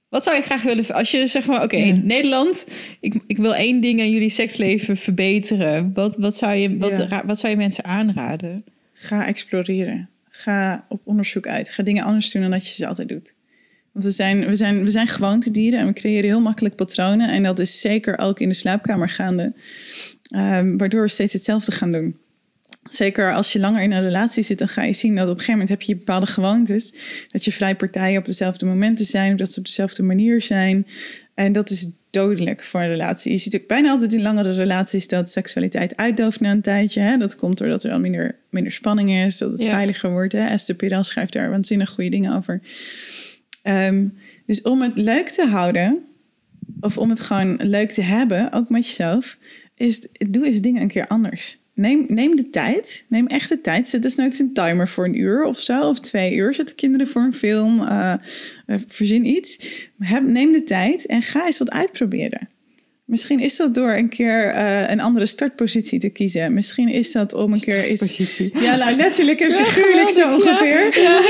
Wat 0.09 0.22
zou 0.22 0.36
je 0.36 0.42
graag 0.42 0.62
willen... 0.62 0.94
Als 0.94 1.11
je 1.11 1.26
zegt 1.26 1.46
van, 1.46 1.62
oké, 1.62 1.76
Ja. 1.76 1.96
Nederland... 1.96 2.66
Ik, 3.01 3.14
ik 3.26 3.36
wil 3.36 3.55
één 3.55 3.80
ding 3.80 4.01
aan 4.01 4.11
jullie 4.11 4.30
seksleven 4.30 4.96
verbeteren. 4.96 5.92
Wat, 5.94 6.16
wat, 6.16 6.36
zou, 6.36 6.55
je, 6.55 6.78
wat, 6.78 6.96
Ja. 6.96 7.22
wat 7.26 7.38
zou 7.38 7.53
je 7.53 7.59
mensen 7.59 7.84
aanraden? 7.84 8.64
Ga 8.92 9.26
exploreren. 9.26 10.09
Ga 10.28 10.86
op 10.88 11.01
onderzoek 11.05 11.46
uit. 11.46 11.70
Ga 11.70 11.82
dingen 11.82 12.05
anders 12.05 12.30
doen 12.30 12.42
dan 12.42 12.51
dat 12.51 12.66
je 12.66 12.72
ze 12.72 12.86
altijd 12.86 13.09
doet. 13.09 13.34
Want 13.93 14.05
we 14.05 14.11
zijn, 14.11 14.47
we 14.47 14.57
zijn, 14.57 14.84
we 14.84 14.91
zijn 14.91 15.07
gewoontedieren 15.07 15.80
en 15.80 15.86
we 15.86 15.93
creëren 15.93 16.24
heel 16.30 16.41
makkelijk 16.41 16.74
patronen. 16.76 17.30
En 17.30 17.43
dat 17.43 17.59
is 17.59 17.80
zeker 17.80 18.18
ook 18.18 18.41
in 18.41 18.49
de 18.49 18.55
slaapkamer 18.55 19.09
gaande. 19.09 19.53
Ehm, 20.30 20.76
waardoor 20.76 21.03
we 21.03 21.09
steeds 21.09 21.32
hetzelfde 21.32 21.72
gaan 21.72 21.93
doen. 21.93 22.16
Zeker 22.89 23.34
als 23.34 23.53
je 23.53 23.61
langer 23.61 23.82
in 23.82 23.93
een 23.93 24.03
relatie 24.03 24.43
zit, 24.43 24.59
dan 24.59 24.68
ga 24.68 24.82
je 24.82 24.93
zien 24.93 25.14
dat 25.14 25.22
op 25.24 25.28
een 25.30 25.34
gegeven 25.39 25.53
moment 25.53 25.68
heb 25.70 25.82
je 25.82 25.97
bepaalde 25.97 26.26
gewoontes. 26.26 26.95
Dat 27.26 27.45
je 27.45 27.53
vrij 27.53 27.76
partijen 27.76 28.18
op 28.18 28.24
dezelfde 28.24 28.66
momenten 28.66 29.07
zijn, 29.07 29.32
of 29.32 29.39
dat 29.39 29.53
ze 29.53 29.59
op 29.59 29.64
dezelfde 29.64 30.03
manier 30.03 30.43
zijn. 30.43 30.86
En 31.34 31.53
dat 31.53 31.70
is 31.70 31.86
dodelijk 32.11 32.62
voor 32.64 32.80
een 32.80 32.89
relatie. 32.89 33.32
Je 33.32 33.39
ziet 33.39 33.55
ook 33.61 33.66
bijna 33.66 33.91
altijd 33.91 34.12
in 34.12 34.22
langere 34.22 34.53
relaties 34.53 35.09
dat 35.09 35.30
seksualiteit 35.30 35.97
uitdooft 35.97 36.41
na 36.41 36.51
een 36.51 36.61
tijdje. 36.62 37.01
Hè? 37.01 37.16
Dat 37.16 37.36
komt 37.36 37.59
doordat 37.59 37.84
er 37.84 37.91
dan 37.91 38.01
minder, 38.01 38.36
minder 38.51 38.72
spanning 38.72 39.11
is, 39.12 39.39
dat 39.39 39.53
het 39.53 39.62
Ja. 39.62 39.70
veiliger 39.70 40.11
wordt. 40.11 40.32
Hè? 40.32 40.47
Esther 40.47 40.74
Perel 40.74 41.03
schrijft 41.03 41.32
daar 41.32 41.51
waanzinnig 41.51 41.91
goede 41.91 42.11
dingen 42.11 42.36
over. 42.36 42.61
Ehm, 43.62 44.09
dus 44.46 44.62
om 44.62 44.82
het 44.82 44.98
leuk 44.98 45.28
te 45.28 45.46
houden, 45.46 46.04
of 46.80 46.98
om 46.98 47.11
het 47.11 47.20
gewoon 47.20 47.56
leuk 47.62 47.90
te 47.90 48.02
hebben, 48.02 48.52
ook 48.52 48.68
met 48.68 48.86
jezelf, 48.86 49.38
is 49.74 50.06
doe 50.28 50.46
eens 50.46 50.61
dingen 50.61 50.82
een 50.82 50.88
keer 50.88 51.06
anders. 51.06 51.59
Neem, 51.74 52.04
neem 52.09 52.36
de 52.36 52.50
tijd. 52.50 53.04
Neem 53.09 53.26
echt 53.26 53.48
de 53.48 53.61
tijd. 53.61 53.88
Zet 53.88 54.02
nooit 54.16 54.38
een 54.38 54.52
timer 54.52 54.88
voor 54.88 55.04
een 55.04 55.20
uur 55.20 55.44
of 55.44 55.61
zo, 55.61 55.88
of 55.88 56.00
twee 56.00 56.34
uur. 56.34 56.54
Zet 56.54 56.68
de 56.68 56.74
kinderen 56.74 57.09
voor 57.09 57.22
een 57.22 57.32
film. 57.32 57.82
eh, 57.82 58.12
eh, 58.66 58.76
verzin 58.86 59.26
iets. 59.26 59.59
Neem 60.22 60.52
de 60.52 60.62
tijd 60.62 61.06
en 61.06 61.22
ga 61.22 61.46
eens 61.46 61.59
wat 61.59 61.70
uitproberen. 61.70 62.48
Misschien 63.09 63.40
is 63.40 63.56
dat 63.56 63.74
door 63.74 63.92
een 63.92 64.09
keer 64.09 64.44
eh, 64.44 64.90
een 64.90 65.00
andere 65.00 65.26
startpositie 65.26 65.98
te 65.98 66.09
kiezen. 66.09 66.52
Misschien 66.52 66.88
is 66.88 67.12
dat 67.12 67.34
om 67.34 67.52
een 67.52 67.61
keer 67.61 67.88
iets. 67.90 68.04
Startpositie. 68.04 68.61
Ja, 68.61 68.76
nou, 68.76 68.96
letterlijk 68.96 69.40
en 69.40 69.48
Ja, 69.50 69.64
figuurlijk 69.64 70.09
zo 70.09 70.20
ja. 70.20 70.34
ongeveer. 70.34 71.00
Ja, 71.00 71.20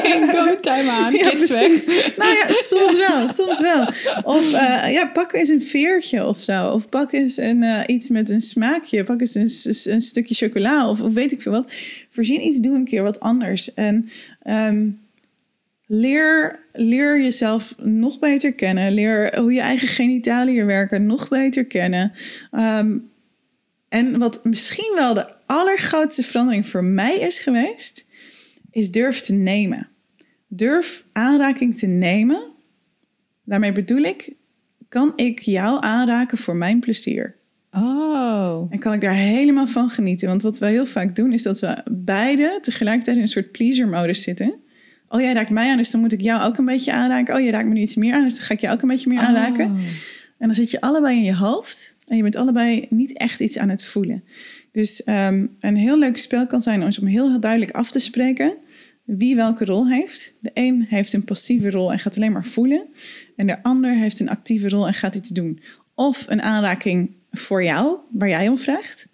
Drie, 0.00 0.32
go, 0.32 0.60
time 0.60 0.90
aan. 0.90 1.14
Ja, 1.14 1.30
precies. 1.30 1.86
Nou 2.16 2.30
ja, 2.34 2.46
soms 2.48 2.96
wel, 2.96 3.28
soms 3.28 3.60
wel. 3.60 3.86
Of 4.22 4.52
eh, 4.52 4.92
ja, 4.92 5.06
pak 5.06 5.32
eens 5.32 5.48
een 5.48 5.62
veertje 5.62 6.26
of 6.26 6.38
zo. 6.38 6.68
Of 6.68 6.88
pak 6.88 7.12
eens 7.12 7.36
een, 7.36 7.62
eh, 7.62 7.82
iets 7.86 8.08
met 8.08 8.30
een 8.30 8.40
smaakje. 8.40 9.04
Pak 9.04 9.20
eens 9.20 9.34
een, 9.34 9.92
een 9.92 10.00
stukje 10.00 10.34
chocola 10.34 10.90
of, 10.90 11.02
of 11.02 11.12
weet 11.12 11.32
ik 11.32 11.42
veel 11.42 11.52
wat. 11.52 11.72
Voorzien 12.10 12.46
iets, 12.46 12.58
doe 12.58 12.74
een 12.74 12.84
keer 12.84 13.02
wat 13.02 13.20
anders. 13.20 13.74
En 13.74 14.10
ehm, 14.42 14.86
leer, 15.88 16.60
leer 16.72 17.20
jezelf 17.22 17.74
nog 17.78 18.18
beter 18.18 18.52
kennen. 18.52 18.92
Leer 18.92 19.38
hoe 19.38 19.52
je 19.52 19.60
eigen 19.60 19.88
genitaliën 19.88 20.66
werken 20.66 21.06
nog 21.06 21.28
beter 21.28 21.64
kennen. 21.64 22.12
Ehm, 22.50 22.98
en 23.88 24.18
wat 24.18 24.44
misschien 24.44 24.92
wel 24.94 25.14
de 25.14 25.32
allergrootste 25.46 26.22
verandering 26.22 26.66
voor 26.66 26.84
mij 26.84 27.18
is 27.18 27.40
geweest, 27.40 28.06
is 28.70 28.90
durf 28.90 29.20
te 29.20 29.32
nemen. 29.32 29.88
Durf 30.46 31.04
aanraking 31.12 31.76
te 31.76 31.86
nemen. 31.86 32.52
Daarmee 33.44 33.72
bedoel 33.72 34.02
ik, 34.02 34.32
kan 34.88 35.12
ik 35.16 35.40
jou 35.40 35.82
aanraken 35.82 36.38
voor 36.38 36.56
mijn 36.56 36.80
plezier? 36.80 37.36
Oh. 37.72 38.66
En 38.70 38.78
kan 38.78 38.92
ik 38.92 39.00
daar 39.00 39.14
helemaal 39.14 39.66
van 39.66 39.90
genieten? 39.90 40.28
Want 40.28 40.42
wat 40.42 40.58
we 40.58 40.66
heel 40.66 40.86
vaak 40.86 41.16
doen, 41.16 41.32
is 41.32 41.42
dat 41.42 41.60
we 41.60 41.82
beide 41.90 42.58
tegelijkertijd 42.60 43.16
in 43.16 43.22
een 43.22 43.28
soort 43.28 43.52
pleaser-modus 43.52 44.22
zitten. 44.22 44.54
Oh, 45.08 45.20
jij 45.20 45.32
raakt 45.32 45.50
mij 45.50 45.70
aan, 45.70 45.76
dus 45.76 45.90
dan 45.90 46.00
moet 46.00 46.12
ik 46.12 46.20
jou 46.20 46.42
ook 46.42 46.58
een 46.58 46.64
beetje 46.64 46.92
aanraken. 46.92 47.34
Oh, 47.34 47.40
je 47.40 47.50
raakt 47.50 47.68
me 47.68 47.74
nu 47.74 47.80
iets 47.80 47.94
meer 47.94 48.14
aan, 48.14 48.22
dus 48.22 48.34
dan 48.36 48.44
ga 48.44 48.54
ik 48.54 48.60
jou 48.60 48.74
ook 48.74 48.82
een 48.82 48.88
beetje 48.88 49.08
meer 49.08 49.18
aanraken. 49.18 49.64
Oh. 49.64 49.78
En 50.38 50.46
dan 50.46 50.54
zit 50.54 50.70
je 50.70 50.80
allebei 50.80 51.16
in 51.16 51.24
je 51.24 51.34
hoofd 51.34 51.96
en 52.06 52.16
je 52.16 52.22
bent 52.22 52.36
allebei 52.36 52.86
niet 52.90 53.16
echt 53.16 53.40
iets 53.40 53.58
aan 53.58 53.68
het 53.68 53.84
voelen. 53.84 54.24
Dus 54.72 55.04
ehm, 55.04 55.46
een 55.60 55.76
heel 55.76 55.98
leuk 55.98 56.16
spel 56.16 56.46
kan 56.46 56.60
zijn 56.60 56.98
om 57.00 57.06
heel 57.06 57.40
duidelijk 57.40 57.70
af 57.70 57.90
te 57.90 57.98
spreken. 57.98 58.56
wie 59.04 59.36
welke 59.36 59.64
rol 59.64 59.88
heeft. 59.88 60.34
De 60.40 60.50
een 60.54 60.86
heeft 60.88 61.12
een 61.12 61.24
passieve 61.24 61.70
rol 61.70 61.92
en 61.92 61.98
gaat 61.98 62.16
alleen 62.16 62.32
maar 62.32 62.44
voelen. 62.44 62.86
En 63.36 63.46
de 63.46 63.62
ander 63.62 63.94
heeft 63.94 64.20
een 64.20 64.28
actieve 64.28 64.68
rol 64.68 64.86
en 64.86 64.94
gaat 64.94 65.14
iets 65.14 65.28
doen. 65.28 65.60
Of 65.94 66.24
een 66.28 66.42
aanraking 66.42 67.14
voor 67.30 67.64
jou, 67.64 67.98
waar 68.10 68.28
jij 68.28 68.48
om 68.48 68.58
vraagt. 68.58 69.08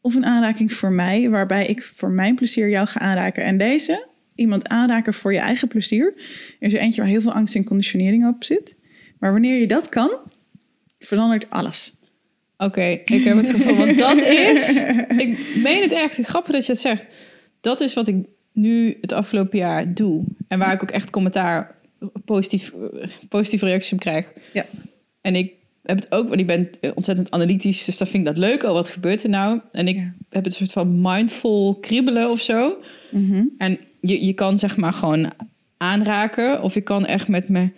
Of 0.00 0.14
een 0.14 0.24
aanraking 0.24 0.72
voor 0.72 0.92
mij, 0.92 1.30
waarbij 1.30 1.66
ik 1.66 1.82
voor 1.82 2.10
mijn 2.10 2.34
plezier 2.34 2.68
jou 2.68 2.86
ga 2.86 3.00
aanraken. 3.00 3.44
En 3.44 3.58
deze, 3.58 4.06
iemand 4.36 4.68
aanraken 4.68 5.14
voor 5.14 5.32
je 5.32 5.38
eigen 5.38 5.68
plezier, 5.68 6.14
is 6.58 6.72
er 6.72 6.80
eentje 6.80 7.00
waar 7.00 7.10
heel 7.10 7.20
veel 7.20 7.32
angst 7.32 7.54
en 7.54 7.64
conditionering 7.64 8.26
op 8.28 8.44
zit. 8.44 8.76
Maar 9.18 9.32
wanneer 9.32 9.60
je 9.60 9.66
dat 9.66 9.88
kan, 9.88 10.10
verandert 10.98 11.50
alles. 11.50 11.94
Oké, 12.58 12.82
ik 13.04 13.24
heb 13.24 13.36
het 13.36 13.50
gevoel, 13.50 13.76
want 13.76 13.98
dat 13.98 14.16
is... 14.50 14.76
Ik 15.16 15.60
meen 15.62 15.82
het 15.82 15.92
echt, 15.92 16.18
grappig 16.22 16.52
dat 16.54 16.66
je 16.66 16.72
het 16.72 16.80
zegt. 16.80 17.06
Dat 17.60 17.80
is 17.80 17.94
wat 17.94 18.08
ik 18.08 18.16
nu 18.52 18.96
het 19.00 19.12
afgelopen 19.12 19.58
jaar 19.58 19.94
doe. 19.94 20.24
En 20.48 20.58
waar 20.58 20.72
ik 20.74 20.82
ook 20.82 20.90
echt 20.90 21.10
commentaar, 21.10 21.74
positief, 22.24 22.72
positieve 23.28 23.64
reacties 23.64 23.92
op 23.92 23.98
krijg. 23.98 24.32
Ja. 24.52 24.64
En 25.20 25.34
ik 25.34 25.52
heb 25.82 25.96
het 25.96 26.12
ook, 26.12 26.28
want 26.28 26.40
ik 26.40 26.46
ben 26.46 26.70
ontzettend 26.94 27.30
analytisch, 27.30 27.84
dus 27.84 27.98
dan 27.98 28.06
vind 28.06 28.28
ik 28.28 28.34
dat 28.34 28.44
leuk. 28.44 28.62
Oh, 28.62 28.72
wat 28.72 28.88
gebeurt 28.88 29.22
er 29.22 29.28
nou? 29.28 29.60
En 29.72 29.88
ik 29.88 29.96
Ja. 29.96 30.12
heb 30.30 30.44
het 30.44 30.46
een 30.46 30.52
soort 30.66 30.72
van 30.72 31.00
mindful 31.00 31.74
kriebelen 31.80 32.30
of 32.30 32.40
zo. 32.40 32.76
Mhm. 33.10 33.44
En 33.58 33.78
je, 34.08 34.24
je 34.26 34.32
kan 34.32 34.58
zeg 34.58 34.76
maar 34.76 34.92
gewoon 34.92 35.32
aanraken. 35.76 36.62
Of 36.62 36.76
ik 36.76 36.84
kan 36.84 37.06
echt 37.06 37.28
met 37.28 37.48
me 37.48 37.70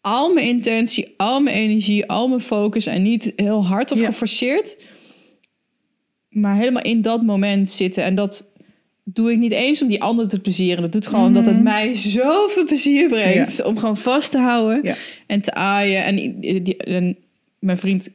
al 0.00 0.32
mijn 0.32 0.46
intentie, 0.46 1.14
al 1.16 1.40
mijn 1.40 1.56
energie, 1.56 2.06
al 2.06 2.28
mijn 2.28 2.40
focus 2.40 2.86
en 2.86 3.02
niet 3.02 3.32
heel 3.36 3.66
hard 3.66 3.92
of 3.92 4.00
Ja. 4.00 4.06
geforceerd. 4.06 4.78
Maar 6.28 6.56
helemaal 6.56 6.82
in 6.82 7.02
dat 7.02 7.22
moment 7.22 7.70
zitten. 7.70 8.04
En 8.04 8.14
dat 8.14 8.48
doe 9.04 9.32
ik 9.32 9.38
niet 9.38 9.52
eens 9.52 9.82
om 9.82 9.88
die 9.88 10.02
ander 10.02 10.28
te 10.28 10.40
plezieren. 10.40 10.82
Dat 10.82 10.92
doet 10.92 11.06
gewoon 11.06 11.34
dat 11.34 11.46
het 11.46 11.62
mij 11.62 11.94
zoveel 11.94 12.64
plezier 12.64 13.08
brengt. 13.08 13.62
Om 13.62 13.78
gewoon 13.78 13.96
vast 13.96 14.30
te 14.30 14.38
houden 14.38 14.80
Ja. 14.82 14.94
en 15.26 15.40
te 15.40 15.52
aaien. 15.54 16.04
En, 16.04 16.40
die, 16.40 16.76
en 16.76 17.16
mijn 17.58 17.78
vriend, 17.78 18.08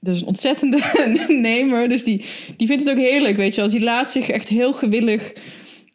dat 0.00 0.14
is 0.14 0.20
een 0.20 0.26
ontzettende 0.26 0.78
nemer. 1.28 1.88
Dus 1.88 2.04
die, 2.04 2.24
die 2.56 2.66
vindt 2.66 2.82
het 2.84 2.92
ook 2.92 3.04
heerlijk, 3.04 3.36
weet 3.36 3.54
je 3.54 3.60
wel. 3.60 3.70
Die 3.70 3.80
laat 3.80 4.10
zich 4.10 4.28
echt 4.28 4.48
heel 4.48 4.72
gewillig... 4.72 5.32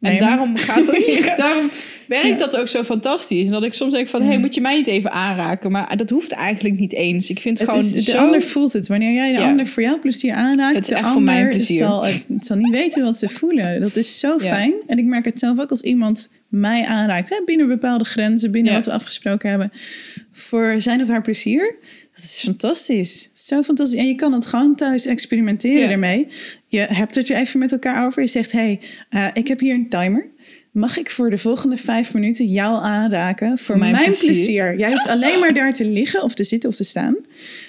En 0.01 0.17
daarom, 0.19 0.55
gaat 0.55 0.85
dat, 0.85 1.05
Ja. 1.17 1.35
daarom 1.35 1.69
werkt 2.07 2.27
Ja. 2.27 2.35
dat 2.35 2.55
ook 2.57 2.67
zo 2.67 2.83
fantastisch. 2.83 3.45
En 3.45 3.51
dat 3.51 3.63
ik 3.63 3.73
soms 3.73 3.93
denk 3.93 4.07
van, 4.07 4.21
hé, 4.21 4.27
hey, 4.27 4.37
moet 4.39 4.53
je 4.53 4.61
mij 4.61 4.75
niet 4.77 4.87
even 4.87 5.11
aanraken? 5.11 5.71
Maar 5.71 5.97
dat 5.97 6.09
hoeft 6.09 6.31
eigenlijk 6.31 6.79
niet 6.79 6.93
eens. 6.93 7.29
Ik 7.29 7.39
vind 7.39 7.59
het, 7.59 7.67
Het 7.67 7.77
gewoon 7.77 7.95
is, 7.95 8.05
de 8.05 8.11
zo... 8.11 8.17
ander 8.17 8.41
voelt 8.41 8.73
het. 8.73 8.87
Wanneer 8.87 9.13
jij 9.13 9.31
de 9.33 9.39
Ja. 9.39 9.49
ander 9.49 9.67
voor 9.67 9.83
jouw 9.83 9.99
plezier 9.99 10.33
aanraakt, 10.33 10.75
Het 10.75 10.83
is 10.83 10.89
de 10.89 10.95
echt 10.95 11.03
voor 11.07 11.15
ander 11.17 11.33
mijn 11.33 11.49
plezier. 11.49 11.77
Zal, 11.77 12.05
het, 12.05 12.27
zal 12.39 12.57
niet 12.57 12.71
weten 12.71 13.03
wat 13.03 13.17
ze 13.17 13.29
voelen. 13.29 13.81
Dat 13.81 13.95
is 13.95 14.19
zo 14.19 14.39
fijn. 14.39 14.73
En 14.87 14.97
ik 14.97 15.05
merk 15.05 15.25
het 15.25 15.39
zelf 15.39 15.59
ook 15.59 15.69
als 15.69 15.81
iemand 15.81 16.29
mij 16.47 16.85
aanraakt, 16.85 17.29
hè, 17.29 17.41
binnen 17.45 17.67
bepaalde 17.67 18.03
grenzen, 18.03 18.51
binnen 18.51 18.73
wat 18.73 18.85
we 18.85 18.91
afgesproken 18.91 19.49
hebben, 19.49 19.71
voor 20.31 20.75
zijn 20.79 21.01
of 21.01 21.07
haar 21.07 21.21
plezier. 21.21 21.75
Dat 22.17 22.25
is 22.25 22.39
fantastisch. 22.43 23.29
Zo 23.33 23.61
fantastisch. 23.63 23.99
En 23.99 24.07
je 24.07 24.15
kan 24.15 24.33
het 24.33 24.45
gewoon 24.45 24.75
thuis 24.75 25.05
experimenteren 25.05 25.89
ermee. 25.89 26.27
Je 26.67 26.79
hebt 26.79 27.15
het 27.15 27.29
er 27.29 27.35
even 27.37 27.59
met 27.59 27.71
elkaar 27.71 28.05
over. 28.05 28.21
Je 28.21 28.27
zegt, 28.27 28.51
hey, 28.51 28.79
eh, 29.09 29.25
ik 29.33 29.47
heb 29.47 29.59
hier 29.59 29.73
een 29.73 29.89
timer. 29.89 30.25
Mag 30.71 30.97
ik 30.97 31.09
voor 31.09 31.29
de 31.29 31.37
volgende 31.37 31.77
vijf 31.77 32.13
minuten 32.13 32.45
jou 32.45 32.83
aanraken 32.83 33.57
voor 33.57 33.77
mijn 33.77 33.91
mijn, 33.91 34.03
plezier. 34.05 34.25
plezier? 34.25 34.77
Jij 34.77 34.91
hoeft 34.91 35.07
alleen 35.07 35.39
maar 35.39 35.53
daar 35.59 35.73
te 35.73 35.85
liggen 35.85 36.23
of 36.23 36.33
te 36.33 36.43
zitten 36.43 36.69
of 36.69 36.75
te 36.75 36.83
staan. 36.83 37.15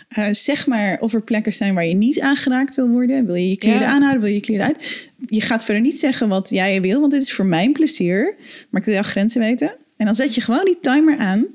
Eh, 0.08 0.26
zeg 0.32 0.66
maar 0.66 1.00
of 1.00 1.12
er 1.14 1.22
plekken 1.22 1.52
zijn 1.54 1.74
waar 1.74 1.86
je 1.86 1.94
niet 1.94 2.20
aangeraakt 2.20 2.74
wil 2.74 2.88
worden. 2.88 3.26
Wil 3.26 3.34
je 3.34 3.48
je 3.48 3.56
kleren 3.56 3.80
Ja. 3.80 3.86
aanhouden? 3.86 4.20
Wil 4.20 4.28
je 4.30 4.34
je 4.36 4.40
kleren 4.42 4.66
uit? 4.66 5.08
Je 5.26 5.40
gaat 5.40 5.64
verder 5.64 5.82
niet 5.82 5.98
zeggen 5.98 6.28
wat 6.28 6.50
jij 6.50 6.80
wil, 6.80 7.00
want 7.00 7.12
dit 7.12 7.22
is 7.22 7.32
voor 7.32 7.46
mijn 7.46 7.72
plezier. 7.72 8.34
Maar 8.70 8.80
ik 8.80 8.86
wil 8.86 8.94
jouw 8.96 9.02
grenzen 9.10 9.40
weten. 9.40 9.74
En 9.96 10.06
dan 10.06 10.14
zet 10.14 10.34
je 10.34 10.40
gewoon 10.40 10.64
die 10.64 10.78
timer 10.80 11.16
aan. 11.18 11.46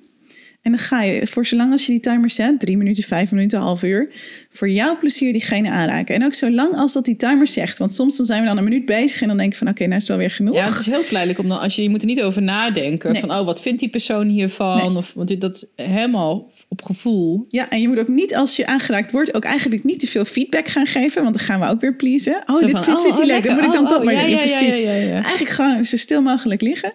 En 0.64 0.72
dan 0.72 0.80
ga 0.80 1.03
je, 1.03 1.28
voor 1.28 1.45
zolang 1.45 1.72
als 1.72 1.86
je 1.86 1.91
die 1.91 2.01
timer 2.01 2.30
zet, 2.30 2.59
drie 2.59 2.78
minuten, 2.78 3.03
vijf 3.03 3.32
minuten, 3.32 3.59
half 3.59 3.84
uur, 3.84 4.09
voor 4.54 4.70
jouw 4.70 4.97
plezier 4.97 5.32
diegene 5.34 5.70
aanraken. 5.70 6.16
En 6.16 6.26
ook 6.26 6.34
zo 6.34 6.51
lang 6.51 6.76
als 6.76 6.93
dat 6.93 7.06
die 7.06 7.16
timer 7.16 7.47
zegt. 7.47 7.78
Want 7.78 7.93
soms 7.93 8.18
dan 8.18 8.26
zijn 8.26 8.41
we 8.41 8.47
dan 8.47 8.58
een 8.58 8.64
minuut 8.64 8.86
bezig 8.86 9.22
en 9.22 9.28
dan 9.28 9.38
denk 9.38 9.51
je 9.51 9.58
van, 9.58 9.68
oké, 9.68 9.84
nou 9.84 9.95
is 9.95 10.01
het 10.01 10.08
wel 10.08 10.18
weer 10.18 10.32
genoeg. 10.32 10.56
Ja, 10.56 10.66
het 10.66 10.80
is 10.80 10.86
heel 10.86 11.01
verleidelijk 11.04 11.43
om 11.43 11.49
dan, 11.49 11.60
als 11.60 11.76
je, 11.76 11.84
je 11.84 11.89
moet 11.89 12.01
er 12.01 12.08
niet 12.08 12.22
over 12.22 12.41
nadenken. 12.41 13.12
Nee. 13.12 13.22
Van, 13.22 13.32
oh, 13.32 13.45
wat 13.45 13.62
vindt 13.62 13.80
die 13.80 13.89
persoon 13.89 14.28
hiervan? 14.28 14.78
Nee. 14.78 14.97
Of, 14.97 15.14
want 15.14 15.28
dit, 15.28 15.41
dat 15.41 15.56
is 15.56 15.86
helemaal 15.86 16.51
op 16.68 16.82
gevoel. 16.84 17.45
Ja, 17.49 17.70
en 17.70 17.82
je 17.82 17.88
moet 17.88 17.99
ook 17.99 18.08
niet 18.08 18.36
als 18.36 18.56
je 18.56 18.66
aangeraakt 18.66 19.12
wordt, 19.12 19.34
ook 19.34 19.43
eigenlijk 19.43 19.84
niet 19.84 19.99
te 19.99 20.08
veel 20.08 20.26
feedback 20.26 20.68
gaan 20.68 20.86
geven. 20.86 21.24
Want 21.24 21.38
dan 21.38 21.45
gaan 21.45 21.60
we 21.60 21.68
ook 21.68 21.82
weer 21.82 21.95
pleasen. 21.95 22.43
Oh, 22.45 22.60
dit, 22.60 22.70
van, 22.70 22.82
dit 22.82 22.93
oh, 22.93 23.01
vindt 23.01 23.18
hij 23.18 23.28
oh, 23.28 23.34
leuk. 23.34 23.43
Dan 23.43 23.56
moet 23.56 23.66
ik 23.66 23.72
dan 23.72 23.84
Oh, 23.84 23.89
dat 23.89 23.99
oh, 23.99 24.06
maar 24.06 24.30
ja, 24.30 24.38
precies. 24.38 24.82
ja. 24.82 25.12
Eigenlijk 25.12 25.49
gewoon 25.49 25.86
zo 25.86 25.97
stil 25.97 26.22
mogelijk 26.22 26.62
liggen. 26.62 26.93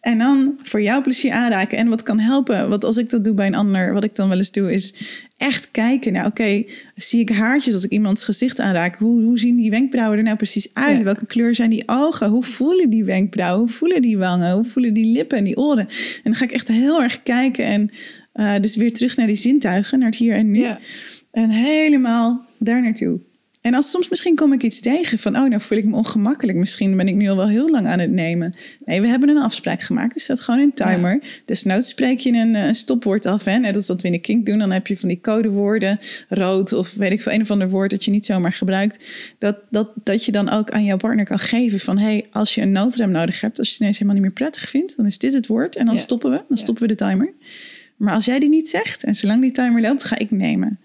En 0.00 0.18
dan 0.18 0.58
voor 0.62 0.82
jouw 0.82 1.00
plezier 1.02 1.32
aanraken. 1.32 1.78
En 1.78 1.88
wat 1.88 2.02
kan 2.02 2.18
helpen, 2.18 2.68
want 2.68 2.84
als 2.84 2.96
ik 2.96 3.10
dat 3.10 3.24
doe 3.24 3.34
bij 3.34 3.46
een 3.46 3.54
ander, 3.54 3.92
wat 3.92 4.04
ik 4.04 4.14
dan 4.14 4.28
wel 4.28 4.38
eens 4.38 4.50
doe, 4.50 4.72
is 4.72 4.92
echt 5.40 5.70
kijken. 5.70 6.12
Nou, 6.12 6.26
oké, 6.26 6.64
zie 6.96 7.20
ik 7.20 7.30
haartjes 7.30 7.74
als 7.74 7.84
ik 7.84 7.90
iemands 7.90 8.24
gezicht 8.24 8.60
aanraak? 8.60 8.96
Hoe, 8.96 9.22
hoe 9.22 9.38
zien 9.38 9.56
die 9.56 9.70
wenkbrauwen 9.70 10.18
er 10.18 10.24
nou 10.24 10.36
precies 10.36 10.70
uit? 10.72 10.98
Ja. 10.98 11.04
Welke 11.04 11.26
kleur 11.26 11.54
zijn 11.54 11.70
die 11.70 11.82
ogen? 11.86 12.28
Hoe 12.28 12.42
voelen 12.42 12.90
die 12.90 13.04
wenkbrauwen? 13.04 13.58
Hoe 13.58 13.68
voelen 13.68 14.02
die 14.02 14.18
wangen? 14.18 14.52
Hoe 14.52 14.64
voelen 14.64 14.94
die 14.94 15.12
lippen 15.12 15.38
en 15.38 15.44
die 15.44 15.56
oren? 15.56 15.88
En 15.88 16.20
dan 16.22 16.34
ga 16.34 16.44
ik 16.44 16.52
echt 16.52 16.68
heel 16.68 17.02
erg 17.02 17.22
kijken 17.22 17.64
en 17.64 17.90
eh, 18.32 18.54
dus 18.60 18.76
weer 18.76 18.92
terug 18.92 19.16
naar 19.16 19.26
die 19.26 19.36
zintuigen, 19.36 19.98
naar 19.98 20.08
het 20.08 20.18
hier 20.18 20.34
en 20.34 20.50
nu. 20.50 20.60
Ja. 20.60 20.78
En 21.30 21.50
helemaal 21.50 22.44
daar 22.58 22.82
naartoe. 22.82 23.20
En 23.60 23.74
als 23.74 23.90
soms 23.90 24.08
misschien 24.08 24.34
kom 24.34 24.52
ik 24.52 24.62
iets 24.62 24.80
tegen 24.80 25.18
van, 25.18 25.36
oh, 25.36 25.48
nou 25.48 25.60
voel 25.60 25.78
ik 25.78 25.84
me 25.84 25.96
ongemakkelijk. 25.96 26.58
Misschien 26.58 26.96
ben 26.96 27.08
ik 27.08 27.14
nu 27.14 27.28
al 27.28 27.36
wel 27.36 27.48
heel 27.48 27.68
lang 27.68 27.86
aan 27.86 27.98
het 27.98 28.10
nemen. 28.10 28.52
Nee, 28.84 29.00
we 29.00 29.06
hebben 29.06 29.28
een 29.28 29.38
afspraak 29.38 29.80
gemaakt. 29.80 30.14
Er 30.14 30.20
staat 30.20 30.40
gewoon 30.40 30.60
een 30.60 30.74
timer. 30.74 31.20
Desnoods 31.44 31.88
spreek 31.88 32.18
je 32.18 32.32
een, 32.32 32.54
eh, 32.54 32.66
een 32.66 32.74
stopwoord 32.74 33.26
af. 33.26 33.44
Hè? 33.44 33.56
Net 33.58 33.76
als 33.76 33.86
dat 33.86 34.00
we 34.00 34.06
in 34.06 34.12
de 34.12 34.20
kink 34.20 34.46
doen. 34.46 34.58
Dan 34.58 34.70
heb 34.70 34.86
je 34.86 34.96
van 34.98 35.08
die 35.08 35.20
codewoorden, 35.20 35.98
rood 36.28 36.72
of 36.72 36.94
weet 36.94 37.12
ik 37.12 37.22
veel, 37.22 37.32
een 37.32 37.40
of 37.40 37.50
ander 37.50 37.70
woord 37.70 37.90
dat 37.90 38.04
je 38.04 38.10
niet 38.10 38.24
zomaar 38.24 38.52
gebruikt. 38.52 39.06
Dat, 39.38 39.56
dat, 39.70 39.88
dat 40.04 40.24
je 40.24 40.32
dan 40.32 40.50
ook 40.50 40.70
aan 40.70 40.84
jouw 40.84 40.96
partner 40.96 41.24
kan 41.24 41.38
geven 41.38 41.80
van, 41.80 41.98
hey, 41.98 42.24
als 42.30 42.54
je 42.54 42.60
een 42.60 42.72
noodrem 42.72 43.10
nodig 43.10 43.40
hebt, 43.40 43.58
als 43.58 43.66
je 43.66 43.72
het 43.72 43.80
ineens 43.80 43.98
helemaal 43.98 44.20
niet 44.20 44.30
meer 44.30 44.38
prettig 44.48 44.68
vindt, 44.68 44.96
dan 44.96 45.06
is 45.06 45.18
dit 45.18 45.32
het 45.32 45.46
woord. 45.46 45.76
En 45.76 45.84
dan 45.84 45.94
Ja. 45.94 46.00
stoppen 46.00 46.30
we. 46.30 46.36
Dan 46.36 46.46
Ja. 46.48 46.56
stoppen 46.56 46.82
we 46.82 46.88
de 46.88 47.04
timer. 47.04 47.32
Maar 47.96 48.14
als 48.14 48.24
jij 48.24 48.38
die 48.38 48.48
niet 48.48 48.68
zegt 48.68 49.04
en 49.04 49.14
zolang 49.14 49.40
die 49.40 49.50
timer 49.50 49.80
loopt, 49.80 50.04
ga 50.04 50.18
ik 50.18 50.30
nemen. 50.30 50.78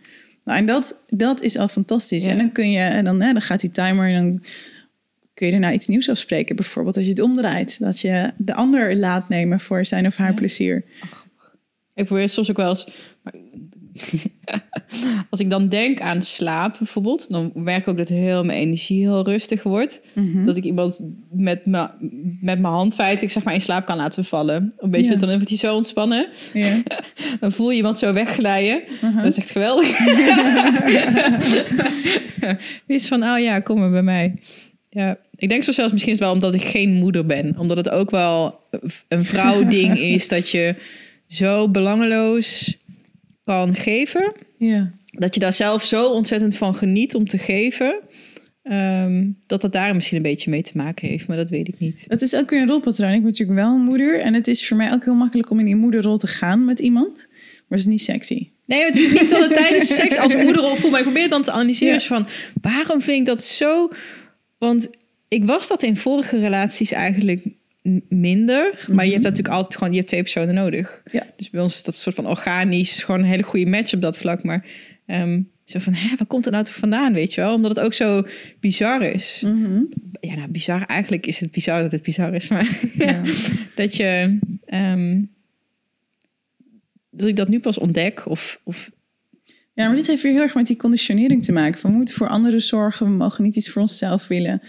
Nou, 0.45 0.57
en 0.57 0.65
dat, 0.65 1.03
dat 1.07 1.41
is 1.41 1.57
al 1.57 1.67
fantastisch. 1.67 2.25
Ja. 2.25 2.31
En 2.31 2.37
dan 2.37 2.51
kun 2.51 2.71
je, 2.71 2.79
en 2.79 3.05
dan, 3.05 3.21
hè, 3.21 3.31
dan 3.31 3.41
gaat 3.41 3.59
die 3.59 3.71
timer 3.71 4.07
en 4.09 4.23
dan 4.23 4.43
kun 5.33 5.45
je 5.45 5.51
daarna 5.51 5.71
iets 5.71 5.87
nieuws 5.87 6.09
afspreken. 6.09 6.55
Bijvoorbeeld 6.55 6.95
als 6.95 7.05
je 7.05 7.11
het 7.11 7.21
omdraait. 7.21 7.79
Dat 7.79 7.99
je 7.99 8.31
de 8.37 8.53
ander 8.53 8.95
laat 8.95 9.29
nemen 9.29 9.59
voor 9.59 9.85
zijn 9.85 10.07
of 10.07 10.15
haar 10.15 10.33
plezier. 10.33 10.83
Ik 11.93 12.05
probeer 12.05 12.23
het 12.23 12.31
soms 12.33 12.49
ook 12.49 12.57
wel 12.57 12.69
eens... 12.69 12.87
maar- 13.21 13.33
Als 15.29 15.39
ik 15.39 15.49
dan 15.49 15.69
denk 15.69 15.99
aan 15.99 16.21
slaap 16.21 16.75
bijvoorbeeld... 16.77 17.29
dan 17.29 17.51
merk 17.53 17.81
ik 17.81 17.87
ook 17.87 17.97
dat 17.97 18.07
heel 18.07 18.43
mijn 18.43 18.59
energie 18.59 19.01
heel 19.01 19.23
rustig 19.23 19.63
wordt. 19.63 20.01
Mhm. 20.13 20.45
Dat 20.45 20.55
ik 20.57 20.63
iemand 20.63 20.99
met, 21.31 21.65
me, 21.65 21.87
met 22.41 22.59
mijn 22.59 22.73
hand 22.73 22.95
feitelijk 22.95 23.33
zeg 23.33 23.43
maar, 23.43 23.53
in 23.53 23.61
slaap 23.61 23.85
kan 23.85 23.97
laten 23.97 24.25
vallen. 24.25 24.73
Een 24.77 24.89
beetje, 24.89 25.11
Ja. 25.11 25.17
dan 25.17 25.29
wordt 25.29 25.49
hij 25.49 25.57
zo 25.57 25.75
ontspannen. 25.75 26.27
Ja. 26.53 26.81
Dan 27.39 27.51
voel 27.51 27.69
je 27.69 27.75
iemand 27.77 27.97
zo 27.97 28.13
wegglijden. 28.13 28.83
Uh-huh. 29.03 29.15
Dat 29.15 29.25
is 29.25 29.37
echt 29.37 29.51
geweldig. 29.51 29.99
Is 32.87 33.07
van, 33.07 33.23
oh 33.23 33.39
ja, 33.39 33.59
kom 33.59 33.79
maar 33.79 33.91
bij 33.91 34.03
mij. 34.03 34.35
Ja, 34.89 35.17
ik 35.35 35.49
denk 35.49 35.63
zo 35.63 35.71
zelfs 35.71 35.91
misschien 35.91 36.13
is 36.13 36.19
wel 36.19 36.31
omdat 36.31 36.53
ik 36.53 36.63
geen 36.63 36.93
moeder 36.93 37.25
ben. 37.25 37.55
Omdat 37.57 37.77
het 37.77 37.89
ook 37.89 38.09
wel 38.09 38.59
een 39.07 39.25
vrouwding 39.25 39.97
is 39.97 40.27
dat 40.27 40.49
je 40.49 40.75
zo 41.27 41.69
belangeloos 41.69 42.77
kan 43.45 43.75
geven. 43.75 44.33
ja. 44.57 44.91
Dat 45.17 45.33
je 45.33 45.39
daar 45.39 45.53
zelf 45.53 45.83
zo 45.83 46.09
ontzettend 46.09 46.55
van 46.55 46.75
geniet 46.75 47.15
om 47.15 47.27
te 47.27 47.37
geven. 47.37 47.99
ehm, 48.63 49.29
dat 49.47 49.61
dat 49.61 49.71
daar 49.71 49.95
misschien 49.95 50.17
een 50.17 50.23
beetje 50.23 50.49
mee 50.49 50.61
te 50.63 50.71
maken 50.75 51.07
heeft. 51.07 51.27
Maar 51.27 51.37
dat 51.37 51.49
weet 51.49 51.67
ik 51.67 51.79
niet. 51.79 52.05
Het 52.07 52.21
is 52.21 52.35
ook 52.35 52.49
weer 52.49 52.61
een 52.61 52.67
rolpatroon. 52.67 53.09
Ik 53.11 53.15
ben 53.21 53.25
natuurlijk 53.31 53.59
wel 53.59 53.73
een 53.75 53.81
moeder. 53.83 54.19
En 54.19 54.33
het 54.33 54.47
is 54.47 54.67
voor 54.67 54.77
mij 54.77 54.91
ook 54.93 55.03
heel 55.03 55.13
makkelijk 55.13 55.49
om 55.49 55.59
in 55.59 55.65
die 55.65 55.75
moederrol 55.75 56.17
te 56.17 56.27
gaan 56.27 56.65
met 56.65 56.79
iemand. 56.79 57.15
Maar 57.17 57.65
het 57.67 57.79
is 57.79 57.85
niet 57.85 58.01
sexy. 58.01 58.49
Nee, 58.65 58.83
het 58.85 58.95
is 58.95 59.11
niet 59.21 59.29
dat 59.29 59.43
het 59.43 59.53
tijdens 59.63 59.95
seks 59.95 60.17
als 60.17 60.35
moederrol 60.35 60.75
voel. 60.75 60.89
Maar 60.91 60.99
ik 60.99 61.05
probeer 61.05 61.29
dan 61.29 61.41
te 61.43 61.51
analyseren 61.51 61.93
Ja. 61.93 61.99
van... 61.99 62.27
waarom 62.61 63.01
vind 63.01 63.17
ik 63.19 63.25
dat 63.25 63.43
zo... 63.43 63.89
Want 64.57 64.89
ik 65.27 65.43
was 65.45 65.67
dat 65.67 65.83
in 65.83 65.97
vorige 65.97 66.39
relaties 66.39 66.91
eigenlijk 66.91 67.43
minder. 68.09 68.85
Maar 68.91 69.05
je 69.05 69.11
hebt 69.11 69.23
natuurlijk 69.23 69.55
altijd 69.55 69.73
gewoon... 69.75 69.89
Je 69.89 69.97
hebt 69.97 70.09
twee 70.09 70.21
personen 70.21 70.55
nodig. 70.55 71.01
Ja. 71.05 71.27
Dus 71.35 71.49
bij 71.49 71.61
ons 71.61 71.73
is 71.73 71.83
dat 71.83 71.93
een 71.93 71.99
soort 71.99 72.15
van 72.15 72.27
organisch... 72.27 73.03
gewoon 73.03 73.19
een 73.19 73.27
hele 73.27 73.43
goede 73.43 73.69
match 73.69 73.93
op 73.93 74.01
dat 74.01 74.17
vlak. 74.17 74.43
Maar 74.43 74.65
ehm, 75.05 75.41
zo 75.65 75.79
van... 75.79 75.93
Hè, 75.93 76.15
waar 76.17 76.27
komt 76.27 76.45
het 76.45 76.53
nou 76.53 76.65
vandaan, 76.69 77.13
weet 77.13 77.33
je 77.33 77.41
wel? 77.41 77.53
Omdat 77.53 77.75
het 77.75 77.85
ook 77.85 77.93
zo 77.93 78.27
bizar 78.59 79.01
is. 79.01 79.43
Ja, 80.19 80.35
nou, 80.35 80.49
bizar. 80.49 80.85
Eigenlijk 80.85 81.25
is 81.25 81.39
het 81.39 81.51
bizar 81.51 81.81
dat 81.81 81.91
het 81.91 82.01
bizar 82.01 82.33
is. 82.33 82.49
Maar 82.49 82.79
Ja. 82.97 83.21
dat 83.75 83.95
je... 83.95 84.37
ehm, 84.65 85.21
dat 87.17 87.27
ik 87.27 87.35
dat 87.35 87.47
nu 87.47 87.59
pas 87.59 87.77
ontdek 87.77 88.29
of, 88.29 88.59
of 88.63 88.91
Ja, 89.73 89.87
maar 89.87 89.95
dit 89.95 90.07
heeft 90.07 90.21
weer 90.21 90.31
heel 90.31 90.41
erg 90.41 90.55
met 90.55 90.67
die 90.67 90.77
conditionering 90.77 91.43
te 91.43 91.51
maken. 91.51 91.81
We 91.81 91.87
moeten 91.87 92.15
voor 92.15 92.27
anderen 92.27 92.61
zorgen, 92.61 93.05
we 93.05 93.11
mogen 93.11 93.43
niet 93.43 93.55
iets 93.55 93.69
voor 93.69 93.81
onszelf 93.81 94.27
willen. 94.27 94.61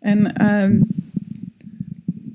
En 0.00 0.32
ehm, 0.34 0.80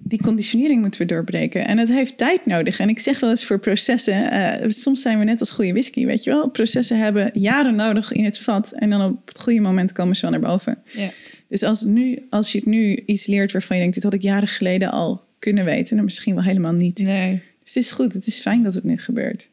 die 0.10 0.22
conditionering 0.22 0.82
moeten 0.82 1.02
we 1.02 1.08
doorbreken. 1.08 1.68
En 1.68 1.78
het 1.78 1.90
heeft 1.90 2.18
tijd 2.18 2.46
nodig. 2.46 2.80
En 2.80 2.90
ik 2.90 3.00
zeg 3.00 3.20
wel 3.20 3.30
eens 3.30 3.46
voor 3.46 3.60
processen, 3.60 4.32
eh, 4.32 4.70
soms 4.70 5.02
zijn 5.02 5.20
we 5.20 5.26
net 5.26 5.40
als 5.40 5.52
goede 5.52 5.72
whisky, 5.72 6.06
weet 6.06 6.24
je 6.24 6.30
wel. 6.30 6.50
Processen 6.50 7.00
hebben 7.00 7.32
jaren 7.34 7.76
nodig 7.76 8.12
in 8.12 8.26
het 8.26 8.40
vat. 8.40 8.72
En 8.72 8.90
dan 8.90 9.12
op 9.12 9.28
het 9.28 9.40
goede 9.40 9.60
moment 9.60 9.92
komen 9.92 10.16
ze 10.16 10.22
wel 10.22 10.32
naar 10.32 10.50
boven. 10.50 10.78
Ja. 10.92 11.10
Dus 11.48 11.64
als, 11.64 11.84
nu, 11.84 12.26
als 12.30 12.52
je 12.52 12.58
het 12.58 12.68
nu 12.68 13.04
iets 13.06 13.26
leert 13.26 13.52
waarvan 13.52 13.76
je 13.76 13.82
denkt, 13.82 13.96
dit 13.96 14.04
had 14.04 14.14
ik 14.14 14.22
jaren 14.22 14.48
geleden 14.48 14.92
al 14.92 15.26
kunnen 15.40 15.66
weten. 15.66 15.96
Dan 15.96 16.06
misschien 16.06 16.36
wel 16.36 16.44
helemaal 16.44 16.74
niet. 16.74 17.00
Nee. 17.00 17.42
Dus 17.64 17.74
het 17.74 17.84
is 17.84 17.92
goed, 17.92 18.14
het 18.14 18.28
is 18.28 18.40
fijn 18.40 18.64
dat 18.64 18.74
het 18.74 18.84
nu 18.84 18.98
gebeurt. 18.98 19.50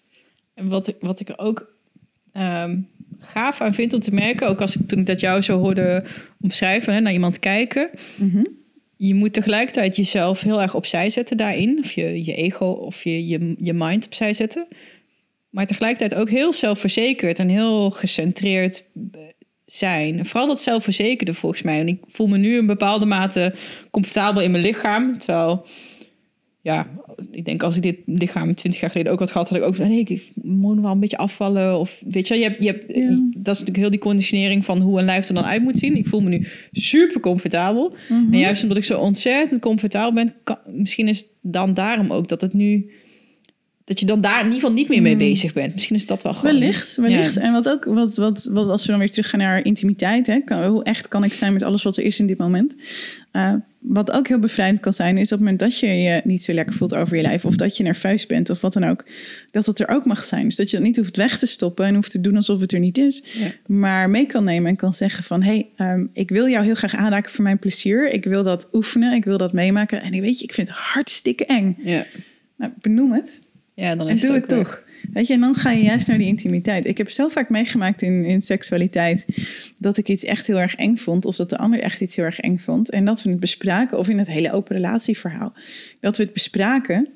En 0.54 0.68
wat 0.68 0.86
ik, 0.86 0.96
wat 1.00 1.20
ik 1.20 1.28
er 1.28 1.38
ook 1.38 1.72
ehm, 2.32 2.78
gaaf 3.18 3.60
aan 3.60 3.74
vind 3.74 3.92
om 3.92 4.00
te 4.00 4.14
merken, 4.14 4.48
ook 4.48 4.60
als 4.60 4.76
ik 4.76 4.88
toen 4.88 4.98
ik 4.98 5.06
dat 5.06 5.20
jou 5.20 5.40
zo 5.40 5.58
hoorde 5.58 6.04
omschrijven, 6.40 6.94
hè, 6.94 7.00
naar 7.00 7.12
iemand 7.12 7.38
kijken. 7.38 7.90
Je 8.96 9.14
moet 9.14 9.32
tegelijkertijd 9.32 9.96
jezelf 9.96 10.40
heel 10.40 10.62
erg 10.62 10.74
opzij 10.74 11.10
zetten 11.10 11.36
daarin. 11.36 11.78
Of 11.82 11.92
je, 11.92 12.24
je 12.24 12.34
ego 12.34 12.66
of 12.66 13.04
je, 13.04 13.26
je, 13.26 13.54
je 13.58 13.72
mind 13.72 14.04
opzij 14.04 14.32
zetten. 14.32 14.66
Maar 15.50 15.66
tegelijkertijd 15.66 16.20
ook 16.20 16.30
heel 16.30 16.52
zelfverzekerd 16.52 17.38
en 17.38 17.48
heel 17.48 17.90
gecentreerd 17.90 18.84
zijn. 19.64 20.26
Vooral 20.26 20.46
dat 20.48 20.60
zelfverzekerde 20.60 21.34
volgens 21.34 21.62
mij. 21.62 21.80
En 21.80 21.88
ik 21.88 22.00
voel 22.06 22.26
me 22.26 22.38
nu 22.38 22.56
in 22.56 22.66
bepaalde 22.66 23.06
mate 23.06 23.54
comfortabel 23.90 24.42
in 24.42 24.50
mijn 24.50 24.62
lichaam. 24.62 25.18
Terwijl, 25.18 25.66
ja, 26.66 26.86
ik 27.30 27.44
denk 27.44 27.62
als 27.62 27.76
ik 27.76 27.82
dit 27.82 27.96
lichaam 28.06 28.54
20 28.54 28.80
jaar 28.80 28.90
geleden 28.90 29.12
ook 29.12 29.18
had 29.18 29.30
gehad, 29.30 29.48
had 29.48 29.58
ik 29.58 29.64
ook 29.64 29.74
van 29.74 29.88
nee, 29.88 29.98
ik 30.04 30.30
moet 30.42 30.80
wel 30.80 30.90
een 30.90 31.00
beetje 31.00 31.16
afvallen. 31.16 31.78
Of 31.78 32.02
weet 32.08 32.28
je, 32.28 32.34
je 32.34 32.42
hebt, 32.42 32.62
je 32.62 32.66
hebt, 32.66 32.84
Ja. 32.88 33.08
dat 33.36 33.54
is 33.54 33.60
natuurlijk 33.60 33.76
heel 33.76 33.90
die 33.90 33.98
conditionering 33.98 34.64
van 34.64 34.80
hoe 34.80 34.98
een 34.98 35.04
lijf 35.04 35.28
er 35.28 35.34
dan 35.34 35.44
uit 35.44 35.62
moet 35.62 35.78
zien. 35.78 35.96
Ik 35.96 36.06
voel 36.06 36.20
me 36.20 36.28
nu 36.28 36.46
super 36.72 37.20
comfortabel. 37.20 37.94
En 38.08 38.38
juist 38.38 38.62
omdat 38.62 38.78
ik 38.78 38.84
zo 38.84 38.98
ontzettend 38.98 39.60
comfortabel 39.60 40.12
ben, 40.12 40.32
kan, 40.42 40.58
misschien 40.66 41.08
is 41.08 41.18
het 41.18 41.28
dan 41.42 41.74
daarom 41.74 42.12
ook 42.12 42.28
dat 42.28 42.40
het 42.40 42.52
nu. 42.52 42.90
Dat 43.86 44.00
je 44.00 44.06
dan 44.06 44.20
daar 44.20 44.38
in 44.38 44.44
ieder 44.44 44.60
geval 44.60 44.74
niet 44.74 44.88
meer 44.88 45.02
mee 45.02 45.16
bezig 45.16 45.52
bent. 45.52 45.74
Misschien 45.74 45.96
is 45.96 46.06
dat 46.06 46.22
wel 46.22 46.34
gewoon. 46.34 46.52
Wellicht, 46.58 46.96
wellicht. 46.96 47.34
Ja. 47.34 47.40
En 47.40 47.52
wat 47.52 47.68
ook, 47.68 47.84
wat, 47.84 48.16
wat, 48.16 48.48
wat, 48.52 48.68
als 48.68 48.82
we 48.84 48.90
dan 48.90 48.98
weer 48.98 49.10
teruggaan 49.10 49.40
naar 49.40 49.64
intimiteit, 49.64 50.26
hè, 50.26 50.40
kan, 50.40 50.64
hoe 50.64 50.84
echt 50.84 51.08
kan 51.08 51.24
ik 51.24 51.32
zijn 51.32 51.52
met 51.52 51.62
alles 51.62 51.82
wat 51.82 51.96
er 51.96 52.04
is 52.04 52.18
in 52.20 52.26
dit 52.26 52.38
moment? 52.38 52.74
Uh, 53.32 53.52
wat 53.78 54.10
ook 54.10 54.28
heel 54.28 54.38
bevrijdend 54.38 54.80
kan 54.80 54.92
zijn, 54.92 55.16
is 55.18 55.24
op 55.24 55.30
het 55.30 55.38
moment 55.38 55.58
dat 55.58 55.78
je 55.78 55.86
je 55.86 56.20
niet 56.24 56.42
zo 56.42 56.52
lekker 56.52 56.74
voelt 56.74 56.94
over 56.94 57.16
je 57.16 57.22
lijf, 57.22 57.44
of 57.44 57.56
dat 57.56 57.76
je 57.76 57.82
nerveus 57.82 58.26
bent, 58.26 58.50
of 58.50 58.60
wat 58.60 58.72
dan 58.72 58.84
ook, 58.84 59.04
dat 59.50 59.66
het 59.66 59.80
er 59.80 59.88
ook 59.88 60.04
mag 60.04 60.24
zijn. 60.24 60.44
Dus 60.44 60.56
dat 60.56 60.70
je 60.70 60.76
dat 60.76 60.86
niet 60.86 60.96
hoeft 60.96 61.16
weg 61.16 61.38
te 61.38 61.46
stoppen 61.46 61.86
en 61.86 61.94
hoeft 61.94 62.10
te 62.10 62.20
doen 62.20 62.36
alsof 62.36 62.60
het 62.60 62.72
er 62.72 62.78
niet 62.78 62.98
is, 62.98 63.22
Ja. 63.24 63.52
maar 63.66 64.10
mee 64.10 64.26
kan 64.26 64.44
nemen 64.44 64.70
en 64.70 64.76
kan 64.76 64.94
zeggen 64.94 65.24
van, 65.24 65.42
hé, 65.42 65.66
hey, 65.76 65.92
um, 65.94 66.10
ik 66.12 66.30
wil 66.30 66.48
jou 66.48 66.64
heel 66.64 66.74
graag 66.74 66.94
aanraken 66.94 67.30
voor 67.32 67.44
mijn 67.44 67.58
plezier, 67.58 68.08
ik 68.12 68.24
wil 68.24 68.42
dat 68.42 68.68
oefenen, 68.72 69.12
ik 69.14 69.24
wil 69.24 69.38
dat 69.38 69.52
meemaken, 69.52 70.02
en 70.02 70.20
weet 70.20 70.38
je, 70.38 70.44
ik 70.44 70.52
vind 70.52 70.68
het 70.68 70.76
hartstikke 70.76 71.44
eng. 71.46 71.76
Ja, 71.84 72.06
Nou, 72.56 72.72
benoem 72.80 73.12
het. 73.12 73.40
Ja 73.76 73.96
dan 73.96 74.08
is 74.08 74.20
En 74.20 74.26
doe 74.26 74.36
het, 74.36 74.48
toch. 74.48 74.82
Weet 75.12 75.26
je, 75.26 75.34
en 75.34 75.40
dan 75.40 75.54
ga 75.54 75.70
je 75.70 75.82
juist 75.82 76.06
naar 76.06 76.18
die 76.18 76.26
intimiteit. 76.26 76.86
Ik 76.86 76.98
heb 76.98 77.10
zo 77.10 77.28
vaak 77.28 77.48
meegemaakt 77.48 78.02
in, 78.02 78.24
in 78.24 78.42
seksualiteit 78.42 79.26
dat 79.78 79.98
ik 79.98 80.08
iets 80.08 80.24
echt 80.24 80.46
heel 80.46 80.60
erg 80.60 80.74
eng 80.74 80.96
vond, 80.96 81.24
of 81.24 81.36
dat 81.36 81.50
de 81.50 81.58
ander 81.58 81.80
echt 81.80 82.00
iets 82.00 82.16
heel 82.16 82.24
erg 82.24 82.40
eng 82.40 82.58
vond. 82.58 82.90
En 82.90 83.04
dat 83.04 83.22
we 83.22 83.30
het 83.30 83.40
bespraken, 83.40 83.98
of 83.98 84.08
in 84.08 84.18
het 84.18 84.26
hele 84.26 84.52
open 84.52 84.76
relatieverhaal, 84.76 85.52
dat 86.00 86.16
we 86.16 86.22
het 86.22 86.32
bespraken. 86.32 87.08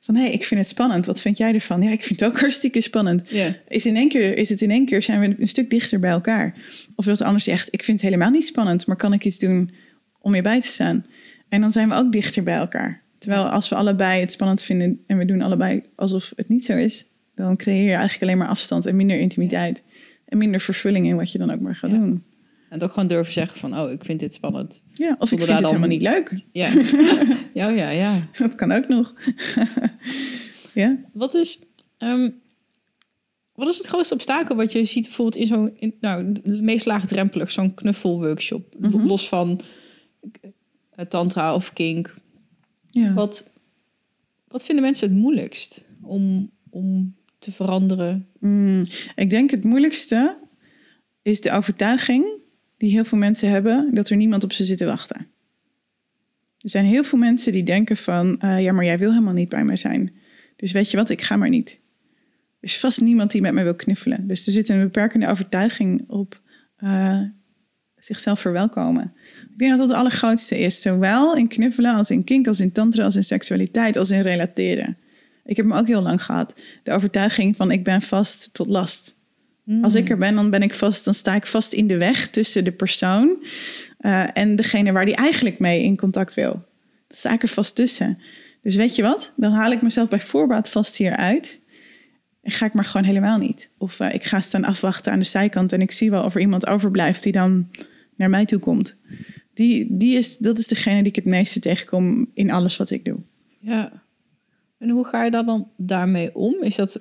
Van 0.00 0.16
hé, 0.16 0.22
hey, 0.22 0.32
ik 0.32 0.44
vind 0.44 0.60
het 0.60 0.68
spannend. 0.68 1.06
Wat 1.06 1.20
vind 1.20 1.36
jij 1.36 1.54
ervan? 1.54 1.82
Ja, 1.82 1.90
ik 1.90 2.04
vind 2.04 2.20
het 2.20 2.28
ook 2.28 2.40
hartstikke 2.46 2.80
spannend. 2.80 3.32
Is, 3.68 3.86
in 3.86 3.96
één 3.96 4.08
keer, 4.08 4.36
is 4.36 4.48
het 4.48 4.60
in 4.60 4.70
één 4.70 4.84
keer 4.84 5.02
zijn 5.02 5.20
we 5.20 5.36
een 5.38 5.48
stuk 5.48 5.70
dichter 5.70 5.98
bij 5.98 6.10
elkaar? 6.10 6.54
Of 6.94 7.04
dat 7.04 7.18
de 7.18 7.24
ander 7.24 7.40
zegt, 7.40 7.68
ik 7.70 7.82
vind 7.82 8.00
het 8.00 8.10
helemaal 8.10 8.30
niet 8.30 8.46
spannend, 8.46 8.86
maar 8.86 8.96
kan 8.96 9.12
ik 9.12 9.24
iets 9.24 9.38
doen 9.38 9.70
om 10.20 10.34
je 10.34 10.42
bij 10.42 10.60
te 10.60 10.66
staan? 10.66 11.04
En 11.48 11.60
dan 11.60 11.72
zijn 11.72 11.88
we 11.88 11.94
ook 11.94 12.12
dichter 12.12 12.42
bij 12.42 12.56
elkaar. 12.56 13.02
Terwijl 13.18 13.48
als 13.48 13.68
we 13.68 13.74
allebei 13.74 14.20
het 14.20 14.32
spannend 14.32 14.62
vinden 14.62 15.02
en 15.06 15.18
we 15.18 15.24
doen 15.24 15.42
allebei 15.42 15.82
alsof 15.94 16.32
het 16.36 16.48
niet 16.48 16.64
zo 16.64 16.76
is, 16.76 17.06
dan 17.34 17.56
creëer 17.56 17.82
je 17.84 17.90
eigenlijk 17.92 18.22
alleen 18.22 18.38
maar 18.38 18.48
afstand 18.48 18.86
en 18.86 18.96
minder 18.96 19.18
intimiteit. 19.18 19.84
En 20.24 20.38
minder 20.38 20.60
vervulling 20.60 21.06
in 21.06 21.16
wat 21.16 21.32
je 21.32 21.38
dan 21.38 21.50
ook 21.50 21.60
maar 21.60 21.74
gaat 21.76 21.90
Ja. 21.90 21.96
doen. 21.96 22.22
En 22.68 22.82
ook 22.82 22.92
gewoon 22.92 23.08
durven 23.08 23.32
zeggen 23.32 23.58
van, 23.58 23.78
oh, 23.78 23.90
ik 23.90 24.04
vind 24.04 24.20
dit 24.20 24.34
spannend. 24.34 24.82
Ja, 24.92 25.16
of 25.18 25.32
ik 25.32 25.38
vind 25.40 25.58
het 25.58 25.66
helemaal 25.66 25.88
niet 25.88 26.02
leuk. 26.02 26.32
Ja, 26.52 26.68
ja, 27.54 27.68
ja, 27.68 27.88
ja. 27.90 28.28
Dat 28.38 28.54
kan 28.54 28.72
ook 28.72 28.88
nog. 28.88 29.14
ja. 30.74 30.96
Wat 31.12 31.34
is, 31.34 31.58
ehm, 31.98 32.30
wat 33.54 33.68
is 33.68 33.76
het 33.78 33.86
grootste 33.86 34.14
obstakel 34.14 34.56
wat 34.56 34.72
je 34.72 34.84
ziet 34.84 35.04
bijvoorbeeld 35.04 35.36
in 35.42 35.46
zo'n, 35.46 35.94
nou, 36.00 36.32
meest 36.44 36.86
laagdrempelig, 36.86 37.50
zo'n 37.50 37.74
knuffelworkshop, 37.74 38.74
Mhm. 38.78 39.06
los 39.06 39.28
van 39.28 39.60
tantra 41.08 41.54
of 41.54 41.72
kink. 41.72 42.14
Ja. 42.98 43.12
Wat, 43.12 43.50
wat 44.48 44.64
vinden 44.64 44.84
mensen 44.84 45.08
het 45.08 45.18
moeilijkst 45.18 45.84
om, 46.02 46.50
om 46.70 47.14
te 47.38 47.52
veranderen? 47.52 48.26
Mm, 48.40 48.84
ik 49.14 49.30
denk 49.30 49.50
het 49.50 49.64
moeilijkste 49.64 50.38
is 51.22 51.40
de 51.40 51.52
overtuiging 51.52 52.44
die 52.76 52.90
heel 52.90 53.04
veel 53.04 53.18
mensen 53.18 53.50
hebben 53.50 53.94
dat 53.94 54.08
er 54.08 54.16
niemand 54.16 54.44
op 54.44 54.52
ze 54.52 54.64
zit 54.64 54.78
te 54.78 54.84
wachten. 54.84 55.26
Er 56.58 56.70
zijn 56.70 56.84
heel 56.84 57.04
veel 57.04 57.18
mensen 57.18 57.52
die 57.52 57.62
denken 57.62 57.96
van, 57.96 58.40
eh, 58.40 58.62
ja, 58.62 58.72
maar 58.72 58.84
jij 58.84 58.98
wil 58.98 59.10
helemaal 59.10 59.32
niet 59.32 59.48
bij 59.48 59.64
mij 59.64 59.76
zijn. 59.76 60.12
Dus 60.56 60.72
weet 60.72 60.90
je 60.90 60.96
wat, 60.96 61.10
ik 61.10 61.22
ga 61.22 61.36
maar 61.36 61.48
niet. 61.48 61.80
Er 62.60 62.68
is 62.68 62.78
vast 62.78 63.00
niemand 63.00 63.30
die 63.30 63.40
met 63.40 63.52
mij 63.52 63.64
wil 63.64 63.74
knuffelen. 63.74 64.26
Dus 64.26 64.46
er 64.46 64.52
zit 64.52 64.68
een 64.68 64.82
beperkende 64.82 65.28
overtuiging 65.28 66.04
op 66.08 66.40
eh, 66.76 67.22
zichzelf 67.98 68.40
verwelkomen. 68.40 69.12
Ik 69.42 69.58
denk 69.58 69.70
dat 69.70 69.80
dat 69.80 69.88
het 69.88 69.98
allergrootste 69.98 70.58
is. 70.58 70.80
Zowel 70.80 71.36
in 71.36 71.48
knuffelen 71.48 71.94
als 71.94 72.10
in 72.10 72.24
kink, 72.24 72.46
als 72.46 72.60
in 72.60 72.72
tantra, 72.72 73.04
als 73.04 73.16
in 73.16 73.24
seksualiteit, 73.24 73.96
als 73.96 74.10
in 74.10 74.20
relateren. 74.20 74.96
Ik 75.44 75.56
heb 75.56 75.66
hem 75.66 75.78
ook 75.78 75.86
heel 75.86 76.02
lang 76.02 76.24
gehad. 76.24 76.60
De 76.82 76.92
overtuiging 76.92 77.56
van 77.56 77.70
ik 77.70 77.84
ben 77.84 78.02
vast 78.02 78.54
tot 78.54 78.66
last. 78.66 79.16
Als 79.82 79.94
ik 79.94 80.10
er 80.10 80.16
ben, 80.16 80.34
dan 80.34 80.50
ben 80.50 80.62
ik 80.62 80.74
vast, 80.74 81.04
dan 81.04 81.14
sta 81.14 81.34
ik 81.34 81.46
vast 81.46 81.72
in 81.72 81.86
de 81.86 81.96
weg 81.96 82.28
tussen 82.28 82.64
de 82.64 82.72
persoon 82.72 83.44
eh, 83.98 84.24
en 84.32 84.56
degene 84.56 84.92
waar 84.92 85.04
die 85.04 85.14
eigenlijk 85.14 85.58
mee 85.58 85.82
in 85.82 85.96
contact 85.96 86.34
wil. 86.34 86.52
Dan 86.52 87.16
sta 87.16 87.32
ik 87.32 87.42
er 87.42 87.48
vast 87.48 87.74
tussen. 87.74 88.18
Dus 88.62 88.76
weet 88.76 88.96
je 88.96 89.02
wat? 89.02 89.32
Dan 89.36 89.52
haal 89.52 89.72
ik 89.72 89.82
mezelf 89.82 90.08
bij 90.08 90.20
voorbaat 90.20 90.70
vast 90.70 90.96
hieruit. 90.96 91.62
Ga 92.50 92.66
ik 92.66 92.72
maar 92.74 92.84
gewoon 92.84 93.06
helemaal 93.06 93.38
niet. 93.38 93.70
Of 93.78 94.00
eh, 94.00 94.14
ik 94.14 94.24
ga 94.24 94.40
staan 94.40 94.64
afwachten 94.64 95.12
aan 95.12 95.18
de 95.18 95.24
zijkant 95.24 95.72
en 95.72 95.80
ik 95.80 95.90
zie 95.92 96.10
wel 96.10 96.24
of 96.24 96.34
er 96.34 96.40
iemand 96.40 96.66
overblijft 96.66 97.22
die 97.22 97.32
dan 97.32 97.68
naar 98.16 98.30
mij 98.30 98.44
toe 98.44 98.58
komt. 98.58 98.96
Die, 99.54 99.86
die 99.90 100.16
is, 100.16 100.36
dat 100.38 100.58
is 100.58 100.66
degene 100.66 100.98
die 100.98 101.06
ik 101.08 101.16
het 101.16 101.24
meeste 101.24 101.60
tegenkom 101.60 102.30
in 102.34 102.50
alles 102.50 102.76
wat 102.76 102.90
ik 102.90 103.04
doe. 103.04 103.18
Ja. 103.60 103.92
En 104.78 104.88
hoe 104.90 105.06
ga 105.06 105.24
je 105.24 105.30
daar 105.30 105.44
dan 105.44 105.68
daarmee 105.76 106.34
om? 106.34 106.54
Is 106.60 106.74
dat 106.76 107.00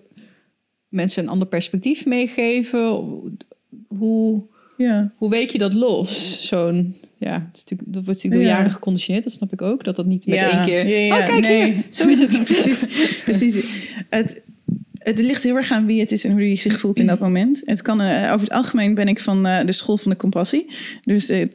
mensen 0.87 1.23
een 1.23 1.29
ander 1.29 1.47
perspectief 1.47 2.05
meegeven? 2.05 2.87
Hoe, 3.87 4.43
Ja. 4.77 5.11
hoe 5.17 5.29
weet 5.29 5.51
je 5.51 5.57
dat 5.57 5.73
los? 5.73 6.47
Zo'n, 6.47 6.95
ja, 7.17 7.33
het 7.33 7.57
is 7.57 7.63
natuurlijk, 7.63 7.93
dat 7.93 8.05
wordt 8.05 8.07
natuurlijk 8.23 8.33
door 8.33 8.51
Ja. 8.51 8.57
jaren 8.57 8.71
geconditioneerd, 8.71 9.23
dat 9.23 9.33
snap 9.33 9.53
ik 9.53 9.61
ook. 9.61 9.83
Dat 9.83 9.95
dat 9.95 10.05
niet 10.05 10.25
met 10.25 10.35
Ja, 10.35 10.51
één 10.51 10.65
keer. 10.65 11.05
ja, 11.05 11.19
oh, 11.19 11.25
kijk 11.25 11.41
nee. 11.41 11.73
hier, 11.73 11.83
zo 11.89 12.07
is 12.07 12.19
het. 12.19 12.43
precies, 12.43 13.19
precies. 13.23 13.65
Het, 14.09 14.41
het 15.07 15.19
ligt 15.19 15.43
heel 15.43 15.55
erg 15.55 15.71
aan 15.71 15.85
wie 15.85 15.99
het 15.99 16.11
is 16.11 16.25
en 16.25 16.31
hoe 16.31 16.49
je 16.49 16.55
zich 16.55 16.79
voelt 16.79 16.99
in 16.99 17.07
dat 17.07 17.19
moment. 17.19 17.61
Het 17.65 17.81
kan, 17.81 18.01
eh, 18.01 18.33
over 18.33 18.47
het 18.47 18.51
algemeen 18.51 18.93
ben 18.93 19.07
ik 19.07 19.19
van 19.19 19.45
eh, 19.45 19.65
de 19.65 19.71
school 19.71 19.97
van 19.97 20.11
de 20.11 20.17
compassie. 20.17 20.67
Dus 21.03 21.29
eh, 21.29 21.45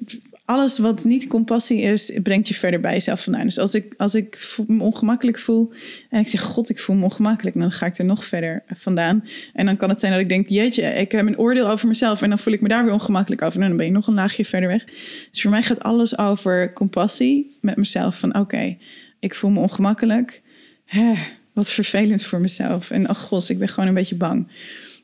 alles 0.45 0.79
wat 0.79 1.05
niet 1.05 1.27
compassie 1.27 1.81
is, 1.81 2.13
brengt 2.23 2.49
je 2.49 2.55
verder 2.55 2.81
bij 2.81 2.93
jezelf 2.93 3.23
vandaan. 3.23 3.45
Dus 3.45 3.59
als 3.59 3.75
ik, 3.75 3.95
als 3.97 4.15
ik 4.15 4.57
me 4.67 4.83
ongemakkelijk 4.83 5.39
voel 5.39 5.73
en 6.11 6.21
ik 6.21 6.29
zeg, 6.29 6.41
god, 6.41 6.71
ik 6.71 6.79
voel 6.79 6.97
me 6.97 7.05
ongemakkelijk, 7.05 7.57
dan 7.57 7.73
ga 7.73 7.87
ik 7.87 7.99
er 7.99 8.05
nog 8.05 8.25
verder 8.25 8.63
vandaan. 8.75 9.25
En 9.53 9.67
dan 9.67 9.77
kan 9.77 9.89
het 9.89 10.01
zijn 10.01 10.13
dat 10.13 10.21
ik 10.21 10.29
denk, 10.29 10.49
jeetje, 10.49 10.83
ik 10.83 11.13
heb 11.13 11.27
een 11.27 11.39
oordeel 11.39 11.69
over 11.69 11.89
mezelf 11.89 12.23
en 12.23 12.29
dan 12.29 12.39
voel 12.39 12.53
ik 12.53 12.61
me 12.61 12.69
daar 12.69 12.85
weer 12.85 12.93
ongemakkelijk 12.93 13.43
over. 13.43 13.61
En 13.61 13.69
dan 13.69 13.77
ben 13.77 13.87
je 13.87 13.93
nog 13.93 14.07
een 14.07 14.15
laagje 14.15 14.45
verder 14.45 14.69
weg. 14.69 14.85
Dus 15.31 15.43
voor 15.43 15.51
mij 15.51 15.63
gaat 15.63 15.83
alles 15.83 16.19
over 16.19 16.73
compassie 16.73 17.57
met 17.61 17.77
mezelf. 17.77 18.19
Van 18.19 18.39
oké, 18.39 18.77
ik 19.19 19.35
voel 19.35 19.51
me 19.51 19.61
ongemakkelijk. 19.61 20.43
Hè, 20.85 21.15
wat 21.53 21.71
vervelend 21.71 22.25
voor 22.25 22.41
mezelf. 22.41 22.91
En 22.91 23.07
ach 23.07 23.21
gos, 23.21 23.51
ik 23.51 23.59
ben 23.59 23.69
gewoon 23.69 23.89
een 23.89 23.95
beetje 23.95 24.17
bang. 24.17 24.49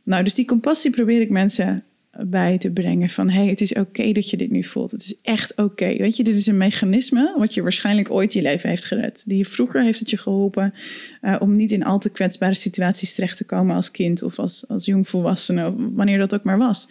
Nou, 0.03 0.25
dus 0.25 0.35
die 0.35 0.45
compassie 0.45 0.91
probeer 0.91 1.21
ik 1.21 1.31
mensen 1.31 1.85
bij 2.27 2.59
te 2.59 2.71
brengen. 2.71 3.09
Van 3.09 3.31
hey, 3.31 3.47
het 3.47 3.61
is 3.61 3.73
oké 3.73 4.13
dat 4.13 4.31
je 4.31 4.37
dit 4.37 4.51
nu 4.51 4.65
voelt. 4.65 4.91
Het 4.91 5.01
is 5.01 5.19
echt 5.23 5.57
oké. 5.57 5.97
Weet 5.97 6.17
je, 6.17 6.25
dit 6.25 6.37
is 6.37 6.47
een 6.47 6.57
mechanisme 6.57 7.35
wat 7.39 7.55
je 7.55 7.63
waarschijnlijk 7.63 8.11
ooit 8.11 8.33
je 8.33 8.43
leven 8.43 8.69
heeft 8.69 8.85
gered. 8.85 9.23
Die 9.27 9.49
vroeger 9.49 9.83
heeft 9.83 9.99
het 9.99 10.11
je 10.11 10.17
geholpen 10.17 10.75
eh, 11.21 11.37
om 11.39 11.57
niet 11.57 11.73
in 11.73 11.85
al 11.85 11.99
te 11.99 12.11
kwetsbare 12.11 12.55
situaties 12.55 13.15
terecht 13.15 13.37
te 13.37 13.45
komen 13.45 13.77
als 13.77 13.91
kind 13.91 14.23
of 14.23 14.39
als, 14.39 14.69
als 14.69 14.85
jongvolwassene, 14.85 15.75
wanneer 15.93 16.19
dat 16.19 16.35
ook 16.35 16.43
maar 16.43 16.59
was. 16.59 16.89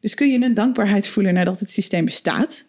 Dus 0.00 0.14
kun 0.14 0.30
je 0.30 0.40
een 0.40 0.54
dankbaarheid 0.54 1.08
voelen 1.08 1.34
nadat 1.34 1.60
het 1.60 1.70
systeem 1.70 2.04
bestaat. 2.04 2.66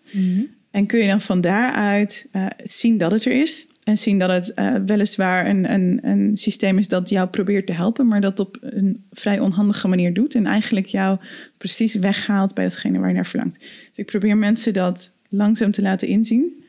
En 0.71 0.85
kun 0.85 0.99
je 0.99 1.07
dan 1.07 1.21
van 1.21 1.41
daaruit 1.41 2.27
eh, 2.31 2.45
zien 2.63 2.97
dat 2.97 3.11
het 3.11 3.25
er 3.25 3.41
is. 3.41 3.67
En 3.89 3.97
zien 3.97 4.19
dat 4.19 4.29
het 4.29 4.53
eh, 4.53 4.75
weliswaar 4.85 5.47
een, 5.47 5.73
een, 5.73 5.99
een 6.01 6.37
systeem 6.37 6.77
is 6.77 6.87
dat 6.87 7.09
jou 7.09 7.27
probeert 7.27 7.67
te 7.67 7.73
helpen, 7.73 8.07
maar 8.07 8.21
dat 8.21 8.39
op 8.39 8.57
een 8.61 9.03
vrij 9.11 9.39
onhandige 9.39 9.87
manier 9.87 10.13
doet. 10.13 10.35
En 10.35 10.45
eigenlijk 10.45 10.85
jou 10.85 11.17
precies 11.57 11.95
weghaalt 11.95 12.53
bij 12.53 12.63
datgene 12.63 12.99
waar 12.99 13.07
je 13.07 13.15
naar 13.15 13.25
verlangt. 13.25 13.59
Dus 13.59 13.97
ik 13.97 14.05
probeer 14.05 14.37
mensen 14.37 14.73
dat 14.73 15.11
langzaam 15.29 15.71
te 15.71 15.81
laten 15.81 16.07
inzien. 16.07 16.63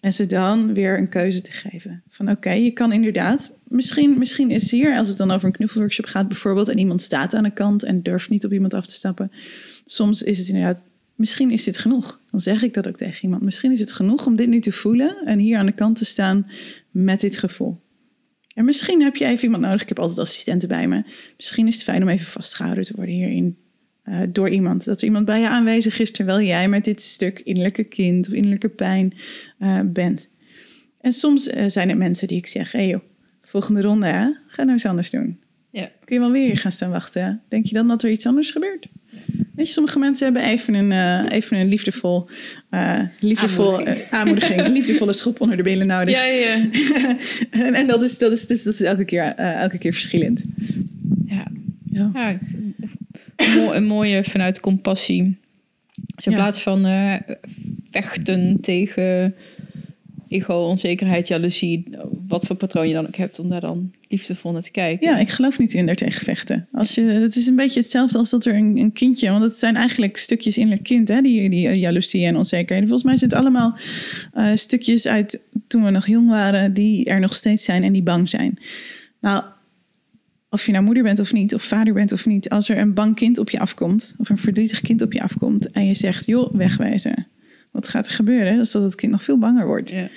En 0.00 0.12
ze 0.12 0.26
dan 0.26 0.74
weer 0.74 0.98
een 0.98 1.08
keuze 1.08 1.40
te 1.40 1.52
geven. 1.52 2.02
Van 2.08 2.30
oké, 2.30 2.50
je 2.50 2.70
kan 2.70 2.92
inderdaad, 2.92 3.56
misschien, 3.68 4.18
misschien 4.18 4.50
is 4.50 4.70
hier, 4.70 4.96
als 4.96 5.08
het 5.08 5.16
dan 5.16 5.30
over 5.30 5.46
een 5.46 5.54
knuffelworkshop 5.54 6.06
gaat 6.06 6.28
bijvoorbeeld, 6.28 6.68
en 6.68 6.78
iemand 6.78 7.02
staat 7.02 7.34
aan 7.34 7.42
de 7.42 7.50
kant 7.50 7.82
en 7.82 8.02
durft 8.02 8.30
niet 8.30 8.44
op 8.44 8.52
iemand 8.52 8.74
af 8.74 8.86
te 8.86 8.94
stappen. 8.94 9.32
Soms 9.86 10.22
is 10.22 10.38
het 10.38 10.48
inderdaad, 10.48 10.84
misschien 11.18 11.50
is 11.50 11.64
dit 11.64 11.78
genoeg. 11.78 12.20
Dan 12.30 12.40
zeg 12.40 12.62
ik 12.62 12.74
dat 12.74 12.88
ook 12.88 12.96
tegen 12.96 13.22
iemand. 13.22 13.42
Misschien 13.42 13.72
is 13.72 13.80
het 13.80 13.92
genoeg 13.92 14.26
om 14.26 14.36
dit 14.36 14.48
nu 14.48 14.60
te 14.60 14.72
voelen 14.72 15.16
en 15.24 15.38
hier 15.38 15.58
aan 15.58 15.66
de 15.66 15.72
kant 15.72 15.96
te 15.96 16.04
staan 16.04 16.46
met 16.90 17.20
dit 17.20 17.36
gevoel. 17.36 17.80
En 18.54 18.64
misschien 18.64 19.02
heb 19.02 19.16
je 19.16 19.24
even 19.24 19.44
iemand 19.44 19.62
nodig. 19.62 19.82
Ik 19.82 19.88
heb 19.88 19.98
altijd 19.98 20.18
assistenten 20.18 20.68
bij 20.68 20.88
me. 20.88 21.02
Misschien 21.36 21.66
is 21.66 21.74
het 21.74 21.84
fijn 21.84 22.02
om 22.02 22.08
even 22.08 22.26
vastgehouden 22.26 22.84
te 22.84 22.92
worden 22.96 23.14
hierin. 23.14 23.56
Uh, 24.04 24.20
door 24.28 24.48
iemand. 24.48 24.84
Dat 24.84 24.98
er 24.98 25.04
iemand 25.04 25.24
bij 25.24 25.40
je 25.40 25.48
aanwezig 25.48 25.98
is 25.98 26.10
terwijl 26.10 26.40
jij 26.40 26.68
met 26.68 26.84
dit 26.84 27.00
stuk 27.00 27.40
innerlijke 27.40 27.84
kind 27.84 28.26
of 28.26 28.32
innerlijke 28.32 28.68
pijn 28.68 29.12
uh, 29.58 29.80
bent. 29.84 30.30
En 31.00 31.12
soms 31.12 31.48
uh, 31.48 31.64
zijn 31.66 31.90
er 31.90 31.96
mensen 31.96 32.28
die 32.28 32.36
ik 32.36 32.46
zeg: 32.46 32.72
hé 32.72 32.78
hey 32.78 32.88
joh, 32.88 33.00
volgende 33.42 33.80
ronde, 33.80 34.06
hè? 34.06 34.30
ga 34.46 34.62
nou 34.62 34.70
eens 34.70 34.86
anders 34.86 35.10
doen. 35.10 35.40
Ja. 35.70 35.90
Kun 36.04 36.16
je 36.16 36.20
wel 36.20 36.30
weer 36.30 36.56
gaan 36.56 36.72
staan 36.72 36.90
wachten? 36.90 37.42
Denk 37.48 37.66
je 37.66 37.74
dan 37.74 37.88
dat 37.88 38.02
er 38.02 38.10
iets 38.10 38.26
anders 38.26 38.50
gebeurt? 38.50 38.88
Weet 39.58 39.66
je, 39.66 39.72
sommige 39.72 39.98
mensen 39.98 40.24
hebben 40.24 40.44
even 40.44 40.74
een, 40.74 40.90
uh, 40.90 41.32
even 41.36 41.56
een 41.56 41.68
liefdevol, 41.68 42.28
uh, 42.70 43.00
liefdevol 43.20 43.72
aanmoediging, 43.72 44.12
uh, 44.12 44.18
aanmoediging 44.18 44.60
een 44.64 44.72
liefdevolle 44.72 45.12
schop 45.12 45.40
onder 45.40 45.56
de 45.56 45.62
billen 45.62 45.86
nodig. 45.86 46.14
Ja, 46.14 46.24
ja. 46.24 46.66
en, 47.66 47.74
en 47.74 47.86
dat 47.86 48.02
is, 48.02 48.18
dat 48.18 48.32
is, 48.32 48.46
dus, 48.46 48.64
dat 48.64 48.72
is 48.72 48.82
elke, 48.82 49.04
keer, 49.04 49.34
elke 49.34 49.78
keer 49.78 49.92
verschillend. 49.92 50.44
Ja, 51.26 51.46
ja. 51.90 52.10
ja 52.14 52.38
een 53.74 53.86
mooie 53.86 54.24
vanuit 54.24 54.60
compassie. 54.60 55.38
Dus 56.14 56.26
in 56.26 56.32
ja. 56.32 56.38
plaats 56.38 56.62
van 56.62 56.86
vechten 57.90 58.60
tegen 58.60 59.34
ego, 60.28 60.54
onzekerheid, 60.54 61.28
jaloezie, 61.28 61.84
wat 62.26 62.46
voor 62.46 62.56
patroon 62.56 62.88
je 62.88 62.94
dan 62.94 63.06
ook 63.06 63.16
hebt, 63.16 63.38
om 63.38 63.48
daar 63.48 63.60
dan 63.60 63.90
liefdevol 64.08 64.52
naar 64.52 64.62
te 64.62 64.70
kijken. 64.70 65.08
Ja, 65.08 65.18
ik 65.18 65.28
geloof 65.28 65.58
niet 65.58 65.72
in 65.72 65.86
daar 65.86 65.94
tegen 65.94 66.24
vechten. 66.24 66.68
Als 66.72 66.94
je, 66.94 67.00
het 67.00 67.36
is 67.36 67.46
een 67.46 67.56
beetje 67.56 67.80
hetzelfde 67.80 68.18
als 68.18 68.30
dat 68.30 68.44
er 68.44 68.54
een, 68.54 68.76
een 68.76 68.92
kindje, 68.92 69.30
want 69.30 69.42
het 69.42 69.54
zijn 69.54 69.76
eigenlijk 69.76 70.16
stukjes 70.16 70.58
in 70.58 70.70
het 70.70 70.82
kind, 70.82 71.08
hè, 71.08 71.20
die, 71.20 71.50
die 71.50 71.78
jaloezie 71.78 72.26
en 72.26 72.36
onzekerheden. 72.36 72.88
Volgens 72.88 73.08
mij 73.08 73.16
zijn 73.16 73.30
het 73.30 73.38
allemaal 73.40 73.76
uh, 74.34 74.50
stukjes 74.54 75.06
uit 75.06 75.42
toen 75.66 75.84
we 75.84 75.90
nog 75.90 76.06
jong 76.06 76.28
waren, 76.28 76.72
die 76.72 77.04
er 77.04 77.20
nog 77.20 77.36
steeds 77.36 77.64
zijn 77.64 77.82
en 77.82 77.92
die 77.92 78.02
bang 78.02 78.28
zijn. 78.28 78.58
Nou, 79.20 79.44
of 80.50 80.66
je 80.66 80.72
nou 80.72 80.84
moeder 80.84 81.02
bent 81.02 81.18
of 81.18 81.32
niet, 81.32 81.54
of 81.54 81.62
vader 81.62 81.92
bent 81.92 82.12
of 82.12 82.26
niet, 82.26 82.48
als 82.48 82.68
er 82.68 82.78
een 82.78 82.94
bang 82.94 83.14
kind 83.14 83.38
op 83.38 83.50
je 83.50 83.58
afkomt, 83.58 84.14
of 84.18 84.30
een 84.30 84.38
verdrietig 84.38 84.80
kind 84.80 85.02
op 85.02 85.12
je 85.12 85.22
afkomt, 85.22 85.70
en 85.70 85.86
je 85.86 85.94
zegt, 85.94 86.26
joh, 86.26 86.54
wegwijzen 86.54 87.26
wat 87.70 87.88
gaat 87.88 88.06
er 88.06 88.12
gebeuren? 88.12 88.56
Dat 88.56 88.66
is 88.66 88.72
dat 88.72 88.82
het 88.82 88.94
kind 88.94 89.12
nog 89.12 89.22
veel 89.22 89.38
banger 89.38 89.66
wordt. 89.66 89.90
Ja. 89.90 90.08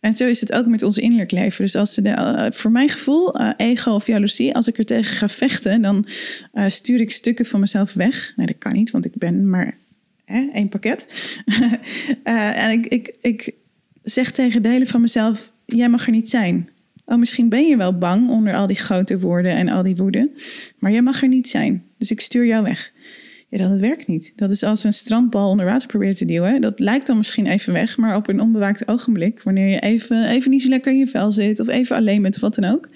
En 0.00 0.16
zo 0.16 0.26
is 0.26 0.40
het 0.40 0.52
ook 0.52 0.66
met 0.66 0.82
ons 0.82 0.98
innerlijk 0.98 1.30
leven. 1.30 1.64
Dus 1.64 1.74
als 1.74 1.94
ze 1.94 2.02
de, 2.02 2.08
uh, 2.08 2.46
voor 2.50 2.70
mijn 2.70 2.88
gevoel, 2.88 3.40
uh, 3.40 3.50
ego 3.56 3.90
of 3.90 4.06
jaloezie, 4.06 4.54
als 4.54 4.68
ik 4.68 4.78
er 4.78 4.84
tegen 4.84 5.16
ga 5.16 5.28
vechten, 5.28 5.82
dan 5.82 6.06
uh, 6.54 6.64
stuur 6.68 7.00
ik 7.00 7.10
stukken 7.10 7.46
van 7.46 7.60
mezelf 7.60 7.92
weg. 7.92 8.32
Nee, 8.36 8.46
dat 8.46 8.58
kan 8.58 8.72
niet, 8.72 8.90
want 8.90 9.04
ik 9.04 9.14
ben 9.14 9.50
maar 9.50 9.76
hè, 10.24 10.48
één 10.52 10.68
pakket. 10.68 11.06
en 12.24 12.70
ik, 12.70 12.86
ik, 12.86 13.14
ik 13.20 13.54
zeg 14.02 14.30
tegen 14.30 14.62
delen 14.62 14.86
van 14.86 15.00
mezelf: 15.00 15.52
jij 15.64 15.88
mag 15.88 16.06
er 16.06 16.12
niet 16.12 16.30
zijn. 16.30 16.68
Oh, 17.04 17.18
misschien 17.18 17.48
ben 17.48 17.66
je 17.66 17.76
wel 17.76 17.98
bang 17.98 18.28
onder 18.28 18.54
al 18.54 18.66
die 18.66 18.76
grote 18.76 19.18
woorden 19.18 19.52
en 19.52 19.68
al 19.68 19.82
die 19.82 19.96
woede, 19.96 20.30
maar 20.78 20.92
jij 20.92 21.02
mag 21.02 21.22
er 21.22 21.28
niet 21.28 21.48
zijn. 21.48 21.84
Dus 21.98 22.10
ik 22.10 22.20
stuur 22.20 22.46
jou 22.46 22.62
weg. 22.62 22.92
Ja, 23.48 23.68
dat 23.68 23.78
werkt 23.78 24.06
niet. 24.06 24.32
Dat 24.36 24.50
is 24.50 24.62
als 24.62 24.84
een 24.84 24.92
strandbal 24.92 25.50
onder 25.50 25.66
water 25.66 25.88
proberen 25.88 26.14
te 26.14 26.24
duwen. 26.24 26.60
Dat 26.60 26.80
lijkt 26.80 27.06
dan 27.06 27.16
misschien 27.16 27.46
even 27.46 27.72
weg, 27.72 27.96
maar 27.96 28.16
op 28.16 28.28
een 28.28 28.40
onbewaakt 28.40 28.88
ogenblik, 28.88 29.42
wanneer 29.42 29.68
je 29.68 29.80
even, 29.80 30.28
even 30.28 30.50
niet 30.50 30.62
zo 30.62 30.68
lekker 30.68 30.92
in 30.92 30.98
je 30.98 31.06
vel 31.06 31.32
zit 31.32 31.60
of 31.60 31.68
even 31.68 31.96
alleen 31.96 32.22
bent 32.22 32.34
of 32.34 32.40
wat 32.40 32.54
dan 32.54 32.70
ook, 32.70 32.88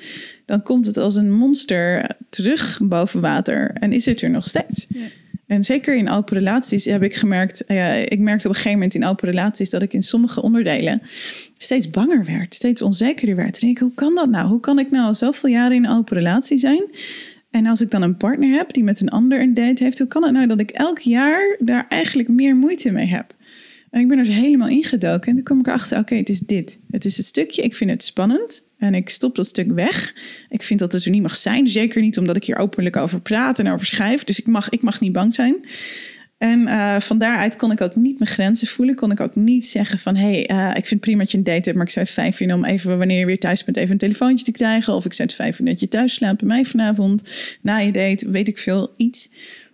dan 0.46 0.62
komt 0.62 0.86
het 0.86 0.96
als 0.96 1.16
een 1.16 1.32
monster 1.32 2.10
terug 2.28 2.80
boven 2.82 3.20
water 3.20 3.70
en 3.72 3.92
is 3.92 4.04
het 4.04 4.22
er 4.22 4.30
nog 4.30 4.46
steeds. 4.46 4.86
Ja. 4.88 5.06
En 5.50 5.64
zeker 5.64 5.96
in 5.96 6.10
open 6.10 6.36
relaties 6.36 6.84
heb 6.84 7.02
ik 7.02 7.14
gemerkt, 7.14 7.64
ja, 7.66 7.88
ik 7.92 8.18
merkte 8.18 8.48
op 8.48 8.54
een 8.54 8.60
gegeven 8.60 8.78
moment 8.78 8.94
in 8.94 9.04
open 9.04 9.28
relaties 9.28 9.70
dat 9.70 9.82
ik 9.82 9.92
in 9.92 10.02
sommige 10.02 10.42
onderdelen 10.42 11.02
steeds 11.58 11.90
banger 11.90 12.24
werd, 12.24 12.54
steeds 12.54 12.82
onzekerder 12.82 13.36
werd. 13.36 13.58
En 13.58 13.68
ik, 13.68 13.78
hoe 13.78 13.94
kan 13.94 14.14
dat 14.14 14.28
nou? 14.28 14.48
Hoe 14.48 14.60
kan 14.60 14.78
ik 14.78 14.90
nou 14.90 15.06
al 15.06 15.14
zoveel 15.14 15.50
jaren 15.50 15.76
in 15.76 15.84
een 15.84 15.96
open 15.96 16.16
relatie 16.16 16.58
zijn? 16.58 16.84
En 17.50 17.66
als 17.66 17.80
ik 17.80 17.90
dan 17.90 18.02
een 18.02 18.16
partner 18.16 18.50
heb 18.50 18.72
die 18.72 18.84
met 18.84 19.00
een 19.00 19.08
ander 19.08 19.40
een 19.40 19.54
date 19.54 19.84
heeft, 19.84 19.98
hoe 19.98 20.08
kan 20.08 20.22
het 20.22 20.32
nou 20.32 20.46
dat 20.46 20.60
ik 20.60 20.70
elk 20.70 20.98
jaar 20.98 21.56
daar 21.58 21.86
eigenlijk 21.88 22.28
meer 22.28 22.56
moeite 22.56 22.90
mee 22.90 23.06
heb? 23.06 23.34
En 23.90 24.00
ik 24.00 24.08
ben 24.08 24.18
er 24.18 24.24
dus 24.24 24.34
helemaal 24.34 24.68
ingedoken 24.68 25.28
en 25.28 25.34
toen 25.34 25.44
kom 25.44 25.58
ik 25.58 25.66
erachter, 25.66 25.98
oké, 25.98 26.14
het 26.14 26.28
is 26.28 26.40
dit. 26.40 26.80
Het 26.90 27.04
is 27.04 27.16
het 27.16 27.26
stukje, 27.26 27.62
ik 27.62 27.74
vind 27.74 27.90
het 27.90 28.02
spannend 28.02 28.62
en 28.78 28.94
ik 28.94 29.08
stop 29.08 29.34
dat 29.34 29.46
stuk 29.46 29.72
weg. 29.72 30.14
Ik 30.48 30.62
vind 30.62 30.80
dat 30.80 30.92
het 30.92 31.04
er 31.04 31.10
niet 31.10 31.22
mag 31.22 31.36
zijn, 31.36 31.68
zeker 31.68 32.02
niet 32.02 32.18
omdat 32.18 32.36
ik 32.36 32.44
hier 32.44 32.56
openlijk 32.56 32.96
over 32.96 33.20
praat 33.20 33.58
en 33.58 33.68
over 33.68 33.86
schrijf. 33.86 34.24
Dus 34.24 34.38
ik 34.38 34.46
mag, 34.46 34.68
ik 34.68 34.82
mag 34.82 35.00
niet 35.00 35.12
bang 35.12 35.34
zijn. 35.34 35.56
En 36.40 36.60
uh, 36.60 37.00
van 37.00 37.18
daaruit 37.18 37.56
kon 37.56 37.72
ik 37.72 37.80
ook 37.80 37.96
niet 37.96 38.18
mijn 38.18 38.30
grenzen 38.30 38.68
voelen. 38.68 38.94
Kon 38.94 39.10
ik 39.10 39.20
ook 39.20 39.34
niet 39.34 39.66
zeggen 39.66 39.98
van... 39.98 40.16
hé, 40.16 40.42
hey, 40.44 40.50
uh, 40.50 40.76
ik 40.76 40.86
vind 40.86 41.00
prima 41.00 41.18
dat 41.18 41.30
je 41.30 41.38
een 41.38 41.44
date 41.44 41.60
hebt... 41.62 41.74
maar 41.76 41.86
ik 41.86 41.92
zou 41.92 42.04
het 42.04 42.14
fijn 42.14 42.32
vinden 42.32 42.56
om 42.56 42.64
even 42.64 42.98
wanneer 42.98 43.18
je 43.18 43.26
weer 43.26 43.38
thuis 43.38 43.64
bent... 43.64 43.76
even 43.76 43.90
een 43.90 43.98
telefoontje 43.98 44.44
te 44.44 44.52
krijgen. 44.52 44.94
Of 44.94 45.04
ik 45.04 45.12
zou 45.12 45.28
het 45.28 45.36
fijn 45.36 45.54
vinden 45.54 45.74
dat 45.74 45.82
je 45.82 45.88
thuis 45.88 46.14
slaapt 46.14 46.38
bij 46.38 46.48
mij 46.48 46.64
vanavond. 46.64 47.32
Na 47.60 47.78
je 47.78 47.92
date, 47.92 48.30
weet 48.30 48.48
ik 48.48 48.58
veel, 48.58 48.92
iets. 48.96 49.30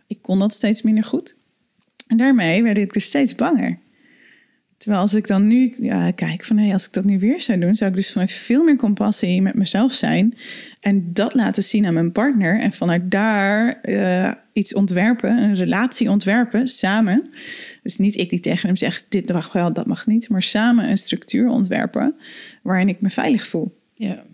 Ik 0.06 0.18
kon 0.20 0.38
dat 0.38 0.54
steeds 0.54 0.82
minder 0.82 1.04
goed. 1.04 1.36
En 2.06 2.16
daarmee 2.16 2.62
werd 2.62 2.78
ik 2.78 2.92
dus 2.92 3.04
steeds 3.04 3.34
banger. 3.34 3.78
Terwijl 4.76 5.02
als 5.02 5.14
ik 5.14 5.26
dan 5.26 5.46
nu 5.46 5.74
kijk 6.14 6.44
van 6.44 6.58
hey, 6.58 6.72
als 6.72 6.86
ik 6.86 6.92
dat 6.92 7.04
nu 7.04 7.18
weer 7.18 7.40
zou 7.40 7.58
doen, 7.58 7.74
zou 7.74 7.90
ik 7.90 7.96
dus 7.96 8.12
vanuit 8.12 8.32
veel 8.32 8.64
meer 8.64 8.76
compassie 8.76 9.42
met 9.42 9.54
mezelf 9.54 9.92
zijn 9.92 10.34
en 10.80 11.12
dat 11.12 11.34
laten 11.34 11.62
zien 11.62 11.86
aan 11.86 11.94
mijn 11.94 12.12
partner 12.12 12.60
en 12.60 12.72
vanuit 12.72 13.10
daar 13.10 13.78
uh, 13.82 14.32
iets 14.52 14.74
ontwerpen, 14.74 15.38
een 15.38 15.54
relatie 15.54 16.10
ontwerpen 16.10 16.68
samen. 16.68 17.30
Dus 17.82 17.96
niet 17.96 18.16
ik 18.16 18.30
die 18.30 18.40
tegen 18.40 18.66
hem 18.66 18.76
zeg 18.76 19.04
dit 19.08 19.32
mag 19.32 19.52
wel, 19.52 19.72
dat 19.72 19.86
mag 19.86 20.06
niet, 20.06 20.28
maar 20.28 20.42
samen 20.42 20.90
een 20.90 20.96
structuur 20.96 21.48
ontwerpen 21.48 22.14
waarin 22.62 22.88
ik 22.88 23.00
me 23.00 23.10
veilig 23.10 23.46
voel. 23.46 23.78
Ja. 23.94 24.24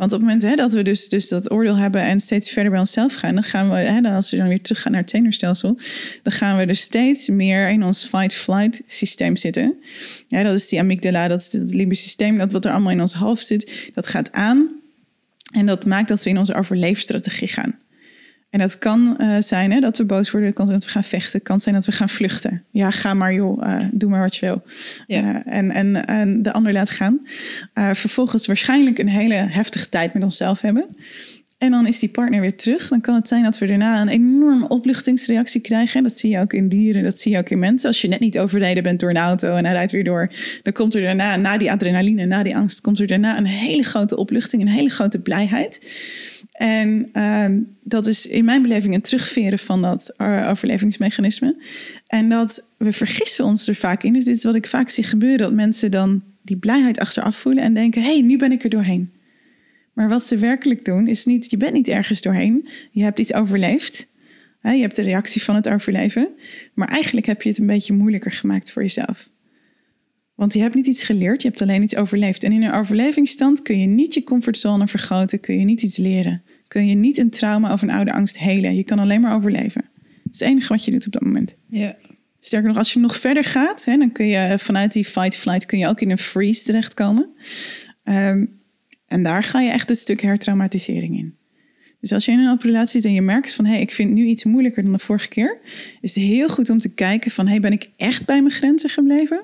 Want 0.00 0.12
op 0.12 0.20
het 0.20 0.28
moment 0.28 0.56
dat 0.56 0.72
we 0.72 0.82
dus, 0.82 1.08
dus 1.08 1.28
dat 1.28 1.50
oordeel 1.50 1.76
hebben 1.76 2.02
en 2.02 2.20
steeds 2.20 2.50
verder 2.50 2.70
bij 2.70 2.80
onszelf 2.80 3.14
gaan, 3.14 3.34
dan 3.34 3.42
gaan 3.42 3.70
we, 3.70 3.76
hè, 3.76 4.00
dan 4.00 4.14
als 4.14 4.30
we 4.30 4.36
dan 4.36 4.48
weer 4.48 4.60
terug 4.60 4.80
gaan 4.80 4.92
naar 4.92 5.00
het 5.00 5.10
zenuwstelsel, 5.10 5.78
dan 6.22 6.32
gaan 6.32 6.58
we 6.58 6.66
dus 6.66 6.80
steeds 6.80 7.28
meer 7.28 7.70
in 7.70 7.84
ons 7.84 8.04
fight-flight 8.04 8.82
systeem 8.86 9.36
zitten. 9.36 9.74
Ja, 10.28 10.42
dat 10.42 10.54
is 10.54 10.68
die 10.68 10.78
amygdala, 10.78 11.28
dat 11.28 11.40
is 11.40 11.52
het 11.52 11.74
limbische 11.74 12.04
systeem, 12.04 12.38
dat 12.38 12.52
wat 12.52 12.64
er 12.64 12.70
allemaal 12.70 12.92
in 12.92 13.00
ons 13.00 13.12
hoofd 13.12 13.46
zit, 13.46 13.90
dat 13.94 14.06
gaat 14.06 14.32
aan. 14.32 14.68
En 15.52 15.66
dat 15.66 15.86
maakt 15.86 16.08
dat 16.08 16.22
we 16.22 16.30
in 16.30 16.38
onze 16.38 16.54
overleefstrategie 16.54 17.48
gaan. 17.48 17.78
En 18.50 18.58
dat 18.58 18.78
kan 18.78 19.16
uh, 19.18 19.36
zijn 19.38 19.72
hè, 19.72 19.80
dat 19.80 19.98
we 19.98 20.04
boos 20.04 20.30
worden, 20.30 20.48
het 20.48 20.58
kan 20.58 20.66
zijn 20.66 20.78
dat 20.78 20.86
we 20.86 20.92
gaan 20.94 21.04
vechten, 21.04 21.38
het 21.38 21.48
kan 21.48 21.60
zijn 21.60 21.74
dat 21.74 21.86
we 21.86 21.92
gaan 21.92 22.08
vluchten. 22.08 22.64
Ja, 22.70 22.90
ga 22.90 23.14
maar 23.14 23.32
joh, 23.32 23.66
uh, 23.66 23.76
doe 23.92 24.10
maar 24.10 24.20
wat 24.20 24.36
je 24.36 24.46
wil. 24.46 24.62
Ja. 25.06 25.22
Uh, 25.22 25.54
en, 25.54 25.70
en, 25.70 26.06
en 26.06 26.42
de 26.42 26.52
ander 26.52 26.72
laat 26.72 26.90
gaan. 26.90 27.20
vervolgens 27.74 28.46
waarschijnlijk 28.46 28.98
een 28.98 29.08
hele 29.08 29.34
heftige 29.34 29.88
tijd 29.88 30.14
met 30.14 30.22
onszelf 30.22 30.60
hebben. 30.60 30.86
En 31.60 31.70
dan 31.70 31.86
is 31.86 31.98
die 31.98 32.08
partner 32.08 32.40
weer 32.40 32.56
terug. 32.56 32.88
Dan 32.88 33.00
kan 33.00 33.14
het 33.14 33.28
zijn 33.28 33.42
dat 33.42 33.58
we 33.58 33.66
daarna 33.66 34.00
een 34.00 34.08
enorme 34.08 34.68
opluchtingsreactie 34.68 35.60
krijgen. 35.60 36.02
Dat 36.02 36.18
zie 36.18 36.30
je 36.30 36.38
ook 36.38 36.52
in 36.52 36.68
dieren, 36.68 37.02
dat 37.02 37.18
zie 37.18 37.32
je 37.32 37.38
ook 37.38 37.50
in 37.50 37.58
mensen. 37.58 37.88
Als 37.88 38.00
je 38.00 38.08
net 38.08 38.20
niet 38.20 38.38
overreden 38.38 38.82
bent 38.82 39.00
door 39.00 39.10
een 39.10 39.16
auto 39.16 39.54
en 39.54 39.64
hij 39.64 39.74
rijdt 39.74 39.92
weer 39.92 40.04
door, 40.04 40.30
dan 40.62 40.72
komt 40.72 40.94
er 40.94 41.00
daarna, 41.00 41.36
na 41.36 41.58
die 41.58 41.70
adrenaline, 41.70 42.26
na 42.26 42.42
die 42.42 42.56
angst, 42.56 42.80
komt 42.80 42.98
er 42.98 43.06
daarna 43.06 43.38
een 43.38 43.46
hele 43.46 43.82
grote 43.82 44.16
opluchting, 44.16 44.62
een 44.62 44.68
hele 44.68 44.90
grote 44.90 45.20
blijheid. 45.20 45.80
En 46.60 47.10
uh, 47.12 47.46
dat 47.82 48.06
is 48.06 48.26
in 48.26 48.44
mijn 48.44 48.62
beleving 48.62 48.94
een 48.94 49.00
terugveren 49.00 49.58
van 49.58 49.82
dat 49.82 50.14
overlevingsmechanisme. 50.18 51.62
En 52.06 52.28
dat 52.28 52.68
we 52.76 52.92
vergissen 52.92 53.44
ons 53.44 53.68
er 53.68 53.74
vaak 53.74 54.02
in. 54.02 54.12
Dus 54.12 54.24
dit 54.24 54.36
is 54.36 54.44
wat 54.44 54.54
ik 54.54 54.66
vaak 54.66 54.88
zie 54.88 55.04
gebeuren: 55.04 55.38
dat 55.38 55.52
mensen 55.52 55.90
dan 55.90 56.22
die 56.42 56.56
blijheid 56.56 56.98
achteraf 56.98 57.36
voelen 57.36 57.62
en 57.62 57.74
denken: 57.74 58.02
hé, 58.02 58.12
hey, 58.12 58.20
nu 58.20 58.36
ben 58.36 58.52
ik 58.52 58.64
er 58.64 58.70
doorheen. 58.70 59.12
Maar 59.92 60.08
wat 60.08 60.24
ze 60.24 60.36
werkelijk 60.36 60.84
doen, 60.84 61.06
is 61.08 61.24
niet: 61.24 61.50
je 61.50 61.56
bent 61.56 61.72
niet 61.72 61.88
ergens 61.88 62.22
doorheen. 62.22 62.68
Je 62.90 63.02
hebt 63.02 63.18
iets 63.18 63.34
overleefd. 63.34 64.08
Je 64.62 64.68
hebt 64.68 64.96
de 64.96 65.02
reactie 65.02 65.42
van 65.42 65.54
het 65.54 65.68
overleven. 65.68 66.28
Maar 66.74 66.88
eigenlijk 66.88 67.26
heb 67.26 67.42
je 67.42 67.48
het 67.48 67.58
een 67.58 67.66
beetje 67.66 67.92
moeilijker 67.92 68.32
gemaakt 68.32 68.72
voor 68.72 68.82
jezelf. 68.82 69.30
Want 70.40 70.52
je 70.52 70.60
hebt 70.60 70.74
niet 70.74 70.86
iets 70.86 71.02
geleerd, 71.02 71.42
je 71.42 71.48
hebt 71.48 71.62
alleen 71.62 71.82
iets 71.82 71.96
overleefd. 71.96 72.42
En 72.42 72.52
in 72.52 72.62
een 72.62 72.72
overlevingsstand 72.72 73.62
kun 73.62 73.80
je 73.80 73.86
niet 73.86 74.14
je 74.14 74.22
comfortzone 74.22 74.86
vergroten, 74.86 75.40
kun 75.40 75.58
je 75.58 75.64
niet 75.64 75.82
iets 75.82 75.96
leren. 75.96 76.42
Kun 76.70 76.86
je 76.86 76.94
niet 76.94 77.18
een 77.18 77.30
trauma 77.30 77.72
of 77.72 77.82
een 77.82 77.90
oude 77.90 78.12
angst 78.12 78.38
helen. 78.38 78.74
Je 78.74 78.84
kan 78.84 78.98
alleen 78.98 79.20
maar 79.20 79.34
overleven. 79.34 79.84
Dat 80.24 80.34
is 80.34 80.40
het 80.40 80.48
enige 80.48 80.68
wat 80.68 80.84
je 80.84 80.90
doet 80.90 81.06
op 81.06 81.12
dat 81.12 81.22
moment. 81.22 81.56
Ja. 81.66 81.96
Sterker 82.40 82.68
nog, 82.68 82.78
als 82.78 82.92
je 82.92 82.98
nog 82.98 83.16
verder 83.16 83.44
gaat, 83.44 83.84
hè, 83.84 83.96
dan 83.96 84.12
kun 84.12 84.26
je 84.26 84.58
vanuit 84.58 84.92
die 84.92 85.04
fight-flight 85.04 85.66
kun 85.66 85.78
je 85.78 85.86
ook 85.86 86.00
in 86.00 86.10
een 86.10 86.18
freeze 86.18 86.64
terechtkomen. 86.64 87.28
Um, 88.04 88.58
en 89.06 89.22
daar 89.22 89.42
ga 89.42 89.60
je 89.60 89.70
echt 89.70 89.88
het 89.88 89.98
stuk 89.98 90.20
hertraumatisering 90.20 91.16
in. 91.16 91.34
Dus 92.00 92.12
als 92.12 92.24
je 92.24 92.32
in 92.32 92.38
een 92.38 92.50
open 92.50 92.66
relatie 92.66 93.00
zit 93.00 93.04
en 93.04 93.14
je 93.14 93.22
merkt 93.22 93.54
van... 93.54 93.64
hé, 93.64 93.72
hey, 93.72 93.80
ik 93.80 93.92
vind 93.92 94.12
nu 94.12 94.24
iets 94.24 94.44
moeilijker 94.44 94.82
dan 94.82 94.92
de 94.92 94.98
vorige 94.98 95.28
keer... 95.28 95.58
is 96.00 96.14
het 96.14 96.24
heel 96.24 96.48
goed 96.48 96.70
om 96.70 96.78
te 96.78 96.94
kijken 96.94 97.30
van... 97.30 97.44
hé, 97.44 97.50
hey, 97.50 97.60
ben 97.60 97.72
ik 97.72 97.90
echt 97.96 98.26
bij 98.26 98.42
mijn 98.42 98.54
grenzen 98.54 98.90
gebleven? 98.90 99.42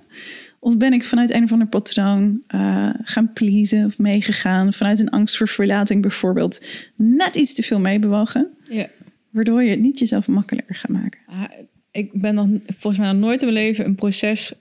Of 0.60 0.76
ben 0.76 0.92
ik 0.92 1.04
vanuit 1.04 1.30
een 1.30 1.42
of 1.42 1.52
ander 1.52 1.68
patroon 1.68 2.42
uh, 2.54 2.90
gaan 3.02 3.32
pleasen 3.32 3.84
of 3.84 3.98
meegegaan? 3.98 4.72
Vanuit 4.72 5.00
een 5.00 5.10
angst 5.10 5.36
voor 5.36 5.48
verlating 5.48 6.02
bijvoorbeeld... 6.02 6.66
net 6.96 7.36
iets 7.36 7.54
te 7.54 7.62
veel 7.62 7.80
meebewogen? 7.80 8.48
Ja. 8.70 8.86
Waardoor 9.30 9.62
je 9.62 9.70
het 9.70 9.80
niet 9.80 9.98
jezelf 9.98 10.28
makkelijker 10.28 10.74
gaat 10.74 10.90
maken. 10.90 11.20
Ah, 11.26 11.44
ik 11.90 12.20
ben 12.20 12.34
nog 12.34 12.48
volgens 12.78 13.02
mij 13.02 13.12
nog 13.12 13.20
nooit 13.20 13.42
in 13.42 13.52
mijn 13.52 13.64
leven 13.66 13.84
een 13.84 13.94
proces 13.94 14.52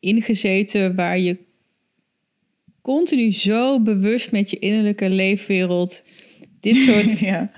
ingezeten... 0.00 0.94
waar 0.94 1.18
je 1.18 1.36
continu 2.80 3.32
zo 3.32 3.80
bewust 3.80 4.32
met 4.32 4.50
je 4.50 4.58
innerlijke 4.58 5.10
leefwereld 5.10 6.02
dit 6.60 6.78
soort 6.88 7.18
ja. 7.18 7.52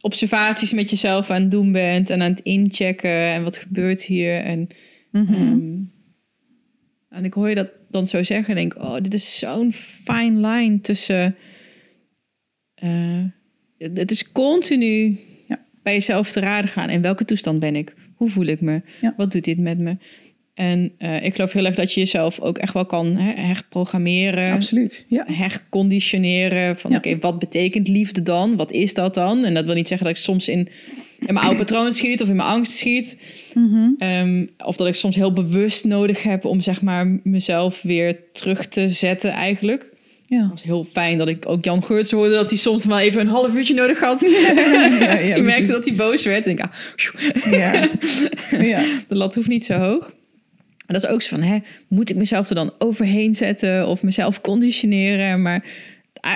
observaties 0.00 0.72
met 0.72 0.90
jezelf 0.90 1.30
aan 1.30 1.42
het 1.42 1.50
doen 1.50 1.72
bent 1.72 2.10
en 2.10 2.22
aan 2.22 2.30
het 2.30 2.40
inchecken 2.40 3.10
en 3.10 3.42
wat 3.42 3.56
gebeurt 3.56 4.02
hier. 4.02 4.40
En, 4.40 4.68
Mhm. 5.10 5.34
ehm, 5.34 5.78
en 7.16 7.24
ik 7.24 7.32
hoor 7.34 7.48
je 7.48 7.54
dat 7.54 7.68
dan 7.90 8.06
zo 8.06 8.22
zeggen 8.22 8.48
en 8.48 8.54
denk, 8.54 8.76
oh, 8.84 8.94
dit 8.94 9.14
is 9.14 9.38
zo'n 9.38 9.72
fine 9.72 10.48
line 10.48 10.80
tussen. 10.80 11.36
eh, 12.74 13.24
het 13.78 14.10
is 14.10 14.32
continu 14.32 15.18
Ja. 15.48 15.60
bij 15.82 15.92
jezelf 15.92 16.30
te 16.32 16.40
raden 16.40 16.70
gaan. 16.70 16.90
In 16.90 17.02
welke 17.02 17.24
toestand 17.24 17.60
ben 17.60 17.76
ik? 17.76 17.94
Hoe 18.14 18.28
voel 18.28 18.44
ik 18.46 18.60
me? 18.60 18.82
Ja. 19.00 19.14
Wat 19.16 19.32
doet 19.32 19.44
dit 19.44 19.58
met 19.58 19.78
me? 19.78 19.96
En 20.54 20.92
eh, 20.98 21.24
ik 21.24 21.34
geloof 21.34 21.52
heel 21.52 21.64
erg 21.64 21.74
dat 21.74 21.92
je 21.92 22.00
jezelf 22.00 22.40
ook 22.40 22.58
echt 22.58 22.72
wel 22.72 22.86
kan 22.86 23.16
hè, 23.16 23.40
herprogrammeren 23.42 24.50
Absoluut, 24.52 25.06
ja. 25.08 25.24
herconditioneren. 25.32 26.76
Van 26.78 26.90
Ja. 26.90 26.96
oké, 26.96 27.18
wat 27.18 27.38
betekent 27.38 27.88
liefde 27.88 28.22
dan? 28.22 28.56
Wat 28.56 28.72
is 28.72 28.94
dat 28.94 29.14
dan? 29.14 29.44
En 29.44 29.54
dat 29.54 29.66
wil 29.66 29.74
niet 29.74 29.88
zeggen 29.88 30.06
dat 30.06 30.16
ik 30.16 30.22
soms 30.22 30.48
in, 30.48 30.68
in 31.18 31.34
mijn 31.34 31.46
oude 31.46 31.58
patroon 31.58 31.92
schiet 31.92 32.22
of 32.22 32.28
in 32.28 32.36
mijn 32.36 32.48
angst 32.48 32.76
schiet. 32.76 33.18
Mhm. 33.54 33.88
Ehm, 33.98 34.46
of 34.64 34.76
dat 34.76 34.86
ik 34.86 34.94
soms 34.94 35.16
heel 35.16 35.32
bewust 35.32 35.84
nodig 35.84 36.22
heb 36.22 36.44
om 36.44 36.60
zeg 36.60 36.82
maar 36.82 37.20
mezelf 37.22 37.82
weer 37.82 38.18
terug 38.32 38.68
te 38.68 38.90
zetten 38.90 39.30
eigenlijk. 39.30 39.94
Ja. 40.26 40.40
Het 40.40 40.50
was 40.50 40.62
heel 40.62 40.84
fijn 40.84 41.18
dat 41.18 41.28
ik 41.28 41.48
ook 41.48 41.64
Jan 41.64 41.84
Geurts 41.84 42.10
hoorde 42.10 42.34
dat 42.34 42.50
hij 42.50 42.58
soms 42.58 42.86
maar 42.86 43.00
even 43.00 43.20
een 43.20 43.26
half 43.28 43.54
uurtje 43.54 43.74
nodig 43.74 44.00
had. 44.00 44.20
ja, 45.00 45.18
Als 45.18 45.28
hij 45.34 45.42
merkte 45.42 45.72
dat 45.72 45.84
hij 45.84 45.96
boos 45.96 46.24
werd. 46.24 46.46
En 46.46 46.52
ik, 46.52 46.60
ah, 46.60 46.70
Ja. 47.50 47.88
ja. 48.72 48.84
de 49.08 49.16
lat 49.16 49.34
hoeft 49.34 49.48
niet 49.48 49.64
zo 49.64 49.74
hoog. 49.74 50.14
En 50.86 50.94
dat 50.94 51.02
is 51.04 51.08
ook 51.08 51.22
zo 51.22 51.36
van, 51.36 51.44
hè, 51.44 51.58
moet 51.88 52.10
ik 52.10 52.16
mezelf 52.16 52.48
er 52.48 52.54
dan 52.54 52.72
overheen 52.78 53.34
zetten 53.34 53.88
of 53.88 54.02
mezelf 54.02 54.40
conditioneren? 54.40 55.42
Maar 55.42 55.64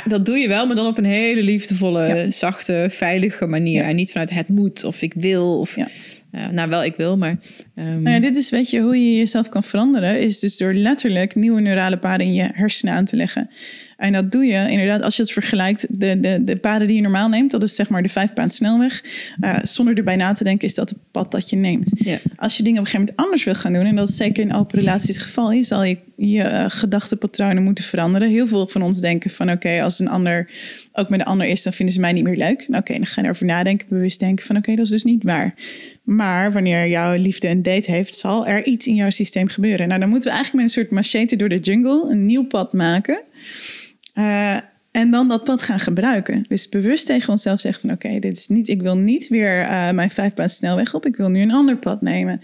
dat 0.07 0.27
doe 0.27 0.39
je 0.39 0.49
wel, 0.49 0.67
maar 0.67 0.77
dan 0.77 0.87
op 0.87 0.99
een 0.99 1.05
hele 1.05 1.43
liefdevolle, 1.43 2.07
Ja. 2.07 2.31
zachte, 2.31 2.87
veilige 2.91 3.47
manier. 3.47 3.83
Ja. 3.83 3.89
En 3.89 3.97
niet 3.97 4.11
vanuit 4.11 4.31
het 4.31 4.49
moet 4.49 4.85
of 4.85 5.03
ik 5.03 5.13
wil. 5.17 5.59
Of, 5.61 5.77
Ja. 5.77 5.89
eh, 6.31 6.49
nou, 6.49 6.69
wel 6.69 6.85
ik 6.85 6.95
wil, 6.97 7.17
maar... 7.17 7.39
ehm, 7.75 8.03
Nou 8.03 8.15
ja, 8.15 8.21
dit 8.21 8.37
is, 8.37 8.51
weet 8.51 8.71
je, 8.71 8.81
hoe 8.81 8.97
je 9.11 9.17
jezelf 9.17 9.49
kan 9.49 9.63
veranderen, 9.63 10.21
is 10.21 10.39
dus 10.39 10.57
door 10.57 10.75
letterlijk 10.75 11.35
nieuwe 11.35 11.61
neurale 11.61 11.99
paden 11.99 12.27
in 12.27 12.35
je 12.35 12.51
hersenen 12.55 12.95
aan 12.95 13.05
te 13.05 13.17
leggen. 13.17 13.51
En 14.01 14.13
dat 14.13 14.33
doe 14.33 14.45
je 14.45 14.71
inderdaad 14.71 15.03
als 15.03 15.17
je 15.17 15.23
het 15.23 15.33
vergelijkt. 15.33 15.87
De, 15.89 16.21
de, 16.21 16.45
de 16.45 16.57
paden 16.57 16.87
die 16.87 16.97
je 16.97 17.03
normaal 17.03 17.29
neemt, 17.29 17.51
dat 17.51 17.63
is 17.63 17.75
zeg 17.75 17.89
maar 17.89 18.03
de 18.03 18.09
vijfbaan 18.09 18.51
snelweg. 18.51 19.05
Uh, 19.41 19.57
zonder 19.63 19.97
erbij 19.97 20.17
na 20.17 20.33
te 20.33 20.45
denken, 20.45 20.69
is 20.69 20.75
dat 20.75 20.89
het 20.89 20.99
pad 21.11 21.31
dat 21.31 21.51
je 21.51 21.57
neemt. 21.57 21.93
Als 22.37 22.57
je 22.57 22.63
dingen 22.63 22.81
op 22.81 22.87
een 22.87 22.91
gegeven 22.91 22.99
moment 22.99 23.17
anders 23.17 23.45
wil 23.45 23.55
gaan 23.55 23.73
doen, 23.73 23.85
en 23.85 23.97
dat 23.97 24.09
is 24.09 24.17
zeker 24.17 24.43
in 24.43 24.55
open 24.55 24.79
relaties 24.79 25.15
het 25.15 25.25
geval, 25.25 25.53
is, 25.53 25.69
zal 25.69 25.85
je 25.85 25.99
je 26.17 26.43
uh, 26.43 26.65
gedachtepatronen 26.69 27.63
moeten 27.63 27.85
veranderen. 27.85 28.29
Heel 28.29 28.47
veel 28.47 28.67
van 28.67 28.83
ons 28.83 29.01
denken 29.01 29.31
van 29.31 29.51
oké, 29.51 29.83
als 29.83 29.99
een 29.99 30.09
ander 30.09 30.51
ook 30.93 31.09
met 31.09 31.21
een 31.21 31.27
ander 31.27 31.47
is, 31.47 31.63
dan 31.63 31.73
vinden 31.73 31.95
ze 31.95 32.01
mij 32.01 32.13
niet 32.13 32.25
meer 32.25 32.37
leuk. 32.37 32.69
Nou, 32.69 32.81
oké, 32.81 32.93
dan 32.93 33.07
ga 33.07 33.21
je 33.21 33.27
erover 33.27 33.47
nadenken, 33.47 33.87
bewust 33.89 34.19
denken 34.19 34.47
van 34.47 34.57
oké, 34.57 34.75
dat 34.75 34.85
is 34.85 34.91
dus 34.91 35.05
niet 35.05 35.25
waar. 35.25 35.55
Maar 36.03 36.53
wanneer 36.53 36.89
jouw 36.89 37.17
liefde 37.17 37.49
een 37.49 37.63
date 37.63 37.91
heeft, 37.91 38.15
zal 38.15 38.47
er 38.47 38.65
iets 38.65 38.87
in 38.87 38.95
jouw 38.95 39.11
systeem 39.11 39.49
gebeuren. 39.49 39.89
Nou, 39.89 40.01
dan 40.01 40.09
moeten 40.09 40.29
we 40.29 40.35
eigenlijk 40.35 40.65
met 40.65 40.77
een 40.77 40.83
soort 40.83 40.95
machete 40.95 41.37
door 41.37 41.49
de 41.49 41.59
jungle 41.59 42.11
een 42.11 42.27
nieuw 42.27 42.45
pad 42.45 42.73
maken. 42.73 43.23
Uh, 44.15 44.57
en 44.91 45.11
dan 45.11 45.29
dat 45.29 45.45
pad 45.45 45.63
gaan 45.63 45.81
gebruiken. 45.81 46.45
Dus 46.49 46.69
bewust 46.69 47.07
tegen 47.07 47.31
onszelf 47.31 47.61
zeggen 47.61 47.81
van 47.81 47.91
oké, 47.91 48.19
dit 48.19 48.37
is 48.37 48.49
niet, 48.49 48.69
ik 48.69 48.83
wil 48.83 48.97
niet 48.97 49.29
weer 49.29 49.61
uh, 49.61 49.91
mijn 49.91 50.11
vijfbaan 50.11 50.49
snelweg 50.49 50.95
op. 50.95 51.07
Ik 51.07 51.17
wil 51.17 51.29
nu 51.29 51.41
een 51.41 51.53
ander 51.53 51.77
pad 51.77 52.03
nemen. 52.03 52.41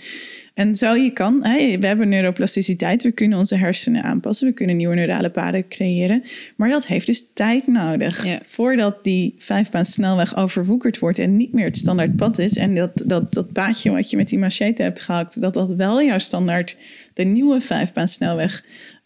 En 0.54 0.74
zo 0.74 0.94
je 0.94 1.10
kan, 1.10 1.44
hey, 1.44 1.78
we 1.80 1.86
hebben 1.86 2.08
neuroplasticiteit, 2.08 3.02
we 3.02 3.12
kunnen 3.12 3.38
onze 3.38 3.56
hersenen 3.56 4.02
aanpassen, 4.02 4.46
we 4.46 4.52
kunnen 4.52 4.76
nieuwe 4.76 4.94
neurale 4.94 5.30
paden 5.30 5.68
creëren. 5.68 6.22
Maar 6.56 6.70
dat 6.70 6.86
heeft 6.86 7.06
dus 7.06 7.30
tijd 7.34 7.66
nodig. 7.66 8.24
Ja. 8.24 8.40
Voordat 8.44 9.04
die 9.04 9.34
vijfbaan 9.38 9.84
snelweg 9.84 10.36
overwoekerd 10.36 10.98
wordt 10.98 11.18
en 11.18 11.36
niet 11.36 11.52
meer 11.52 11.64
het 11.64 11.76
standaard 11.76 12.16
pad 12.16 12.38
is. 12.38 12.56
En 12.56 12.74
dat, 12.74 12.90
dat, 13.04 13.34
dat 13.34 13.52
paadje 13.52 13.90
wat 13.90 14.10
je 14.10 14.16
met 14.16 14.28
die 14.28 14.38
machete 14.38 14.82
hebt 14.82 15.00
gehakt, 15.00 15.40
dat 15.40 15.54
dat 15.54 15.70
wel 15.70 16.02
jouw 16.02 16.18
standaard, 16.18 16.76
de 17.14 17.24
nieuwe 17.24 17.60
vijfbaan 17.60 18.08
snelweg 18.08 18.64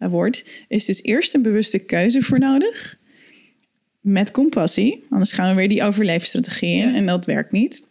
wordt. 0.09 0.65
Is 0.69 0.85
dus 0.85 1.03
eerst 1.03 1.35
een 1.35 1.43
bewuste 1.43 1.79
keuze 1.79 2.23
voor 2.23 2.39
nodig 2.39 2.99
met 4.01 4.31
compassie. 4.31 5.05
Anders 5.11 5.33
gaan 5.33 5.49
we 5.49 5.55
weer 5.55 5.69
die 5.69 5.83
overleefstrategieën 5.83 6.89
ja. 6.89 6.95
en 6.95 7.07
dat 7.07 7.25
werkt 7.25 7.53
niet. 7.53 7.89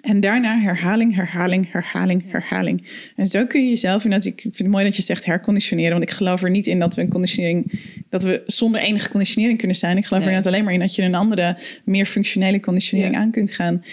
En 0.00 0.20
daarna 0.20 0.60
herhaling, 0.60 1.14
herhaling, 1.14 1.72
herhaling, 1.72 2.24
herhaling. 2.26 2.86
En 3.16 3.26
zo 3.26 3.46
kun 3.46 3.62
je 3.62 3.68
jezelf, 3.68 4.04
en 4.04 4.10
dat, 4.10 4.24
ik 4.24 4.40
vind 4.40 4.58
het 4.58 4.66
mooi 4.66 4.84
dat 4.84 4.96
je 4.96 5.02
zegt 5.02 5.24
herconditioneren, 5.24 5.90
want 5.90 6.02
ik 6.02 6.10
geloof 6.10 6.42
er 6.42 6.50
niet 6.50 6.66
in 6.66 6.78
dat 6.78 6.94
we 6.94 7.02
een 7.02 7.08
conditionering, 7.08 7.72
dat 8.08 8.22
we 8.22 8.42
zonder 8.46 8.80
enige 8.80 9.08
conditionering 9.08 9.58
kunnen 9.58 9.76
zijn. 9.76 9.96
Ik 9.96 10.06
geloof 10.06 10.22
nee. 10.22 10.32
er 10.32 10.38
net 10.38 10.46
alleen 10.46 10.64
maar 10.64 10.72
in 10.72 10.80
dat 10.80 10.94
je 10.94 11.02
een 11.02 11.14
andere, 11.14 11.58
meer 11.84 12.06
functionele 12.06 12.60
conditionering 12.60 13.14
ja. 13.14 13.20
aan 13.20 13.30
kunt 13.30 13.50
gaan. 13.50 13.84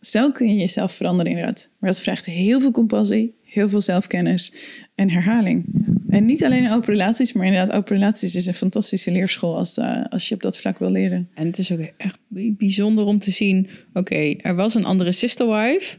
Zo 0.00 0.30
kun 0.30 0.48
je 0.48 0.54
jezelf 0.54 0.92
veranderen 0.92 1.32
inderdaad. 1.32 1.70
Maar 1.78 1.90
dat 1.90 2.00
vraagt 2.00 2.24
heel 2.24 2.60
veel 2.60 2.70
compassie, 2.70 3.34
heel 3.56 3.68
veel 3.68 3.80
zelfkennis 3.80 4.52
en 4.94 5.10
herhaling. 5.10 5.64
En 6.08 6.24
niet 6.24 6.44
alleen 6.44 6.64
in 6.64 6.72
open 6.72 6.92
relaties, 6.92 7.32
maar 7.32 7.46
inderdaad, 7.46 7.76
open 7.76 7.94
relaties 7.94 8.34
is 8.34 8.46
een 8.46 8.54
fantastische 8.54 9.10
leerschool 9.10 9.56
als, 9.56 9.78
uh, 9.78 10.04
als 10.04 10.28
je 10.28 10.34
op 10.34 10.42
dat 10.42 10.58
vlak 10.58 10.78
wil 10.78 10.90
leren. 10.90 11.28
En 11.34 11.46
het 11.46 11.58
is 11.58 11.72
ook 11.72 11.80
echt 11.96 12.18
bijzonder 12.28 13.04
om 13.04 13.18
te 13.18 13.30
zien. 13.30 13.68
Oké, 13.88 13.98
okay, 13.98 14.38
er 14.42 14.54
was 14.54 14.74
een 14.74 14.84
andere 14.84 15.12
sisterwife. 15.12 15.96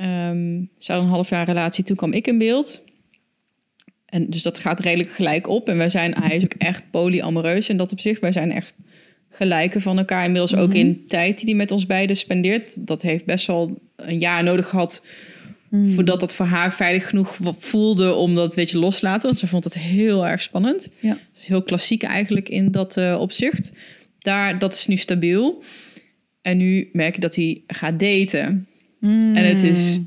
Um, 0.00 0.70
ze 0.78 0.92
had 0.92 1.02
een 1.02 1.08
half 1.08 1.28
jaar 1.28 1.46
relatie, 1.46 1.84
toen 1.84 1.96
kwam 1.96 2.12
ik 2.12 2.26
in 2.26 2.38
beeld. 2.38 2.82
En 4.06 4.30
dus 4.30 4.42
dat 4.42 4.58
gaat 4.58 4.80
redelijk 4.80 5.10
gelijk 5.10 5.48
op. 5.48 5.68
En 5.68 5.76
wij 5.76 5.88
zijn, 5.88 6.14
hij 6.14 6.36
is 6.36 6.44
ook 6.44 6.54
echt 6.54 6.90
polyamoreus 6.90 7.68
in 7.68 7.76
dat 7.76 7.92
opzicht. 7.92 8.20
Wij 8.20 8.32
zijn 8.32 8.52
echt 8.52 8.74
gelijken 9.30 9.80
van 9.80 9.98
elkaar. 9.98 10.24
Inmiddels 10.24 10.52
mm 10.52 10.58
-hmm. 10.58 10.66
ook 10.66 10.74
in 10.74 11.06
tijd 11.06 11.38
die 11.38 11.46
hij 11.48 11.56
met 11.56 11.70
ons 11.70 11.86
beiden 11.86 12.16
spendeert. 12.16 12.86
Dat 12.86 13.02
heeft 13.02 13.24
best 13.24 13.46
wel 13.46 13.78
een 13.96 14.18
jaar 14.18 14.42
nodig 14.42 14.68
gehad 14.68 15.02
Mm. 15.76 15.94
Voordat 15.94 16.20
dat 16.20 16.34
voor 16.34 16.46
haar 16.46 16.74
veilig 16.74 17.08
genoeg 17.08 17.38
voelde 17.58 18.14
om 18.14 18.34
dat 18.34 18.48
een 18.48 18.56
beetje 18.56 18.78
los 18.78 18.98
te 18.98 19.06
laten. 19.06 19.26
Want 19.26 19.38
ze 19.38 19.46
vond 19.46 19.64
het 19.64 19.78
heel 19.78 20.26
erg 20.26 20.42
spannend. 20.42 20.90
Ja. 21.00 21.08
Het 21.08 21.40
is 21.40 21.46
heel 21.46 21.62
klassiek 21.62 22.02
eigenlijk 22.02 22.48
in 22.48 22.70
dat 22.70 22.96
uh, 22.96 23.16
opzicht. 23.20 23.72
Daar, 24.18 24.58
dat 24.58 24.74
is 24.74 24.86
nu 24.86 24.96
stabiel. 24.96 25.62
En 26.42 26.56
nu 26.56 26.88
merk 26.92 27.14
je 27.14 27.20
dat 27.20 27.34
hij 27.34 27.62
gaat 27.66 28.00
daten. 28.00 28.66
Mm. 29.00 29.36
En 29.36 29.44
het 29.44 29.62
is... 29.62 30.00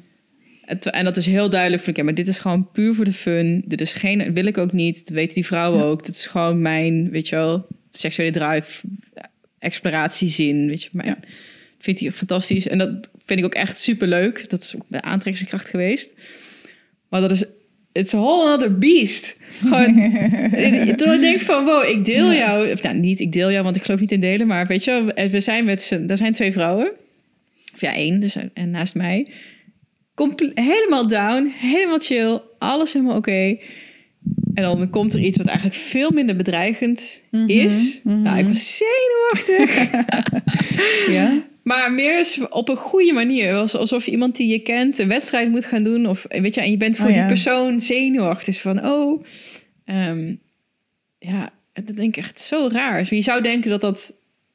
Het, 0.62 0.86
en 0.86 1.04
dat 1.04 1.18
is 1.18 1.26
heel 1.26 1.50
duidelijk 1.50 1.84
van, 1.84 1.94
oké, 1.94 2.04
maar 2.04 2.14
dit 2.14 2.28
is 2.28 2.38
gewoon 2.38 2.72
puur 2.72 2.96
voor 2.96 3.06
de 3.06 3.14
fun. 3.14 3.64
Dit 3.66 3.82
is 3.82 3.94
geen, 3.94 4.34
wil 4.34 4.46
ik 4.46 4.58
ook 4.58 4.74
niet. 4.74 4.98
Dat 5.06 5.16
weten 5.16 5.34
die 5.34 5.46
vrouwen 5.46 5.80
ja. 5.80 5.86
ook. 5.86 6.06
Dit 6.06 6.16
is 6.16 6.26
gewoon 6.26 6.62
mijn, 6.62 7.10
weet 7.10 7.28
je 7.28 7.36
wel, 7.36 7.68
seksuele 7.92 8.32
drive, 8.32 8.88
exploratiezin. 9.60 10.68
Weet 10.68 10.84
je, 10.84 10.90
mijn, 10.92 11.08
ja. 11.08 11.18
vindt 11.80 12.00
hij 12.00 12.12
fantastisch. 12.12 12.68
En 12.68 12.78
dat 12.78 13.10
vind 13.30 13.40
ik 13.40 13.46
ook 13.46 13.64
echt 13.64 13.78
super 13.78 14.08
leuk. 14.08 14.50
Dat 14.50 14.62
is 14.62 14.76
ook 14.76 14.86
de 14.88 15.02
aantrekkingskracht 15.02 15.70
geweest. 15.70 16.14
Maar 17.10 17.22
dat 17.22 17.32
is, 17.32 17.46
it's 17.92 18.14
a 18.14 18.18
whole 18.18 18.54
other 18.54 18.78
beast. 18.78 19.38
Gewoon, 19.52 19.94
toen 20.98 21.14
ik 21.14 21.20
denk 21.20 21.40
van, 21.40 21.66
wow, 21.66 21.90
ik 21.90 22.06
deel 22.06 22.34
jou. 22.34 22.72
Of 22.72 22.82
nou, 22.82 22.96
niet 22.98 23.20
ik 23.20 23.32
deel 23.32 23.52
jou, 23.52 23.64
want 23.64 23.76
ik 23.76 23.84
geloof 23.84 24.00
niet 24.00 24.12
in 24.12 24.20
delen. 24.20 24.48
Maar 24.48 24.68
weet 24.68 24.84
je 24.84 24.92
wel, 24.92 25.30
we 25.30 25.42
zijn 25.42 25.66
met 25.66 25.82
z'n, 25.82 26.06
er 26.08 26.18
zijn 26.18 26.34
twee 26.34 26.52
vrouwen. 26.52 26.92
Of 27.74 27.82
ja, 27.82 27.94
één, 27.94 28.22
dus, 28.22 28.36
en 28.54 28.70
naast 28.70 28.96
mij. 28.96 29.32
Comple 30.16 30.52
helemaal 30.54 31.08
down, 31.08 31.54
helemaal 31.58 32.00
chill, 32.00 32.42
alles 32.58 32.94
helemaal 32.94 33.16
oké. 33.16 33.30
Okay. 33.30 33.62
En 34.54 34.64
dan 34.64 34.90
komt 34.90 35.14
er 35.14 35.20
iets 35.20 35.38
wat 35.38 35.48
eigenlijk 35.48 35.78
veel 35.78 36.12
minder 36.12 36.36
bedreigend 36.36 37.24
mm 37.32 37.40
-hmm, 37.40 37.50
is. 37.50 38.00
Mm 38.04 38.14
-hmm. 38.14 38.22
Nou, 38.22 38.40
ik 38.40 38.48
was 38.48 38.78
zenuwachtig. 38.78 39.92
ja. 41.18 41.49
Maar 41.70 41.92
meer 41.92 42.48
op 42.50 42.70
een 42.70 42.76
goede 42.78 43.14
manier. 43.14 43.56
Alsof 43.56 44.06
je 44.06 44.12
iemand 44.12 44.36
die 44.36 44.48
je 44.48 44.60
kent 44.60 44.98
een 44.98 45.08
wedstrijd 45.08 45.50
moet 45.50 45.66
gaan 45.66 45.84
doen. 45.84 46.06
Of 46.06 46.26
weet 46.30 46.56
je, 46.56 46.62
en 46.62 46.72
je 46.72 46.78
bent 46.78 46.98
voor 46.98 47.06
oh, 47.06 47.12
ja. 47.12 47.18
die 47.18 47.28
persoon 47.28 47.82
zenuwachtig. 47.82 48.62
Van 48.62 48.86
oh, 48.86 49.24
um, 49.86 50.40
ja, 51.20 51.50
dat 51.74 51.96
denk 51.96 52.16
ik 52.16 52.18
echt 52.18 52.40
zo 52.40 52.70
raar. 52.72 53.08
Je 53.10 53.22
zou 53.22 53.42
denken 53.42 53.70
dat 53.70 53.82
dat 53.82 54.14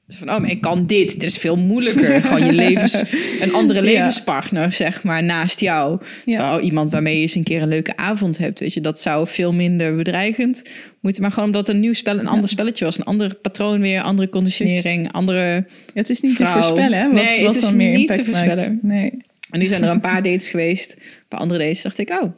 Zo 0.09 0.19
van, 0.19 0.31
oh, 0.31 0.41
maar 0.41 0.51
ik 0.51 0.61
kan 0.61 0.87
dit. 0.87 1.13
Dit 1.13 1.23
is 1.23 1.39
veel 1.39 1.57
moeilijker. 1.57 2.23
Gewoon 2.23 2.45
je 2.45 2.53
levens, 2.53 3.03
een 3.45 3.53
andere 3.53 3.83
levenspartner, 3.83 4.73
zeg 4.73 5.03
maar, 5.03 5.23
naast 5.23 5.61
jou. 5.61 6.01
Ja. 6.25 6.39
Terwijl 6.39 6.61
iemand 6.61 6.91
waarmee 6.91 7.15
je 7.17 7.23
eens 7.23 7.35
een 7.35 7.43
keer 7.43 7.63
een 7.63 7.69
leuke 7.69 7.97
avond 7.97 8.39
hebt, 8.39 8.61
weet 8.61 8.75
je, 8.75 8.81
dat 8.81 9.01
zou 9.01 9.29
veel 9.29 9.53
minder 9.53 9.97
bedreigend 9.97 10.63
moeten. 11.01 11.23
Maar 11.23 11.31
gewoon 11.33 11.49
omdat 11.49 11.69
een 11.69 11.81
nieuw 11.81 11.93
spel 11.93 12.19
een 12.19 12.27
ander 12.27 12.49
spelletje 12.49 12.85
was. 12.85 12.99
Een 12.99 13.05
ander 13.05 13.35
patroon 13.35 13.81
weer, 13.81 14.01
andere 14.01 14.29
conditionering, 14.29 15.13
andere... 15.13 15.67
Het 15.95 16.11
is 16.11 16.21
niet 16.21 16.37
Vrouw. 16.37 16.47
te 16.47 16.53
voorspellen, 16.53 16.99
hè? 16.99 17.05
Wat, 17.05 17.15
Nee, 17.15 17.45
wat 17.45 17.55
het 17.55 17.63
is 17.63 17.69
dan 17.69 17.77
meer 17.77 17.97
niet 17.97 18.07
te 18.09 18.13
maakt. 18.15 18.25
voorspellen. 18.25 18.79
Nee. 18.83 19.13
En 19.51 19.59
nu 19.61 19.67
zijn 19.67 19.83
er 19.83 19.91
een 19.91 20.01
paar 20.01 20.23
dates 20.29 20.49
geweest. 20.49 20.93
Een 20.93 21.29
paar 21.29 21.41
andere 21.41 21.61
dates 21.61 21.83
dacht 21.83 21.99
ik, 21.99 22.11
oh, 22.11 22.33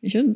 weet 0.00 0.12
je, 0.12 0.34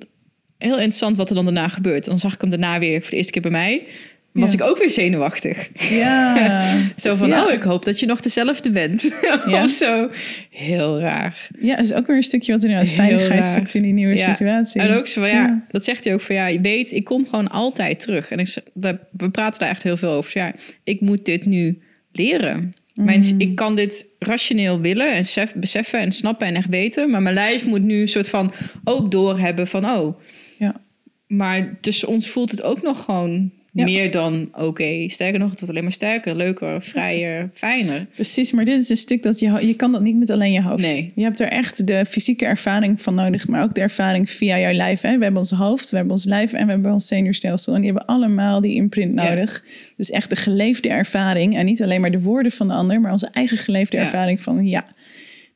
heel 0.59 0.75
interessant 0.75 1.17
wat 1.17 1.29
er 1.29 1.35
dan 1.35 1.45
daarna 1.45 1.69
gebeurt. 1.69 2.05
Dan 2.05 2.19
zag 2.19 2.35
ik 2.35 2.41
hem 2.41 2.51
daarna 2.51 2.79
weer 2.79 3.01
voor 3.01 3.11
de 3.11 3.17
eerste 3.17 3.33
keer 3.33 3.43
bij 3.43 3.51
mij. 3.51 3.87
Was 4.33 4.53
ik 4.53 4.63
ook 4.63 4.79
weer 4.79 4.91
zenuwachtig. 4.91 5.69
Ja. 5.91 6.63
Zo 6.97 7.15
van, 7.17 7.33
oh, 7.33 7.53
ik 7.53 7.63
hoop 7.63 7.85
dat 7.85 8.01
je 8.01 8.07
nog 8.07 8.21
dezelfde 8.21 8.71
bent. 8.71 9.03
Ja. 9.47 9.63
of 9.65 9.71
zo. 9.71 10.11
Heel 10.51 11.01
raar. 11.01 11.49
ja, 11.61 11.77
dat 11.77 11.85
is 11.85 11.93
ook 11.93 12.07
weer 12.07 12.17
een 12.17 12.23
stukje 12.23 12.53
wat 12.53 12.63
inderdaad 12.65 12.93
veiligheid 12.93 13.47
zoekt 13.47 13.75
in 13.75 13.83
die 13.83 13.93
nieuwe 13.93 14.17
situatie. 14.17 14.81
En 14.81 14.91
ook 14.97 15.07
zo 15.07 15.21
van, 15.21 15.31
ja, 15.31 15.65
dat 15.71 15.85
zegt 15.85 16.05
hij 16.05 16.15
ook 16.15 16.21
van, 16.21 16.35
ja, 16.35 16.47
je 16.47 16.61
weet, 16.61 16.93
ik 16.93 17.05
kom 17.05 17.27
gewoon 17.29 17.51
altijd 17.51 18.01
terug. 18.01 18.31
En 18.31 18.39
ik, 18.39 18.55
we, 18.75 18.99
we 19.11 19.31
praten 19.31 19.61
daar 19.61 19.69
echt 19.71 19.83
heel 19.83 19.97
veel 19.97 20.11
over. 20.11 20.31
Ja, 20.35 20.53
ik 20.85 21.01
moet 21.01 21.25
dit 21.25 21.47
nu 21.47 21.83
leren. 22.13 22.75
Mijn, 22.95 23.25
Mm. 23.33 23.41
ik 23.41 23.55
kan 23.55 23.77
dit 23.77 24.07
rationeel 24.19 24.81
willen 24.81 25.13
en 25.13 25.25
sef- 25.25 25.55
beseffen 25.55 25.99
en 25.99 26.13
snappen 26.13 26.47
en 26.47 26.55
echt 26.55 26.69
weten. 26.69 27.11
Maar 27.11 27.23
mijn 27.23 27.35
lijf 27.35 27.67
moet 27.67 27.83
nu 27.83 28.01
een 28.01 28.09
soort 28.09 28.29
van 28.29 28.53
ook 28.85 29.11
doorhebben 29.11 29.67
van, 29.67 29.85
oh, 29.85 30.21
Ja. 30.59 30.81
maar 31.27 31.79
tussen 31.81 32.09
ons 32.09 32.29
voelt 32.29 32.51
het 32.51 32.63
ook 32.63 32.83
nog 32.83 33.05
gewoon 33.05 33.53
Ja. 33.73 33.85
meer 33.85 34.11
dan 34.11 34.49
oké. 34.53 35.09
Sterker 35.09 35.39
nog, 35.39 35.49
het 35.51 35.59
wordt 35.59 35.71
alleen 35.71 35.83
maar 35.85 35.93
sterker, 35.93 36.37
leuker, 36.37 36.83
vrijer, 36.83 37.51
fijner. 37.55 38.07
Precies, 38.15 38.53
maar 38.53 38.65
dit 38.65 38.81
is 38.81 38.89
een 38.89 38.97
stuk 38.97 39.23
dat 39.23 39.39
je, 39.41 39.67
je 39.67 39.75
kan 39.75 39.93
dat 39.93 40.01
niet 40.01 40.17
met 40.19 40.31
alleen 40.31 40.53
je 40.53 40.63
hoofd. 40.63 40.85
Nee. 40.85 41.13
Je 41.15 41.23
hebt 41.23 41.41
er 41.41 41.49
echt 41.49 41.87
de 41.87 42.05
fysieke 42.05 42.47
ervaring 42.47 43.03
van 43.03 43.15
nodig, 43.15 43.49
maar 43.49 43.63
ook 43.63 43.75
de 43.75 43.81
ervaring 43.81 44.31
via 44.31 44.59
jouw 44.59 44.73
lijf. 44.73 45.01
Hè? 45.01 45.17
We 45.17 45.23
hebben 45.23 45.41
ons 45.43 45.51
hoofd, 45.51 45.91
we 45.91 45.97
hebben 45.97 46.15
ons 46.15 46.25
lijf 46.25 46.53
en 46.53 46.67
we 46.67 46.73
hebben 46.73 46.93
ons 46.93 47.07
zenuwstelsel. 47.07 47.75
En 47.75 47.81
die 47.81 47.91
hebben 47.91 48.09
allemaal 48.09 48.61
die 48.61 48.75
imprint 48.75 49.21
Ja. 49.21 49.29
nodig. 49.29 49.65
Dus 49.97 50.11
echt 50.11 50.31
de 50.31 50.37
geleefde 50.37 50.89
ervaring 50.89 51.57
en 51.57 51.65
niet 51.65 51.83
alleen 51.83 52.01
maar 52.01 52.11
de 52.11 52.21
woorden 52.21 52.53
van 52.53 52.69
de 52.69 52.75
ander, 52.75 53.01
maar 53.01 53.13
onze 53.13 53.29
eigen 53.33 53.57
geleefde 53.59 53.97
Ja. 53.97 54.03
ervaring 54.03 54.41
van 54.41 54.67
ja. 54.67 54.87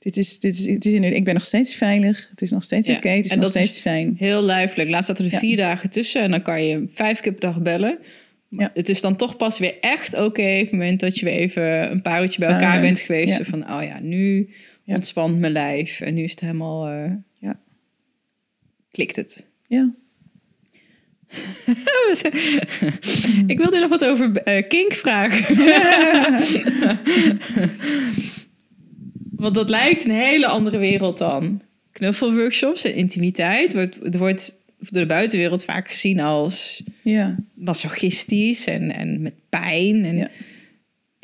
Dit 0.05 0.17
is, 0.17 0.41
dit 0.41 0.55
is, 0.55 0.67
het 0.67 0.85
is 0.85 0.93
ik 1.01 1.25
ben 1.25 1.35
nog 1.35 1.45
steeds 1.45 1.75
veilig. 1.75 2.27
Het 2.31 2.43
is 2.43 2.51
nog 2.51 2.63
steeds 2.63 2.89
Ja. 2.89 2.97
oké. 2.97 3.09
het 3.09 3.25
is 3.25 3.31
En 3.31 3.39
nog 3.39 3.47
dat 3.47 3.57
is- 3.57 3.63
steeds 3.63 3.81
fijn. 3.81 4.15
Heel 4.19 4.43
lijfelijk. 4.43 4.91
Laatst 4.91 5.07
zaten 5.09 5.25
er 5.25 5.31
Ja. 5.33 5.39
vier 5.39 5.57
dagen 5.57 5.91
tussen 5.91 6.23
en 6.23 6.31
dan 6.31 6.43
kan 6.43 6.65
je 6.65 6.85
vijf 6.89 7.21
keer 7.21 7.33
per 7.33 7.41
dag 7.41 7.63
bellen. 7.63 7.99
Maar 8.49 8.65
Ja. 8.65 8.71
Het 8.75 8.89
is 8.89 9.01
dan 9.01 9.17
toch 9.17 9.37
pas 9.37 9.59
weer 9.59 9.75
echt 9.81 10.15
oké 10.15 10.53
op 10.55 10.61
het 10.61 10.71
moment 10.71 11.01
dat 11.01 11.19
je 11.19 11.25
weer 11.25 11.35
even 11.35 11.91
een 11.91 12.03
paar 12.03 12.21
uurtjes 12.23 12.45
bij 12.45 12.55
elkaar 12.55 12.71
bent 12.81 12.83
bent, 12.83 13.01
geweest. 13.01 13.39
ja. 13.39 13.45
Van, 13.45 13.71
oh 13.73 13.83
ja, 13.83 14.01
nu 14.01 14.51
Ja. 14.83 14.95
ontspant 14.95 15.39
mijn 15.39 15.53
lijf 15.53 16.01
en 16.01 16.15
nu 16.15 16.23
is 16.23 16.31
het 16.31 16.41
helemaal, 16.41 16.87
eh, 16.89 17.11
Ja. 17.39 17.59
klikt 18.91 19.17
het. 19.17 19.45
Ja. 19.69 19.95
Ik 23.47 23.59
wilde 23.59 23.79
nog 23.81 23.89
wat 23.89 24.05
over 24.05 24.37
eh, 24.37 24.69
kink 24.69 24.93
vragen. 24.93 25.55
Want 29.37 29.55
dat 29.55 29.71
lijkt 29.71 30.05
een 30.05 30.11
hele 30.11 30.47
andere 30.47 30.79
wereld 30.79 31.19
dan. 31.19 31.61
Knuffelworkshops 31.93 32.85
en 32.85 32.95
intimiteit. 32.95 33.75
Wordt, 33.75 34.15
er 34.15 34.19
wordt 34.19 34.55
door 34.79 35.01
de 35.01 35.07
buitenwereld 35.07 35.65
vaak 35.65 35.89
gezien 35.91 36.21
als 36.21 36.83
Ja. 37.03 37.37
masochistisch 37.55 38.67
en, 38.67 38.91
en 38.95 39.23
met 39.23 39.35
pijn. 39.49 40.05
En 40.05 40.17
Ja. 40.17 40.29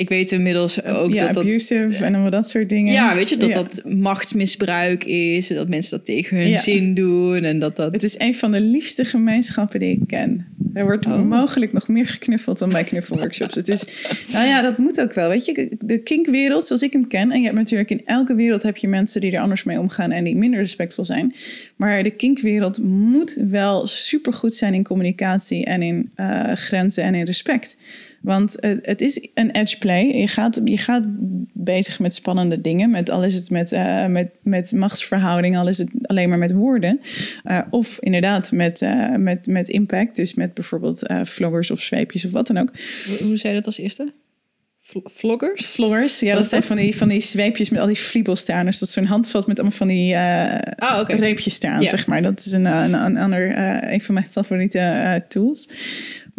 Ik 0.01 0.09
weet 0.09 0.33
inmiddels 0.33 0.85
ook 0.85 1.13
ja, 1.13 1.25
dat 1.27 1.35
dat... 1.35 1.45
abusive 1.45 2.05
en 2.05 2.13
allemaal 2.15 2.31
dat 2.31 2.49
soort 2.49 2.69
dingen. 2.69 2.93
Ja, 2.93 3.15
weet 3.15 3.29
je, 3.29 3.37
dat 3.37 3.49
Ja. 3.49 3.55
dat 3.55 3.83
machtsmisbruik 3.85 5.05
is. 5.05 5.51
En 5.51 5.57
dat 5.57 5.69
mensen 5.69 5.91
dat 5.97 6.07
tegen 6.07 6.37
hun 6.37 6.49
Ja. 6.49 6.61
zin 6.61 6.95
doen. 6.95 7.45
En 7.45 7.59
dat 7.59 7.77
dat... 7.77 7.93
Het 7.93 8.03
is 8.03 8.19
een 8.19 8.35
van 8.35 8.51
de 8.51 8.61
liefste 8.61 9.05
gemeenschappen 9.05 9.81
die 9.81 9.91
ik 9.93 10.07
ken. 10.07 10.47
Er 10.75 10.85
wordt 10.85 11.07
Oh. 11.07 11.23
mogelijk 11.29 11.73
nog 11.73 11.89
meer 11.89 12.07
geknuffeld 12.07 12.59
dan 12.59 12.69
bij 12.69 12.85
knuffelworkshops. 12.85 13.55
Het 13.55 13.69
is, 13.69 13.85
nou 14.33 14.47
ja, 14.47 14.63
dat 14.63 14.79
moet 14.79 15.01
ook 15.01 15.13
wel. 15.15 15.29
Weet 15.29 15.45
je, 15.45 15.71
de 15.85 15.99
kinkwereld 15.99 16.65
zoals 16.67 16.83
ik 16.83 16.93
hem 16.93 17.07
ken. 17.07 17.31
En 17.31 17.39
je 17.39 17.45
hebt 17.45 17.57
natuurlijk 17.57 17.91
in 17.91 18.03
elke 18.05 18.35
wereld 18.35 18.63
heb 18.63 18.77
je 18.77 18.89
mensen 18.89 19.21
die 19.21 19.33
er 19.33 19.41
anders 19.41 19.65
mee 19.65 19.79
omgaan 19.79 20.11
en 20.11 20.25
die 20.25 20.37
minder 20.37 20.61
respectvol 20.61 21.05
zijn. 21.05 21.35
Maar 21.77 22.03
de 22.03 22.11
kinkwereld 22.11 22.83
moet 22.85 23.39
wel 23.51 23.87
supergoed 23.87 24.55
zijn 24.55 24.75
in 24.75 24.83
communicatie 24.85 25.65
en 25.65 25.83
in 25.83 26.11
eh, 26.15 26.53
grenzen 26.55 27.05
en 27.05 27.15
in 27.15 27.25
respect. 27.25 27.77
Want 28.21 28.61
eh, 28.61 28.71
het 28.83 29.01
is 29.01 29.29
een 29.35 29.51
edge 29.51 29.79
play. 29.79 30.05
Je 30.07 30.29
gaat, 30.29 30.61
je 30.65 30.79
gaat 30.79 31.07
bezig 31.53 31.99
met 31.99 32.15
spannende 32.15 32.61
dingen. 32.61 32.91
Met, 32.91 33.11
al 33.11 33.25
is 33.25 33.35
het 33.35 33.51
met, 33.51 33.73
eh, 33.73 34.07
met, 34.07 34.29
met 34.43 34.73
machtsverhoudingen, 34.73 35.61
al 35.61 35.69
is 35.69 35.79
het 35.79 35.91
alleen 36.03 36.29
maar 36.29 36.39
met 36.39 36.53
woorden. 36.53 37.01
Eh, 37.45 37.61
of 37.71 37.99
inderdaad 38.01 38.53
met, 38.53 38.81
met, 39.17 39.47
met 39.47 39.69
impact. 39.69 40.17
Dus 40.17 40.35
met 40.35 40.55
bijvoorbeeld 40.55 41.13
vloggers 41.23 41.71
of 41.71 41.81
zweepjes 41.81 42.25
of 42.25 42.33
wat 42.33 42.47
dan 42.47 42.57
ook. 42.59 42.73
Hoe, 43.21 43.37
zei 43.37 43.49
je 43.49 43.59
dat 43.59 43.67
als 43.67 43.79
eerste? 43.79 44.13
Vl- 44.81 44.99
Vloggers? 45.05 45.67
Vloggers, 45.67 46.21
ja, 46.21 46.35
dat 46.35 46.49
zijn 46.49 46.63
van 46.63 46.77
die, 46.77 46.97
van 46.97 47.09
die 47.09 47.21
zweepjes 47.21 47.71
met 47.71 47.81
al 47.81 47.87
die 47.87 47.97
friebels 47.97 48.41
staan. 48.41 48.65
Dus 48.65 48.79
dat 48.79 48.89
is 48.89 48.95
zo'n 48.95 49.05
handvat 49.05 49.47
met 49.47 49.59
allemaal 49.59 49.77
van 49.77 49.89
die 49.89 50.17
Ah, 50.17 51.01
oké. 51.01 51.15
reepjes 51.15 51.55
staan, 51.55 51.83
zeg 51.83 52.07
maar. 52.07 52.23
Dat 52.23 52.39
is 52.39 52.53
een, 52.53 52.65
een, 52.67 52.95
een 52.95 53.17
ander, 53.17 53.59
een 53.93 54.01
van 54.01 54.15
mijn 54.15 54.27
favoriete 54.31 55.25
tools. 55.29 55.69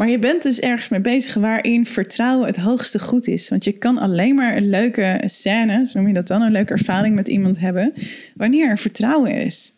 Maar 0.01 0.09
je 0.09 0.19
bent 0.19 0.43
dus 0.43 0.59
ergens 0.59 0.89
mee 0.89 1.01
bezig 1.01 1.33
waarin 1.33 1.85
vertrouwen 1.85 2.47
het 2.47 2.57
hoogste 2.57 2.99
goed 2.99 3.27
is. 3.27 3.49
Want 3.49 3.63
je 3.63 3.71
kan 3.71 3.97
alleen 3.97 4.35
maar 4.35 4.57
een 4.57 4.69
leuke 4.69 5.21
scène, 5.25 5.85
zo 5.85 5.99
noem 5.99 6.07
je 6.07 6.13
dat 6.13 6.27
dan, 6.27 6.41
een 6.41 6.51
leuke 6.51 6.71
ervaring 6.71 7.15
met 7.15 7.27
iemand 7.27 7.59
hebben, 7.59 7.93
wanneer 8.35 8.69
er 8.69 8.77
vertrouwen 8.77 9.31
is. 9.31 9.75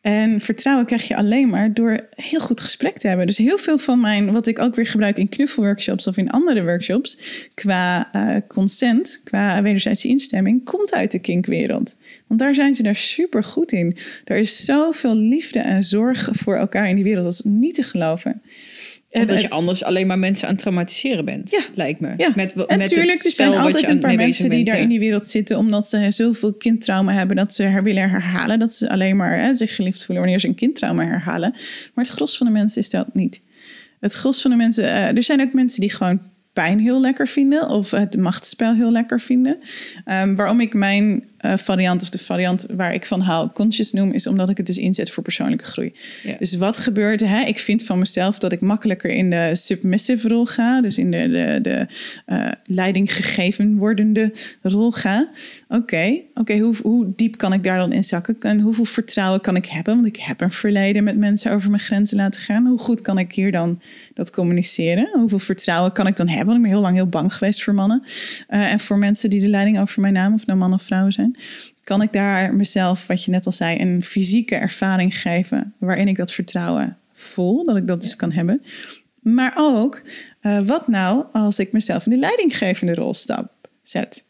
En 0.00 0.40
vertrouwen 0.40 0.86
krijg 0.86 1.08
je 1.08 1.16
alleen 1.16 1.48
maar 1.48 1.74
door 1.74 2.08
heel 2.10 2.40
goed 2.40 2.60
gesprek 2.60 2.98
te 2.98 3.08
hebben. 3.08 3.26
Dus 3.26 3.36
heel 3.36 3.58
veel 3.58 3.78
van 3.78 4.00
mijn, 4.00 4.32
wat 4.32 4.46
ik 4.46 4.58
ook 4.58 4.74
weer 4.74 4.86
gebruik 4.86 5.16
in 5.16 5.28
knuffelworkshops 5.28 6.06
of 6.06 6.16
in 6.16 6.30
andere 6.30 6.64
workshops, 6.64 7.18
qua 7.54 8.12
eh, 8.12 8.36
consent, 8.48 9.20
qua 9.24 9.62
wederzijdse 9.62 10.08
instemming, 10.08 10.64
komt 10.64 10.94
uit 10.94 11.10
de 11.10 11.18
kinkwereld. 11.18 11.96
Want 12.26 12.40
daar 12.40 12.54
zijn 12.54 12.74
ze 12.74 12.82
daar 12.82 12.96
super 12.96 13.44
goed 13.44 13.72
in. 13.72 13.96
Er 14.24 14.36
is 14.36 14.64
zoveel 14.64 15.16
liefde 15.16 15.58
en 15.58 15.82
zorg 15.82 16.28
voor 16.32 16.56
elkaar 16.56 16.88
in 16.88 16.94
die 16.94 17.04
wereld. 17.04 17.24
Dat 17.24 17.32
is 17.32 17.42
niet 17.44 17.74
te 17.74 17.82
geloven. 17.82 18.42
Omdat 19.10 19.36
je 19.36 19.42
het- 19.42 19.52
anders 19.52 19.84
alleen 19.84 20.06
maar 20.06 20.18
mensen 20.18 20.44
aan 20.46 20.52
het 20.52 20.60
traumatiseren 20.62 21.24
bent, 21.24 21.50
Ja. 21.50 21.60
lijkt 21.74 22.00
me. 22.00 22.12
Ja, 22.16 22.32
Met, 22.36 22.54
met 22.54 22.76
natuurlijk, 22.76 23.24
er 23.24 23.30
zijn 23.30 23.54
altijd 23.56 23.86
je 23.86 23.92
een 23.92 23.98
paar 23.98 24.14
mensen 24.14 24.42
die 24.42 24.50
bent, 24.56 24.66
daar 24.66 24.76
ja. 24.76 24.82
in 24.82 24.88
die 24.88 24.98
wereld 24.98 25.26
zitten... 25.26 25.58
omdat 25.58 25.88
ze 25.88 26.06
zoveel 26.10 26.52
kindtrauma 26.52 27.12
hebben 27.12 27.36
dat 27.36 27.54
ze 27.54 27.62
her 27.62 27.82
willen 27.82 28.10
herhalen. 28.10 28.58
Dat 28.58 28.74
ze 28.74 28.90
alleen 28.90 29.16
maar 29.16 29.38
hè, 29.40 29.54
zich 29.54 29.74
geliefd 29.74 30.04
voelen 30.04 30.22
wanneer 30.24 30.40
ze 30.40 30.48
een 30.48 30.54
kindtrauma 30.54 31.04
herhalen. 31.04 31.50
Maar 31.94 32.04
het 32.04 32.14
gros 32.14 32.36
van 32.36 32.46
de 32.46 32.52
mensen 32.52 32.80
is 32.80 32.90
dat 32.90 33.14
niet. 33.14 33.42
Het 34.00 34.12
gros 34.14 34.40
van 34.42 34.50
de 34.50 34.56
mensen... 34.56 34.84
eh, 34.84 35.16
er 35.16 35.22
zijn 35.22 35.40
ook 35.40 35.52
mensen 35.52 35.80
die 35.80 35.90
gewoon 35.92 36.20
pijn 36.64 36.78
heel 36.78 37.00
lekker 37.00 37.28
vinden... 37.28 37.68
of 37.68 37.90
het 37.90 38.16
machtsspel 38.16 38.74
heel 38.74 38.92
lekker 38.92 39.20
vinden. 39.20 39.58
Ehm, 40.04 40.34
waarom 40.34 40.60
ik 40.60 40.74
mijn 40.74 41.24
eh, 41.36 41.56
variant 41.56 42.02
of 42.02 42.10
de 42.10 42.18
variant 42.18 42.66
waar 42.70 42.94
ik 42.94 43.06
van 43.06 43.20
hou 43.20 43.48
conscious 43.52 43.92
noem... 43.92 44.12
is 44.12 44.26
omdat 44.26 44.48
ik 44.48 44.56
het 44.56 44.66
dus 44.66 44.78
inzet 44.78 45.10
voor 45.10 45.22
persoonlijke 45.22 45.64
groei. 45.64 45.92
Ja. 46.22 46.36
Dus 46.38 46.54
wat 46.54 46.76
gebeurt 46.76 47.22
er? 47.22 47.46
Ik 47.46 47.58
vind 47.58 47.82
van 47.82 47.98
mezelf 47.98 48.38
dat 48.38 48.52
ik 48.52 48.60
makkelijker 48.60 49.10
in 49.10 49.30
de 49.30 49.50
submissive 49.52 50.28
rol 50.28 50.46
ga. 50.46 50.80
Dus 50.80 50.98
in 50.98 51.10
de, 51.10 51.28
de, 51.28 51.58
de 51.62 51.86
eh, 52.26 52.50
leiding 52.64 53.14
gegeven 53.14 53.76
wordende 53.76 54.32
rol 54.62 54.90
ga. 54.90 55.28
Oké, 55.68 56.20
oké, 56.34 56.58
hoe, 56.58 56.74
hoe 56.82 57.12
diep 57.16 57.36
kan 57.36 57.52
ik 57.52 57.64
daar 57.64 57.78
dan 57.78 57.92
in 57.92 58.04
zakken? 58.04 58.36
En 58.40 58.60
hoeveel 58.60 58.84
vertrouwen 58.84 59.40
kan 59.40 59.56
ik 59.56 59.66
hebben? 59.66 59.94
Want 59.94 60.06
ik 60.06 60.16
heb 60.16 60.40
een 60.40 60.50
verleden 60.50 61.04
met 61.04 61.16
mensen 61.16 61.52
over 61.52 61.70
mijn 61.70 61.82
grenzen 61.82 62.16
laten 62.16 62.40
gaan. 62.40 62.66
Hoe 62.66 62.78
goed 62.78 63.00
kan 63.00 63.18
ik 63.18 63.32
hier 63.32 63.52
dan 63.52 63.80
dat 64.18 64.30
communiceren? 64.30 65.08
Hoeveel 65.12 65.38
vertrouwen 65.38 65.92
kan 65.92 66.06
ik 66.06 66.16
dan 66.16 66.28
hebben? 66.28 66.54
Ik 66.54 66.62
ben 66.62 66.70
heel 66.70 66.80
lang 66.80 66.94
heel 66.94 67.08
bang 67.08 67.34
geweest 67.34 67.62
voor 67.62 67.74
mannen. 67.74 68.02
Eh, 68.48 68.72
en 68.72 68.80
voor 68.80 68.98
mensen 68.98 69.30
die 69.30 69.40
de 69.40 69.50
leiding 69.50 69.80
over 69.80 70.00
mijn 70.00 70.12
naam, 70.12 70.34
of 70.34 70.46
nou 70.46 70.58
man 70.58 70.72
of 70.72 70.82
vrouw 70.82 71.10
zijn 71.10 71.36
kan 71.88 72.02
ik 72.02 72.12
daar 72.12 72.54
mezelf, 72.54 73.06
wat 73.06 73.24
je 73.24 73.30
net 73.30 73.46
al 73.46 73.52
zei, 73.52 73.80
een 73.80 74.02
fysieke 74.02 74.54
ervaring 74.54 75.20
geven 75.20 75.74
waarin 75.78 76.08
ik 76.08 76.16
dat 76.16 76.32
vertrouwen 76.32 76.96
voel, 77.12 77.64
dat 77.64 77.76
ik 77.76 77.86
dat 77.86 78.00
dus 78.00 78.16
kan 78.16 78.32
hebben. 78.32 78.62
Maar 79.20 79.54
ook, 79.56 80.02
eh, 80.40 80.60
wat 80.60 80.88
nou 80.88 81.24
als 81.32 81.58
ik 81.58 81.72
mezelf 81.72 82.04
in 82.04 82.10
de 82.10 82.18
leidinggevende 82.18 82.94
rol 82.94 83.14
stap, 83.14 83.52
zet? 83.82 84.24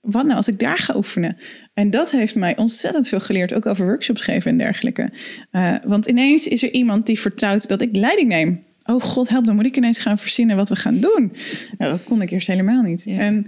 Wat 0.00 0.24
nou 0.24 0.36
als 0.36 0.48
ik 0.48 0.58
daar 0.58 0.78
ga 0.78 0.96
oefenen? 0.96 1.36
En 1.74 1.90
dat 1.90 2.10
heeft 2.10 2.34
mij 2.34 2.56
ontzettend 2.56 3.08
veel 3.08 3.20
geleerd, 3.20 3.54
ook 3.54 3.66
over 3.66 3.86
workshops 3.86 4.22
geven 4.22 4.50
en 4.50 4.58
dergelijke. 4.58 5.10
Eh, 5.50 5.74
want 5.84 6.06
ineens 6.06 6.48
is 6.48 6.62
er 6.62 6.70
iemand 6.70 7.06
die 7.06 7.20
vertrouwt 7.20 7.68
dat 7.68 7.80
ik 7.80 7.96
leiding 7.96 8.28
neem. 8.28 8.64
Oh 8.86 9.02
god, 9.02 9.28
help, 9.28 9.44
dan 9.44 9.54
moet 9.54 9.66
ik 9.66 9.76
ineens 9.76 9.98
gaan 9.98 10.18
verzinnen 10.18 10.56
wat 10.56 10.68
we 10.68 10.76
gaan 10.76 11.00
doen. 11.00 11.32
Nou, 11.78 11.90
dat 11.92 12.04
kon 12.04 12.22
ik 12.22 12.30
eerst 12.30 12.46
helemaal 12.46 12.82
niet. 12.82 13.04
Ja. 13.04 13.18
En 13.18 13.46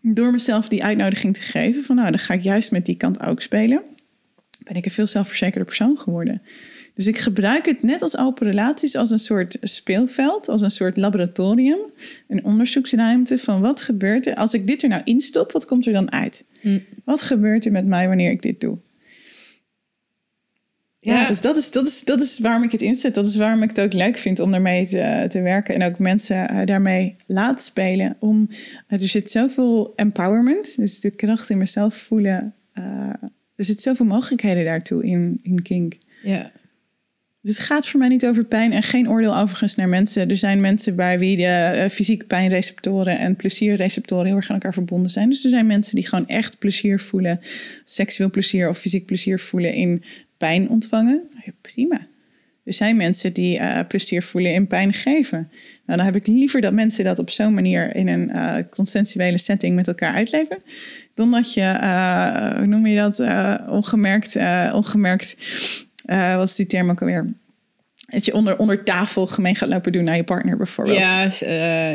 door 0.00 0.30
mezelf 0.30 0.68
die 0.68 0.84
uitnodiging 0.84 1.34
te 1.34 1.40
geven 1.40 1.82
van 1.82 1.96
nou, 1.96 2.10
dan 2.10 2.18
ga 2.18 2.34
ik 2.34 2.42
juist 2.42 2.70
met 2.70 2.86
die 2.86 2.96
kant 2.96 3.20
ook 3.20 3.42
spelen, 3.42 3.82
ben 4.64 4.76
ik 4.76 4.84
een 4.84 4.90
veel 4.90 5.06
zelfverzekerder 5.06 5.64
persoon 5.64 5.98
geworden. 5.98 6.42
Dus 6.94 7.06
ik 7.06 7.18
gebruik 7.18 7.66
het 7.66 7.82
net 7.82 8.02
als 8.02 8.18
open 8.18 8.46
relaties 8.46 8.96
als 8.96 9.10
een 9.10 9.18
soort 9.18 9.56
speelveld, 9.60 10.48
als 10.48 10.62
een 10.62 10.70
soort 10.70 10.96
laboratorium, 10.96 11.78
een 12.28 12.44
onderzoeksruimte 12.44 13.38
van 13.38 13.60
wat 13.60 13.80
gebeurt 13.80 14.26
er 14.26 14.34
als 14.34 14.54
ik 14.54 14.66
dit 14.66 14.82
er 14.82 14.88
nou 14.88 15.02
instop, 15.04 15.52
wat 15.52 15.66
komt 15.66 15.86
er 15.86 15.92
dan 15.92 16.12
uit? 16.12 16.46
Hm. 16.60 16.78
Wat 17.04 17.22
gebeurt 17.22 17.64
er 17.64 17.72
met 17.72 17.86
mij 17.86 18.08
wanneer 18.08 18.30
ik 18.30 18.42
dit 18.42 18.60
doe? 18.60 18.78
Ja, 21.08 21.28
dus 21.28 21.40
dat 21.40 21.56
is, 21.56 21.70
dat, 21.70 21.86
is, 21.86 22.04
dat 22.04 22.20
is 22.20 22.38
waarom 22.38 22.62
ik 22.62 22.72
het 22.72 22.82
inzet. 22.82 23.14
Dat 23.14 23.26
is 23.26 23.36
waarom 23.36 23.62
ik 23.62 23.68
het 23.68 23.80
ook 23.80 23.92
leuk 23.92 24.18
vind 24.18 24.40
om 24.40 24.50
daarmee 24.50 24.86
te, 24.88 25.24
te 25.28 25.40
werken. 25.40 25.74
En 25.74 25.82
ook 25.82 25.98
mensen 25.98 26.48
eh, 26.48 26.66
daarmee 26.66 27.14
laat 27.26 27.60
spelen. 27.62 28.16
Om, 28.18 28.48
eh, 28.86 29.00
er 29.00 29.08
zit 29.08 29.30
zoveel 29.30 29.92
empowerment. 29.96 30.76
Dus 30.76 31.00
de 31.00 31.10
kracht 31.10 31.50
in 31.50 31.58
mezelf 31.58 31.94
voelen. 31.94 32.54
eh, 32.72 32.84
er 33.56 33.64
zit 33.64 33.80
zoveel 33.82 34.06
mogelijkheden 34.06 34.64
daartoe 34.64 35.04
in, 35.04 35.40
in 35.42 35.62
kink. 35.62 35.92
Ja. 36.22 36.50
Dus 37.42 37.56
het 37.56 37.66
gaat 37.66 37.88
voor 37.88 38.00
mij 38.00 38.08
niet 38.08 38.26
over 38.26 38.44
pijn 38.44 38.72
en 38.72 38.82
geen 38.82 39.08
oordeel 39.08 39.36
overigens 39.36 39.74
naar 39.74 39.88
mensen. 39.88 40.28
Er 40.30 40.36
zijn 40.36 40.60
mensen 40.60 40.96
bij 40.96 41.18
wie 41.18 41.36
de 41.36 41.42
eh, 41.44 41.88
fysiek 41.88 42.26
pijnreceptoren 42.26 43.18
en 43.18 43.36
plezierreceptoren 43.36 44.26
heel 44.26 44.36
erg 44.36 44.48
aan 44.48 44.54
elkaar 44.54 44.72
verbonden 44.72 45.10
zijn. 45.10 45.28
Dus 45.28 45.44
er 45.44 45.50
zijn 45.50 45.66
mensen 45.66 45.94
die 45.94 46.08
gewoon 46.08 46.28
echt 46.28 46.58
plezier 46.58 47.00
voelen, 47.00 47.40
seksueel 47.84 48.30
plezier 48.30 48.68
of 48.68 48.78
fysiek 48.78 49.06
plezier 49.06 49.38
voelen 49.38 49.74
in 49.74 50.02
pijn 50.38 50.68
ontvangen. 50.68 51.26
Nou 51.30 51.42
ja, 51.44 51.52
prima. 51.60 52.06
Er 52.64 52.74
zijn 52.74 52.96
mensen 52.96 53.32
die 53.32 53.58
eh, 53.58 53.86
plezier 53.88 54.22
voelen 54.22 54.52
in 54.52 54.66
pijn 54.66 54.92
geven. 54.92 55.50
Nou, 55.86 55.98
dan 55.98 56.06
heb 56.06 56.16
ik 56.16 56.26
liever 56.26 56.60
dat 56.60 56.72
mensen 56.72 57.04
dat 57.04 57.18
op 57.18 57.30
zo'n 57.30 57.54
manier 57.54 57.96
in 57.96 58.08
een 58.08 58.30
eh, 58.30 58.64
consensuele 58.70 59.38
setting 59.38 59.74
met 59.74 59.88
elkaar 59.88 60.14
uitleven. 60.14 60.58
Dan 61.14 61.30
dat 61.30 61.54
je, 61.54 61.60
eh, 61.60 62.56
hoe 62.56 62.66
noem 62.66 62.86
je 62.86 62.96
dat, 62.96 63.18
ongemerkt, 63.68 64.36
ongemerkt, 64.74 65.36
wat 66.36 66.48
is 66.48 66.56
die 66.56 66.66
term 66.66 66.90
ook 66.90 67.00
alweer? 67.00 67.26
Dat 68.10 68.24
je 68.24 68.34
onder, 68.34 68.58
onder 68.58 68.84
tafel 68.84 69.26
gemeen 69.26 69.56
gaat 69.56 69.68
lopen 69.68 69.92
doen 69.92 70.04
naar 70.04 70.16
je 70.16 70.24
partner 70.24 70.56
bijvoorbeeld. 70.56 70.98
Ja, 70.98 71.30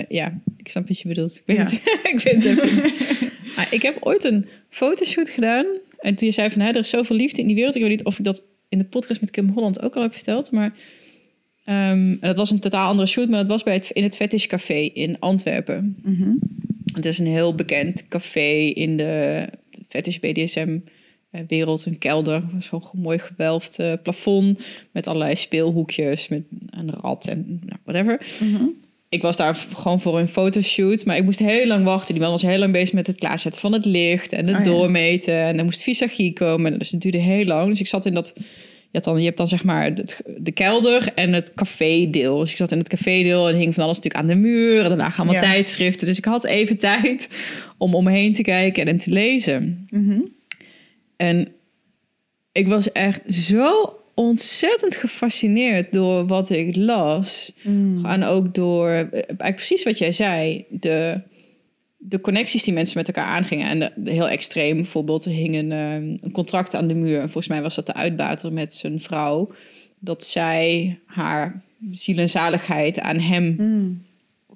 ja, 0.08 0.34
ik 0.58 0.70
snap 0.70 0.88
wat 0.88 1.00
je 1.00 1.08
bedoelt. 1.08 1.36
Ik 1.36 1.44
weet, 1.46 1.58
Ja. 1.58 1.64
het, 1.64 1.74
ik 2.14 2.20
weet 2.20 2.44
het 2.44 2.46
even 2.46 2.76
niet. 2.84 2.94
Ah, 3.58 3.72
ik 3.72 3.82
heb 3.82 3.98
ooit 4.00 4.24
een 4.24 4.48
fotoshoot 4.70 5.30
gedaan. 5.30 5.66
En 6.04 6.16
toen 6.16 6.28
je 6.28 6.34
zei 6.34 6.50
van, 6.50 6.62
hè, 6.62 6.70
er 6.70 6.76
is 6.76 6.90
zoveel 6.90 7.16
liefde 7.16 7.42
in 7.42 7.48
die 7.48 7.56
wereld. 7.56 7.76
Ik 7.76 7.82
weet 7.82 7.90
niet 7.90 8.04
of 8.04 8.18
ik 8.18 8.26
dat 8.26 8.44
in 8.70 8.78
de 8.78 8.84
podcast 8.84 9.22
met 9.22 9.32
Kim 9.32 9.50
Holland 9.50 9.82
ook 9.82 9.96
al 9.96 10.02
heb 10.02 10.14
verteld. 10.14 10.52
Maar 10.52 10.74
ehm, 11.66 12.16
dat 12.20 12.38
was 12.38 12.52
een 12.52 12.60
totaal 12.60 12.90
andere 12.90 13.08
shoot. 13.08 13.30
Maar 13.30 13.40
dat 13.40 13.48
was 13.48 13.64
bij 13.64 13.74
het, 13.74 13.90
in 13.90 14.04
het 14.04 14.16
Fetish 14.16 14.46
Café 14.46 14.74
in 14.94 15.20
Antwerpen. 15.20 15.98
Mhm. 16.04 16.30
Het 16.94 17.06
is 17.06 17.20
een 17.20 17.28
heel 17.28 17.56
bekend 17.56 18.08
café 18.08 18.50
in 18.58 18.98
de 18.98 19.48
Fetish 19.88 20.18
BDSM 20.18 20.78
eh, 21.30 21.42
wereld. 21.48 21.86
Een 21.86 21.98
kelder, 21.98 22.44
zo'n 22.60 22.84
mooi 22.94 23.20
gewelfd 23.20 23.80
eh, 23.80 23.94
plafond. 24.04 24.60
Met 24.92 25.08
allerlei 25.08 25.36
speelhoekjes, 25.36 26.28
met 26.28 26.44
een 26.70 26.92
rat 26.92 27.28
en 27.28 27.62
nou, 27.66 27.80
whatever 27.84 28.28
Mhm. 28.40 28.66
Ik 29.14 29.22
was 29.22 29.38
daar 29.38 29.56
gewoon 29.76 30.02
voor 30.02 30.20
een 30.20 30.28
fotoshoot, 30.28 31.06
maar 31.06 31.18
ik 31.18 31.24
moest 31.24 31.40
heel 31.40 31.68
lang 31.68 31.84
wachten. 31.86 32.14
Die 32.14 32.24
man 32.24 32.32
was 32.32 32.42
heel 32.42 32.58
lang 32.58 32.72
bezig 32.72 32.94
met 32.94 33.08
het 33.08 33.16
klaarzetten 33.20 33.62
van 33.62 33.74
het 33.74 33.86
licht 33.86 34.34
en 34.34 34.48
het 34.48 34.56
Oh 34.58 34.64
ja. 34.64 34.72
doormeten. 34.72 35.34
En 35.36 35.56
dan 35.56 35.66
moest 35.66 35.84
visagie 35.84 36.34
komen. 36.34 36.80
Dus 36.80 36.92
het 36.92 37.02
duurde 37.02 37.18
heel 37.18 37.46
lang. 37.46 37.70
Dus 37.70 37.80
ik 37.80 37.88
zat 37.88 38.06
in 38.06 38.14
dat. 38.14 38.34
Je, 38.92 39.00
dan, 39.00 39.18
je 39.20 39.26
hebt 39.26 39.38
dan 39.38 39.48
zeg 39.48 39.64
maar 39.64 39.84
het, 39.86 40.22
de 40.38 40.52
kelder 40.52 41.12
en 41.16 41.34
het 41.34 41.54
café-deel. 41.54 42.40
Dus 42.40 42.52
ik 42.52 42.58
zat 42.58 42.72
in 42.72 42.78
het 42.78 42.90
café-deel 42.90 43.50
en 43.50 43.56
hing 43.56 43.74
van 43.74 43.84
alles 43.84 43.96
natuurlijk 44.00 44.24
aan 44.24 44.30
de 44.30 44.48
muur. 44.48 44.86
En 44.86 44.92
er 44.92 44.98
lagen 44.98 45.24
allemaal 45.24 45.42
Ja. 45.42 45.50
tijdschriften. 45.52 46.08
Dus 46.08 46.18
ik 46.18 46.26
had 46.26 46.44
even 46.46 46.78
tijd 46.78 47.28
om 47.78 47.96
om 47.96 48.04
me 48.04 48.12
heen 48.12 48.34
te 48.34 48.42
kijken 48.42 48.86
en 48.86 48.98
te 48.98 49.10
lezen. 49.12 49.88
Mhm. 49.90 50.20
En 51.18 51.48
ik 52.52 52.68
was 52.68 52.92
echt 52.92 53.34
zo 53.34 53.96
ontzettend 54.14 54.96
gefascineerd 54.96 55.94
door 55.94 56.28
wat 56.28 56.50
ik 56.50 56.76
las. 56.76 57.54
Mm. 57.62 58.06
En 58.06 58.24
ook 58.24 58.54
door, 58.56 58.90
eh, 58.90 58.96
eigenlijk 59.14 59.56
precies 59.56 59.84
wat 59.84 59.98
jij 59.98 60.12
zei, 60.12 60.66
de, 60.70 61.22
de 61.98 62.22
connecties 62.22 62.64
die 62.64 62.74
mensen 62.74 62.98
met 62.98 63.08
elkaar 63.08 63.26
aangingen. 63.26 63.68
En 63.68 63.80
de, 63.80 63.92
de 63.96 64.12
heel 64.12 64.30
extreem, 64.30 64.76
bijvoorbeeld, 64.76 65.26
er 65.26 65.32
hing 65.32 65.56
een, 65.56 65.72
eh, 65.72 65.94
een 65.94 66.32
contract 66.32 66.74
aan 66.74 66.88
de 66.88 66.94
muur. 66.94 67.16
En 67.16 67.24
volgens 67.30 67.48
mij 67.48 67.62
was 67.62 67.76
dat 67.76 67.86
de 67.86 67.94
uitbater 67.94 68.54
met 68.54 68.74
zijn 68.74 69.02
vrouw. 69.02 69.52
Dat 70.00 70.24
zij 70.24 71.00
haar 71.06 71.62
ziel 71.92 72.18
en 72.18 72.30
zaligheid 72.30 73.00
aan 73.00 73.20
hem 73.20 73.56
Mm. 73.58 74.04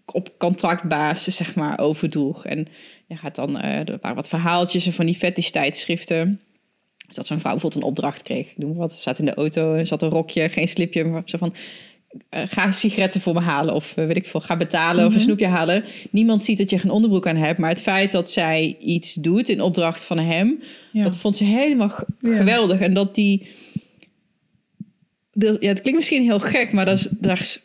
op 0.06 0.34
contractbasis, 0.38 1.36
zeg 1.36 1.56
maar, 1.56 1.80
overdroeg. 1.80 2.46
En 2.46 2.68
je 3.08 3.16
gaat 3.16 3.36
dan, 3.36 3.60
eh, 3.60 3.80
er 3.90 3.98
waren 4.02 4.16
wat 4.16 4.30
verhaaltjes 4.30 4.86
en 4.86 4.94
van 4.94 5.06
die 5.06 5.16
fetish 5.16 5.50
tijdschriften. 5.50 6.40
Dus 7.08 7.16
dat 7.16 7.28
zo'n 7.28 7.40
vrouw 7.40 7.52
bijvoorbeeld 7.52 7.84
een 7.84 7.90
opdracht 7.90 8.22
kreeg. 8.22 8.48
Ik 8.52 8.58
noem 8.58 8.76
wat, 8.76 8.94
ze 8.94 9.02
zat 9.02 9.20
in 9.20 9.26
de 9.26 9.34
auto 9.34 9.74
en 9.74 9.86
zat 9.88 10.02
een 10.02 10.10
rokje, 10.10 10.50
geen 10.50 10.68
slipje. 10.68 11.04
Maar 11.04 11.22
zo 11.26 11.38
van, 11.38 11.54
eh, 12.30 12.42
ga 12.48 12.72
sigaretten 12.72 13.22
voor 13.22 13.34
me 13.34 13.40
halen 13.40 13.74
of 13.76 13.98
eh, 13.98 14.06
weet 14.06 14.16
ik 14.16 14.26
veel, 14.26 14.40
ga 14.42 14.58
betalen 14.58 15.06
of 15.06 15.14
een 15.14 15.20
snoepje 15.20 15.48
halen. 15.48 15.84
Niemand 16.12 16.44
ziet 16.44 16.58
dat 16.58 16.70
je 16.70 16.80
geen 16.80 16.92
onderbroek 16.92 17.28
aan 17.28 17.36
hebt. 17.36 17.60
Maar 17.60 17.70
het 17.70 17.82
feit 17.82 18.12
dat 18.12 18.30
zij 18.32 18.76
iets 18.80 19.14
doet 19.14 19.50
in 19.50 19.62
opdracht 19.62 20.06
van 20.06 20.20
hem, 20.20 20.60
Ja. 20.92 21.04
dat 21.04 21.18
vond 21.18 21.36
ze 21.36 21.44
helemaal 21.44 21.92
Ja. 22.22 22.36
geweldig. 22.38 22.80
En 22.80 22.94
dat 22.94 23.16
die... 23.16 23.48
de- 25.32 25.58
ja, 25.60 25.68
het 25.68 25.82
klinkt 25.82 26.00
misschien 26.00 26.24
heel 26.24 26.40
gek, 26.40 26.72
maar 26.72 26.86
dat 26.86 27.10
daar 27.20 27.58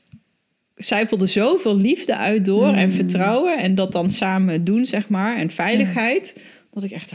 zijpelde 0.76 1.26
zoveel 1.26 1.76
liefde 1.76 2.16
uit 2.16 2.44
door 2.44 2.66
Mm. 2.68 2.74
en 2.74 2.92
vertrouwen. 2.92 3.58
En 3.58 3.74
dat 3.74 3.92
dan 3.92 4.10
samen 4.10 4.64
doen, 4.64 4.86
zeg 4.86 5.08
maar. 5.08 5.36
En 5.36 5.50
veiligheid. 5.50 6.40
Dat 6.72 6.82
ik 6.82 6.90
echt 6.90 7.12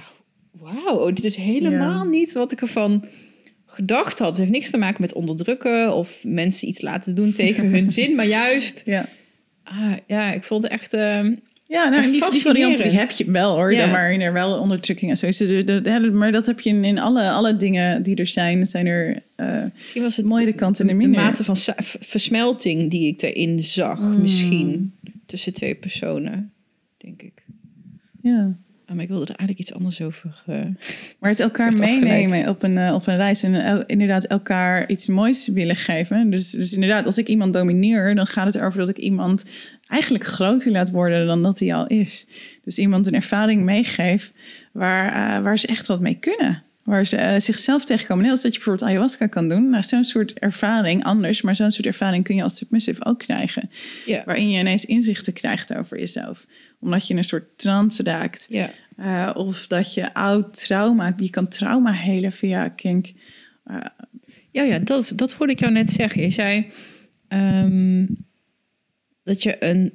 wauw, 0.74 1.12
dit 1.12 1.24
is 1.24 1.36
helemaal 1.36 2.04
Ja. 2.04 2.10
niet 2.10 2.34
wat 2.34 2.52
ik 2.52 2.62
ervan 2.62 3.06
gedacht 3.66 4.20
had. 4.20 4.28
Het 4.28 4.38
heeft 4.38 4.52
niks 4.52 4.70
te 4.70 4.78
maken 4.78 5.02
met 5.02 5.14
onderdrukken 5.14 5.94
of 5.96 6.24
mensen 6.24 6.68
iets 6.68 6.82
laten 6.82 7.16
doen 7.16 7.34
tegen 7.44 7.66
hun 7.74 7.90
zin. 7.92 8.16
Maar 8.16 8.26
juist, 8.28 8.82
Ja. 8.86 9.10
ah, 9.64 9.94
ja, 10.08 10.32
ik 10.34 10.44
vond 10.44 10.64
het 10.64 10.72
echt... 10.72 10.94
ehm, 10.94 11.36
Ja, 11.70 11.90
nou, 11.90 12.12
die, 12.12 12.30
die 12.32 12.42
variant 12.42 12.78
die 12.84 12.92
heb 12.92 13.12
je 13.12 13.32
wel 13.32 13.56
hoor. 13.56 13.74
Ja. 13.74 13.86
Maar 13.88 14.12
er 14.12 14.34
wel 14.34 14.60
onderdrukking 14.60 15.12
en 15.12 15.18
zo. 15.18 15.26
is. 15.28 16.12
Maar 16.12 16.32
dat 16.32 16.46
heb 16.46 16.60
je 16.60 16.70
in, 16.70 16.84
in 16.84 17.00
alle, 17.00 17.30
alle 17.30 17.56
dingen 17.56 18.04
die 18.04 18.16
er 18.16 18.28
zijn. 18.28 18.68
Zijn 18.68 18.86
er 18.88 19.24
eh 19.36 19.64
misschien 19.76 20.02
was 20.02 20.18
het 20.18 20.26
mooie 20.26 20.54
kanten 20.54 20.90
en 20.90 20.98
de 20.98 21.04
de 21.04 21.10
mate 21.10 21.44
van 21.44 21.56
versmelting 22.00 22.90
die 22.92 23.08
ik 23.08 23.22
erin 23.22 23.64
zag. 23.64 24.00
Mm. 24.00 24.22
Misschien 24.22 24.94
tussen 25.26 25.54
twee 25.54 25.76
personen, 25.76 26.52
denk 26.98 27.22
ik. 27.22 27.44
Ja. 28.22 28.56
Ah, 28.90 28.96
maar 28.96 29.04
ik 29.04 29.10
wilde 29.10 29.24
er 29.26 29.36
eigenlijk 29.40 29.60
iets 29.60 29.74
anders 29.74 30.02
over. 30.02 30.44
eh, 30.46 30.56
Maar 31.20 31.30
het 31.30 31.40
elkaar 31.40 31.72
meenemen 32.02 32.50
op 32.50 32.64
een, 32.64 32.78
eh, 32.78 32.94
op 32.94 33.08
een 33.08 33.16
reis 33.18 33.44
en 33.44 33.56
el- 33.64 33.84
inderdaad 33.86 34.24
elkaar 34.26 34.90
iets 34.90 35.08
moois 35.08 35.48
willen 35.48 35.76
geven. 35.76 36.30
Dus, 36.30 36.52
dus 36.52 36.74
inderdaad, 36.74 37.06
als 37.06 37.18
ik 37.18 37.28
iemand 37.28 37.54
domineer, 37.54 38.16
dan 38.16 38.28
gaat 38.28 38.46
het 38.46 38.56
erover 38.56 38.80
dat 38.80 38.90
ik 38.90 38.98
iemand 38.98 39.46
eigenlijk 39.88 40.24
groter 40.24 40.72
laat 40.72 40.92
worden 40.92 41.26
dan 41.28 41.44
dat 41.44 41.60
hij 41.60 41.74
al 41.74 41.88
is. 41.88 42.28
Dus 42.64 42.78
iemand 42.78 43.08
een 43.08 43.14
ervaring 43.14 43.64
meegeef 43.64 44.34
waar, 44.72 45.38
eh, 45.38 45.44
waar 45.44 45.60
ze 45.60 45.68
echt 45.68 45.88
wat 45.88 46.00
mee 46.00 46.16
kunnen. 46.20 46.64
Waar 46.88 47.06
ze 47.06 47.18
eh, 47.18 47.40
zichzelf 47.40 47.86
tegenkomen. 47.86 48.24
Net 48.24 48.32
als 48.32 48.42
dat 48.42 48.52
je 48.52 48.58
bijvoorbeeld 48.58 48.90
ayahuasca 48.90 49.28
kan 49.28 49.48
doen. 49.48 49.70
Nou, 49.70 49.84
zo'n 49.84 50.04
soort 50.04 50.40
ervaring, 50.40 51.04
anders, 51.04 51.42
maar 51.42 51.56
zo'n 51.56 51.72
soort 51.72 51.86
ervaring 51.86 52.24
kun 52.24 52.36
je 52.36 52.44
als 52.44 52.58
submissive 52.58 53.06
ook 53.06 53.20
krijgen. 53.20 53.70
Waarin 54.26 54.50
je 54.50 54.60
ineens 54.60 54.86
inzichten 54.86 55.34
krijgt 55.34 55.76
over 55.76 56.00
jezelf. 56.00 56.46
Omdat 56.80 57.08
je 57.08 57.14
in 57.14 57.18
een 57.18 57.24
soort 57.24 57.58
trance 57.58 58.04
raakt. 58.04 58.48
Uh, 59.00 59.30
of 59.34 59.68
dat 59.68 59.94
je 59.94 60.14
oud 60.14 60.66
trauma, 60.66 61.14
je 61.18 61.30
kan 61.30 61.48
trauma 61.48 61.92
helen 61.92 62.32
via 62.32 62.70
kink. 62.70 63.12
Ja, 64.52 64.64
ja 64.64 64.80
dat, 64.80 65.12
dat 65.16 65.32
hoorde 65.32 65.54
ik 65.54 65.60
jou 65.60 65.72
net 65.72 65.90
zeggen. 65.90 66.22
Je 66.22 66.30
zei 66.30 66.72
ehm, 67.28 68.06
dat 69.24 69.44
je 69.44 69.64
een, 69.64 69.94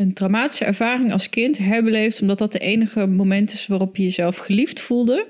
een 0.00 0.12
traumatische 0.14 0.64
ervaring 0.64 1.12
als 1.12 1.30
kind 1.30 1.58
herbeleeft, 1.58 2.20
omdat 2.20 2.38
dat 2.38 2.52
de 2.52 2.58
enige 2.58 3.06
moment 3.06 3.52
is 3.52 3.66
waarop 3.66 3.96
je 3.96 4.02
jezelf 4.02 4.36
geliefd 4.36 4.80
voelde. 4.80 5.26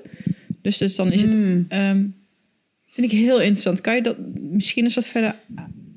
Dus, 0.61 0.77
dus 0.77 0.95
dan 0.95 1.11
is 1.11 1.21
het. 1.21 1.35
Mm. 1.35 1.65
ehm, 1.67 2.03
vind 2.87 3.11
ik 3.11 3.19
heel 3.19 3.39
interessant. 3.39 3.81
Kan 3.81 3.95
je 3.95 4.01
dat 4.01 4.15
misschien 4.39 4.83
eens 4.83 4.95
wat 4.95 5.05
verder. 5.07 5.35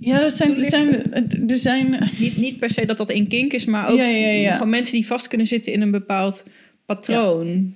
Ja, 0.00 0.20
dat 0.20 0.32
zijn, 0.32 0.52
er 0.58 0.64
zijn, 0.64 1.12
er 1.48 1.56
zijn 1.56 2.10
Niet, 2.18 2.36
niet 2.36 2.58
per 2.58 2.70
se 2.70 2.86
dat 2.86 2.96
dat 2.98 3.10
in 3.10 3.28
kink 3.28 3.52
is, 3.52 3.64
maar 3.64 3.90
ook 3.90 3.96
Ja, 3.96 4.04
ja, 4.04 4.28
ja. 4.28 4.52
gewoon 4.52 4.68
mensen 4.70 4.94
die 4.94 5.06
vast 5.06 5.28
kunnen 5.28 5.46
zitten 5.46 5.72
in 5.72 5.80
een 5.80 5.90
bepaald 5.90 6.44
patroon. 6.86 7.74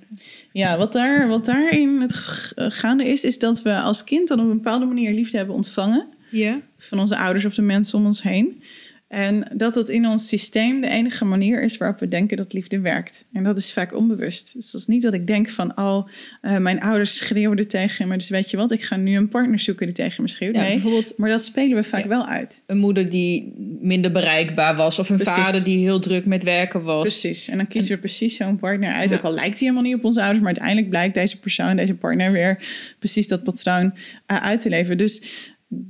ja, 0.51 0.77
wat, 0.77 0.93
daar, 0.93 1.27
wat 1.27 1.45
daarin 1.45 2.01
het 2.01 2.13
g- 2.13 2.51
gaande 2.55 3.05
is, 3.05 3.23
is 3.23 3.39
dat 3.39 3.61
we 3.61 3.75
als 3.77 4.03
kind 4.03 4.27
dan 4.27 4.39
op 4.39 4.45
een 4.45 4.55
bepaalde 4.57 4.85
manier 4.85 5.13
liefde 5.13 5.37
hebben 5.37 5.55
ontvangen 5.55 6.07
Ja. 6.31 6.61
van 6.77 6.99
onze 6.99 7.17
ouders 7.17 7.45
of 7.45 7.55
de 7.55 7.61
mensen 7.61 7.99
om 7.99 8.05
ons 8.05 8.23
heen. 8.23 8.61
En 9.09 9.51
dat 9.53 9.75
het 9.75 9.89
in 9.89 10.07
ons 10.07 10.27
systeem 10.27 10.81
de 10.81 10.87
enige 10.87 11.25
manier 11.25 11.61
is 11.63 11.77
waarop 11.77 11.99
we 11.99 12.07
denken 12.07 12.37
dat 12.37 12.53
liefde 12.53 12.79
werkt. 12.79 13.25
En 13.33 13.43
dat 13.43 13.57
is 13.57 13.73
vaak 13.73 13.95
onbewust. 13.95 14.53
Dus 14.53 14.71
dat 14.71 14.81
is 14.81 14.87
niet 14.87 15.01
dat 15.01 15.13
ik 15.13 15.27
denk 15.27 15.49
van, 15.49 15.77
oh, 15.77 16.07
uh, 16.41 16.57
mijn 16.57 16.81
ouders 16.81 17.17
schreeuwden 17.17 17.67
tegen 17.67 18.07
me. 18.07 18.17
Dus 18.17 18.29
weet 18.29 18.49
je 18.49 18.57
wat, 18.57 18.71
ik 18.71 18.81
ga 18.83 18.95
nu 18.95 19.15
een 19.15 19.29
partner 19.29 19.59
zoeken 19.59 19.85
die 19.85 19.95
tegen 19.95 20.21
me 20.23 20.29
schreeuwt. 20.29 20.55
Ja, 20.55 20.61
nee, 20.61 20.71
bijvoorbeeld- 20.71 21.13
maar 21.17 21.29
dat 21.29 21.43
spelen 21.43 21.75
we 21.75 21.83
vaak 21.83 22.01
Ja. 22.01 22.07
wel 22.07 22.25
uit. 22.25 22.63
Een 22.67 22.77
moeder 22.77 23.09
die 23.09 23.53
minder 23.81 24.11
bereikbaar 24.11 24.75
was. 24.75 24.99
Of 24.99 25.09
een 25.09 25.15
Precies. 25.15 25.33
vader 25.43 25.63
die 25.63 25.77
heel 25.77 25.99
druk 25.99 26.25
met 26.25 26.43
werken 26.43 26.83
was. 26.83 27.01
Precies. 27.01 27.47
En 27.47 27.57
dan 27.57 27.67
kiezen 27.67 27.91
we 27.93 27.99
precies 27.99 28.35
zo'n 28.35 28.59
partner 28.59 28.91
uit. 28.93 29.09
Ja. 29.09 29.15
Ook 29.15 29.23
al 29.23 29.33
lijkt 29.33 29.59
hij 29.59 29.67
helemaal 29.67 29.83
niet 29.83 29.95
op 29.95 30.03
onze 30.03 30.19
ouders, 30.19 30.39
maar 30.39 30.47
uiteindelijk 30.47 30.89
blijkt 30.89 31.13
deze 31.13 31.39
persoon, 31.39 31.75
deze 31.75 31.95
partner 31.95 32.31
weer 32.31 32.57
precies 32.99 33.27
dat 33.27 33.43
patroon 33.43 33.85
uh, 33.85 34.37
uit 34.43 34.59
te 34.59 34.69
leven. 34.69 34.97
Dus 34.97 35.21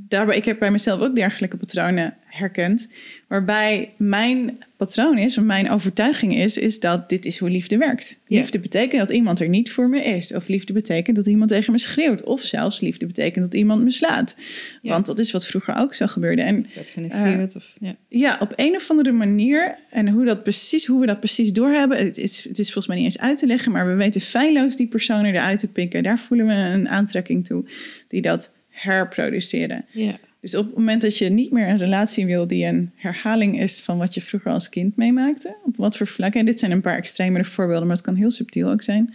daarbij, 0.07 0.35
ik 0.35 0.45
heb 0.45 0.59
bij 0.59 0.71
mezelf 0.71 1.01
ook 1.01 1.15
dergelijke 1.15 1.57
patronen 1.57 2.13
herkend. 2.29 2.87
Waarbij 3.27 3.93
mijn 3.97 4.57
patroon 4.77 5.17
is, 5.17 5.37
of 5.37 5.43
mijn 5.43 5.69
overtuiging 5.69 6.35
is, 6.35 6.57
is 6.57 6.79
dat 6.79 7.09
dit 7.09 7.25
is 7.25 7.37
hoe 7.37 7.49
liefde 7.49 7.77
werkt. 7.77 8.19
Liefde 8.27 8.59
betekent 8.59 9.01
dat 9.01 9.09
iemand 9.09 9.39
er 9.39 9.49
niet 9.49 9.71
voor 9.71 9.89
me 9.89 10.03
is. 10.03 10.33
Of 10.33 10.47
liefde 10.47 10.73
betekent 10.73 11.15
dat 11.15 11.25
iemand 11.25 11.49
tegen 11.49 11.71
me 11.71 11.79
schreeuwt. 11.79 12.23
Of 12.23 12.41
zelfs 12.41 12.79
liefde 12.79 13.05
betekent 13.05 13.45
dat 13.45 13.53
iemand 13.53 13.83
me 13.83 13.91
slaat. 13.91 14.35
Want 14.81 15.05
dat 15.05 15.19
is 15.19 15.31
wat 15.31 15.47
vroeger 15.47 15.75
ook 15.75 15.93
zo 15.93 16.07
gebeurde. 16.07 16.41
En 16.41 16.65
werd 16.75 16.89
genegeerd. 16.89 17.55
of, 17.55 17.75
ja. 17.79 17.95
ja, 18.07 18.37
op 18.39 18.53
een 18.55 18.75
of 18.75 18.89
andere 18.89 19.11
manier. 19.11 19.77
En 19.89 20.09
hoe, 20.09 20.25
dat 20.25 20.43
precies, 20.43 20.85
hoe 20.85 20.99
we 20.99 21.05
dat 21.05 21.19
precies 21.19 21.53
doorhebben, 21.53 21.97
het 22.05 22.17
is, 22.17 22.43
het 22.43 22.59
is 22.59 22.65
volgens 22.65 22.87
mij 22.87 22.95
niet 22.95 23.05
eens 23.05 23.19
uit 23.19 23.37
te 23.37 23.47
leggen. 23.47 23.71
Maar 23.71 23.87
we 23.87 23.93
weten 23.93 24.21
feilloos 24.21 24.75
die 24.75 24.87
personen 24.87 25.33
eruit 25.33 25.59
te 25.59 25.67
pikken. 25.67 26.03
Daar 26.03 26.19
voelen 26.19 26.47
we 26.47 26.53
een 26.53 26.89
aantrekking 26.89 27.45
toe. 27.45 27.65
Die 28.07 28.21
dat 28.21 28.51
herproduceren. 28.69 29.85
Ja. 29.91 30.19
Dus 30.41 30.55
op 30.55 30.65
het 30.65 30.75
moment 30.75 31.01
dat 31.01 31.17
je 31.17 31.29
niet 31.29 31.51
meer 31.51 31.67
een 31.67 31.77
relatie 31.77 32.25
wil 32.25 32.47
die 32.47 32.65
een 32.65 32.91
herhaling 32.95 33.59
is 33.59 33.81
van 33.81 33.97
wat 33.97 34.13
je 34.13 34.21
vroeger 34.21 34.51
als 34.51 34.69
kind 34.69 34.95
meemaakte, 34.95 35.55
op 35.65 35.75
wat 35.75 35.97
voor 35.97 36.07
vlakken, 36.07 36.39
en 36.39 36.45
dit 36.45 36.59
zijn 36.59 36.71
een 36.71 36.81
paar 36.81 36.97
extremere 36.97 37.45
voorbeelden, 37.45 37.87
maar 37.87 37.95
het 37.95 38.05
kan 38.05 38.15
heel 38.15 38.31
subtiel 38.31 38.69
ook 38.69 38.81
zijn, 38.81 39.13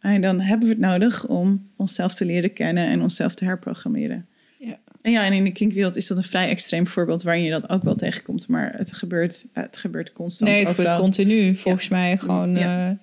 en 0.00 0.20
dan 0.20 0.40
hebben 0.40 0.68
we 0.68 0.74
het 0.74 0.82
nodig 0.82 1.26
om 1.26 1.70
onszelf 1.76 2.14
te 2.14 2.24
leren 2.24 2.52
kennen 2.52 2.86
en 2.86 3.02
onszelf 3.02 3.34
te 3.34 3.44
herprogrammeren. 3.44 4.26
Ja. 4.58 4.78
En 5.02 5.12
ja, 5.12 5.24
en 5.24 5.32
in 5.32 5.44
de 5.44 5.52
kinkwereld 5.52 5.96
is 5.96 6.06
dat 6.06 6.18
een 6.18 6.24
vrij 6.24 6.48
extreem 6.48 6.86
voorbeeld 6.86 7.22
waarin 7.22 7.42
je 7.42 7.50
dat 7.50 7.68
ook 7.68 7.82
wel 7.82 7.94
tegenkomt, 7.94 8.48
maar 8.48 8.74
het 8.76 8.92
gebeurt, 8.92 9.46
het 9.52 9.76
gebeurt 9.76 10.12
constant. 10.12 10.50
Nee, 10.50 10.58
het 10.58 10.68
gebeurt 10.68 10.88
overal. 10.88 11.02
continu. 11.02 11.56
Volgens 11.56 11.88
mij 11.88 12.18
gewoon... 12.18 12.50
Ja. 12.50 12.88
Ja. 12.88 12.98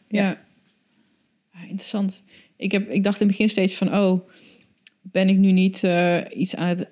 Ja. 1.54 1.62
interessant. 1.62 2.24
Ik, 2.56 2.72
heb, 2.72 2.90
ik 2.90 3.04
dacht 3.04 3.22
in 3.22 3.28
het 3.28 3.38
begin 3.38 3.52
steeds 3.52 3.76
van... 3.76 3.96
Oh, 3.96 4.30
ben 5.02 5.30
ik 5.30 5.38
nu 5.38 5.52
niet 5.52 5.84
eh, 5.84 6.18
iets 6.36 6.56
aan 6.56 6.68
het 6.68 6.88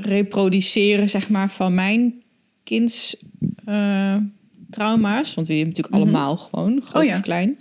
reproduceren, 0.00 1.08
zeg 1.08 1.28
maar, 1.28 1.50
van 1.50 1.74
mijn 1.74 2.22
kinds 2.64 3.16
eh, 3.64 4.16
trauma's? 4.70 5.34
Want 5.34 5.46
we 5.48 5.54
hebben 5.54 5.74
natuurlijk 5.74 6.02
Mhm. 6.04 6.04
allemaal 6.04 6.36
gewoon, 6.36 6.82
groot 6.82 7.02
Oh 7.02 7.08
ja. 7.08 7.14
of 7.16 7.20
klein. 7.22 7.56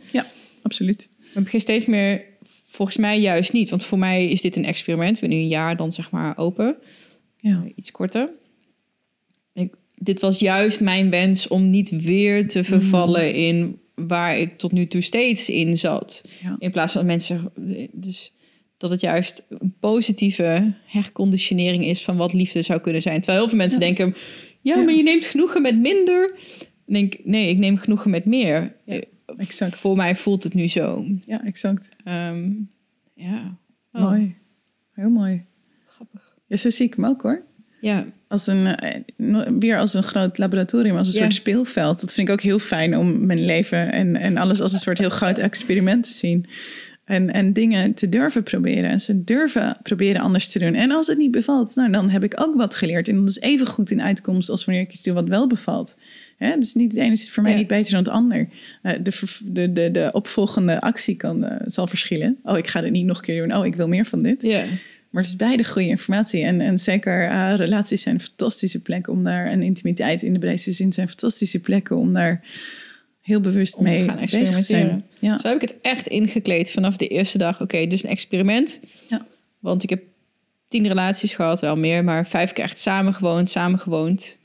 Absoluut. 0.62 1.10
Maar 1.20 1.28
ik 1.38 1.44
begin 1.44 1.60
steeds 1.62 1.86
meer... 1.86 2.26
Volgens 2.66 2.98
mij 2.98 3.20
juist 3.20 3.54
niet. 3.54 3.70
Want 3.70 3.84
voor 3.84 3.98
mij 3.98 4.28
is 4.30 4.42
dit 4.42 4.56
een 4.56 4.66
experiment. 4.66 5.16
Ik 5.16 5.22
ben 5.22 5.30
nu 5.30 5.36
een 5.36 5.48
jaar 5.48 5.76
dan 5.78 5.92
zeg 5.92 6.12
maar 6.12 6.38
open. 6.38 6.78
Ja. 7.38 7.64
iets 7.76 7.92
korter. 7.92 8.30
Ik, 9.54 9.74
dit 9.96 10.20
was 10.20 10.40
juist 10.40 10.82
mijn 10.82 11.10
wens 11.10 11.48
om 11.48 11.70
niet 11.70 11.90
weer 11.90 12.48
te 12.48 12.64
vervallen 12.64 13.34
in 13.34 13.80
waar 13.96 14.38
ik 14.40 14.58
tot 14.58 14.72
nu 14.72 14.88
toe 14.88 15.02
steeds 15.02 15.50
in 15.50 15.78
zat. 15.78 16.24
Ja. 16.44 16.56
In 16.60 16.72
plaats 16.72 16.94
van 16.94 17.06
mensen 17.06 17.52
zeggen, 17.66 17.90
dus 17.94 18.32
dat 18.78 18.90
het 18.92 19.02
juist 19.02 19.44
een 19.50 19.74
positieve 19.80 20.74
herconditionering 20.86 21.86
is 21.86 22.04
van 22.04 22.18
wat 22.18 22.34
liefde 22.34 22.62
zou 22.62 22.80
kunnen 22.80 23.02
zijn. 23.02 23.18
Terwijl 23.22 23.40
heel 23.40 23.50
veel 23.50 23.58
mensen 23.58 23.80
Ja. 23.80 23.86
denken, 23.86 24.16
ja, 24.62 24.76
maar 24.78 24.94
je 24.94 25.04
neemt 25.04 25.26
genoegen 25.26 25.62
met 25.62 25.78
minder. 25.80 26.34
Denk, 26.86 27.16
nee, 27.24 27.50
ik 27.50 27.58
neem 27.58 27.78
genoegen 27.78 28.12
met 28.12 28.26
meer. 28.26 28.76
Ja, 28.86 29.02
exact. 29.38 29.76
Voor 29.76 29.96
mij 29.96 30.16
voelt 30.16 30.44
het 30.44 30.54
nu 30.54 30.68
zo. 30.68 31.06
Ja, 31.26 31.44
exact. 31.46 31.90
Ehm, 32.04 32.52
ja. 33.16 33.58
Oh, 33.92 34.02
Mooi. 34.02 34.36
Heel 34.94 35.10
mooi. 35.10 35.46
Grappig. 35.86 36.36
Ja, 36.48 36.56
zo 36.58 36.70
zie 36.70 36.86
ik 36.86 36.94
hem 36.94 37.06
ook 37.06 37.22
hoor. 37.22 37.46
Ja, 37.82 38.06
Als 38.30 38.48
een, 38.48 38.66
eh, 38.76 39.02
weer 39.60 39.78
als 39.80 39.94
een 39.94 40.04
groot 40.04 40.38
laboratorium, 40.38 40.98
als 40.98 41.08
een 41.08 41.14
Ja. 41.14 41.20
soort 41.20 41.34
speelveld. 41.34 42.02
Dat 42.02 42.14
vind 42.14 42.28
ik 42.28 42.34
ook 42.34 42.42
heel 42.42 42.60
fijn 42.60 42.98
om 42.98 43.26
mijn 43.26 43.46
leven 43.46 43.92
en, 43.92 44.16
en 44.16 44.38
alles 44.38 44.62
als 44.62 44.74
een 44.74 44.80
soort 44.80 44.98
heel 44.98 45.10
groot 45.10 45.38
experiment 45.38 46.04
te 46.04 46.12
zien. 46.12 46.46
En, 47.08 47.34
en 47.34 47.54
dingen 47.54 47.94
te 47.94 48.10
durven 48.10 48.44
proberen. 48.44 48.90
En 48.90 49.00
ze 49.00 49.24
durven 49.24 49.78
proberen 49.84 50.22
anders 50.22 50.48
te 50.48 50.60
doen. 50.60 50.74
En 50.74 50.92
als 50.92 51.08
het 51.08 51.18
niet 51.18 51.32
bevalt, 51.32 51.76
nou, 51.76 51.92
dan 51.92 52.10
heb 52.10 52.24
ik 52.24 52.42
ook 52.42 52.56
wat 52.56 52.76
geleerd. 52.76 53.08
En 53.08 53.20
dat 53.20 53.30
is 53.30 53.40
even 53.40 53.68
goed 53.68 53.92
in 53.92 54.02
uitkomst 54.02 54.50
als 54.50 54.66
wanneer 54.66 54.84
ik 54.84 54.92
iets 54.94 55.04
doe 55.04 55.14
wat 55.14 55.28
wel 55.28 55.48
bevalt. 55.48 55.98
Hè? 56.38 56.58
Dus 56.58 56.74
niet 56.74 56.92
het 56.92 57.02
ene 57.02 57.12
is 57.12 57.32
voor 57.32 57.44
mij 57.44 57.52
Ja. 57.52 57.58
niet 57.58 57.68
beter 57.68 57.92
dan 57.92 58.00
het 58.04 58.10
ander. 58.10 58.50
Eh, 58.82 58.94
de, 59.04 59.12
de, 59.46 59.72
de, 59.72 59.92
de 59.92 60.10
opvolgende 60.12 60.82
actie 60.82 61.16
kan, 61.16 61.44
eh, 61.44 61.56
zal 61.66 61.88
verschillen. 61.88 62.38
Oh, 62.44 62.58
ik 62.58 62.68
ga 62.68 62.82
dit 62.82 62.92
niet 62.92 63.06
nog 63.06 63.18
een 63.18 63.24
keer 63.24 63.48
doen. 63.48 63.58
Oh, 63.58 63.66
ik 63.66 63.76
wil 63.76 63.88
meer 63.88 64.06
van 64.06 64.22
dit. 64.24 64.42
ja. 64.42 64.64
Maar 65.10 65.22
het 65.22 65.32
is 65.32 65.38
beide 65.38 65.64
goede 65.64 65.88
informatie. 65.88 66.44
En, 66.44 66.62
en 66.62 66.78
zeker 66.80 67.28
eh, 67.30 67.54
relaties 67.56 68.02
zijn 68.02 68.16
een 68.16 68.22
fantastische 68.22 68.82
plek 68.82 69.08
om 69.10 69.24
daar... 69.24 69.46
en 69.46 69.62
intimiteit 69.62 70.22
in 70.24 70.34
de 70.34 70.40
breedste 70.40 70.72
zin 70.72 70.94
zijn 70.94 71.08
fantastische 71.08 71.60
plekken... 71.60 71.98
om 71.98 72.14
daar 72.14 72.42
heel 73.28 73.40
bewust 73.40 73.80
mee 73.80 74.04
gaan 74.04 74.20
bezig 74.20 74.58
zijn. 74.58 75.06
Ja. 75.20 75.38
Zo 75.38 75.48
heb 75.48 75.62
ik 75.62 75.70
het 75.70 75.78
echt 75.82 76.08
ingekleed 76.08 76.72
vanaf 76.72 76.98
de 76.98 77.08
eerste 77.08 77.38
dag. 77.38 77.62
Oké, 77.62 77.88
dus 77.88 78.04
een 78.04 78.10
experiment. 78.10 78.80
Ja. 79.10 79.26
Want 79.60 79.84
ik 79.84 79.90
heb 79.90 80.04
tien 80.68 80.88
relaties 80.88 81.34
gehad, 81.34 81.60
wel 81.60 81.76
meer, 81.76 82.04
maar 82.04 82.28
vijf 82.28 82.54
keer 82.54 82.64
echt 82.64 82.80
samen 82.80 83.14
gewoond, 83.14 83.50
samen 83.50 83.80
gewoond. 83.80 84.38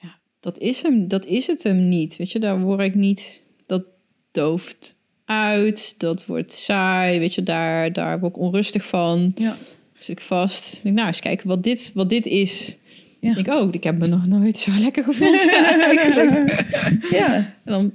Ja, 0.00 0.18
dat 0.40 0.58
is 0.58 0.82
hem, 0.82 1.08
dat 1.08 1.26
is 1.26 1.46
het 1.46 1.62
hem 1.62 1.88
niet. 1.88 2.16
Weet 2.16 2.32
je, 2.32 2.38
daar 2.38 2.60
word 2.60 2.80
ik 2.80 2.94
niet. 2.94 3.42
Dat 3.66 3.84
dooft 4.30 4.96
uit, 5.24 5.94
dat 5.98 6.26
wordt 6.26 6.52
saai. 6.52 7.18
Weet 7.18 7.34
je, 7.34 7.42
daar, 7.42 7.92
daar 7.92 8.20
word 8.20 8.36
ik 8.36 8.42
onrustig 8.42 8.86
van. 8.86 9.32
Ja. 9.36 9.56
Zit 9.98 10.18
ik 10.18 10.24
vast. 10.24 10.74
Ik 10.74 10.82
denk, 10.82 10.94
nou, 10.94 11.06
eens 11.06 11.20
kijken 11.20 11.48
wat 11.48 11.62
dit, 11.62 11.90
wat 11.94 12.08
dit 12.08 12.26
is. 12.26 12.76
Ja. 13.20 13.36
Ik 13.36 13.44
denk, 13.44 13.58
oh, 13.58 13.74
ik 13.74 13.84
heb 13.84 13.98
me 13.98 14.06
nog 14.06 14.26
nooit 14.26 14.58
zo 14.58 14.70
lekker 14.78 15.04
gevoeld 15.04 15.42
ja. 17.18 17.34
En 17.64 17.72
dan, 17.72 17.92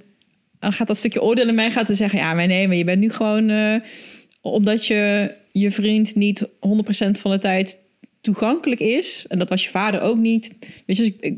dan 0.63 0.73
gaat 0.73 0.87
dat 0.87 0.97
stukje 0.97 1.21
oordeel 1.21 1.47
in 1.47 1.55
mij 1.55 1.71
gaat 1.71 1.85
te 1.85 1.95
zeggen... 1.95 2.19
ja, 2.19 2.33
maar 2.33 2.47
nee, 2.47 2.67
maar 2.67 2.75
je 2.75 2.83
bent 2.83 2.99
nu 2.99 3.09
gewoon... 3.09 3.49
eh, 3.49 3.75
omdat 4.41 4.85
je 4.87 5.31
je 5.51 5.71
vriend 5.71 6.15
niet 6.15 6.47
100% 6.47 6.49
van 7.11 7.31
de 7.31 7.37
tijd 7.37 7.77
toegankelijk 8.21 8.81
is... 8.81 9.25
en 9.29 9.39
dat 9.39 9.49
was 9.49 9.63
je 9.63 9.69
vader 9.69 10.01
ook 10.01 10.17
niet. 10.17 10.53
Weet 10.85 10.97
je, 10.97 11.03
als 11.03 11.11
ik, 11.11 11.35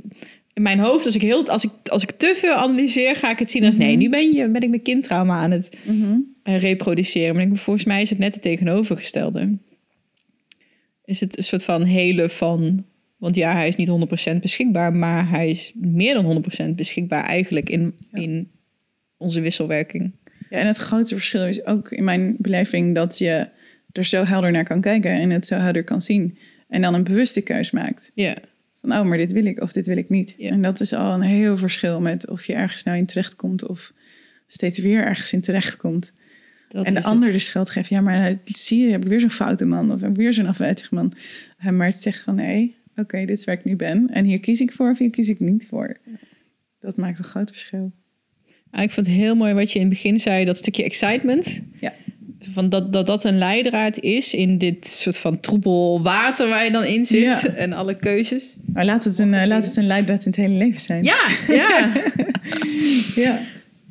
in 0.54 0.62
mijn 0.62 0.80
hoofd, 0.80 1.06
als 1.06 1.16
ik, 1.16 1.22
heel, 1.22 1.48
als, 1.50 1.64
ik, 1.64 1.72
als 1.90 2.04
ik 2.04 2.12
te 2.12 2.34
veel 2.36 2.54
analyseer... 2.54 3.16
ga 3.16 3.32
ik 3.32 3.40
het 3.40 3.52
zien 3.52 3.66
als... 3.66 3.78
nee, 3.78 3.96
nu 3.96 4.10
ben, 4.10 4.32
je, 4.34 4.50
ben 4.50 4.62
ik 4.62 4.70
mijn 4.70 4.82
kindtrauma 4.82 5.36
aan 5.38 5.52
het 5.52 5.70
Mhm. 5.86 6.18
eh, 6.44 6.58
reproduceren. 6.60 7.36
Maar 7.36 7.44
ik 7.46 7.58
volgens 7.58 7.86
mij 7.86 8.02
is 8.02 8.10
het 8.10 8.20
net 8.20 8.34
het 8.34 8.42
tegenovergestelde. 8.44 9.58
Is 11.06 11.20
het 11.20 11.38
een 11.38 11.44
soort 11.44 11.64
van 11.64 11.84
hele 11.84 12.30
van... 12.30 12.86
Want 13.18 13.36
ja, 13.36 13.54
hij 13.54 13.68
is 13.68 13.76
niet 13.76 13.90
100% 14.36 14.40
beschikbaar, 14.42 14.94
maar 14.94 15.30
hij 15.30 15.50
is 15.50 15.72
meer 15.76 16.14
dan 16.14 16.44
100% 16.70 16.76
beschikbaar 16.76 17.24
eigenlijk 17.24 17.70
in, 17.70 17.94
Ja. 18.12 18.22
in 18.22 18.50
onze 19.26 19.42
wisselwerking. 19.42 20.12
ja, 20.50 20.58
en 20.58 20.68
het 20.68 20.78
grote 20.78 21.16
verschil 21.16 21.46
is 21.46 21.66
ook 21.66 21.92
in 21.92 22.04
mijn 22.04 22.36
beleving... 22.38 22.96
dat 22.96 23.18
je 23.18 23.48
er 23.92 24.04
zo 24.06 24.24
helder 24.24 24.52
naar 24.52 24.64
kan 24.64 24.82
kijken 24.82 25.12
en 25.12 25.30
het 25.30 25.46
zo 25.46 25.58
helder 25.58 25.84
kan 25.84 26.02
zien. 26.02 26.38
En 26.68 26.82
dan 26.82 26.94
een 26.94 27.04
bewuste 27.04 27.42
keus 27.42 27.72
maakt. 27.72 28.12
Ja, 28.14 28.38
Van, 28.82 28.92
oh, 28.92 29.04
maar 29.04 29.18
dit 29.18 29.32
wil 29.32 29.46
ik 29.46 29.62
of 29.62 29.74
dit 29.74 29.88
wil 29.88 29.98
ik 29.98 30.10
niet. 30.10 30.36
Ja. 30.38 30.50
En 30.50 30.62
dat 30.62 30.80
is 30.80 30.94
al 30.94 31.14
een 31.14 31.22
heel 31.22 31.58
verschil 31.58 32.02
met 32.02 32.30
of 32.30 32.46
je 32.46 32.54
ergens 32.54 32.84
nou 32.84 32.98
in 32.98 33.06
terechtkomt... 33.06 33.68
of 33.68 33.94
steeds 34.48 34.80
weer 34.80 35.06
ergens 35.06 35.34
in 35.34 35.42
terechtkomt. 35.42 36.12
dat 36.70 36.86
en 36.86 36.94
de 36.94 37.04
ander 37.04 37.32
de 37.32 37.40
schuld 37.40 37.70
geeft. 37.70 37.90
Ja, 37.90 38.02
maar 38.02 38.28
eh, 38.28 38.36
zie 38.44 38.86
je, 38.86 38.92
heb 38.92 39.04
ik 39.04 39.10
weer 39.10 39.20
zo'n 39.20 39.30
foute 39.30 39.66
man 39.66 39.92
of 39.92 40.02
heb 40.02 40.10
ik 40.10 40.16
weer 40.16 40.34
zo'n 40.34 40.48
afwijzige 40.48 40.96
man. 40.96 41.14
Eh, 41.58 41.70
Maar 41.70 41.88
het 41.88 42.02
zegt 42.02 42.20
van 42.20 42.36
nee, 42.36 42.76
oké, 42.96 43.26
dit 43.26 43.38
is 43.38 43.46
waar 43.46 43.56
ik 43.56 43.66
nu 43.66 43.76
ben. 43.76 44.10
En 44.10 44.26
hier 44.26 44.40
kies 44.40 44.62
ik 44.62 44.72
voor 44.72 44.90
of 44.90 44.98
hier 44.98 45.10
kies 45.10 45.30
ik 45.30 45.40
niet 45.40 45.68
voor. 45.68 45.98
Dat 46.80 46.98
maakt 46.98 47.18
een 47.18 47.26
groot 47.26 47.50
verschil. 47.50 47.92
Ah, 48.76 48.84
ik 48.84 48.92
vond 48.92 49.06
het 49.06 49.16
heel 49.16 49.36
mooi 49.36 49.54
wat 49.54 49.72
je 49.72 49.80
in 49.80 49.86
het 49.86 49.94
begin 49.94 50.20
zei, 50.20 50.46
dat 50.46 50.58
stukje 50.58 50.84
excitement. 50.84 51.62
Ja. 51.80 51.94
Van 52.54 52.70
dat, 52.70 52.94
dat 52.94 53.06
dat 53.06 53.24
een 53.24 53.38
leidraad 53.38 54.00
is 54.00 54.34
in 54.34 54.58
dit 54.58 54.88
soort 54.88 55.18
van 55.18 55.40
troebel 55.40 56.02
water 56.02 56.48
waar 56.48 56.64
je 56.64 56.72
dan 56.72 56.84
in 56.84 57.06
zit. 57.06 57.22
Ja. 57.22 57.46
En 57.46 57.74
alle 57.74 57.96
keuzes. 57.96 58.44
Maar 58.74 58.86
laat 58.86 59.04
het 59.04 59.20
een, 59.20 59.34
eh, 59.34 59.48
laat 59.48 59.66
het 59.66 59.76
een 59.76 59.88
leidraad 59.88 60.20
in 60.20 60.26
het 60.26 60.36
hele 60.36 60.54
leven 60.54 60.82
zijn. 60.82 61.04
Ja, 61.04 61.28
ja. 61.48 61.92
ja. 63.26 63.40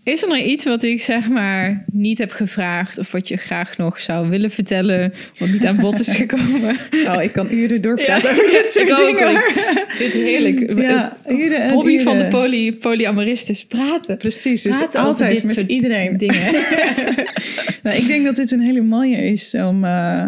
Is 0.05 0.22
er 0.22 0.28
nog 0.28 0.39
iets 0.39 0.64
wat 0.64 0.82
ik 0.82 1.02
zeg 1.02 1.28
maar 1.28 1.85
niet 1.93 2.18
heb 2.18 2.31
gevraagd 2.32 2.98
of 2.98 3.12
wat 3.12 3.28
je 3.28 3.36
graag 3.36 3.76
nog 3.76 4.01
zou 4.01 4.28
willen 4.28 4.51
vertellen, 4.51 5.12
wat 5.39 5.48
niet 5.48 5.64
aan 5.66 5.76
bod 5.76 6.01
is 6.01 6.14
gekomen? 6.24 6.76
Oh, 7.06 7.22
ik 7.22 7.32
kan 7.32 7.52
uren 7.52 7.81
doorpraten 7.81 8.31
Ja. 8.35 8.36
over 8.43 8.51
dit 8.51 8.70
soort 8.70 8.89
Ik 8.89 8.97
dingen. 8.97 9.31
ik-. 9.31 9.85
Dit 9.98 10.14
is 10.14 10.22
heerlijk. 10.22 10.76
Ja, 10.81 11.16
uren 11.28 11.62
en 11.62 11.70
Hobby 11.70 11.98
van 11.98 12.12
de 12.12 12.18
uren. 12.24 12.31
poly, 12.31 12.72
polyamoristes, 12.72 13.64
praten. 13.66 14.16
Precies, 14.16 14.62
dus 14.62 14.76
Praten 14.76 15.01
altijd 15.01 15.44
met 15.44 15.60
iedereen. 15.60 16.16
Dingen. 16.16 16.40
Nou, 17.82 17.97
ik 17.97 18.06
denk 18.06 18.24
dat 18.24 18.36
dit 18.36 18.51
een 18.51 18.60
hele 18.60 18.82
mooie 18.82 19.16
is 19.16 19.55
om, 19.55 19.85
eh, 19.85 20.24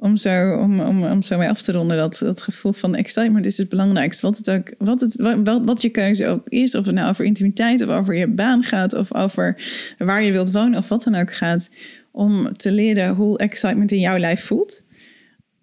om 0.00 0.16
zo, 0.16 0.54
om, 0.54 0.80
om, 0.80 1.04
om 1.04 1.22
zo 1.22 1.38
mee 1.38 1.48
af 1.48 1.62
te 1.62 1.72
ronden, 1.72 1.96
dat, 1.96 2.18
dat 2.18 2.42
gevoel 2.42 2.72
van 2.72 2.94
excitement 2.94 3.46
is 3.46 3.56
het 3.56 3.68
belangrijkste. 3.68 4.26
Wat, 4.26 4.36
het 4.36 4.50
ook, 4.50 4.74
wat, 4.78 5.00
het, 5.00 5.16
wat, 5.44 5.64
wat 5.64 5.82
je 5.82 5.88
keuze 5.88 6.26
ook 6.26 6.48
is, 6.48 6.74
of 6.74 6.86
het 6.86 6.94
nou 6.94 7.08
over 7.08 7.24
intimiteit 7.24 7.82
of 7.82 7.88
over 7.88 8.14
je 8.14 8.26
baan 8.26 8.62
gaat, 8.62 8.94
of 8.94 9.14
over 9.14 9.56
waar 9.98 10.22
je 10.22 10.32
wilt 10.32 10.52
wonen 10.52 10.78
of 10.78 10.88
wat 10.88 11.02
dan 11.02 11.14
ook 11.14 11.32
gaat, 11.32 11.70
om 12.10 12.56
te 12.56 12.72
leren 12.72 13.14
hoe 13.14 13.38
excitement 13.38 13.92
in 13.92 14.00
jouw 14.00 14.18
lijf 14.18 14.44
voelt. 14.44 14.84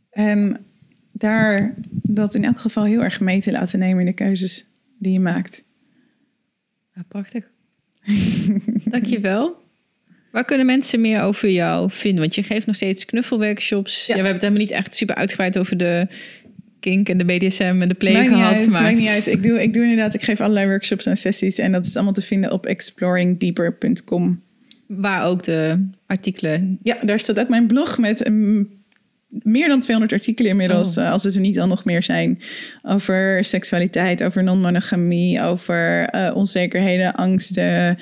En 0.10 0.66
daar 1.12 1.76
dat 1.92 2.36
in 2.36 2.44
elk 2.44 2.60
geval 2.60 2.84
heel 2.84 3.04
erg 3.04 3.20
mee 3.20 3.42
te 3.42 3.52
laten 3.52 3.80
nemen 3.80 4.00
in 4.00 4.06
de 4.06 4.14
keuzes 4.14 4.68
die 5.00 5.14
je 5.14 5.20
maakt. 5.20 5.66
Ja, 6.94 7.04
prachtig. 7.08 7.50
Dankjewel. 8.92 9.66
Waar 10.38 10.46
kunnen 10.46 10.66
mensen 10.66 11.02
meer 11.02 11.22
over 11.22 11.50
jou 11.50 11.92
vinden? 11.92 12.20
Want 12.20 12.36
je 12.36 12.44
geeft 12.44 12.66
nog 12.66 12.76
steeds 12.76 13.06
knuffelworkshops. 13.06 14.06
Ja. 14.06 14.06
we 14.06 14.14
hebben 14.14 14.34
het 14.34 14.42
helemaal 14.42 14.64
niet 14.64 14.72
echt 14.72 14.96
super 14.96 15.16
uitgebreid 15.16 15.60
over 15.60 15.78
de 15.78 16.08
kink 16.80 17.10
en 17.10 17.18
de 17.18 17.26
BDSM 17.26 17.78
en 17.82 17.88
de 17.88 17.94
play 17.94 18.14
maakt 18.14 18.28
gehad. 18.28 18.54
Uit, 18.54 18.70
maar... 18.70 18.82
maakt 18.82 18.98
niet 18.98 19.08
uit. 19.08 19.28
Ik 19.28 19.44
doe, 19.44 19.62
ik 19.62 19.74
doe 19.74 19.84
inderdaad, 19.84 20.14
ik 20.14 20.22
geef 20.22 20.42
allerlei 20.42 20.68
workshops 20.68 21.06
en 21.06 21.18
sessies. 21.18 21.58
En 21.58 21.72
dat 21.72 21.86
is 21.86 21.96
allemaal 21.96 22.14
te 22.14 22.22
vinden 22.22 22.52
op 22.52 22.66
exploringdeeper.com. 22.66 24.42
Waar 24.88 25.26
ook 25.26 25.44
de 25.44 25.88
artikelen... 26.06 26.78
Ja, 26.82 26.98
daar 27.02 27.20
staat 27.20 27.40
ook 27.40 27.50
mijn 27.50 27.68
blog 27.68 27.98
met 27.98 28.26
een 28.26 28.70
meer 29.30 29.68
dan 29.68 29.80
200 29.80 30.14
artikelen 30.20 30.52
inmiddels, 30.52 30.98
Oh. 30.98 31.04
eh, 31.04 31.12
als 31.12 31.24
het 31.24 31.36
er 31.36 31.42
niet 31.42 31.60
al 31.60 31.68
nog 31.68 31.86
meer 31.86 32.04
zijn, 32.04 32.40
over 32.84 33.44
seksualiteit, 33.46 34.24
over 34.24 34.44
non-monogamie, 34.44 35.42
over 35.44 36.06
eh, 36.10 36.36
onzekerheden, 36.36 37.14
angsten. 37.16 37.98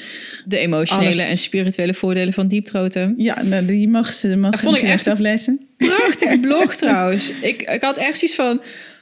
De 0.45 0.57
emotionele 0.57 1.05
Alles. 1.07 1.29
en 1.31 1.37
spirituele 1.37 1.93
voordelen 1.93 2.33
van 2.33 2.47
dieptroten. 2.47 3.13
Ja, 3.17 3.43
nou, 3.43 3.65
die 3.65 3.87
mogen 3.89 4.13
ze 4.13 4.37
mogen 4.37 4.59
vond 4.59 4.77
ik 4.77 4.83
echt- 4.83 5.03
zelf 5.03 5.19
lezen. 5.19 5.67
Prachtige 5.77 6.39
blog 6.47 6.75
trouwens. 6.75 7.39
Ik, 7.41 7.61
ik 7.61 7.81
had 7.81 7.97
echt 7.97 8.17
zoiets 8.19 8.35
van... 8.37 8.61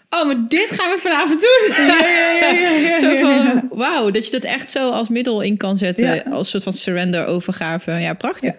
Oh, 0.10 0.26
maar 0.26 0.36
dit 0.48 0.72
gaan 0.72 0.92
we 0.92 0.98
vanavond 1.00 1.40
doen. 1.42 1.86
Ja, 1.86 1.98
ja, 2.08 2.32
ja, 2.42 2.52
ja, 2.52 2.70
ja, 2.70 3.00
zo 3.00 3.16
van, 3.16 3.70
wauw, 3.78 4.12
dat 4.12 4.26
je 4.26 4.32
dat 4.32 4.44
echt 4.44 4.72
zo 4.72 4.90
als 4.90 5.10
middel 5.10 5.42
in 5.42 5.58
kan 5.58 5.78
zetten. 5.78 6.24
Als 6.24 6.50
soort 6.50 6.64
van 6.64 6.74
surrender, 6.74 7.26
overgave. 7.26 7.92
Ja, 7.92 8.14
prachtig. 8.14 8.54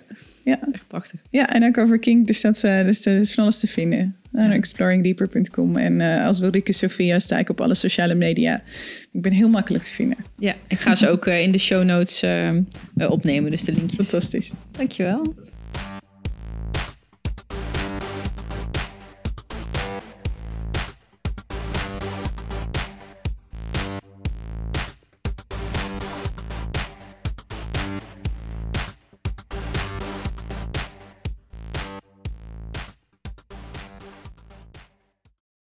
Ja, 0.45 0.59
Echt 0.73 0.87
prachtig. 0.87 1.21
ja, 1.31 1.53
en 1.53 1.65
ook 1.65 1.79
over 1.79 1.99
kink, 1.99 2.27
dus 2.27 2.41
dat 2.41 2.55
is, 2.55 2.61
dus, 2.61 3.07
is 3.07 3.35
van 3.35 3.43
alles 3.43 3.61
te 3.61 3.67
vinden. 3.67 4.17
Uh, 4.33 4.51
exploringdeeper.com. 4.53 5.77
En 5.77 6.01
eh, 6.01 6.27
als 6.27 6.39
Wilrike 6.39 6.73
Sophia 6.73 7.19
sta 7.19 7.39
ik 7.39 7.49
op 7.49 7.61
alle 7.61 7.75
sociale 7.75 8.15
media. 8.15 8.63
Ik 9.13 9.23
ben 9.23 9.33
heel 9.33 9.49
makkelijk 9.49 9.85
te 9.85 9.93
vinden. 9.95 10.17
Ja, 10.39 10.55
ik 10.69 10.79
ga 10.79 10.95
ze 10.95 11.09
ook 11.09 11.27
eh, 11.27 11.43
in 11.43 11.53
de 11.53 11.59
show 11.59 11.85
notes 11.85 12.23
eh, 12.23 12.49
eh, 12.49 12.57
opnemen. 12.97 13.51
Dus 13.51 13.63
de 13.65 13.73
linkjes. 13.73 14.09
Fantastisch. 14.09 14.53
Dankjewel. 14.71 15.35